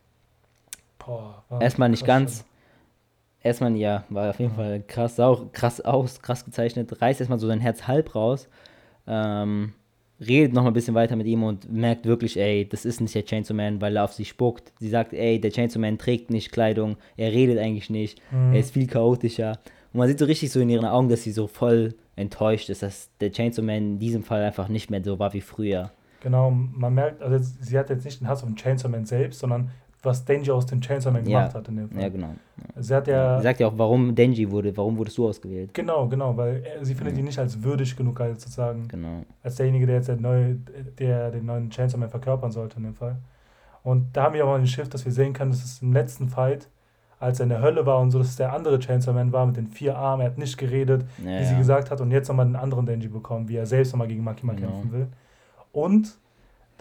Boah, 0.98 1.44
Erstmal 1.60 1.88
nicht 1.88 2.06
ganz, 2.06 2.44
erstmal, 3.42 3.76
ja, 3.76 4.04
war 4.08 4.30
auf 4.30 4.38
jeden 4.38 4.54
Fall 4.54 4.82
krass, 4.86 5.18
auch 5.18 5.50
krass 5.52 5.80
aus, 5.80 6.22
krass 6.22 6.44
gezeichnet, 6.44 7.02
reißt 7.02 7.20
erstmal 7.20 7.40
so 7.40 7.48
sein 7.48 7.60
Herz 7.60 7.86
halb 7.88 8.14
raus, 8.14 8.48
ähm, 9.06 9.72
redet 10.26 10.52
noch 10.52 10.62
mal 10.62 10.70
ein 10.70 10.74
bisschen 10.74 10.94
weiter 10.94 11.16
mit 11.16 11.26
ihm 11.26 11.42
und 11.42 11.70
merkt 11.72 12.06
wirklich, 12.06 12.38
ey, 12.38 12.68
das 12.68 12.84
ist 12.84 13.00
nicht 13.00 13.14
der 13.14 13.24
Chainsaw 13.24 13.54
Man, 13.54 13.80
weil 13.80 13.96
er 13.96 14.04
auf 14.04 14.12
sie 14.12 14.24
spuckt. 14.24 14.72
Sie 14.78 14.88
sagt, 14.88 15.12
ey, 15.12 15.40
der 15.40 15.50
Chainsaw 15.50 15.80
Man 15.80 15.98
trägt 15.98 16.30
nicht 16.30 16.52
Kleidung, 16.52 16.96
er 17.16 17.32
redet 17.32 17.58
eigentlich 17.58 17.90
nicht, 17.90 18.20
mhm. 18.30 18.52
er 18.52 18.60
ist 18.60 18.72
viel 18.72 18.86
chaotischer. 18.86 19.58
Und 19.92 19.98
man 19.98 20.08
sieht 20.08 20.18
so 20.18 20.24
richtig 20.24 20.50
so 20.50 20.60
in 20.60 20.70
ihren 20.70 20.86
Augen, 20.86 21.08
dass 21.08 21.22
sie 21.22 21.32
so 21.32 21.46
voll 21.46 21.94
enttäuscht 22.16 22.70
ist, 22.70 22.82
dass 22.82 23.10
der 23.20 23.32
Chainsaw 23.32 23.64
Man 23.64 23.76
in 23.76 23.98
diesem 23.98 24.22
Fall 24.22 24.42
einfach 24.42 24.68
nicht 24.68 24.90
mehr 24.90 25.02
so 25.02 25.18
war 25.18 25.32
wie 25.32 25.40
früher. 25.40 25.90
Genau, 26.20 26.50
man 26.50 26.94
merkt, 26.94 27.20
also 27.20 27.44
sie 27.60 27.76
hat 27.76 27.90
jetzt 27.90 28.04
nicht 28.04 28.20
den 28.20 28.28
Hass 28.28 28.42
auf 28.42 28.48
den 28.48 28.56
Chainsaw 28.56 28.88
Man 28.88 29.06
selbst, 29.06 29.40
sondern 29.40 29.70
was 30.02 30.24
Denji 30.24 30.50
aus 30.50 30.66
dem 30.66 30.80
Chainsaw 30.80 31.12
Man 31.12 31.24
gemacht 31.24 31.52
ja. 31.52 31.58
hat 31.58 31.68
in 31.68 31.76
dem 31.76 31.90
Fall. 31.90 32.02
Ja, 32.02 32.08
genau. 32.08 32.34
Ja. 32.74 32.82
Sie 32.82 32.94
hat 32.94 33.06
ja. 33.06 33.38
Sie 33.38 33.44
sagt 33.44 33.60
ja 33.60 33.68
auch, 33.68 33.74
warum 33.76 34.14
Denji 34.14 34.50
wurde, 34.50 34.76
warum 34.76 34.98
wurdest 34.98 35.16
du 35.18 35.28
ausgewählt? 35.28 35.72
Genau, 35.72 36.08
genau, 36.08 36.36
weil 36.36 36.62
sie 36.82 36.94
findet 36.94 37.16
ihn 37.18 37.24
nicht 37.24 37.38
als 37.38 37.62
würdig 37.62 37.96
genug, 37.96 38.20
als 38.20 38.42
sozusagen. 38.42 38.88
Genau. 38.88 39.22
Als 39.42 39.56
derjenige, 39.56 39.86
der 39.86 39.96
jetzt 39.96 40.08
der, 40.08 40.16
neue, 40.16 40.56
der 40.98 41.30
den 41.30 41.46
neuen 41.46 41.70
Chainsaw 41.70 41.98
Man 41.98 42.10
verkörpern 42.10 42.50
sollte 42.50 42.78
in 42.78 42.84
dem 42.84 42.94
Fall. 42.94 43.16
Und 43.84 44.16
da 44.16 44.24
haben 44.24 44.34
wir 44.34 44.46
auch 44.46 44.54
ein 44.54 44.66
Schiff, 44.66 44.88
dass 44.88 45.04
wir 45.04 45.12
sehen 45.12 45.32
können, 45.32 45.50
dass 45.50 45.64
es 45.64 45.82
im 45.82 45.92
letzten 45.92 46.28
Fight, 46.28 46.68
als 47.18 47.40
er 47.40 47.44
in 47.44 47.50
der 47.50 47.62
Hölle 47.62 47.86
war 47.86 48.00
und 48.00 48.10
so, 48.10 48.18
dass 48.18 48.28
es 48.28 48.36
der 48.36 48.52
andere 48.52 48.78
Chainsaw 48.78 49.12
Man 49.14 49.32
war 49.32 49.46
mit 49.46 49.56
den 49.56 49.68
vier 49.68 49.96
Armen, 49.96 50.22
er 50.22 50.30
hat 50.30 50.38
nicht 50.38 50.58
geredet, 50.58 51.04
wie 51.18 51.44
sie 51.44 51.56
gesagt 51.56 51.90
hat, 51.90 52.00
und 52.00 52.10
jetzt 52.10 52.28
nochmal 52.28 52.46
den 52.46 52.56
anderen 52.56 52.86
Denji 52.86 53.08
bekommen, 53.08 53.48
wie 53.48 53.56
er 53.56 53.66
selbst 53.66 53.92
nochmal 53.92 54.08
gegen 54.08 54.24
Makima 54.24 54.54
genau. 54.54 54.68
kämpfen 54.68 54.92
will. 54.92 55.06
Und 55.72 56.16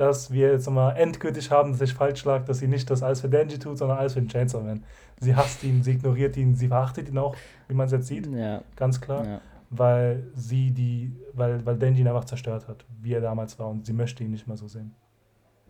dass 0.01 0.31
wir 0.31 0.51
jetzt 0.53 0.65
nochmal 0.65 0.97
endgültig 0.97 1.51
haben, 1.51 1.73
dass 1.73 1.81
ich 1.81 1.93
falsch 1.93 2.25
lag, 2.25 2.43
dass 2.45 2.57
sie 2.57 2.67
nicht 2.67 2.89
das 2.89 3.03
alles 3.03 3.21
für 3.21 3.29
Denji 3.29 3.59
tut, 3.59 3.77
sondern 3.77 3.99
alles 3.99 4.13
für 4.13 4.19
den 4.19 4.29
Chainsaw 4.29 4.63
Man. 4.63 4.83
Sie 5.19 5.35
hasst 5.35 5.63
ihn, 5.63 5.83
sie 5.83 5.91
ignoriert 5.91 6.35
ihn, 6.37 6.55
sie 6.55 6.69
verachtet 6.69 7.07
ihn 7.07 7.19
auch, 7.19 7.35
wie 7.67 7.75
man 7.75 7.85
es 7.85 7.91
jetzt 7.91 8.07
sieht. 8.07 8.25
Ja. 8.25 8.63
Ganz 8.75 8.99
klar. 8.99 9.23
Ja. 9.23 9.41
Weil 9.69 10.23
sie 10.33 10.71
die, 10.71 11.15
weil, 11.33 11.63
weil 11.67 11.77
Denji 11.77 12.01
ihn 12.01 12.07
einfach 12.07 12.25
zerstört 12.25 12.67
hat, 12.67 12.83
wie 12.99 13.13
er 13.13 13.21
damals 13.21 13.59
war 13.59 13.69
und 13.69 13.85
sie 13.85 13.93
möchte 13.93 14.23
ihn 14.23 14.31
nicht 14.31 14.47
mehr 14.47 14.57
so 14.57 14.67
sehen. 14.67 14.95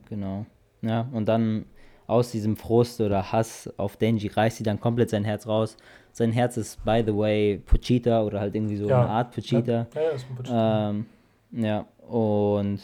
Genau. 0.07 0.45
Ja, 0.81 1.09
und 1.11 1.27
dann 1.27 1.65
aus 2.07 2.31
diesem 2.31 2.55
Frust 2.55 3.01
oder 3.01 3.33
Hass 3.33 3.69
auf 3.75 3.97
Denji 3.97 4.29
reißt 4.29 4.59
sie 4.59 4.63
dann 4.63 4.79
komplett 4.79 5.09
sein 5.09 5.25
Herz 5.25 5.45
raus. 5.45 5.75
Sein 6.13 6.31
Herz 6.31 6.55
ist, 6.55 6.81
by 6.85 7.03
the 7.05 7.13
way, 7.13 7.57
Pochita 7.57 8.23
oder 8.23 8.39
halt 8.39 8.55
irgendwie 8.55 8.77
so 8.77 8.87
ja. 8.87 9.01
eine 9.01 9.09
Art 9.09 9.35
Pochita. 9.35 9.87
Ja, 9.93 10.01
ja, 10.01 10.09
ist 10.11 10.25
ein 10.29 10.35
Pochita. 10.37 10.89
Ähm, 10.89 11.05
ja, 11.51 11.85
und 12.07 12.79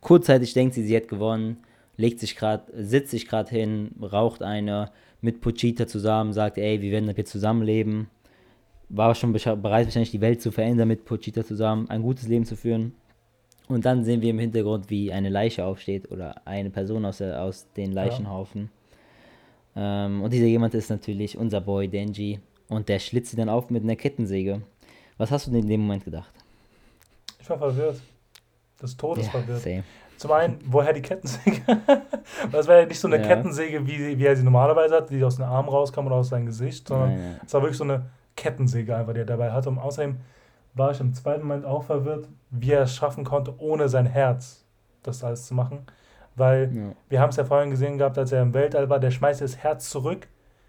Kurzzeitig 0.00 0.54
denkt 0.54 0.74
sie, 0.74 0.84
sie 0.84 0.96
hat 0.96 1.08
gewonnen, 1.08 1.58
legt 1.96 2.20
sich 2.20 2.36
gerade, 2.36 2.64
sitzt 2.74 3.10
sich 3.10 3.26
gerade 3.26 3.50
hin, 3.50 3.90
raucht 4.00 4.42
eine 4.42 4.90
mit 5.20 5.40
Puchita 5.40 5.86
zusammen, 5.86 6.32
sagt, 6.32 6.58
ey, 6.58 6.80
wir 6.80 6.92
werden 6.92 7.12
jetzt 7.14 7.32
zusammenleben. 7.32 8.08
War 8.88 9.14
schon 9.14 9.32
bereit, 9.32 9.86
wahrscheinlich 9.86 10.12
die 10.12 10.20
Welt 10.20 10.40
zu 10.40 10.50
verändern 10.50 10.88
mit 10.88 11.04
Puchita 11.04 11.44
zusammen, 11.44 11.90
ein 11.90 12.02
gutes 12.02 12.28
Leben 12.28 12.44
zu 12.44 12.56
führen. 12.56 12.94
Und 13.66 13.84
dann 13.84 14.04
sehen 14.04 14.22
wir 14.22 14.30
im 14.30 14.38
Hintergrund, 14.38 14.88
wie 14.88 15.12
eine 15.12 15.28
Leiche 15.28 15.64
aufsteht 15.64 16.10
oder 16.10 16.46
eine 16.46 16.70
Person 16.70 17.04
aus, 17.04 17.18
der, 17.18 17.42
aus 17.42 17.66
den 17.76 17.92
Leichenhaufen. 17.92 18.70
Ja. 19.74 20.06
Ähm, 20.06 20.22
und 20.22 20.32
dieser 20.32 20.46
jemand 20.46 20.72
ist 20.72 20.88
natürlich 20.88 21.36
unser 21.36 21.60
Boy 21.60 21.88
Denji. 21.88 22.40
Und 22.68 22.88
der 22.88 22.98
schlitzt 22.98 23.32
sie 23.32 23.36
dann 23.36 23.50
auf 23.50 23.68
mit 23.68 23.82
einer 23.82 23.96
Kettensäge. 23.96 24.62
Was 25.18 25.30
hast 25.30 25.46
du 25.46 25.50
denn 25.50 25.62
in 25.62 25.68
dem 25.68 25.80
Moment 25.82 26.04
gedacht? 26.04 26.32
Ich 27.40 27.50
war 27.50 27.58
verwirrt 27.58 28.00
des 28.82 28.96
Todes 28.96 29.26
ja, 29.26 29.30
verwirrt. 29.30 29.62
Same. 29.62 29.84
Zum 30.16 30.32
einen, 30.32 30.58
woher 30.66 30.92
die 30.92 31.02
Kettensäge? 31.02 31.62
das 32.52 32.66
war 32.66 32.80
ja 32.80 32.86
nicht 32.86 32.98
so 32.98 33.06
eine 33.06 33.18
ja. 33.18 33.22
Kettensäge, 33.22 33.86
wie, 33.86 34.18
wie 34.18 34.24
er 34.24 34.34
sie 34.34 34.42
normalerweise 34.42 34.96
hat, 34.96 35.10
die 35.10 35.22
aus 35.22 35.36
dem 35.36 35.44
Arm 35.44 35.68
rauskam 35.68 36.06
oder 36.06 36.16
aus 36.16 36.30
seinem 36.30 36.46
Gesicht, 36.46 36.88
sondern 36.88 37.38
es 37.44 37.54
war 37.54 37.62
wirklich 37.62 37.78
so 37.78 37.84
eine 37.84 38.06
Kettensäge 38.34 38.96
einfach, 38.96 39.12
die 39.12 39.20
er 39.20 39.26
dabei 39.26 39.52
hatte. 39.52 39.68
Und 39.68 39.78
außerdem 39.78 40.16
war 40.74 40.90
ich 40.90 41.00
im 41.00 41.14
zweiten 41.14 41.46
Moment 41.46 41.64
auch 41.64 41.84
verwirrt, 41.84 42.28
wie 42.50 42.72
er 42.72 42.82
es 42.82 42.94
schaffen 42.94 43.24
konnte, 43.24 43.54
ohne 43.58 43.88
sein 43.88 44.06
Herz 44.06 44.64
das 45.02 45.22
alles 45.22 45.46
zu 45.46 45.54
machen. 45.54 45.86
Weil 46.34 46.70
ja. 46.72 46.82
wir 47.08 47.20
haben 47.20 47.30
es 47.30 47.36
ja 47.36 47.44
vorhin 47.44 47.70
gesehen 47.70 47.98
gehabt, 47.98 48.18
als 48.18 48.32
er 48.32 48.42
im 48.42 48.54
Weltall 48.54 48.88
war, 48.88 49.00
der 49.00 49.10
schmeißt 49.10 49.40
das 49.40 49.56
Herz 49.58 49.88
zurück. 49.90 50.28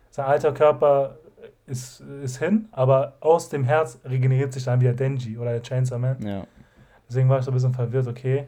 Sein 0.10 0.26
alter 0.26 0.52
Körper 0.52 1.18
ist, 1.66 2.02
ist 2.24 2.38
hin, 2.38 2.68
aber 2.72 3.14
aus 3.20 3.50
dem 3.50 3.64
Herz 3.64 4.00
regeneriert 4.04 4.54
sich 4.54 4.64
dann 4.64 4.82
wieder 4.82 4.94
Denji 4.94 5.38
oder 5.38 5.52
der 5.52 5.62
Chainsaw 5.62 6.00
Man. 6.00 6.22
Ja. 6.26 6.44
Deswegen 7.10 7.28
war 7.28 7.40
ich 7.40 7.46
so 7.46 7.52
ein 7.52 7.56
bisschen 7.56 7.74
verwirrt, 7.74 8.08
okay, 8.08 8.46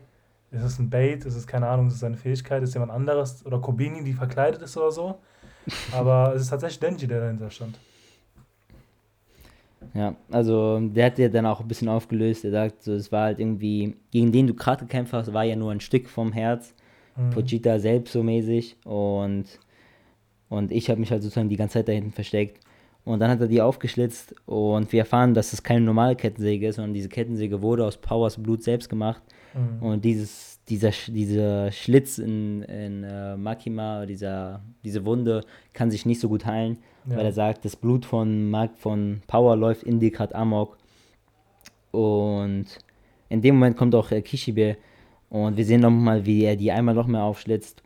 ist 0.52 0.64
es 0.64 0.80
ein 0.80 0.90
Bait, 0.90 1.26
ist 1.26 1.36
es 1.36 1.48
keine 1.48 1.68
Ahnung, 1.68 1.88
ist 1.88 1.96
es 1.96 2.04
eine 2.04 2.18
Fähigkeit, 2.18 2.62
ist 2.62 2.70
es 2.70 2.76
jemand 2.76 2.92
anderes 2.92 3.46
oder 3.46 3.60
Kobini, 3.60 4.04
die 4.04 4.14
verkleidet 4.14 4.62
ist 4.62 4.78
oder 4.78 4.92
so. 4.92 5.16
Aber 5.92 6.34
es 6.36 6.44
ist 6.44 6.50
tatsächlich 6.50 6.80
Denji, 6.80 7.08
der 7.08 7.22
dahinter 7.22 7.50
stand. 7.50 7.80
Ja, 9.94 10.16
also 10.30 10.80
der 10.80 11.08
hat 11.08 11.18
ja 11.18 11.28
dann 11.28 11.46
auch 11.46 11.60
ein 11.60 11.68
bisschen 11.68 11.90
aufgelöst. 11.90 12.46
Er 12.46 12.52
sagt, 12.52 12.84
so, 12.84 12.94
es 12.94 13.12
war 13.12 13.26
halt 13.26 13.40
irgendwie, 13.40 13.96
gegen 14.12 14.32
den 14.32 14.48
du 14.48 14.54
gerade 14.54 14.86
gekämpft 14.86 15.14
hast, 15.14 15.34
war 15.34 15.44
ja 15.44 15.56
nur 15.56 15.72
ein 15.72 15.82
Stück 15.82 16.08
vom 16.08 16.32
Herz. 16.32 16.74
Mhm. 17.18 17.32
Pochita 17.32 17.80
selbst 17.80 18.14
so 18.14 18.24
mäßig. 18.24 18.78
Und, 18.86 19.46
und 20.50 20.72
ich 20.72 20.90
habe 20.90 21.00
mich 21.00 21.12
halt 21.12 21.24
sozusagen 21.24 21.50
die 21.50 21.58
ganze 21.58 21.74
Zeit 21.74 21.88
da 21.88 21.94
hinten 21.94 22.12
versteckt. 22.12 22.64
Und 23.04 23.20
dann 23.20 23.32
hat 23.32 23.42
er 23.42 23.48
die 23.48 23.62
aufgeschlitzt 23.62 24.36
und 24.46 24.92
wir 24.92 25.00
erfahren, 25.00 25.34
dass 25.34 25.54
es 25.54 25.64
keine 25.64 25.82
normale 25.82 26.16
Kettensäge 26.16 26.68
ist, 26.68 26.76
sondern 26.76 26.94
diese 26.94 27.10
Kettensäge 27.10 27.62
wurde 27.62 27.86
aus 27.86 27.98
Powers 27.98 28.42
Blut 28.42 28.64
selbst 28.64 28.90
gemacht. 28.90 29.24
Mhm. 29.56 29.84
Und 29.84 30.06
dieses, 30.06 30.60
dieser, 30.70 30.92
dieser 31.08 31.72
Schlitz 31.72 32.20
in, 32.20 32.62
in 32.64 33.04
uh, 33.04 33.38
Makima, 33.38 34.06
dieser, 34.06 34.62
diese 34.84 35.04
Wunde, 35.04 35.42
kann 35.74 35.90
sich 35.90 36.06
nicht 36.06 36.20
so 36.20 36.30
gut 36.30 36.46
heilen, 36.46 36.78
ja. 37.10 37.18
weil 37.18 37.26
er 37.26 37.34
sagt, 37.34 37.66
das 37.66 37.76
Blut 37.76 38.06
von, 38.06 38.50
Mark, 38.50 38.78
von 38.78 39.22
Power 39.26 39.56
läuft 39.56 39.84
in 39.84 40.00
die 40.00 40.12
gerade 40.12 40.36
Amok. 40.36 40.78
Und 41.90 42.66
in 43.30 43.42
dem 43.42 43.56
Moment 43.56 43.78
kommt 43.78 43.96
auch 43.96 44.12
äh, 44.12 44.22
Kishibe 44.22 44.78
und 45.30 45.58
wir 45.58 45.66
sehen 45.66 45.82
nochmal, 45.82 46.26
wie 46.26 46.44
er 46.44 46.56
die 46.56 46.72
einmal 46.72 46.94
noch 46.94 47.08
mehr 47.08 47.24
aufschlitzt. 47.24 47.82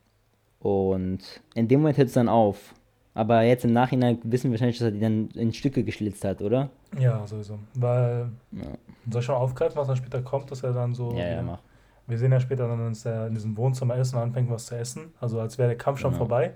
Und 0.60 1.20
in 1.54 1.68
dem 1.68 1.82
Moment 1.82 1.98
hört 1.98 2.08
es 2.08 2.16
dann 2.16 2.28
auf. 2.28 2.74
Aber 3.16 3.42
jetzt 3.44 3.64
im 3.66 3.72
Nachhinein 3.74 4.20
wissen 4.24 4.46
wir 4.46 4.52
wahrscheinlich, 4.52 4.78
dass 4.78 4.88
er 4.88 4.92
die 4.92 5.00
dann 5.00 5.30
in 5.30 5.54
Stücke 5.54 5.84
geschlitzt 5.84 6.24
hat, 6.26 6.42
oder? 6.42 6.70
Ja, 7.00 7.26
sowieso. 7.26 7.58
Weil, 7.74 8.30
Ja, 8.52 8.66
soll 9.10 9.22
ich 9.22 9.26
schon 9.26 9.36
aufgreifen, 9.36 9.78
was 9.78 9.88
dann 9.88 9.96
später 9.96 10.22
kommt, 10.22 10.52
dass 10.52 10.64
er 10.64 10.74
dann 10.74 10.94
so. 10.94 11.12
ja, 11.14 11.26
ja 11.28 11.42
mach. 11.42 11.60
Wir 12.08 12.18
sehen 12.20 12.32
ja 12.34 12.40
später 12.40 12.68
dann, 12.68 12.90
dass 12.90 13.06
er 13.06 13.28
in 13.28 13.34
diesem 13.34 13.58
Wohnzimmer 13.58 13.96
ist 13.96 14.14
und 14.14 14.20
anfängt, 14.20 14.50
was 14.52 14.68
zu 14.68 14.76
essen. 14.78 15.14
Also 15.20 15.40
als 15.40 15.58
wäre 15.58 15.70
der 15.70 15.78
Kampf 15.78 16.00
schon 16.02 16.12
Ja. 16.12 16.18
vorbei. 16.18 16.54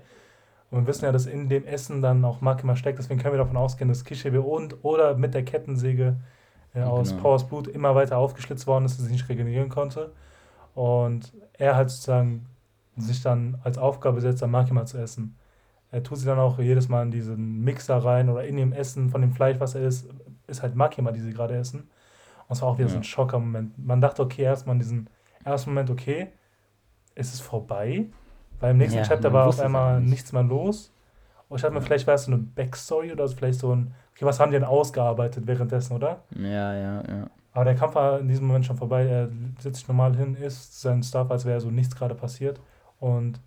Und 0.70 0.82
wir 0.82 0.86
wissen 0.86 1.04
ja, 1.06 1.10
dass 1.12 1.26
in 1.26 1.48
dem 1.48 1.64
Essen 1.64 2.02
dann 2.02 2.24
auch 2.24 2.40
Makima 2.42 2.76
steckt. 2.76 2.98
Deswegen 3.00 3.18
können 3.18 3.34
wir 3.34 3.38
davon 3.38 3.56
ausgehen, 3.56 3.88
dass 3.88 4.04
Kishibe 4.04 4.42
und 4.42 4.76
oder 4.84 5.16
mit 5.16 5.34
der 5.34 5.44
Kettensäge 5.44 6.16
äh, 6.74 6.82
aus 6.82 7.10
Genau. 7.10 7.22
Powers 7.22 7.48
Blut 7.48 7.66
immer 7.66 7.94
weiter 7.96 8.18
aufgeschlitzt 8.18 8.66
worden 8.68 8.84
ist, 8.84 8.92
dass 8.92 9.00
er 9.00 9.08
sich 9.08 9.12
nicht 9.14 9.28
regenerieren 9.28 9.70
konnte. 9.70 10.12
Und 10.74 11.32
er 11.54 11.74
hat 11.74 11.90
sozusagen 11.90 12.46
sich 12.96 13.22
dann 13.22 13.58
als 13.64 13.78
Aufgabe 13.78 14.20
setzt, 14.20 14.42
dann 14.42 14.50
Makima 14.52 14.84
zu 14.84 14.98
essen. 14.98 15.36
Er 15.90 16.02
tut 16.02 16.18
sie 16.18 16.26
dann 16.26 16.38
auch 16.38 16.58
jedes 16.58 16.88
Mal 16.88 17.02
in 17.04 17.10
diesen 17.10 17.60
Mixer 17.62 17.98
rein 17.98 18.28
oder 18.28 18.44
in 18.44 18.56
dem 18.56 18.72
Essen 18.72 19.10
von 19.10 19.20
dem 19.22 19.32
Fleisch, 19.32 19.58
was 19.60 19.74
er 19.74 19.82
isst, 19.82 20.08
ist 20.46 20.62
halt 20.62 20.74
Makima, 20.76 21.12
die 21.12 21.20
sie 21.20 21.32
gerade 21.32 21.56
essen. 21.56 21.80
Und 22.48 22.56
es 22.56 22.62
war 22.62 22.68
auch 22.70 22.78
wieder 22.78 22.88
so 22.88 22.98
ein 22.98 23.02
Ja. 23.02 23.04
Schocker-Moment. 23.04 23.78
Man 23.86 24.00
dachte, 24.00 24.22
okay, 24.22 24.42
erstmal 24.42 24.76
in 24.76 24.80
diesem 24.80 25.06
ersten 25.44 25.70
Moment, 25.70 25.90
okay, 25.90 26.32
ist 27.14 27.34
es 27.34 27.40
vorbei? 27.40 28.06
Weil 28.60 28.72
im 28.72 28.78
nächsten 28.78 28.98
Ja, 28.98 29.02
Chapter 29.02 29.32
war 29.32 29.46
auf 29.48 29.60
einmal 29.60 30.00
nicht. 30.00 30.10
nichts 30.10 30.32
mehr 30.32 30.42
los. 30.42 30.92
Und 31.48 31.56
ich 31.58 31.62
dachte 31.62 31.74
mir, 31.74 31.82
vielleicht 31.82 32.06
war 32.06 32.14
es 32.14 32.24
so 32.24 32.32
eine 32.32 32.40
Backstory 32.42 33.12
oder 33.12 33.28
vielleicht 33.28 33.60
so 33.60 33.74
ein, 33.74 33.94
okay, 34.12 34.24
was 34.26 34.40
haben 34.40 34.50
die 34.52 34.56
denn 34.58 34.64
ausgearbeitet 34.64 35.46
währenddessen, 35.46 35.94
oder? 35.96 36.24
Ja, 36.36 36.74
ja, 36.74 37.02
ja. 37.08 37.30
Aber 37.52 37.64
der 37.64 37.74
Kampf 37.74 37.94
war 37.96 38.20
in 38.20 38.28
diesem 38.28 38.46
Moment 38.46 38.66
schon 38.66 38.76
vorbei. 38.76 39.06
Er 39.06 39.28
setzt 39.58 39.78
sich 39.78 39.88
normal 39.88 40.16
hin, 40.16 40.34
isst 40.36 40.80
seinen 40.80 41.02
Stuff, 41.02 41.30
als 41.30 41.44
wäre 41.44 41.60
so 41.60 41.70
nichts 41.70 41.96
gerade 41.96 42.14
passiert. 42.14 42.60
Und 43.00 43.40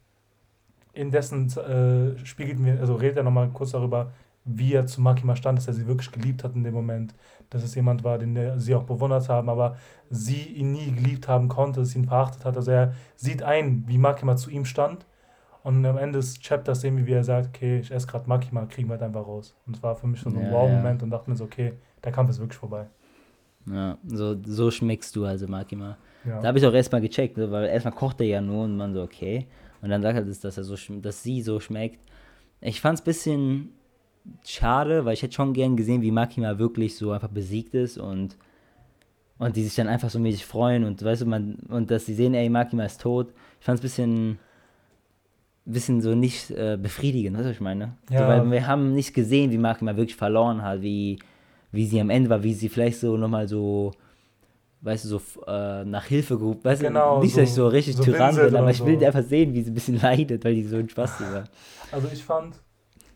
indessen 0.94 1.48
äh, 1.58 2.18
spiegelt 2.26 2.60
mir, 2.60 2.80
also 2.80 2.96
redet 2.96 3.18
er 3.18 3.24
nochmal 3.24 3.50
kurz 3.50 3.72
darüber, 3.72 4.12
wie 4.46 4.74
er 4.74 4.86
zu 4.86 5.02
Makima 5.02 5.36
stand, 5.36 5.58
dass 5.58 5.68
er 5.68 5.74
sie 5.74 5.88
wirklich 5.88 6.12
geliebt 6.12 6.44
hat 6.44 6.54
in 6.56 6.64
dem 6.64 6.74
Moment. 6.74 7.16
Dass 7.50 7.64
es 7.64 7.76
jemand 7.76 8.04
war, 8.04 8.18
den 8.18 8.60
sie 8.60 8.76
auch 8.76 8.84
bewundert 8.84 9.30
haben, 9.30 9.50
aber 9.50 9.78
sie 10.10 10.42
ihn 10.44 10.72
nie 10.74 10.92
geliebt 10.92 11.28
haben 11.28 11.48
konnte, 11.48 11.82
dass 11.82 11.90
sie 11.92 12.00
ihn 12.00 12.06
verachtet 12.06 12.44
hat. 12.46 12.58
Also 12.58 12.72
er 12.72 12.94
sieht 13.16 13.44
ein, 13.44 13.86
wie 13.88 13.98
Makima 13.98 14.36
zu 14.36 14.50
ihm 14.50 14.66
stand. 14.66 15.06
Und 15.64 15.86
am 15.86 15.98
Ende 15.98 16.20
des 16.20 16.40
Chapters 16.42 16.82
sehen 16.82 16.98
wir, 16.98 17.06
wie 17.08 17.14
er 17.14 17.24
sagt, 17.24 17.48
okay, 17.56 17.80
ich 17.80 17.92
esse 17.92 18.06
gerade 18.08 18.28
Makima, 18.28 18.66
kriegen 18.66 18.88
wir 18.90 18.94
halt 18.94 19.04
einfach 19.04 19.26
raus. 19.26 19.56
Und 19.66 19.78
es 19.78 19.84
war 19.84 19.96
für 19.96 20.08
mich 20.08 20.22
so 20.22 20.30
ein 20.30 20.38
Ja, 20.38 20.52
Wow-Moment 20.52 21.04
und 21.04 21.10
dachte 21.12 21.30
mir 21.30 21.38
so, 21.38 21.46
okay, 21.46 21.74
der 22.04 22.12
Kampf 22.12 22.30
ist 22.32 22.40
wirklich 22.40 22.60
vorbei. 22.60 22.88
ja. 23.66 23.98
So, 24.06 24.36
so 24.46 24.72
schmeckst 24.72 25.16
du 25.16 25.26
also, 25.26 25.48
Makima. 25.48 25.98
Ja. 26.24 26.42
Da 26.42 26.48
habe 26.50 26.58
ich 26.60 26.66
auch 26.66 26.74
erstmal 26.74 27.02
gecheckt, 27.02 27.38
weil 27.38 27.66
erstmal 27.66 27.94
kocht 27.94 28.20
er 28.22 28.28
ja 28.28 28.42
nur 28.42 28.66
und 28.66 28.78
man 28.78 28.94
so, 28.94 29.02
okay. 29.04 29.48
Und 29.84 29.90
dann 29.90 30.02
sagt 30.02 30.16
er, 30.18 30.24
das, 30.24 30.40
dass, 30.40 30.58
er 30.58 30.64
so, 30.64 30.76
dass 31.02 31.22
sie 31.24 31.42
so 31.42 31.60
schmeckt. 31.60 32.00
Ich 32.62 32.80
fand 32.80 32.96
es 32.98 33.02
ein 33.02 33.06
bisschen 33.06 33.70
schade, 34.46 35.04
weil 35.04 35.14
ich 35.14 35.22
hätte 35.22 35.34
schon 35.34 35.52
gern 35.54 35.76
gesehen, 35.76 36.02
wie 36.02 36.12
Makima 36.12 36.58
wirklich 36.58 36.96
so 36.96 37.12
einfach 37.12 37.28
besiegt 37.28 37.76
ist 37.76 37.98
und, 37.98 38.38
und 39.38 39.58
die 39.58 39.64
sich 39.64 39.76
dann 39.76 39.90
einfach 39.90 40.10
so 40.10 40.20
mäßig 40.20 40.46
freuen 40.46 40.86
und 40.86 41.04
weißt 41.04 41.24
du, 41.24 41.26
man, 41.26 41.56
und 41.68 41.92
dass 41.92 42.06
sie 42.06 42.14
sehen, 42.14 42.34
ey, 42.34 42.48
Makima 42.48 42.86
ist 42.86 43.02
tot. 43.02 43.34
Ich 43.60 43.66
fand 43.66 43.78
es 43.80 43.82
ein 43.82 43.84
bisschen, 43.84 44.40
bisschen 45.66 46.02
so 46.02 46.16
nicht 46.16 46.52
äh, 46.52 46.78
befriedigend, 46.82 47.36
weißt 47.36 47.46
du, 47.46 47.50
was 47.50 47.56
ich 47.58 47.62
meine? 47.62 47.98
So, 48.08 48.16
Ja. 48.16 48.28
weil 48.30 48.50
wir 48.50 48.66
haben 48.66 48.94
nicht 48.94 49.14
gesehen, 49.14 49.52
wie 49.52 49.58
Makima 49.58 49.98
wirklich 49.98 50.16
verloren 50.16 50.62
hat, 50.62 50.82
wie, 50.82 51.20
wie 51.74 51.86
sie 51.86 52.00
am 52.00 52.10
Ende 52.10 52.30
war, 52.30 52.42
wie 52.44 52.54
sie 52.54 52.70
vielleicht 52.70 53.00
so 53.02 53.18
nochmal 53.18 53.50
so 53.50 53.92
weißt 54.84 55.06
du, 55.06 55.08
so 55.10 55.22
äh, 55.48 55.84
nach 55.86 56.06
Hilfe 56.06 56.38
gerufen. 56.38 56.60
Weißt 56.64 56.82
Genau, 56.82 57.18
du, 57.18 57.24
nicht, 57.24 57.36
dass 57.36 57.44
ich 57.44 57.50
so- 57.54 57.64
so 57.64 57.68
richtig 57.70 57.96
so 57.96 58.04
Tyrann 58.04 58.36
bin, 58.36 58.56
aber 58.56 58.70
ich 58.70 58.86
will 58.86 59.00
so. 59.00 59.06
einfach 59.06 59.24
sehen, 59.24 59.54
wie 59.54 59.62
sie 59.64 59.72
ein 59.72 59.74
bisschen 59.74 59.98
leidet, 60.02 60.44
weil 60.46 60.56
die 60.56 60.64
so 60.64 60.78
ein 60.78 60.88
Spaß 60.90 61.22
war. 61.22 61.46
Also 61.92 62.08
ich 62.12 62.24
fand 62.24 62.60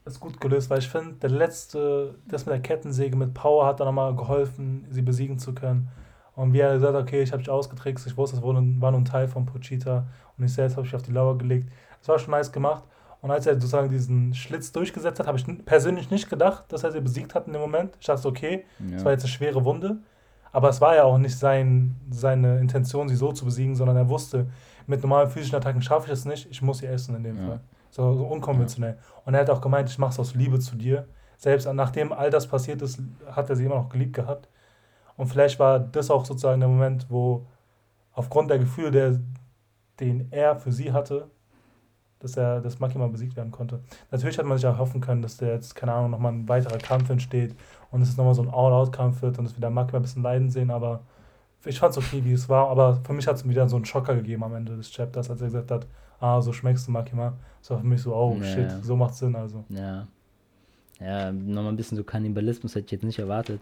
es 0.06 0.20
gut 0.20 0.40
gelöst, 0.40 0.70
weil 0.70 0.80
ich 0.80 0.88
finde, 0.88 1.14
der 1.16 1.30
letzte, 1.30 2.16
das 2.28 2.46
mit 2.46 2.54
der 2.54 2.62
Kettensäge 2.62 3.16
mit 3.18 3.34
Power 3.34 3.66
hat 3.66 3.80
dann 3.80 3.88
nochmal 3.88 4.16
geholfen, 4.16 4.86
sie 4.90 5.02
besiegen 5.02 5.38
zu 5.38 5.54
können. 5.54 5.90
Und 6.36 6.54
wie 6.54 6.60
er 6.60 6.74
gesagt 6.74 6.94
hat, 6.96 7.02
okay, 7.02 7.22
ich 7.24 7.32
habe 7.32 7.42
dich 7.42 7.50
ausgetrickst, 7.50 8.06
ich 8.08 8.16
wusste, 8.16 8.38
das 8.38 8.46
war 8.46 8.54
nur 8.54 8.62
ein 9.00 9.06
Teil 9.06 9.28
von 9.28 9.46
Pochita 9.46 10.06
und 10.38 10.46
ich 10.46 10.54
selbst 10.54 10.78
habe 10.78 10.86
ich 10.88 10.96
auf 10.96 11.02
die 11.02 11.12
Lauer 11.12 11.38
gelegt. 11.38 11.68
Das 12.00 12.10
war 12.10 12.20
schon 12.20 12.32
nice 12.32 12.52
gemacht. 12.52 12.84
Und 13.22 13.32
als 13.32 13.48
er 13.48 13.56
sozusagen 13.56 13.90
diesen 13.90 14.36
Schlitz 14.36 14.72
durchgesetzt 14.72 15.20
hat, 15.20 15.26
habe 15.28 15.40
ich 15.40 15.66
persönlich 15.66 16.12
nicht 16.12 16.30
gedacht, 16.30 16.66
dass 16.72 16.84
er 16.84 16.92
sie 16.92 17.02
besiegt 17.02 17.34
hat 17.34 17.48
in 17.48 17.54
dem 17.54 17.62
Moment. 17.64 17.98
Ich 18.00 18.06
dachte, 18.06 18.28
okay, 18.28 18.64
das 18.78 19.04
war 19.04 19.12
Ja. 19.12 19.16
jetzt 19.16 19.24
eine 19.24 19.32
schwere 19.34 19.66
Wunde. 19.66 19.98
Aber 20.58 20.70
es 20.70 20.82
war 20.82 20.96
ja 20.96 21.04
auch 21.04 21.20
nicht 21.20 21.38
sein, 21.38 21.96
seine 22.10 22.58
Intention, 22.58 23.08
sie 23.10 23.16
so 23.16 23.32
zu 23.32 23.46
besiegen, 23.46 23.76
sondern 23.76 23.96
er 23.96 24.10
wusste, 24.10 24.48
mit 24.88 25.04
normalen 25.04 25.30
physischen 25.30 25.56
Attacken 25.56 25.84
schaffe 25.84 26.08
ich 26.08 26.14
es 26.14 26.26
nicht, 26.26 26.50
ich 26.50 26.64
muss 26.64 26.80
sie 26.80 26.88
essen 26.88 27.16
in 27.16 27.24
dem 27.24 27.38
Ja. 27.38 27.48
Fall. 27.48 27.60
So, 27.92 28.16
so 28.16 28.26
unkonventionell. 28.26 28.98
Und 29.24 29.36
er 29.36 29.42
hat 29.42 29.52
auch 29.52 29.62
gemeint, 29.62 29.88
ich 29.88 30.00
mache 30.00 30.14
es 30.14 30.20
aus 30.20 30.34
Liebe 30.34 30.58
zu 30.58 30.76
dir. 30.76 31.06
Selbst 31.38 31.72
nachdem 31.72 32.12
all 32.12 32.32
das 32.32 32.48
passiert 32.48 32.82
ist, 32.82 33.00
hat 33.32 33.52
er 33.52 33.56
sie 33.56 33.66
immer 33.66 33.76
noch 33.76 33.90
geliebt 33.90 34.14
gehabt. 34.14 34.50
Und 35.16 35.28
vielleicht 35.28 35.60
war 35.60 35.78
das 35.80 36.10
auch 36.10 36.26
sozusagen 36.26 36.60
der 36.60 36.70
Moment, 36.70 37.06
wo 37.08 37.46
aufgrund 38.14 38.50
der 38.50 38.58
Gefühle, 38.58 38.90
der, 38.90 39.20
den 40.00 40.28
er 40.32 40.56
für 40.56 40.72
sie 40.72 40.92
hatte, 40.92 41.30
dass 42.18 42.36
er, 42.36 42.62
dass 42.62 42.80
Makima 42.80 43.06
besiegt 43.06 43.36
werden 43.36 43.52
konnte. 43.52 43.82
Natürlich 44.10 44.40
hat 44.40 44.46
man 44.48 44.58
sich 44.58 44.66
auch 44.66 44.80
hoffen 44.80 45.02
können, 45.02 45.22
dass 45.22 45.38
der 45.38 45.54
jetzt, 45.54 45.76
keine 45.76 45.94
Ahnung, 45.94 46.10
nochmal 46.10 46.34
ein 46.34 46.50
weiterer 46.50 46.80
Kampf 46.80 47.12
entsteht 47.12 47.56
und 47.92 48.02
es 48.02 48.10
nochmal 48.18 48.34
so 48.34 48.42
ein 48.42 48.50
All-Out-Kampf 48.50 49.22
wird 49.22 49.40
und 49.40 49.46
wir 49.56 49.62
da 49.62 49.70
Makima 49.70 50.00
ein 50.00 50.02
bisschen 50.02 50.24
leiden 50.24 50.50
sehen, 50.50 50.72
aber 50.72 51.02
ich 51.66 51.80
fand 51.80 51.92
es 51.92 51.98
okay, 51.98 52.24
wie 52.24 52.34
es 52.34 52.48
war, 52.50 52.70
aber 52.70 53.02
für 53.04 53.14
mich 53.14 53.28
hat 53.28 53.36
es 53.36 53.48
wieder 53.48 53.68
so 53.68 53.76
einen 53.76 53.86
Schocker 53.86 54.16
gegeben 54.16 54.44
am 54.44 54.56
Ende 54.56 54.76
des 54.76 54.92
Chapters, 54.92 55.30
als 55.30 55.42
er 55.42 55.48
gesagt 55.48 55.72
hat, 55.72 55.88
ah, 56.20 56.42
so 56.42 56.54
schmeckst 56.54 56.88
du 56.88 56.92
Makima. 56.92 57.34
Das 57.62 57.72
war 57.72 57.80
für 57.80 57.88
mich 57.88 58.02
so, 58.02 58.16
oh 58.16 58.38
Ja, 58.40 58.46
shit, 58.46 58.72
so 58.84 58.96
macht 58.96 59.16
Sinn 59.16 59.36
also. 59.36 59.64
Ja. 59.70 60.08
Ja, 61.00 61.32
nochmal 61.32 61.74
ein 61.74 61.76
bisschen 61.76 61.98
so 61.98 62.04
Kannibalismus 62.04 62.74
hätte 62.74 62.86
ich 62.86 62.92
jetzt 62.92 63.04
nicht 63.04 63.20
erwartet. 63.20 63.62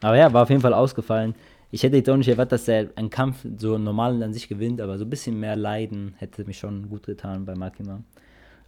Aber 0.00 0.16
ja, 0.16 0.32
war 0.32 0.42
auf 0.42 0.50
jeden 0.50 0.62
Fall 0.62 0.74
ausgefallen. 0.74 1.34
Ich 1.72 1.82
hätte 1.82 1.96
jetzt 1.96 2.08
auch 2.08 2.16
nicht 2.16 2.28
erwartet, 2.28 2.52
dass 2.52 2.68
er 2.68 2.90
einen 2.94 3.10
Kampf 3.10 3.44
so 3.58 3.76
normal 3.76 4.22
an 4.22 4.32
sich 4.32 4.48
gewinnt, 4.48 4.80
aber 4.80 4.98
so 4.98 5.04
ein 5.04 5.10
bisschen 5.10 5.40
mehr 5.40 5.56
Leiden 5.56 6.14
hätte 6.18 6.44
mich 6.44 6.58
schon 6.58 6.88
gut 6.88 7.06
getan 7.06 7.44
bei 7.44 7.56
Makima. 7.56 8.00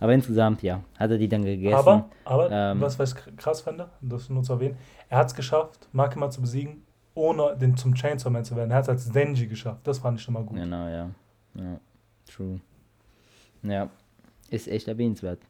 Aber 0.00 0.12
insgesamt, 0.14 0.62
ja, 0.62 0.80
hat 0.98 1.10
er 1.10 1.18
die 1.18 1.28
dann 1.28 1.44
gegessen. 1.44 1.74
Aber, 1.76 2.08
aber 2.24 2.50
Ähm, 2.50 2.80
was, 2.80 2.98
was 2.98 3.14
ich 3.14 3.36
krass 3.36 3.60
fände, 3.62 3.88
das 4.00 4.28
nur 4.30 4.42
zu 4.42 4.52
erwähnen, 4.52 4.76
er 5.08 5.18
hat 5.18 5.26
es 5.28 5.34
geschafft, 5.34 5.88
Makima 5.92 6.30
zu 6.30 6.40
besiegen, 6.40 6.82
ohne 7.14 7.56
den 7.56 7.76
zum 7.76 7.94
Chainsaw 7.94 8.30
Man 8.30 8.44
zu 8.44 8.54
werden. 8.54 8.70
Er 8.70 8.76
hat 8.76 8.84
es 8.84 8.88
als 8.90 9.10
Denji 9.10 9.46
geschafft. 9.48 9.80
Das 9.86 9.98
fand 9.98 10.18
ich 10.18 10.24
schon 10.24 10.34
mal 10.34 10.44
gut. 10.44 10.56
Genau, 10.56 10.86
ja. 10.86 11.10
Ja, 11.54 11.80
true. 12.32 12.60
Ja, 13.64 13.88
ist 14.50 14.68
echt 14.68 14.86
erwähnenswert. 14.86 15.40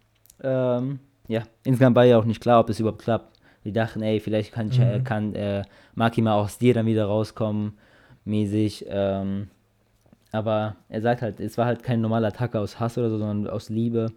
Ähm, 0.43 0.99
ja, 1.27 1.43
insgesamt 1.65 1.95
war 1.97 2.05
ja 2.05 2.19
auch 2.19 2.25
nicht 2.25 2.41
klar, 2.41 2.61
ob 2.61 2.71
es 2.71 2.81
überhaupt 2.81 3.03
klappt. 3.03 3.39
Die 3.65 3.73
dachten, 3.73 4.01
ey, 4.03 4.19
vielleicht 4.21 4.53
kann, 4.53 4.69
ich, 4.71 4.79
Mhm. 4.79 5.05
kann 5.05 5.35
äh, 5.35 5.63
Makima 5.95 6.33
aus 6.35 6.57
dir 6.57 6.73
dann 6.73 6.87
wieder 6.87 7.05
rauskommen, 7.05 7.77
mäßig. 8.25 8.87
Ähm, 8.89 9.49
aber 10.33 10.77
er 10.89 11.03
sagt 11.03 11.21
halt, 11.23 11.39
es 11.41 11.59
war 11.59 11.67
halt 11.67 11.83
keine 11.83 12.01
normale 12.01 12.29
Attacke 12.29 12.59
aus 12.61 12.81
Hass 12.81 12.97
oder 12.97 13.11
so, 13.11 13.19
sondern 13.19 13.53
aus 13.53 13.69
Liebe. 13.69 14.11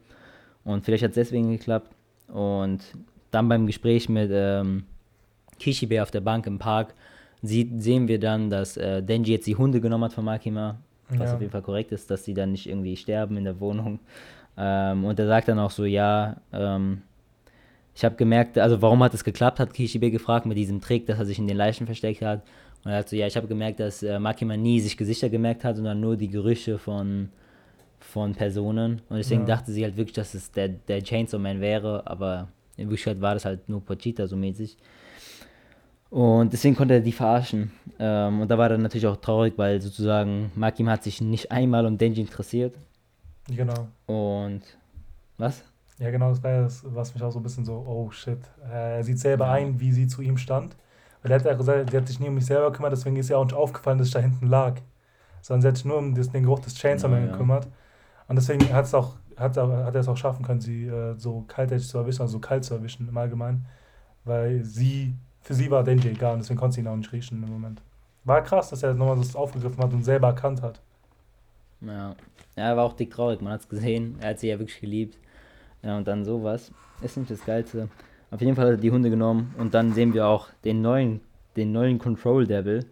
Und 0.63 0.85
vielleicht 0.85 1.03
hat 1.03 1.11
es 1.11 1.15
deswegen 1.15 1.51
geklappt. 1.51 1.91
Und 2.27 2.79
dann 3.31 3.49
beim 3.49 3.65
Gespräch 3.67 4.09
mit 4.09 4.29
ähm, 4.33 4.83
Kishibe 5.59 6.01
auf 6.01 6.11
der 6.11 6.21
Bank 6.21 6.45
im 6.47 6.59
Park 6.59 6.93
sieht, 7.41 7.81
sehen 7.81 8.07
wir 8.07 8.19
dann, 8.19 8.49
dass 8.49 8.77
äh, 8.77 9.01
Denji 9.01 9.31
jetzt 9.33 9.47
die 9.47 9.55
Hunde 9.55 9.81
genommen 9.81 10.03
hat 10.05 10.13
von 10.13 10.25
Makima, 10.25 10.77
was 11.09 11.29
Ja. 11.29 11.35
auf 11.35 11.41
jeden 11.41 11.51
Fall 11.51 11.61
korrekt 11.63 11.91
ist, 11.91 12.09
dass 12.11 12.23
sie 12.23 12.33
dann 12.33 12.51
nicht 12.51 12.67
irgendwie 12.67 12.95
sterben 12.95 13.37
in 13.37 13.45
der 13.45 13.59
Wohnung. 13.59 13.99
Ähm, 14.57 15.05
und 15.05 15.17
er 15.19 15.27
sagt 15.27 15.47
dann 15.47 15.59
auch 15.59 15.71
so, 15.71 15.85
ja, 15.85 16.37
ähm, 16.53 17.01
ich 17.95 18.05
habe 18.05 18.15
gemerkt, 18.15 18.57
also 18.57 18.81
warum 18.81 19.01
hat 19.03 19.13
es 19.13 19.23
geklappt, 19.23 19.59
hat 19.59 19.73
Kishibe 19.73 20.11
gefragt 20.11 20.45
mit 20.45 20.57
diesem 20.57 20.79
Trick, 20.81 21.07
dass 21.07 21.19
er 21.19 21.25
sich 21.25 21.39
in 21.39 21.47
den 21.47 21.57
Leichen 21.57 21.85
versteckt 21.85 22.21
hat. 22.21 22.43
Und 22.83 22.91
er 22.91 22.99
hat 22.99 23.09
so, 23.09 23.15
ja, 23.15 23.27
ich 23.27 23.35
habe 23.35 23.47
gemerkt, 23.47 23.79
dass 23.79 24.01
äh, 24.03 24.19
Makima 24.19 24.55
nie 24.57 24.79
sich 24.79 24.95
Gesichter 24.97 25.29
gemerkt 25.29 25.63
hat, 25.63 25.75
sondern 25.75 25.99
nur 25.99 26.15
die 26.17 26.29
Gerüche 26.29 26.77
von, 26.77 27.29
von 28.03 28.33
Personen. 28.33 29.01
Und 29.09 29.17
deswegen 29.17 29.41
Ja. 29.41 29.47
dachte 29.55 29.71
sie 29.71 29.83
halt 29.83 29.97
wirklich, 29.97 30.13
dass 30.15 30.33
es 30.33 30.51
der, 30.51 30.67
der 30.69 31.01
Chainsaw 31.03 31.39
Man 31.39 31.61
wäre, 31.61 32.05
aber 32.07 32.47
in 32.77 32.89
Wirklichkeit 32.89 33.21
war 33.21 33.33
das 33.33 33.45
halt 33.45 33.67
nur 33.69 33.81
Pochita 33.83 34.27
so 34.27 34.35
mäßig. 34.35 34.77
Und 36.09 36.51
deswegen 36.51 36.75
konnte 36.75 36.95
er 36.95 36.99
die 36.99 37.11
verarschen. 37.13 37.71
Ähm, 37.97 38.41
und 38.41 38.51
da 38.51 38.57
war 38.57 38.69
er 38.69 38.77
natürlich 38.77 39.07
auch 39.07 39.15
traurig, 39.17 39.53
weil 39.57 39.79
sozusagen 39.79 40.51
Makima 40.55 40.91
hat 40.91 41.03
sich 41.03 41.21
nicht 41.21 41.51
einmal 41.51 41.85
um 41.85 41.97
Denji 41.97 42.19
interessiert. 42.21 42.75
Genau. 43.49 43.87
Und 44.07 44.61
was? 45.37 45.63
Ja, 45.99 46.11
genau, 46.11 46.29
das 46.29 46.43
war 46.43 46.63
das, 46.63 46.83
was 46.85 47.13
mich 47.13 47.23
auch 47.23 47.31
so 47.31 47.39
ein 47.39 47.43
bisschen 47.43 47.63
so, 47.63 47.73
oh 47.87 48.11
shit. 48.11 48.39
Äh, 48.69 48.97
Er 48.97 49.03
sieht 49.03 49.19
selber 49.19 49.45
Ja. 49.45 49.51
ein, 49.53 49.79
wie 49.79 49.91
sie 49.93 50.07
zu 50.07 50.21
ihm 50.21 50.37
stand. 50.37 50.75
Weil 51.21 51.31
er 51.31 51.39
hat 51.39 51.45
ja 51.45 51.53
gesagt, 51.53 51.91
sie 51.91 51.97
hat 51.97 52.07
sich 52.07 52.19
nie 52.19 52.27
um 52.27 52.33
mich 52.35 52.45
selber 52.47 52.71
gekümmert, 52.71 52.91
deswegen 52.93 53.15
ist 53.15 53.29
ihr 53.29 53.37
auch 53.37 53.43
nicht 53.45 53.53
aufgefallen, 53.53 53.99
dass 53.99 54.07
ich 54.07 54.13
da 54.13 54.19
hinten 54.19 54.47
lag. 54.47 54.81
Sondern 55.41 55.61
sie 55.61 55.67
hat 55.69 55.77
sich 55.77 55.85
nur 55.85 55.97
um 55.97 56.13
den 56.15 56.43
Geruch 56.43 56.59
des 56.59 56.73
Chainsaw 56.75 57.07
Man 57.09 57.21
Ja, 57.21 57.25
ja. 57.27 57.31
gekümmert. 57.31 57.67
Und 58.27 58.35
deswegen 58.35 58.71
hat's 58.73 58.93
auch, 58.93 59.15
hat, 59.37 59.57
er- 59.57 59.85
hat 59.85 59.95
er 59.95 60.01
es 60.01 60.07
auch 60.07 60.17
schaffen 60.17 60.45
können, 60.45 60.61
sie 60.61 60.85
äh, 60.87 61.15
so 61.17 61.43
kaltätig 61.47 61.87
zu 61.87 61.97
erwischen, 61.97 62.21
also 62.21 62.33
so 62.33 62.39
kalt 62.39 62.63
zu 62.63 62.73
erwischen 62.73 63.07
im 63.09 63.17
Allgemeinen. 63.17 63.65
Weil 64.23 64.63
sie, 64.63 65.15
für 65.41 65.53
sie 65.53 65.69
war 65.71 65.83
Denji 65.83 66.09
egal 66.09 66.33
und 66.33 66.39
deswegen 66.39 66.59
konnte 66.59 66.75
sie 66.75 66.81
ihn 66.81 66.87
auch 66.87 66.95
nicht 66.95 67.11
riechen 67.11 67.43
im 67.43 67.49
Moment. 67.49 67.81
War 68.23 68.41
krass, 68.43 68.69
dass 68.69 68.83
er 68.83 68.93
nochmal 68.93 69.17
das 69.17 69.35
aufgegriffen 69.35 69.83
hat 69.83 69.91
und 69.93 70.03
selber 70.03 70.27
erkannt 70.27 70.61
hat. 70.61 70.79
Ja. 71.81 72.09
ja, 72.55 72.63
er 72.69 72.77
war 72.77 72.85
auch 72.85 72.93
dick 72.93 73.09
traurig, 73.11 73.41
man 73.41 73.53
hat 73.53 73.61
es 73.61 73.69
gesehen. 73.69 74.17
Er 74.21 74.29
hat 74.29 74.39
sie 74.39 74.49
ja 74.49 74.59
wirklich 74.59 74.79
geliebt. 74.79 75.17
Ja, 75.81 75.97
und 75.97 76.07
dann 76.07 76.23
sowas. 76.23 76.71
Ist 77.01 77.17
nicht 77.17 77.31
das 77.31 77.43
Geilste. 77.43 77.89
Auf 78.29 78.39
jeden 78.39 78.55
Fall 78.55 78.65
hat 78.65 78.73
er 78.73 78.77
die 78.77 78.91
Hunde 78.91 79.09
genommen 79.09 79.55
und 79.57 79.73
dann 79.73 79.93
sehen 79.93 80.13
wir 80.13 80.27
auch 80.27 80.49
den 80.63 80.81
neuen, 80.81 81.21
den 81.55 81.71
neuen 81.71 81.97
Control 81.97 82.45
Devil. 82.45 82.85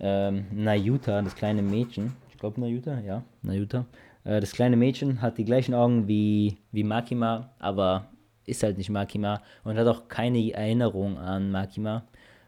Ähm, 0.00 0.46
Nayuta, 0.50 1.22
das 1.22 1.34
kleine 1.36 1.62
Mädchen. 1.62 2.14
Ich 2.30 2.38
glaube 2.38 2.60
Nayuta, 2.60 2.98
ja, 3.00 3.22
Nayuta. 3.42 3.86
Äh, 4.24 4.40
das 4.40 4.52
kleine 4.52 4.76
Mädchen 4.76 5.22
hat 5.22 5.38
die 5.38 5.44
gleichen 5.44 5.74
Augen 5.74 6.08
wie, 6.08 6.58
wie 6.72 6.84
Makima, 6.84 7.50
aber 7.58 8.06
ist 8.44 8.62
halt 8.62 8.78
nicht 8.78 8.90
Makima 8.90 9.40
und 9.64 9.76
hat 9.76 9.86
auch 9.86 10.08
keine 10.08 10.52
Erinnerung 10.52 11.18
an 11.18 11.50
Makima. 11.50 12.04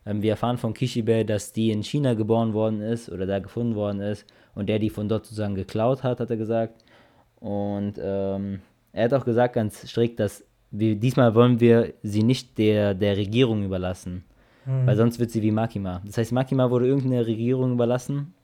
Ähm, 0.07 0.23
wir 0.23 0.31
erfahren 0.31 0.59
von 0.59 0.75
Kishibe, 0.75 1.25
dass 1.25 1.53
die 1.53 1.71
in 1.71 1.83
China 1.83 2.15
geboren 2.15 2.55
worden 2.55 2.81
ist 2.81 3.11
oder 3.11 3.27
da 3.27 3.39
gefunden 3.39 3.75
worden 3.75 4.01
ist 4.01 4.27
und 4.55 4.69
der 4.69 4.79
die 4.79 4.91
von 4.91 5.09
dort 5.09 5.27
sozusagen 5.27 5.55
geklaut 5.55 6.03
hat, 6.03 6.21
hat 6.21 6.31
er 6.31 6.37
gesagt. 6.37 6.85
Und 7.39 7.95
ähm, 8.03 8.61
er 8.93 9.05
hat 9.05 9.15
auch 9.15 9.25
gesagt 9.25 9.55
ganz 9.55 9.89
strikt, 9.89 10.21
dass 10.21 10.45
wir, 10.71 10.97
diesmal 10.97 11.35
wollen 11.35 11.61
wir 11.61 11.95
sie 12.03 12.23
nicht 12.23 12.59
der, 12.59 12.95
der 12.95 13.17
Regierung 13.17 13.65
überlassen, 13.65 14.25
mhm. 14.67 14.87
weil 14.87 14.97
sonst 14.97 15.19
wird 15.19 15.31
sie 15.31 15.43
wie 15.43 15.51
Makima. 15.51 16.01
Das 16.05 16.19
heißt, 16.19 16.33
Makima 16.33 16.71
wurde 16.71 16.87
irgendeine 16.87 17.27
Regierung 17.27 17.73
überlassen. 17.73 18.35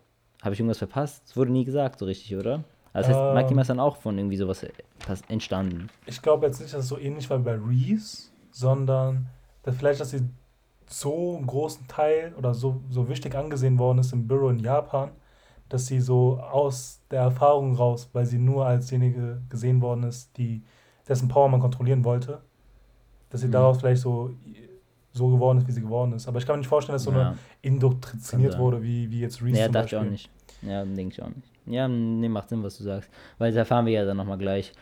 Habe 0.43 0.55
ich 0.55 0.61
irgendwas 0.61 0.79
verpasst? 0.79 1.23
Das 1.27 1.37
wurde 1.37 1.53
nie 1.53 1.65
gesagt, 1.65 1.99
so 1.99 2.05
richtig, 2.05 2.37
oder? 2.37 2.65
Das 2.97 3.09
heißt, 3.09 3.19
ähm, 3.19 3.35
Makima 3.35 3.61
ist 3.61 3.71
dann 3.71 3.81
auch 3.81 3.97
von 3.97 4.17
irgendwie 4.17 4.37
sowas 4.37 4.67
entstanden. 5.29 5.89
Ich 6.07 6.23
glaube 6.23 6.47
jetzt 6.47 6.61
nicht, 6.61 6.73
dass 6.73 6.85
es 6.85 6.89
so 6.89 6.99
ähnlich 6.99 7.29
war 7.29 7.39
wie 7.39 7.45
bei 7.45 7.57
Reese, 7.57 8.31
sondern 8.51 9.27
dass 9.63 9.77
vielleicht, 9.77 10.01
dass 10.01 10.11
sie 10.11 10.23
so 10.89 11.37
einen 11.37 11.47
großen 11.47 11.87
Teil 11.89 12.33
oder 12.39 12.55
so, 12.55 12.81
so 12.89 13.09
wichtig 13.09 13.35
angesehen 13.35 13.79
worden 13.79 13.99
ist 13.99 14.13
im 14.13 14.27
Büro 14.27 14.49
in 14.49 14.61
Japan, 14.61 15.11
dass 15.69 15.87
sie 15.87 16.01
so 16.01 16.39
aus 16.39 17.01
der 17.11 17.23
Erfahrung 17.23 17.75
raus, 17.75 18.09
weil 18.13 18.25
sie 18.25 18.39
nur 18.39 18.65
als 18.65 18.87
diejenige 18.87 19.43
gesehen 19.51 19.83
worden 19.83 20.05
ist, 20.05 20.37
die 20.39 20.63
dessen 21.07 21.29
Power 21.29 21.49
man 21.49 21.61
kontrollieren 21.61 22.05
wollte, 22.05 22.41
dass 23.31 23.41
sie 23.41 23.49
mhm. 23.49 23.53
daraus 23.53 23.79
vielleicht 23.79 24.01
so, 24.01 24.31
so 25.13 25.29
geworden 25.29 25.59
ist, 25.59 25.67
wie 25.67 25.73
sie 25.73 25.83
geworden 25.83 26.13
ist. 26.13 26.29
Aber 26.29 26.39
ich 26.39 26.47
kann 26.47 26.55
mir 26.55 26.61
nicht 26.61 26.69
vorstellen, 26.69 26.95
dass 26.95 27.03
so 27.03 27.13
ja. 27.13 27.29
eine 27.29 27.39
indoktriniert 27.63 28.59
wurde, 28.59 28.83
wie, 28.83 29.11
wie 29.11 29.21
jetzt 29.21 29.43
Reese. 29.43 29.59
Ja, 29.59 29.69
dachte 29.69 29.87
ich 29.89 29.97
auch 29.97 30.11
nicht. 30.11 30.31
Ja, 30.63 30.85
denke 30.85 31.15
ich 31.15 31.23
auch 31.23 31.29
nicht. 31.29 31.56
Ja, 31.67 31.89
nee, 31.89 32.29
macht 32.29 32.49
Sinn, 32.49 32.63
was 32.63 32.79
du 32.79 32.85
sagst. 32.85 33.11
Weil 33.39 33.51
das 33.51 33.59
erfahren 33.59 33.87
wir 33.87 33.93
ja 33.93 34.05
dann 34.05 34.17
nochmal 34.17 34.39
gleich. 34.39 34.73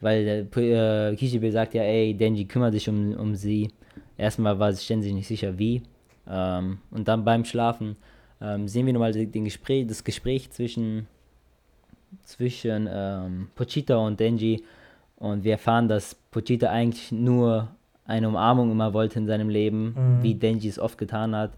Weil 0.00 0.48
äh, 0.56 1.16
Kishibe 1.16 1.50
sagt 1.52 1.74
ja, 1.74 1.82
ey, 1.82 2.14
Denji 2.14 2.44
kümmert 2.44 2.72
sich 2.72 2.88
um, 2.88 3.14
um 3.14 3.34
sie. 3.34 3.70
Erstmal 4.16 4.58
war 4.58 4.72
sie 4.72 4.84
ständig 4.84 5.12
nicht 5.12 5.28
sicher, 5.28 5.58
wie. 5.58 5.82
Ähm, 6.28 6.78
und 6.90 7.06
dann 7.08 7.24
beim 7.24 7.44
Schlafen 7.44 7.96
ähm, 8.40 8.66
sehen 8.66 8.86
wir 8.86 8.92
nochmal 8.92 9.12
den 9.12 9.44
Gespräch, 9.44 9.86
das 9.86 10.02
Gespräch 10.02 10.50
zwischen, 10.50 11.06
zwischen 12.24 12.88
ähm, 12.90 13.48
Pochita 13.54 13.96
und 13.96 14.18
Denji. 14.18 14.64
Und 15.16 15.44
wir 15.44 15.52
erfahren, 15.52 15.86
dass 15.86 16.16
Pochita 16.32 16.68
eigentlich 16.68 17.12
nur 17.12 17.68
eine 18.04 18.28
Umarmung 18.28 18.72
immer 18.72 18.92
wollte 18.92 19.20
in 19.20 19.26
seinem 19.26 19.48
Leben, 19.48 19.94
mhm. 19.96 20.22
wie 20.22 20.34
Denji 20.34 20.68
es 20.68 20.80
oft 20.80 20.98
getan 20.98 21.36
hat. 21.36 21.52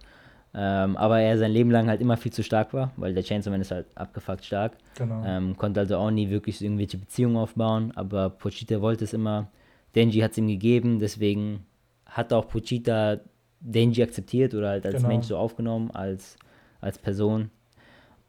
Ähm, 0.56 0.96
aber 0.96 1.20
er 1.20 1.36
sein 1.36 1.50
Leben 1.50 1.70
lang 1.70 1.88
halt 1.88 2.00
immer 2.00 2.16
viel 2.16 2.32
zu 2.32 2.44
stark 2.44 2.72
war, 2.72 2.92
weil 2.96 3.12
der 3.12 3.24
Chainsaw 3.24 3.50
Man 3.50 3.60
ist 3.60 3.72
halt 3.72 3.86
abgefuckt 3.96 4.44
stark. 4.44 4.76
Genau. 4.96 5.24
Ähm, 5.26 5.56
konnte 5.56 5.80
also 5.80 5.96
auch 5.96 6.10
nie 6.12 6.30
wirklich 6.30 6.62
irgendwelche 6.62 6.96
Beziehungen 6.96 7.36
aufbauen, 7.36 7.92
aber 7.96 8.30
Pochita 8.30 8.80
wollte 8.80 9.04
es 9.04 9.12
immer. 9.12 9.48
Denji 9.96 10.20
hat 10.20 10.32
es 10.32 10.38
ihm 10.38 10.46
gegeben, 10.46 11.00
deswegen 11.00 11.66
hat 12.06 12.32
auch 12.32 12.48
Pochita 12.48 13.18
Denji 13.60 14.02
akzeptiert 14.02 14.54
oder 14.54 14.70
halt 14.70 14.86
als 14.86 14.96
genau. 14.96 15.08
Mensch 15.08 15.26
so 15.26 15.36
aufgenommen, 15.36 15.90
als, 15.90 16.36
als 16.80 16.98
Person. 16.98 17.50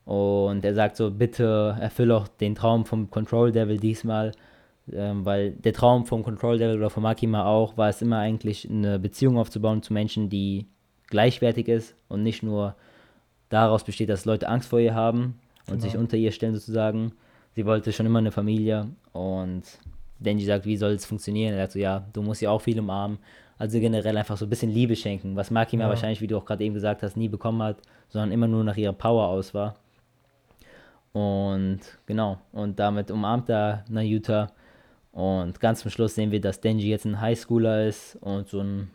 Und 0.05 0.63
er 0.63 0.73
sagt 0.73 0.95
so, 0.95 1.11
bitte 1.11 1.75
erfülle 1.79 2.15
auch 2.15 2.27
den 2.27 2.55
Traum 2.55 2.85
vom 2.85 3.09
Control 3.09 3.51
Devil 3.51 3.77
diesmal, 3.77 4.31
ähm, 4.91 5.25
weil 5.25 5.51
der 5.51 5.73
Traum 5.73 6.05
vom 6.05 6.23
Control 6.23 6.57
Devil 6.57 6.77
oder 6.77 6.89
von 6.89 7.03
Makima 7.03 7.45
auch 7.45 7.77
war 7.77 7.89
es 7.89 8.01
immer 8.01 8.19
eigentlich 8.19 8.69
eine 8.69 8.97
Beziehung 8.97 9.37
aufzubauen 9.37 9.81
zu 9.81 9.93
Menschen, 9.93 10.29
die 10.29 10.67
gleichwertig 11.07 11.67
ist 11.67 11.95
und 12.07 12.23
nicht 12.23 12.43
nur 12.43 12.75
daraus 13.49 13.83
besteht, 13.83 14.09
dass 14.09 14.25
Leute 14.25 14.47
Angst 14.47 14.69
vor 14.69 14.79
ihr 14.79 14.95
haben 14.95 15.39
und 15.67 15.77
genau. 15.77 15.83
sich 15.83 15.97
unter 15.97 16.17
ihr 16.17 16.31
stellen 16.31 16.53
sozusagen. 16.53 17.13
Sie 17.55 17.65
wollte 17.65 17.93
schon 17.93 18.05
immer 18.05 18.19
eine 18.19 18.31
Familie 18.31 18.87
und 19.13 19.63
Denji 20.19 20.45
sagt, 20.45 20.65
wie 20.65 20.77
soll 20.77 20.91
es 20.91 21.05
funktionieren? 21.05 21.53
Er 21.53 21.63
sagt 21.63 21.73
so, 21.73 21.79
ja, 21.79 22.05
du 22.13 22.21
musst 22.21 22.41
ja 22.41 22.49
auch 22.49 22.61
viel 22.61 22.79
umarmen. 22.79 23.19
Also 23.57 23.79
generell 23.79 24.17
einfach 24.17 24.35
so 24.35 24.45
ein 24.45 24.49
bisschen 24.49 24.71
Liebe 24.71 24.95
schenken, 24.95 25.35
was 25.35 25.51
Makima 25.51 25.83
ja. 25.83 25.89
wahrscheinlich, 25.89 26.19
wie 26.19 26.27
du 26.27 26.37
auch 26.37 26.45
gerade 26.45 26.63
eben 26.63 26.73
gesagt 26.73 27.03
hast, 27.03 27.15
nie 27.15 27.29
bekommen 27.29 27.61
hat, 27.63 27.77
sondern 28.09 28.31
immer 28.31 28.47
nur 28.47 28.63
nach 28.63 28.75
ihrer 28.75 28.93
Power 28.93 29.27
aus 29.27 29.53
war. 29.53 29.75
Und 31.13 31.79
genau, 32.05 32.39
und 32.51 32.77
damit 32.77 33.09
umarmt 33.09 33.49
er 33.49 33.85
Nayuta. 33.87 34.51
Und 35.13 35.61
ganz 35.61 35.79
zum 35.79 35.91
Schluss 35.91 36.15
sehen 36.15 36.31
wir, 36.31 36.41
dass 36.41 36.59
Denji 36.59 36.89
jetzt 36.89 37.05
ein 37.05 37.21
Highschooler 37.21 37.87
ist 37.87 38.17
und 38.17 38.49
so 38.49 38.59
ein 38.59 38.91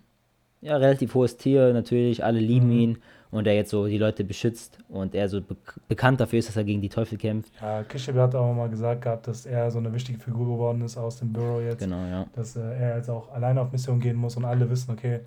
ja, 0.61 0.77
relativ 0.77 1.15
hohes 1.15 1.37
Tier 1.37 1.73
natürlich, 1.73 2.25
alle 2.25 2.41
lieben 2.41 2.67
mhm. 2.67 2.79
ihn 2.79 2.99
und 3.31 3.47
er 3.47 3.55
jetzt 3.55 3.71
so 3.71 3.87
die 3.87 3.99
Leute 3.99 4.25
beschützt 4.25 4.79
und 4.89 5.15
er 5.15 5.29
so 5.29 5.41
be 5.41 5.57
bekannt 5.89 6.21
dafür 6.21 6.39
ist, 6.39 6.49
dass 6.49 6.57
er 6.57 6.65
gegen 6.65 6.81
die 6.81 6.89
Teufel 6.89 7.17
kämpft. 7.17 7.53
Ja, 7.61 7.83
Kishibe 7.85 8.21
hat 8.21 8.35
auch 8.35 8.53
mal 8.53 8.69
gesagt 8.69 9.03
gehabt, 9.03 9.29
dass 9.29 9.47
er 9.47 9.71
so 9.71 9.79
eine 9.79 9.93
wichtige 9.93 10.19
Figur 10.19 10.47
geworden 10.47 10.83
ist 10.83 10.97
aus 10.97 11.17
dem 11.17 11.33
Büro 11.33 11.61
jetzt. 11.61 11.81
Genau, 11.81 12.05
ja. 12.07 12.27
Dass 12.35 12.57
äh, 12.57 12.61
er 12.61 12.97
jetzt 12.97 13.09
auch 13.09 13.33
alleine 13.33 13.61
auf 13.61 13.73
Mission 13.73 14.01
gehen 14.01 14.17
muss 14.17 14.37
und 14.37 14.45
alle 14.45 14.69
wissen, 14.69 14.91
okay, 14.91 15.21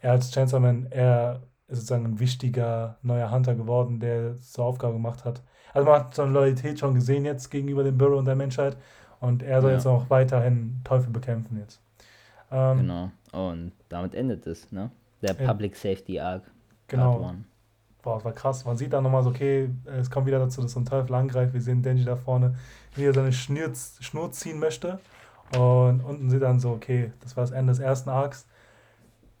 er 0.00 0.12
als 0.12 0.30
Chainsaw 0.30 0.60
Man, 0.60 0.86
er 0.90 1.40
ist 1.66 1.78
sozusagen 1.78 2.06
ein 2.06 2.20
wichtiger 2.20 2.96
neuer 3.02 3.30
Hunter 3.30 3.54
geworden, 3.54 4.00
der 4.00 4.38
zur 4.38 4.64
Aufgabe 4.64 4.94
gemacht 4.94 5.24
hat. 5.24 5.42
Also 5.74 5.90
man 5.90 6.00
hat 6.00 6.14
so 6.14 6.22
eine 6.22 6.32
Loyalität 6.32 6.78
schon 6.78 6.94
gesehen 6.94 7.24
jetzt 7.24 7.50
gegenüber 7.50 7.82
dem 7.82 7.98
Büro 7.98 8.16
und 8.16 8.24
der 8.24 8.36
Menschheit 8.36 8.76
und 9.20 9.42
er 9.42 9.60
soll 9.60 9.70
ja. 9.70 9.76
jetzt 9.76 9.86
auch 9.86 10.08
weiterhin 10.08 10.80
Teufel 10.84 11.10
bekämpfen 11.10 11.58
jetzt. 11.58 11.82
Ähm, 12.50 12.78
genau. 12.78 13.10
Und 13.32 13.72
damit 13.88 14.14
endet 14.14 14.46
es, 14.46 14.70
ne? 14.72 14.90
Der 15.22 15.34
Public 15.34 15.72
ja. 15.72 15.94
Safety 15.94 16.20
Arc. 16.20 16.42
Genau. 16.86 17.34
Boah, 18.02 18.14
das 18.14 18.24
war 18.24 18.32
krass. 18.32 18.64
Man 18.64 18.76
sieht 18.76 18.92
dann 18.92 19.02
nochmal 19.02 19.22
so, 19.22 19.30
okay, 19.30 19.70
es 19.84 20.10
kommt 20.10 20.26
wieder 20.26 20.38
dazu, 20.38 20.62
dass 20.62 20.72
so 20.72 20.80
ein 20.80 20.86
Teufel 20.86 21.14
angreift. 21.14 21.52
Wir 21.52 21.60
sehen 21.60 21.82
Denji 21.82 22.04
da 22.04 22.16
vorne, 22.16 22.54
wie 22.94 23.04
er 23.04 23.12
seine 23.12 23.32
Schnur, 23.32 23.72
Schnur 24.00 24.30
ziehen 24.30 24.58
möchte. 24.58 25.00
Und 25.56 26.02
unten 26.04 26.30
sieht 26.30 26.42
dann 26.42 26.60
so, 26.60 26.70
okay, 26.70 27.12
das 27.20 27.36
war 27.36 27.42
das 27.42 27.50
Ende 27.50 27.72
des 27.72 27.80
ersten 27.80 28.10
Arcs. 28.10 28.46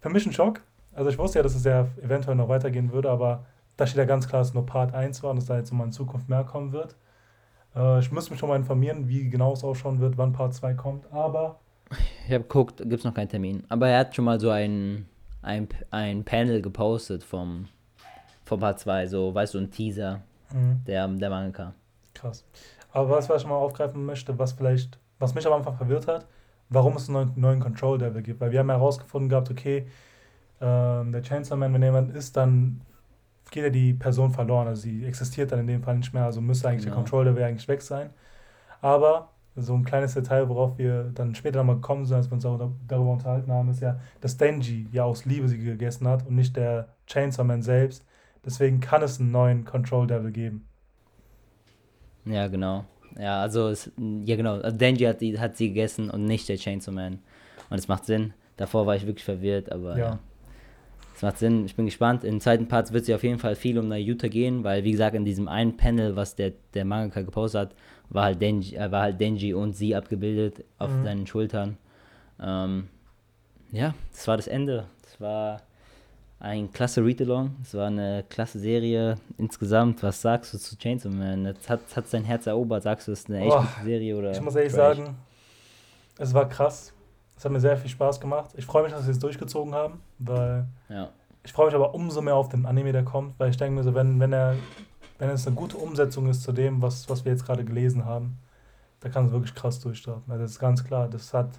Für 0.00 0.10
mich 0.10 0.26
ein 0.26 0.32
Schock. 0.32 0.60
Also 0.92 1.10
ich 1.10 1.18
wusste 1.18 1.38
ja, 1.38 1.42
dass 1.42 1.54
es 1.54 1.64
ja 1.64 1.86
eventuell 2.02 2.36
noch 2.36 2.48
weitergehen 2.48 2.92
würde, 2.92 3.10
aber 3.10 3.44
da 3.76 3.86
steht 3.86 3.98
ja 3.98 4.04
ganz 4.04 4.26
klar, 4.26 4.40
dass 4.40 4.48
es 4.48 4.54
nur 4.54 4.66
Part 4.66 4.94
1 4.94 5.22
war 5.22 5.30
und 5.30 5.36
dass 5.36 5.46
da 5.46 5.56
jetzt 5.56 5.70
nochmal 5.70 5.86
in 5.86 5.92
Zukunft 5.92 6.28
mehr 6.28 6.44
kommen 6.44 6.72
wird. 6.72 6.96
Äh, 7.76 8.00
ich 8.00 8.10
muss 8.10 8.30
mich 8.30 8.38
schon 8.38 8.48
mal 8.48 8.56
informieren, 8.56 9.08
wie 9.08 9.28
genau 9.28 9.52
es 9.52 9.62
ausschauen 9.62 10.00
wird, 10.00 10.18
wann 10.18 10.32
Part 10.32 10.54
2 10.54 10.74
kommt, 10.74 11.12
aber 11.12 11.60
ich 12.26 12.32
habe 12.32 12.44
geguckt, 12.44 12.78
gibt 12.78 12.94
es 12.94 13.04
noch 13.04 13.14
keinen 13.14 13.28
Termin. 13.28 13.64
Aber 13.68 13.88
er 13.88 14.00
hat 14.00 14.14
schon 14.14 14.24
mal 14.24 14.38
so 14.38 14.50
ein, 14.50 15.06
ein, 15.42 15.68
ein 15.90 16.24
Panel 16.24 16.62
gepostet 16.62 17.22
vom, 17.22 17.66
vom 18.44 18.60
Part 18.60 18.80
2, 18.80 19.06
so, 19.06 19.34
weißt 19.34 19.54
du, 19.54 19.58
ein 19.58 19.70
Teaser 19.70 20.22
mhm. 20.52 20.82
der, 20.86 21.08
der 21.08 21.30
Manga. 21.30 21.74
Krass. 22.14 22.44
Aber 22.92 23.10
was, 23.10 23.28
was 23.28 23.42
ich 23.42 23.48
mal 23.48 23.56
aufgreifen 23.56 24.04
möchte, 24.04 24.38
was 24.38 24.52
vielleicht, 24.52 24.98
was 25.18 25.34
mich 25.34 25.46
am 25.46 25.52
Anfang 25.52 25.76
verwirrt 25.76 26.08
hat, 26.08 26.26
warum 26.68 26.96
es 26.96 27.08
einen 27.08 27.32
neuen, 27.36 27.60
Control 27.60 27.98
Devil 27.98 28.22
gibt. 28.22 28.40
Weil 28.40 28.52
wir 28.52 28.60
haben 28.60 28.70
herausgefunden 28.70 29.28
gehabt, 29.28 29.50
okay, 29.50 29.86
ähm, 30.60 31.12
der 31.12 31.22
Chainsaw 31.22 31.56
Man, 31.56 31.72
wenn 31.72 31.82
jemand 31.82 32.14
ist, 32.14 32.36
dann 32.36 32.80
geht 33.50 33.64
ja 33.64 33.70
die 33.70 33.94
Person 33.94 34.32
verloren. 34.32 34.68
Also 34.68 34.82
sie 34.82 35.04
existiert 35.04 35.52
dann 35.52 35.60
in 35.60 35.66
dem 35.66 35.82
Fall 35.82 35.96
nicht 35.96 36.12
mehr, 36.12 36.24
also 36.24 36.40
müsste 36.40 36.68
eigentlich 36.68 36.84
genau. 36.84 36.96
der 36.96 37.02
Control 37.02 37.24
Devil 37.26 37.44
eigentlich 37.44 37.68
weg 37.68 37.82
sein. 37.82 38.10
Aber 38.80 39.30
so 39.60 39.74
ein 39.74 39.84
kleines 39.84 40.14
Detail, 40.14 40.48
worauf 40.48 40.78
wir 40.78 41.10
dann 41.14 41.34
später 41.34 41.58
nochmal 41.58 41.76
gekommen 41.76 42.06
sind, 42.06 42.16
als 42.16 42.30
wir 42.30 42.34
uns 42.34 42.44
auch 42.44 42.58
darüber 42.86 43.12
unterhalten 43.12 43.52
haben, 43.52 43.68
ist 43.70 43.80
ja, 43.80 43.98
dass 44.20 44.36
Denji 44.36 44.86
ja 44.92 45.04
aus 45.04 45.24
Liebe 45.24 45.48
sie 45.48 45.58
gegessen 45.58 46.06
hat 46.08 46.26
und 46.26 46.34
nicht 46.34 46.56
der 46.56 46.88
Chainsaw 47.06 47.44
Man 47.44 47.62
selbst. 47.62 48.04
Deswegen 48.44 48.80
kann 48.80 49.02
es 49.02 49.20
einen 49.20 49.30
neuen 49.30 49.64
Control 49.64 50.06
Devil 50.06 50.30
geben. 50.30 50.66
Ja, 52.24 52.46
genau. 52.46 52.84
Ja, 53.18 53.40
also, 53.40 53.68
es, 53.68 53.90
ja, 53.96 54.36
genau. 54.36 54.60
Also 54.60 54.76
Denji 54.76 55.04
hat, 55.04 55.20
die, 55.20 55.38
hat 55.38 55.56
sie 55.56 55.68
gegessen 55.68 56.10
und 56.10 56.24
nicht 56.24 56.48
der 56.48 56.56
Chainsaw 56.56 56.92
Man. 56.92 57.20
Und 57.70 57.78
es 57.78 57.88
macht 57.88 58.04
Sinn. 58.06 58.34
Davor 58.56 58.86
war 58.86 58.96
ich 58.96 59.06
wirklich 59.06 59.24
verwirrt, 59.24 59.70
aber 59.70 59.98
ja. 59.98 60.08
ja. 60.10 60.18
Es 61.18 61.22
macht 61.22 61.38
Sinn, 61.38 61.64
ich 61.66 61.74
bin 61.74 61.86
gespannt. 61.86 62.22
In 62.22 62.34
den 62.34 62.40
zweiten 62.40 62.68
Parts 62.68 62.92
wird 62.92 63.02
es 63.02 63.08
ja 63.08 63.16
auf 63.16 63.24
jeden 63.24 63.40
Fall 63.40 63.56
viel 63.56 63.76
um 63.80 63.88
Nayuta 63.88 64.28
gehen, 64.28 64.62
weil, 64.62 64.84
wie 64.84 64.92
gesagt, 64.92 65.16
in 65.16 65.24
diesem 65.24 65.48
einen 65.48 65.76
Panel, 65.76 66.14
was 66.14 66.36
der, 66.36 66.52
der 66.74 66.84
Mangaka 66.84 67.22
gepostet 67.22 67.60
hat, 67.60 67.74
war 68.10 68.24
halt 68.24 68.40
Denji, 68.40 68.76
äh, 68.76 68.90
war 68.90 69.02
halt 69.02 69.20
Denji 69.20 69.54
und 69.54 69.74
sie 69.74 69.94
abgebildet 69.94 70.64
auf 70.78 70.90
mhm. 70.90 71.04
seinen 71.04 71.26
Schultern. 71.26 71.76
Ähm, 72.40 72.88
ja, 73.70 73.94
das 74.12 74.26
war 74.28 74.36
das 74.36 74.46
Ende. 74.46 74.86
Das 75.02 75.20
war 75.20 75.62
ein 76.40 76.72
klasse 76.72 77.04
Read-Along. 77.04 77.56
Es 77.62 77.74
war 77.74 77.88
eine 77.88 78.24
klasse 78.28 78.58
Serie 78.58 79.16
insgesamt. 79.36 80.02
Was 80.02 80.22
sagst 80.22 80.54
du 80.54 80.58
zu 80.58 80.78
Chainsaw 80.78 81.12
Man? 81.12 81.46
Es 81.46 81.68
hat, 81.68 81.80
hat 81.94 82.08
sein 82.08 82.24
Herz 82.24 82.46
erobert. 82.46 82.82
Sagst 82.82 83.08
du, 83.08 83.12
es 83.12 83.20
ist 83.20 83.28
eine 83.28 83.40
echt 83.40 83.52
oh, 83.52 83.60
gute 83.60 83.84
Serie? 83.84 84.16
Oder 84.16 84.32
ich 84.32 84.40
muss 84.40 84.54
ehrlich 84.54 84.72
Trash? 84.72 84.98
sagen, 84.98 85.16
es 86.18 86.32
war 86.32 86.48
krass. 86.48 86.92
Es 87.36 87.44
hat 87.44 87.52
mir 87.52 87.60
sehr 87.60 87.76
viel 87.76 87.90
Spaß 87.90 88.20
gemacht. 88.20 88.50
Ich 88.56 88.66
freue 88.66 88.82
mich, 88.82 88.92
dass 88.92 89.04
wir 89.06 89.12
es 89.12 89.18
durchgezogen 89.18 89.74
haben, 89.74 90.00
weil 90.18 90.66
ja. 90.88 91.10
ich 91.44 91.52
freue 91.52 91.66
mich 91.66 91.74
aber 91.74 91.94
umso 91.94 92.20
mehr 92.20 92.34
auf 92.34 92.48
den 92.48 92.66
Anime, 92.66 92.90
der 92.92 93.04
kommt, 93.04 93.38
weil 93.38 93.50
ich 93.50 93.56
denke 93.56 93.76
mir 93.76 93.84
so, 93.84 93.94
wenn, 93.94 94.18
wenn 94.18 94.32
er 94.32 94.56
wenn 95.18 95.30
es 95.30 95.46
eine 95.46 95.56
gute 95.56 95.76
Umsetzung 95.76 96.28
ist 96.28 96.42
zu 96.42 96.52
dem, 96.52 96.82
was, 96.82 97.08
was 97.08 97.24
wir 97.24 97.32
jetzt 97.32 97.44
gerade 97.46 97.64
gelesen 97.64 98.04
haben, 98.04 98.38
da 99.00 99.08
kann 99.08 99.26
es 99.26 99.32
wirklich 99.32 99.54
krass 99.54 99.80
durchstarten. 99.80 100.30
Also 100.30 100.42
das 100.42 100.52
ist 100.52 100.58
ganz 100.60 100.84
klar, 100.84 101.08
das 101.08 101.34
hat 101.34 101.50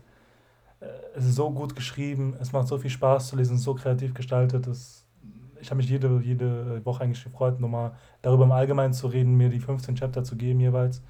Äh, 0.81 0.85
es 1.15 1.25
ist 1.25 1.35
so 1.35 1.51
gut 1.51 1.75
geschrieben, 1.75 2.35
es 2.39 2.51
macht 2.53 2.67
so 2.67 2.77
viel 2.77 2.89
Spaß 2.91 3.29
zu 3.29 3.35
lesen, 3.35 3.57
so 3.57 3.73
kreativ 3.75 4.13
gestaltet. 4.13 4.67
Das, 4.67 5.05
ich 5.61 5.69
habe 5.69 5.77
mich 5.77 5.89
jede, 5.89 6.21
jede 6.23 6.85
Woche 6.85 7.03
eigentlich 7.03 7.23
gefreut, 7.23 7.59
nochmal 7.59 7.91
darüber 8.21 8.45
im 8.45 8.51
Allgemeinen 8.51 8.93
zu 8.93 9.07
reden, 9.07 9.35
mir 9.35 9.49
die 9.49 9.59
15 9.59 9.95
Chapter 9.95 10.23
zu 10.23 10.35
geben 10.37 10.59
jeweils. 10.59 11.01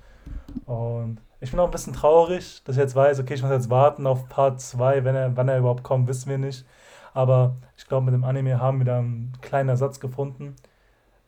Und 0.66 1.20
ich 1.40 1.52
bin 1.52 1.60
auch 1.60 1.66
ein 1.66 1.72
bisschen 1.72 1.94
traurig, 1.94 2.62
dass 2.66 2.76
ich 2.76 2.82
jetzt 2.82 2.96
weiß, 2.96 3.20
okay, 3.20 3.36
ich 3.36 3.42
muss 3.42 3.52
jetzt 3.52 3.70
warten 3.70 4.08
auf 4.08 4.28
Part 4.30 4.62
2, 4.62 5.04
wenn 5.06 5.16
er, 5.16 5.38
wann 5.38 5.50
er 5.50 5.60
überhaupt 5.60 5.84
kommt, 5.84 6.08
wissen 6.08 6.30
wir 6.30 6.38
nicht. 6.38 6.66
Aber 7.14 7.56
ich 7.78 7.88
glaube, 7.88 8.06
mit 8.06 8.14
dem 8.14 8.24
Anime 8.24 8.60
haben 8.60 8.80
wir 8.80 8.86
da 8.86 9.00
einen 9.00 9.34
kleinen 9.42 9.70
Ersatz 9.70 10.00
gefunden. 10.00 10.56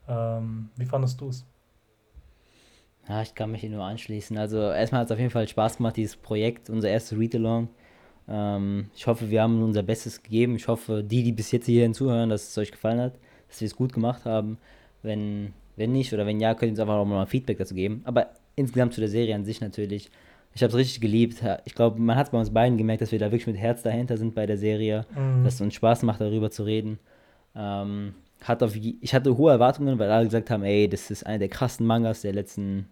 Ähm, 0.08 0.70
wie 0.76 0.86
fandest 0.86 1.20
du 1.22 1.30
es? 1.30 1.46
Ja, 3.08 3.22
ich 3.22 3.36
kann 3.36 3.52
mich 3.52 3.62
hier 3.62 3.70
nur 3.70 3.84
anschließen. 3.84 4.38
Also 4.38 4.58
erstmal 4.58 5.02
hat 5.02 5.08
es 5.08 5.12
auf 5.12 5.20
jeden 5.20 5.32
Fall 5.32 5.48
Spaß 5.48 5.78
gemacht, 5.78 5.98
dieses 5.98 6.16
Projekt, 6.16 6.70
unser 6.70 6.90
erstes 6.90 7.18
Read-Along. 7.18 7.70
Ähm, 8.28 8.90
ich 8.96 9.08
hoffe, 9.08 9.30
wir 9.30 9.42
haben 9.42 9.62
unser 9.64 9.84
Bestes 9.84 10.22
gegeben. 10.22 10.56
Ich 10.56 10.68
hoffe, 10.68 11.04
die, 11.04 11.24
die 11.24 11.32
bis 11.32 11.52
jetzt 11.52 11.66
hierhin 11.66 11.94
zuhören, 11.94 12.30
dass 12.30 12.50
es 12.50 12.58
euch 12.58 12.72
gefallen 12.72 13.00
hat, 13.00 13.14
dass 13.48 13.62
wir 13.62 13.66
es 13.66 13.76
gut 13.76 13.94
gemacht 13.94 14.26
haben. 14.26 14.58
Wenn, 15.02 15.54
wenn 15.76 15.92
nicht 15.92 16.14
oder 16.14 16.26
wenn 16.26 16.40
ja, 16.40 16.54
könnt 16.54 16.70
ihr 16.70 16.74
uns 16.74 16.80
einfach 16.80 16.96
auch 16.96 17.06
mal 17.06 17.26
Feedback 17.26 17.58
dazu 17.58 17.76
geben. 17.76 18.02
Aber 18.06 18.28
insgesamt 18.56 18.94
zu 18.94 19.02
der 19.02 19.10
Serie 19.10 19.36
an 19.36 19.46
sich 19.46 19.62
natürlich. 19.62 20.12
Ich 20.54 20.62
habe 20.62 20.72
es 20.72 20.78
richtig 20.78 21.02
geliebt. 21.02 21.42
Ich 21.66 21.76
glaube, 21.76 22.00
man 22.00 22.18
hat 22.18 22.28
es 22.28 22.32
bei 22.32 22.38
uns 22.38 22.54
beiden 22.54 22.78
gemerkt, 22.78 23.02
dass 23.02 23.12
wir 23.12 23.20
da 23.20 23.28
wirklich 23.28 23.48
mit 23.48 23.58
Herz 23.58 23.84
dahinter 23.84 24.18
sind 24.18 24.36
bei 24.36 24.46
der 24.46 24.58
Serie, 24.58 25.06
mhm. 25.16 25.44
dass 25.44 25.56
es 25.56 25.62
uns 25.62 25.74
Spaß 25.74 26.04
macht, 26.04 26.22
darüber 26.22 26.52
zu 26.52 26.64
reden. 26.64 27.00
Ähm, 27.56 28.16
hat 28.44 28.64
auf, 28.64 28.76
ich 28.76 29.14
hatte 29.14 29.38
hohe 29.38 29.52
Erwartungen, 29.52 30.00
weil 30.00 30.12
alle 30.12 30.26
gesagt 30.26 30.50
haben, 30.50 30.64
ey, 30.64 30.90
das 30.90 31.12
ist 31.12 31.26
einer 31.26 31.40
der 31.40 31.50
krassen 31.50 31.86
Mangas 31.86 32.22
der 32.22 32.34
letzten 32.34 32.88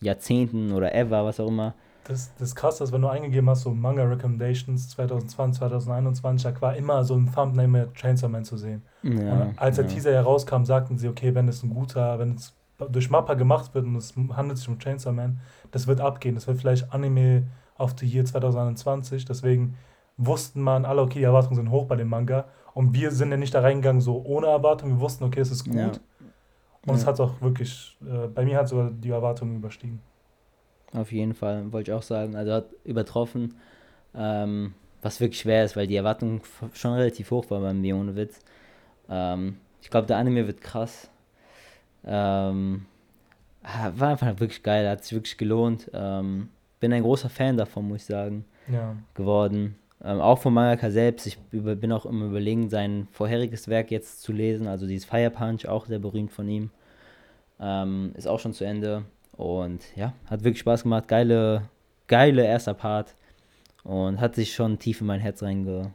Jahrzehnten 0.00 0.72
oder 0.72 0.94
ever, 0.94 1.24
was 1.24 1.40
auch 1.40 1.48
immer. 1.48 1.74
Das, 2.04 2.32
das 2.38 2.48
ist 2.48 2.54
krass, 2.56 2.78
dass 2.78 2.92
wenn 2.92 3.02
du 3.02 3.08
eingegeben 3.08 3.48
hast, 3.50 3.62
so 3.62 3.70
Manga 3.70 4.02
Recommendations 4.02 4.88
2020, 4.88 5.58
2021, 5.58 6.52
da 6.52 6.60
war 6.60 6.74
immer 6.74 7.04
so 7.04 7.14
ein 7.14 7.30
Thumbnail 7.32 7.68
mit 7.68 7.94
Chainsaw 7.94 8.28
Man 8.28 8.44
zu 8.44 8.56
sehen. 8.56 8.82
Ja, 9.02 9.52
als 9.56 9.76
der 9.76 9.84
ja. 9.84 9.90
Teaser 9.92 10.12
herauskam, 10.12 10.64
sagten 10.64 10.98
sie, 10.98 11.08
okay, 11.08 11.34
wenn 11.34 11.46
es 11.46 11.62
ein 11.62 11.70
guter, 11.70 12.18
wenn 12.18 12.34
es 12.34 12.54
durch 12.90 13.10
Mappa 13.10 13.34
gemacht 13.34 13.74
wird 13.74 13.84
und 13.84 13.96
es 13.96 14.14
handelt 14.32 14.58
sich 14.58 14.68
um 14.68 14.78
Chainsaw 14.78 15.12
Man, 15.12 15.40
das 15.70 15.86
wird 15.86 16.00
abgehen. 16.00 16.34
Das 16.34 16.46
wird 16.46 16.58
vielleicht 16.58 16.92
Anime 16.92 17.44
of 17.78 17.94
the 17.98 18.06
Year 18.06 18.24
2021. 18.24 19.24
Deswegen 19.26 19.76
wussten 20.16 20.62
man 20.62 20.84
alle, 20.84 21.02
okay, 21.02 21.18
die 21.18 21.24
Erwartungen 21.24 21.56
sind 21.56 21.70
hoch 21.70 21.86
bei 21.86 21.96
dem 21.96 22.08
Manga. 22.08 22.46
Und 22.74 22.94
wir 22.94 23.10
sind 23.10 23.30
ja 23.30 23.36
nicht 23.36 23.54
da 23.54 23.60
reingegangen 23.60 24.00
so 24.00 24.22
ohne 24.24 24.46
Erwartung. 24.46 24.90
Wir 24.90 25.00
wussten, 25.00 25.24
okay, 25.24 25.40
es 25.40 25.50
ist 25.50 25.64
gut. 25.64 25.74
Ja. 25.74 25.92
Und 26.86 26.94
es 26.94 27.06
hat 27.06 27.20
auch 27.20 27.40
wirklich, 27.40 27.98
äh, 28.02 28.26
bei 28.28 28.44
mir 28.44 28.58
hat 28.58 28.68
sogar 28.68 28.90
die 28.90 29.10
Erwartungen 29.10 29.56
überstiegen. 29.56 30.00
Auf 30.92 31.12
jeden 31.12 31.34
Fall, 31.34 31.70
wollte 31.72 31.90
ich 31.90 31.96
auch 31.96 32.02
sagen. 32.02 32.34
Also 32.36 32.52
hat 32.52 32.66
übertroffen, 32.84 33.56
ähm, 34.14 34.74
was 35.02 35.20
wirklich 35.20 35.40
schwer 35.40 35.64
ist, 35.64 35.76
weil 35.76 35.86
die 35.86 35.96
Erwartung 35.96 36.40
schon 36.72 36.94
relativ 36.94 37.30
hoch 37.30 37.50
war 37.50 37.60
beim 37.60 37.84
ohne 37.84 38.16
Witz. 38.16 38.40
Ähm, 39.08 39.58
ich 39.82 39.90
glaube, 39.90 40.06
der 40.06 40.16
Anime 40.16 40.46
wird 40.46 40.60
krass. 40.60 41.10
Ähm, 42.04 42.86
ah, 43.62 43.92
war 43.94 44.08
einfach 44.10 44.40
wirklich 44.40 44.62
geil, 44.62 44.88
hat 44.88 45.04
sich 45.04 45.12
wirklich 45.12 45.36
gelohnt. 45.36 45.90
Ähm, 45.92 46.48
bin 46.80 46.92
ein 46.92 47.02
großer 47.02 47.28
Fan 47.28 47.56
davon, 47.56 47.88
muss 47.88 48.02
ich 48.02 48.06
sagen, 48.06 48.44
ja. 48.68 48.96
geworden. 49.14 49.76
Ähm, 50.02 50.20
auch 50.20 50.38
von 50.38 50.54
Mangaka 50.54 50.90
selbst. 50.90 51.26
Ich 51.26 51.38
über, 51.50 51.76
bin 51.76 51.92
auch 51.92 52.06
im 52.06 52.22
Überlegen, 52.22 52.70
sein 52.70 53.08
vorheriges 53.12 53.68
Werk 53.68 53.90
jetzt 53.90 54.22
zu 54.22 54.32
lesen. 54.32 54.66
Also 54.66 54.86
dieses 54.86 55.04
Fire 55.04 55.30
Punch, 55.30 55.66
auch 55.66 55.86
sehr 55.86 55.98
berühmt 55.98 56.32
von 56.32 56.48
ihm. 56.48 56.70
Ähm, 57.60 58.12
ist 58.16 58.26
auch 58.26 58.40
schon 58.40 58.54
zu 58.54 58.64
Ende. 58.64 59.04
Und 59.32 59.84
ja, 59.96 60.14
hat 60.26 60.42
wirklich 60.42 60.60
Spaß 60.60 60.84
gemacht. 60.84 61.06
Geile, 61.08 61.68
geile 62.06 62.44
erster 62.44 62.74
Part. 62.74 63.14
Und 63.84 64.20
hat 64.20 64.34
sich 64.34 64.54
schon 64.54 64.78
tief 64.78 65.00
in 65.00 65.06
mein 65.06 65.20
Herz 65.20 65.42
reinge, 65.42 65.92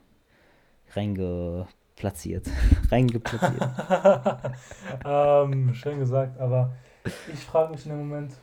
reingeplatziert. 0.93 2.47
reingeplatziert. 2.91 3.69
ähm, 5.05 5.73
schön 5.73 5.99
gesagt, 5.99 6.39
aber 6.39 6.73
ich 7.31 7.39
frage 7.39 7.71
mich 7.71 7.85
in 7.85 7.91
dem 7.91 8.07
Moment, 8.07 8.33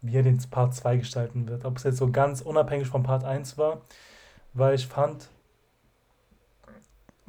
wie 0.00 0.16
er 0.16 0.22
den 0.22 0.38
Part 0.50 0.74
2 0.74 0.98
gestalten 0.98 1.48
wird. 1.48 1.64
Ob 1.64 1.76
es 1.76 1.84
jetzt 1.84 1.98
so 1.98 2.10
ganz 2.10 2.40
unabhängig 2.40 2.86
vom 2.88 3.02
Part 3.02 3.24
1 3.24 3.58
war 3.58 3.82
weil 4.52 4.74
ich 4.74 4.86
fand, 4.86 5.30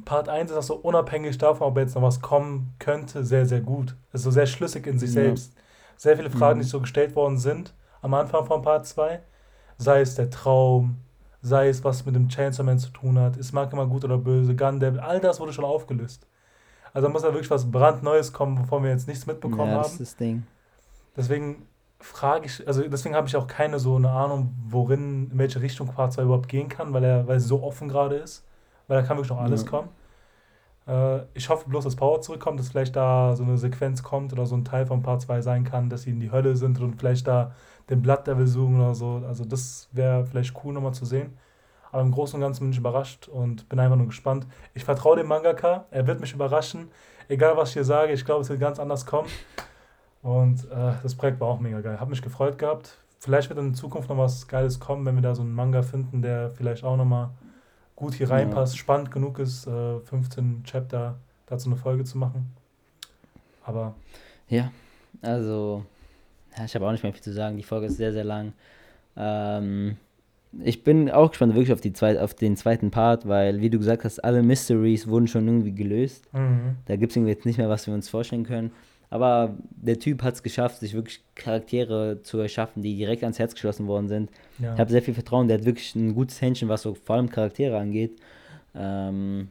Part 0.05 0.29
1 0.29 0.51
ist 0.51 0.57
auch 0.57 0.63
so 0.63 0.75
unabhängig 0.75 1.37
davon, 1.37 1.67
ob 1.67 1.77
jetzt 1.77 1.95
noch 1.95 2.01
was 2.01 2.21
kommen 2.21 2.73
könnte, 2.79 3.23
sehr, 3.23 3.45
sehr 3.45 3.61
gut. 3.61 3.95
ist 4.13 4.23
so 4.23 4.31
sehr 4.31 4.45
schlüssig 4.45 4.87
in 4.87 4.97
sich 4.97 5.09
ja. 5.09 5.23
selbst. 5.23 5.53
Sehr 5.97 6.15
viele 6.15 6.29
Fragen, 6.29 6.59
mhm. 6.59 6.63
die 6.63 6.67
so 6.67 6.79
gestellt 6.79 7.15
worden 7.15 7.37
sind 7.37 7.73
am 8.01 8.13
Anfang 8.13 8.45
von 8.45 8.61
Part 8.61 8.85
2. 8.85 9.19
Sei 9.77 10.01
es 10.01 10.15
der 10.15 10.29
Traum, 10.29 10.97
sei 11.41 11.69
es 11.69 11.83
was 11.83 12.05
mit 12.05 12.15
dem 12.15 12.29
Chainsaw 12.29 12.63
Man 12.63 12.79
zu 12.79 12.89
tun 12.89 13.19
hat, 13.19 13.37
ist 13.37 13.53
Mark 13.53 13.71
immer 13.73 13.87
gut 13.87 14.03
oder 14.03 14.17
böse, 14.17 14.55
Gun 14.55 14.79
Devil, 14.79 14.99
all 14.99 15.19
das 15.19 15.39
wurde 15.39 15.53
schon 15.53 15.65
aufgelöst. 15.65 16.27
Also 16.93 17.07
da 17.07 17.13
muss 17.13 17.21
da 17.21 17.29
wirklich 17.33 17.51
was 17.51 17.69
brandneues 17.69 18.33
kommen, 18.33 18.55
bevor 18.55 18.81
wir 18.83 18.89
jetzt 18.89 19.07
nichts 19.07 19.25
mitbekommen 19.25 19.71
ja, 19.71 19.77
das 19.77 19.87
haben. 19.87 19.93
Ist 19.93 20.13
das 20.13 20.15
Ding. 20.17 20.43
Deswegen 21.15 21.67
frage 21.99 22.45
ich, 22.45 22.65
also 22.67 22.87
deswegen 22.87 23.15
habe 23.15 23.27
ich 23.27 23.35
auch 23.35 23.47
keine 23.47 23.79
so 23.79 23.95
eine 23.95 24.09
Ahnung, 24.09 24.55
worin, 24.67 25.29
in 25.31 25.37
welche 25.37 25.61
Richtung 25.61 25.87
Part 25.87 26.13
2 26.13 26.23
überhaupt 26.23 26.47
gehen 26.47 26.69
kann, 26.69 26.93
weil 26.93 27.03
er, 27.03 27.27
weil 27.27 27.37
es 27.37 27.45
so 27.45 27.61
offen 27.63 27.89
gerade 27.89 28.15
ist. 28.15 28.45
Weil 28.87 29.01
da 29.01 29.07
kann 29.07 29.17
wirklich 29.17 29.29
noch 29.29 29.41
alles 29.41 29.63
ja. 29.63 29.69
kommen. 29.69 29.89
Äh, 30.87 31.21
ich 31.33 31.49
hoffe 31.49 31.69
bloß, 31.69 31.83
dass 31.83 31.95
Power 31.95 32.21
zurückkommt, 32.21 32.59
dass 32.59 32.69
vielleicht 32.69 32.95
da 32.95 33.35
so 33.35 33.43
eine 33.43 33.57
Sequenz 33.57 34.01
kommt 34.01 34.33
oder 34.33 34.45
so 34.45 34.55
ein 34.55 34.65
Teil 34.65 34.85
von 34.85 35.03
Part 35.03 35.21
2 35.21 35.41
sein 35.41 35.63
kann, 35.63 35.89
dass 35.89 36.03
sie 36.03 36.09
in 36.11 36.19
die 36.19 36.31
Hölle 36.31 36.55
sind 36.55 36.79
und 36.79 36.95
vielleicht 36.95 37.27
da 37.27 37.51
den 37.89 38.01
Blood 38.01 38.25
Devil 38.25 38.47
suchen 38.47 38.79
oder 38.79 38.95
so. 38.95 39.21
Also 39.27 39.45
das 39.45 39.89
wäre 39.91 40.25
vielleicht 40.25 40.53
cool 40.63 40.73
nochmal 40.73 40.93
zu 40.93 41.05
sehen. 41.05 41.37
Aber 41.91 42.01
im 42.01 42.11
Großen 42.11 42.35
und 42.35 42.41
Ganzen 42.41 42.63
bin 42.63 42.71
ich 42.71 42.77
überrascht 42.77 43.27
und 43.27 43.67
bin 43.67 43.79
einfach 43.79 43.95
nur 43.95 44.07
gespannt. 44.07 44.45
Ich 44.73 44.83
vertraue 44.83 45.17
dem 45.17 45.27
Mangaka, 45.27 45.85
er 45.91 46.05
wird 46.05 46.19
mich 46.19 46.33
überraschen. 46.33 46.89
Egal 47.27 47.57
was 47.57 47.69
ich 47.69 47.73
hier 47.73 47.83
sage, 47.83 48.13
ich 48.13 48.25
glaube, 48.25 48.41
es 48.41 48.49
wird 48.49 48.59
ganz 48.59 48.79
anders 48.79 49.05
kommen. 49.05 49.27
Und 50.21 50.65
äh, 50.65 50.93
das 51.01 51.15
Projekt 51.15 51.39
war 51.39 51.47
auch 51.47 51.59
mega 51.59 51.81
geil. 51.81 51.99
Hab 51.99 52.09
mich 52.09 52.21
gefreut 52.21 52.57
gehabt. 52.57 52.97
Vielleicht 53.19 53.49
wird 53.49 53.59
in 53.59 53.73
Zukunft 53.73 54.09
noch 54.09 54.17
was 54.17 54.47
Geiles 54.47 54.79
kommen, 54.79 55.05
wenn 55.05 55.15
wir 55.15 55.21
da 55.21 55.35
so 55.35 55.41
einen 55.41 55.53
Manga 55.53 55.81
finden, 55.81 56.21
der 56.21 56.51
vielleicht 56.51 56.83
auch 56.83 56.97
nochmal 56.97 57.29
gut 57.95 58.13
hier 58.13 58.29
reinpasst, 58.29 58.73
ja. 58.75 58.79
spannend 58.79 59.11
genug 59.11 59.39
ist, 59.39 59.67
äh, 59.67 59.99
15 59.99 60.63
Chapter 60.63 61.17
dazu 61.45 61.69
eine 61.69 61.75
Folge 61.75 62.05
zu 62.05 62.17
machen. 62.17 62.55
Aber. 63.63 63.95
Ja, 64.47 64.71
also, 65.21 65.83
ja, 66.57 66.65
ich 66.65 66.73
habe 66.75 66.87
auch 66.87 66.91
nicht 66.91 67.03
mehr 67.03 67.13
viel 67.13 67.21
zu 67.21 67.33
sagen. 67.33 67.57
Die 67.57 67.63
Folge 67.63 67.87
ist 67.87 67.97
sehr, 67.97 68.13
sehr 68.13 68.23
lang. 68.23 68.53
Ähm, 69.17 69.97
ich 70.61 70.83
bin 70.83 71.11
auch 71.11 71.29
gespannt 71.29 71.53
wirklich 71.53 71.73
auf, 71.73 71.81
die 71.81 71.93
zweit, 71.93 72.17
auf 72.17 72.33
den 72.33 72.55
zweiten 72.55 72.89
Part, 72.89 73.27
weil, 73.27 73.61
wie 73.61 73.69
du 73.69 73.77
gesagt 73.77 74.03
hast, 74.05 74.23
alle 74.23 74.41
Mysteries 74.41 75.07
wurden 75.07 75.27
schon 75.27 75.47
irgendwie 75.47 75.73
gelöst. 75.73 76.33
Mhm. 76.33 76.77
Da 76.85 76.95
gibt 76.95 77.11
es 77.11 77.17
irgendwie 77.17 77.33
jetzt 77.33 77.45
nicht 77.45 77.57
mehr, 77.57 77.69
was 77.69 77.85
wir 77.85 77.93
uns 77.93 78.09
vorstellen 78.09 78.45
können. 78.45 78.71
Aber 79.09 79.55
der 79.71 79.97
Typ 79.97 80.21
hat 80.21 80.35
es 80.35 80.43
geschafft, 80.43 80.79
sich 80.79 80.93
wirklich 80.93 81.23
Charaktere 81.33 82.21
zu 82.21 82.37
erschaffen, 82.37 82.83
die 82.83 82.95
direkt 82.95 83.23
ans 83.23 83.39
Herz 83.39 83.53
geschlossen 83.53 83.87
worden 83.87 84.07
sind. 84.07 84.29
Ja. 84.59 84.73
Ich 84.73 84.79
habe 84.79 84.91
sehr 84.91 85.01
viel 85.01 85.15
Vertrauen. 85.15 85.47
Der 85.47 85.57
hat 85.57 85.65
wirklich 85.65 85.95
ein 85.95 86.13
gutes 86.13 86.39
Händchen, 86.41 86.69
was 86.69 86.83
so 86.83 86.93
vor 86.93 87.15
allem 87.15 87.29
Charaktere 87.29 87.77
angeht. 87.77 88.19
Ähm, 88.75 89.47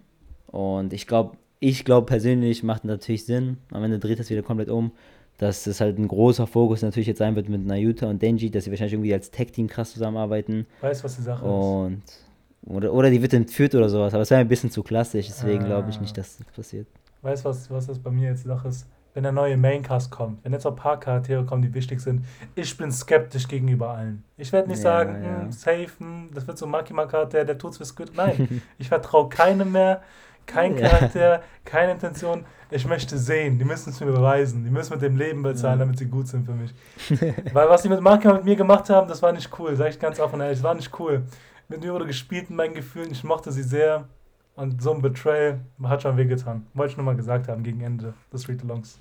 und 0.46 0.92
ich 0.92 1.06
glaube, 1.06 1.36
ich 1.60 1.84
glaube 1.84 2.06
persönlich 2.06 2.62
macht 2.62 2.84
natürlich 2.84 3.26
Sinn. 3.26 3.58
Am 3.72 3.82
Ende 3.82 3.98
dreht 3.98 4.20
das 4.20 4.30
wieder 4.30 4.42
komplett 4.42 4.68
um, 4.68 4.92
dass 5.38 5.66
es 5.66 5.80
halt 5.80 5.98
ein 5.98 6.06
großer 6.06 6.46
Fokus 6.46 6.82
natürlich 6.82 7.08
jetzt 7.08 7.18
sein 7.18 7.34
wird 7.34 7.48
mit 7.48 7.66
Nayuta 7.66 8.08
und 8.08 8.22
Denji, 8.22 8.50
dass 8.50 8.64
sie 8.64 8.70
wahrscheinlich 8.70 8.94
irgendwie 8.94 9.12
als 9.12 9.32
Tech-Team 9.32 9.66
krass 9.66 9.92
zusammenarbeiten. 9.92 10.66
Weißt 10.80 11.02
was 11.02 11.16
die 11.16 11.22
Sache 11.22 11.44
und, 11.44 12.02
ist? 12.04 12.24
Oder, 12.64 12.92
oder 12.92 13.10
die 13.10 13.20
wird 13.20 13.32
entführt 13.32 13.74
oder 13.74 13.88
sowas, 13.88 14.14
aber 14.14 14.22
es 14.22 14.30
wäre 14.30 14.40
ein 14.40 14.48
bisschen 14.48 14.70
zu 14.70 14.82
klassisch, 14.82 15.26
deswegen 15.26 15.64
ah. 15.64 15.66
glaube 15.66 15.90
ich 15.90 16.00
nicht, 16.00 16.16
dass 16.16 16.38
das 16.38 16.46
passiert. 16.48 16.86
Weißt 17.22 17.44
du, 17.44 17.48
was, 17.48 17.70
was 17.70 17.86
das 17.86 17.98
bei 17.98 18.10
mir 18.10 18.30
jetzt 18.30 18.44
Sache 18.44 18.68
ist? 18.68 18.86
Wenn 19.18 19.24
der 19.24 19.32
neue 19.32 19.56
Maincast 19.56 20.12
kommt, 20.12 20.44
wenn 20.44 20.52
jetzt 20.52 20.64
ein 20.64 20.76
paar 20.76 21.00
Charaktere 21.00 21.44
kommen, 21.44 21.60
die 21.60 21.74
wichtig 21.74 22.00
sind, 22.00 22.24
ich 22.54 22.76
bin 22.76 22.92
skeptisch 22.92 23.48
gegenüber 23.48 23.90
allen. 23.90 24.22
Ich 24.36 24.52
werde 24.52 24.68
nicht 24.68 24.78
ja, 24.78 24.82
sagen, 24.84 25.24
ja. 25.24 25.40
Hm, 25.40 25.50
safe, 25.50 25.88
hm, 25.98 26.30
das 26.32 26.46
wird 26.46 26.56
so 26.56 26.66
ein 26.66 26.70
Makima-Charakter, 26.70 27.44
der 27.44 27.58
tut's 27.58 27.78
fürs 27.78 27.96
Good. 27.96 28.12
Nein, 28.14 28.62
ich 28.78 28.86
vertraue 28.86 29.28
keinem 29.28 29.72
mehr, 29.72 30.02
kein 30.46 30.76
Charakter, 30.76 31.42
keine 31.64 31.90
Intention. 31.90 32.44
Ich 32.70 32.86
möchte 32.86 33.18
sehen, 33.18 33.58
die 33.58 33.64
müssen 33.64 33.90
es 33.90 33.98
mir 33.98 34.06
beweisen. 34.06 34.62
Die 34.62 34.70
müssen 34.70 34.92
mit 34.92 35.02
dem 35.02 35.16
Leben 35.16 35.42
bezahlen, 35.42 35.80
damit 35.80 35.98
sie 35.98 36.06
gut 36.06 36.28
sind 36.28 36.46
für 36.46 36.52
mich. 36.52 36.72
Weil 37.52 37.68
was 37.68 37.82
die 37.82 37.88
mit 37.88 38.00
Makima 38.00 38.34
mit 38.34 38.44
mir 38.44 38.54
gemacht 38.54 38.88
haben, 38.88 39.08
das 39.08 39.20
war 39.20 39.32
nicht 39.32 39.50
cool, 39.58 39.74
sag 39.74 39.88
ich 39.88 39.98
ganz 39.98 40.20
offen 40.20 40.40
ehrlich, 40.40 40.58
das 40.58 40.64
war 40.64 40.74
nicht 40.74 40.96
cool. 41.00 41.24
Mit 41.66 41.80
mir 41.80 41.92
wurde 41.92 42.06
gespielt 42.06 42.50
in 42.50 42.54
meinen 42.54 42.74
Gefühlen, 42.74 43.10
ich 43.10 43.24
mochte 43.24 43.50
sie 43.50 43.64
sehr. 43.64 44.06
Und 44.54 44.80
so 44.80 44.92
ein 44.92 45.02
Betrayal 45.02 45.58
hat 45.82 46.02
schon 46.02 46.16
wehgetan. 46.16 46.68
Wollte 46.74 46.92
ich 46.92 46.96
nur 46.96 47.06
mal 47.06 47.16
gesagt 47.16 47.48
haben 47.48 47.64
gegen 47.64 47.80
Ende 47.80 48.14
des 48.32 48.48
Read-Alongs. 48.48 49.00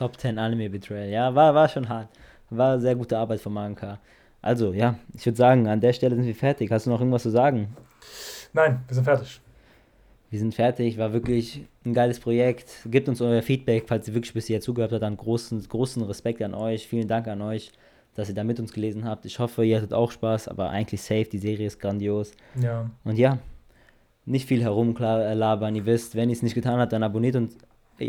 Top 0.00 0.18
10 0.18 0.38
Anime 0.38 0.70
Betrayal. 0.70 1.10
Ja, 1.10 1.34
war, 1.34 1.54
war 1.54 1.68
schon 1.68 1.86
hart. 1.86 2.08
War 2.48 2.80
sehr 2.80 2.94
gute 2.94 3.18
Arbeit 3.18 3.38
von 3.38 3.52
Manka. 3.52 3.98
Also, 4.40 4.72
ja, 4.72 4.94
ich 5.12 5.26
würde 5.26 5.36
sagen, 5.36 5.68
an 5.68 5.78
der 5.78 5.92
Stelle 5.92 6.16
sind 6.16 6.24
wir 6.24 6.34
fertig. 6.34 6.70
Hast 6.70 6.86
du 6.86 6.90
noch 6.90 7.00
irgendwas 7.00 7.24
zu 7.24 7.28
sagen? 7.28 7.76
Nein, 8.54 8.80
wir 8.88 8.94
sind 8.94 9.04
fertig. 9.04 9.42
Wir 10.30 10.38
sind 10.38 10.54
fertig, 10.54 10.96
war 10.96 11.12
wirklich 11.12 11.66
ein 11.84 11.92
geiles 11.92 12.18
Projekt. 12.18 12.70
Gebt 12.86 13.10
uns 13.10 13.20
euer 13.20 13.42
Feedback, 13.42 13.84
falls 13.88 14.08
ihr 14.08 14.14
wirklich 14.14 14.32
bis 14.32 14.46
hier 14.46 14.62
zugehört 14.62 14.92
habt. 14.92 15.02
Dann 15.02 15.18
großen, 15.18 15.68
großen 15.68 16.02
Respekt 16.04 16.40
an 16.40 16.54
euch. 16.54 16.88
Vielen 16.88 17.06
Dank 17.06 17.28
an 17.28 17.42
euch, 17.42 17.70
dass 18.14 18.30
ihr 18.30 18.34
da 18.34 18.42
mit 18.42 18.58
uns 18.58 18.72
gelesen 18.72 19.04
habt. 19.04 19.26
Ich 19.26 19.38
hoffe, 19.38 19.66
ihr 19.66 19.76
hattet 19.76 19.92
auch 19.92 20.12
Spaß, 20.12 20.48
aber 20.48 20.70
eigentlich 20.70 21.02
safe, 21.02 21.26
die 21.26 21.36
Serie 21.36 21.66
ist 21.66 21.78
grandios. 21.78 22.32
Ja. 22.58 22.88
Und 23.04 23.18
ja, 23.18 23.38
nicht 24.24 24.48
viel 24.48 24.62
herumlabern. 24.62 25.74
Ihr 25.74 25.84
wisst, 25.84 26.14
wenn 26.14 26.30
ihr 26.30 26.36
es 26.36 26.42
nicht 26.42 26.54
getan 26.54 26.80
habt, 26.80 26.94
dann 26.94 27.02
abonniert 27.02 27.36
uns, 27.36 27.58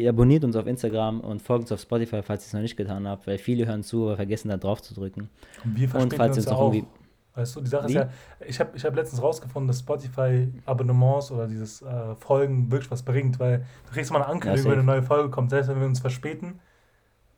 abonniert 0.07 0.43
uns 0.43 0.55
auf 0.55 0.67
Instagram 0.67 1.19
und 1.21 1.41
folgt 1.41 1.63
uns 1.63 1.71
auf 1.73 1.81
Spotify, 1.81 2.21
falls 2.23 2.43
ihr 2.43 2.47
es 2.47 2.53
noch 2.53 2.61
nicht 2.61 2.77
getan 2.77 3.07
habt, 3.07 3.27
weil 3.27 3.37
viele 3.37 3.65
hören 3.67 3.83
zu, 3.83 4.05
aber 4.05 4.15
vergessen 4.17 4.49
da 4.49 4.57
drauf 4.57 4.81
zu 4.81 4.93
drücken. 4.93 5.29
Und 5.63 5.75
wir 5.75 5.89
Und 5.93 6.13
falls 6.13 6.37
uns 6.37 6.37
ihr 6.37 6.43
uns 6.43 6.47
auch. 6.47 6.59
noch 6.59 6.61
irgendwie. 6.61 6.87
Weißt 7.33 7.55
du, 7.55 7.61
die 7.61 7.69
Sache 7.69 7.87
Wie? 7.87 7.93
ist 7.93 7.95
ja, 7.95 8.09
ich 8.45 8.59
habe 8.59 8.71
ich 8.75 8.83
hab 8.83 8.95
letztens 8.95 9.21
rausgefunden, 9.21 9.67
dass 9.67 9.79
Spotify-Abonnements 9.79 11.31
oder 11.31 11.47
dieses 11.47 11.81
äh, 11.81 12.15
Folgen 12.15 12.71
wirklich 12.71 12.91
was 12.91 13.03
bringt, 13.03 13.39
weil 13.39 13.59
du 13.87 13.91
kriegst 13.93 14.11
mal 14.11 14.19
eine 14.21 14.27
Ankündigung, 14.27 14.63
safe. 14.63 14.71
wenn 14.71 14.79
eine 14.79 14.85
neue 14.99 15.03
Folge 15.03 15.29
kommt, 15.29 15.49
selbst 15.49 15.69
wenn 15.69 15.79
wir 15.79 15.87
uns 15.87 15.99
verspäten, 16.01 16.59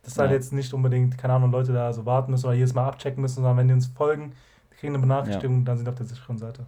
dass 0.03 0.17
halt 0.17 0.31
Ja. 0.31 0.35
jetzt 0.35 0.53
nicht 0.53 0.73
unbedingt, 0.73 1.17
keine 1.17 1.34
Ahnung, 1.35 1.51
Leute 1.51 1.73
da 1.73 1.93
so 1.93 2.05
warten 2.05 2.31
müssen 2.31 2.45
oder 2.47 2.55
jedes 2.55 2.73
Mal 2.73 2.88
abchecken 2.88 3.21
müssen, 3.21 3.35
sondern 3.38 3.57
wenn 3.57 3.67
die 3.67 3.73
uns 3.75 3.88
folgen, 3.88 4.34
die 4.71 4.77
kriegen 4.77 4.93
eine 4.93 5.01
Benachrichtigung, 5.01 5.65
dann 5.65 5.77
sind 5.77 5.88
auf 5.89 5.95
der 5.95 6.05
sicheren 6.07 6.38
Seite. 6.39 6.65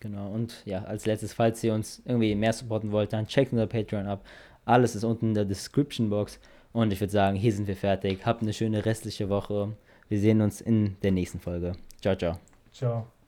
Genau, 0.00 0.30
und 0.30 0.64
ja, 0.64 0.82
als 0.84 1.04
letztes, 1.04 1.34
falls 1.34 1.62
ihr 1.62 1.74
uns 1.74 2.00
irgendwie 2.06 2.34
mehr 2.34 2.54
supporten 2.54 2.90
wollt, 2.90 3.12
dann 3.12 3.26
checkt 3.26 3.52
unser 3.52 3.66
Patreon 3.66 4.06
ab. 4.06 4.24
Alles 4.70 4.94
ist 4.94 5.04
unten 5.04 5.28
in 5.28 5.34
der 5.34 5.44
Description 5.44 6.10
Box. 6.10 6.38
Und 6.72 6.92
ich 6.92 7.00
würde 7.00 7.12
sagen, 7.12 7.36
hier 7.36 7.52
sind 7.52 7.66
wir 7.66 7.76
fertig. 7.76 8.24
Habt 8.24 8.42
eine 8.42 8.52
schöne 8.52 8.84
restliche 8.84 9.28
Woche. 9.28 9.72
Wir 10.08 10.20
sehen 10.20 10.40
uns 10.40 10.60
in 10.60 10.96
der 11.02 11.10
nächsten 11.10 11.40
Folge. 11.40 11.72
Ciao, 12.00 12.14
ciao. 12.16 12.38
Ciao. 12.72 13.19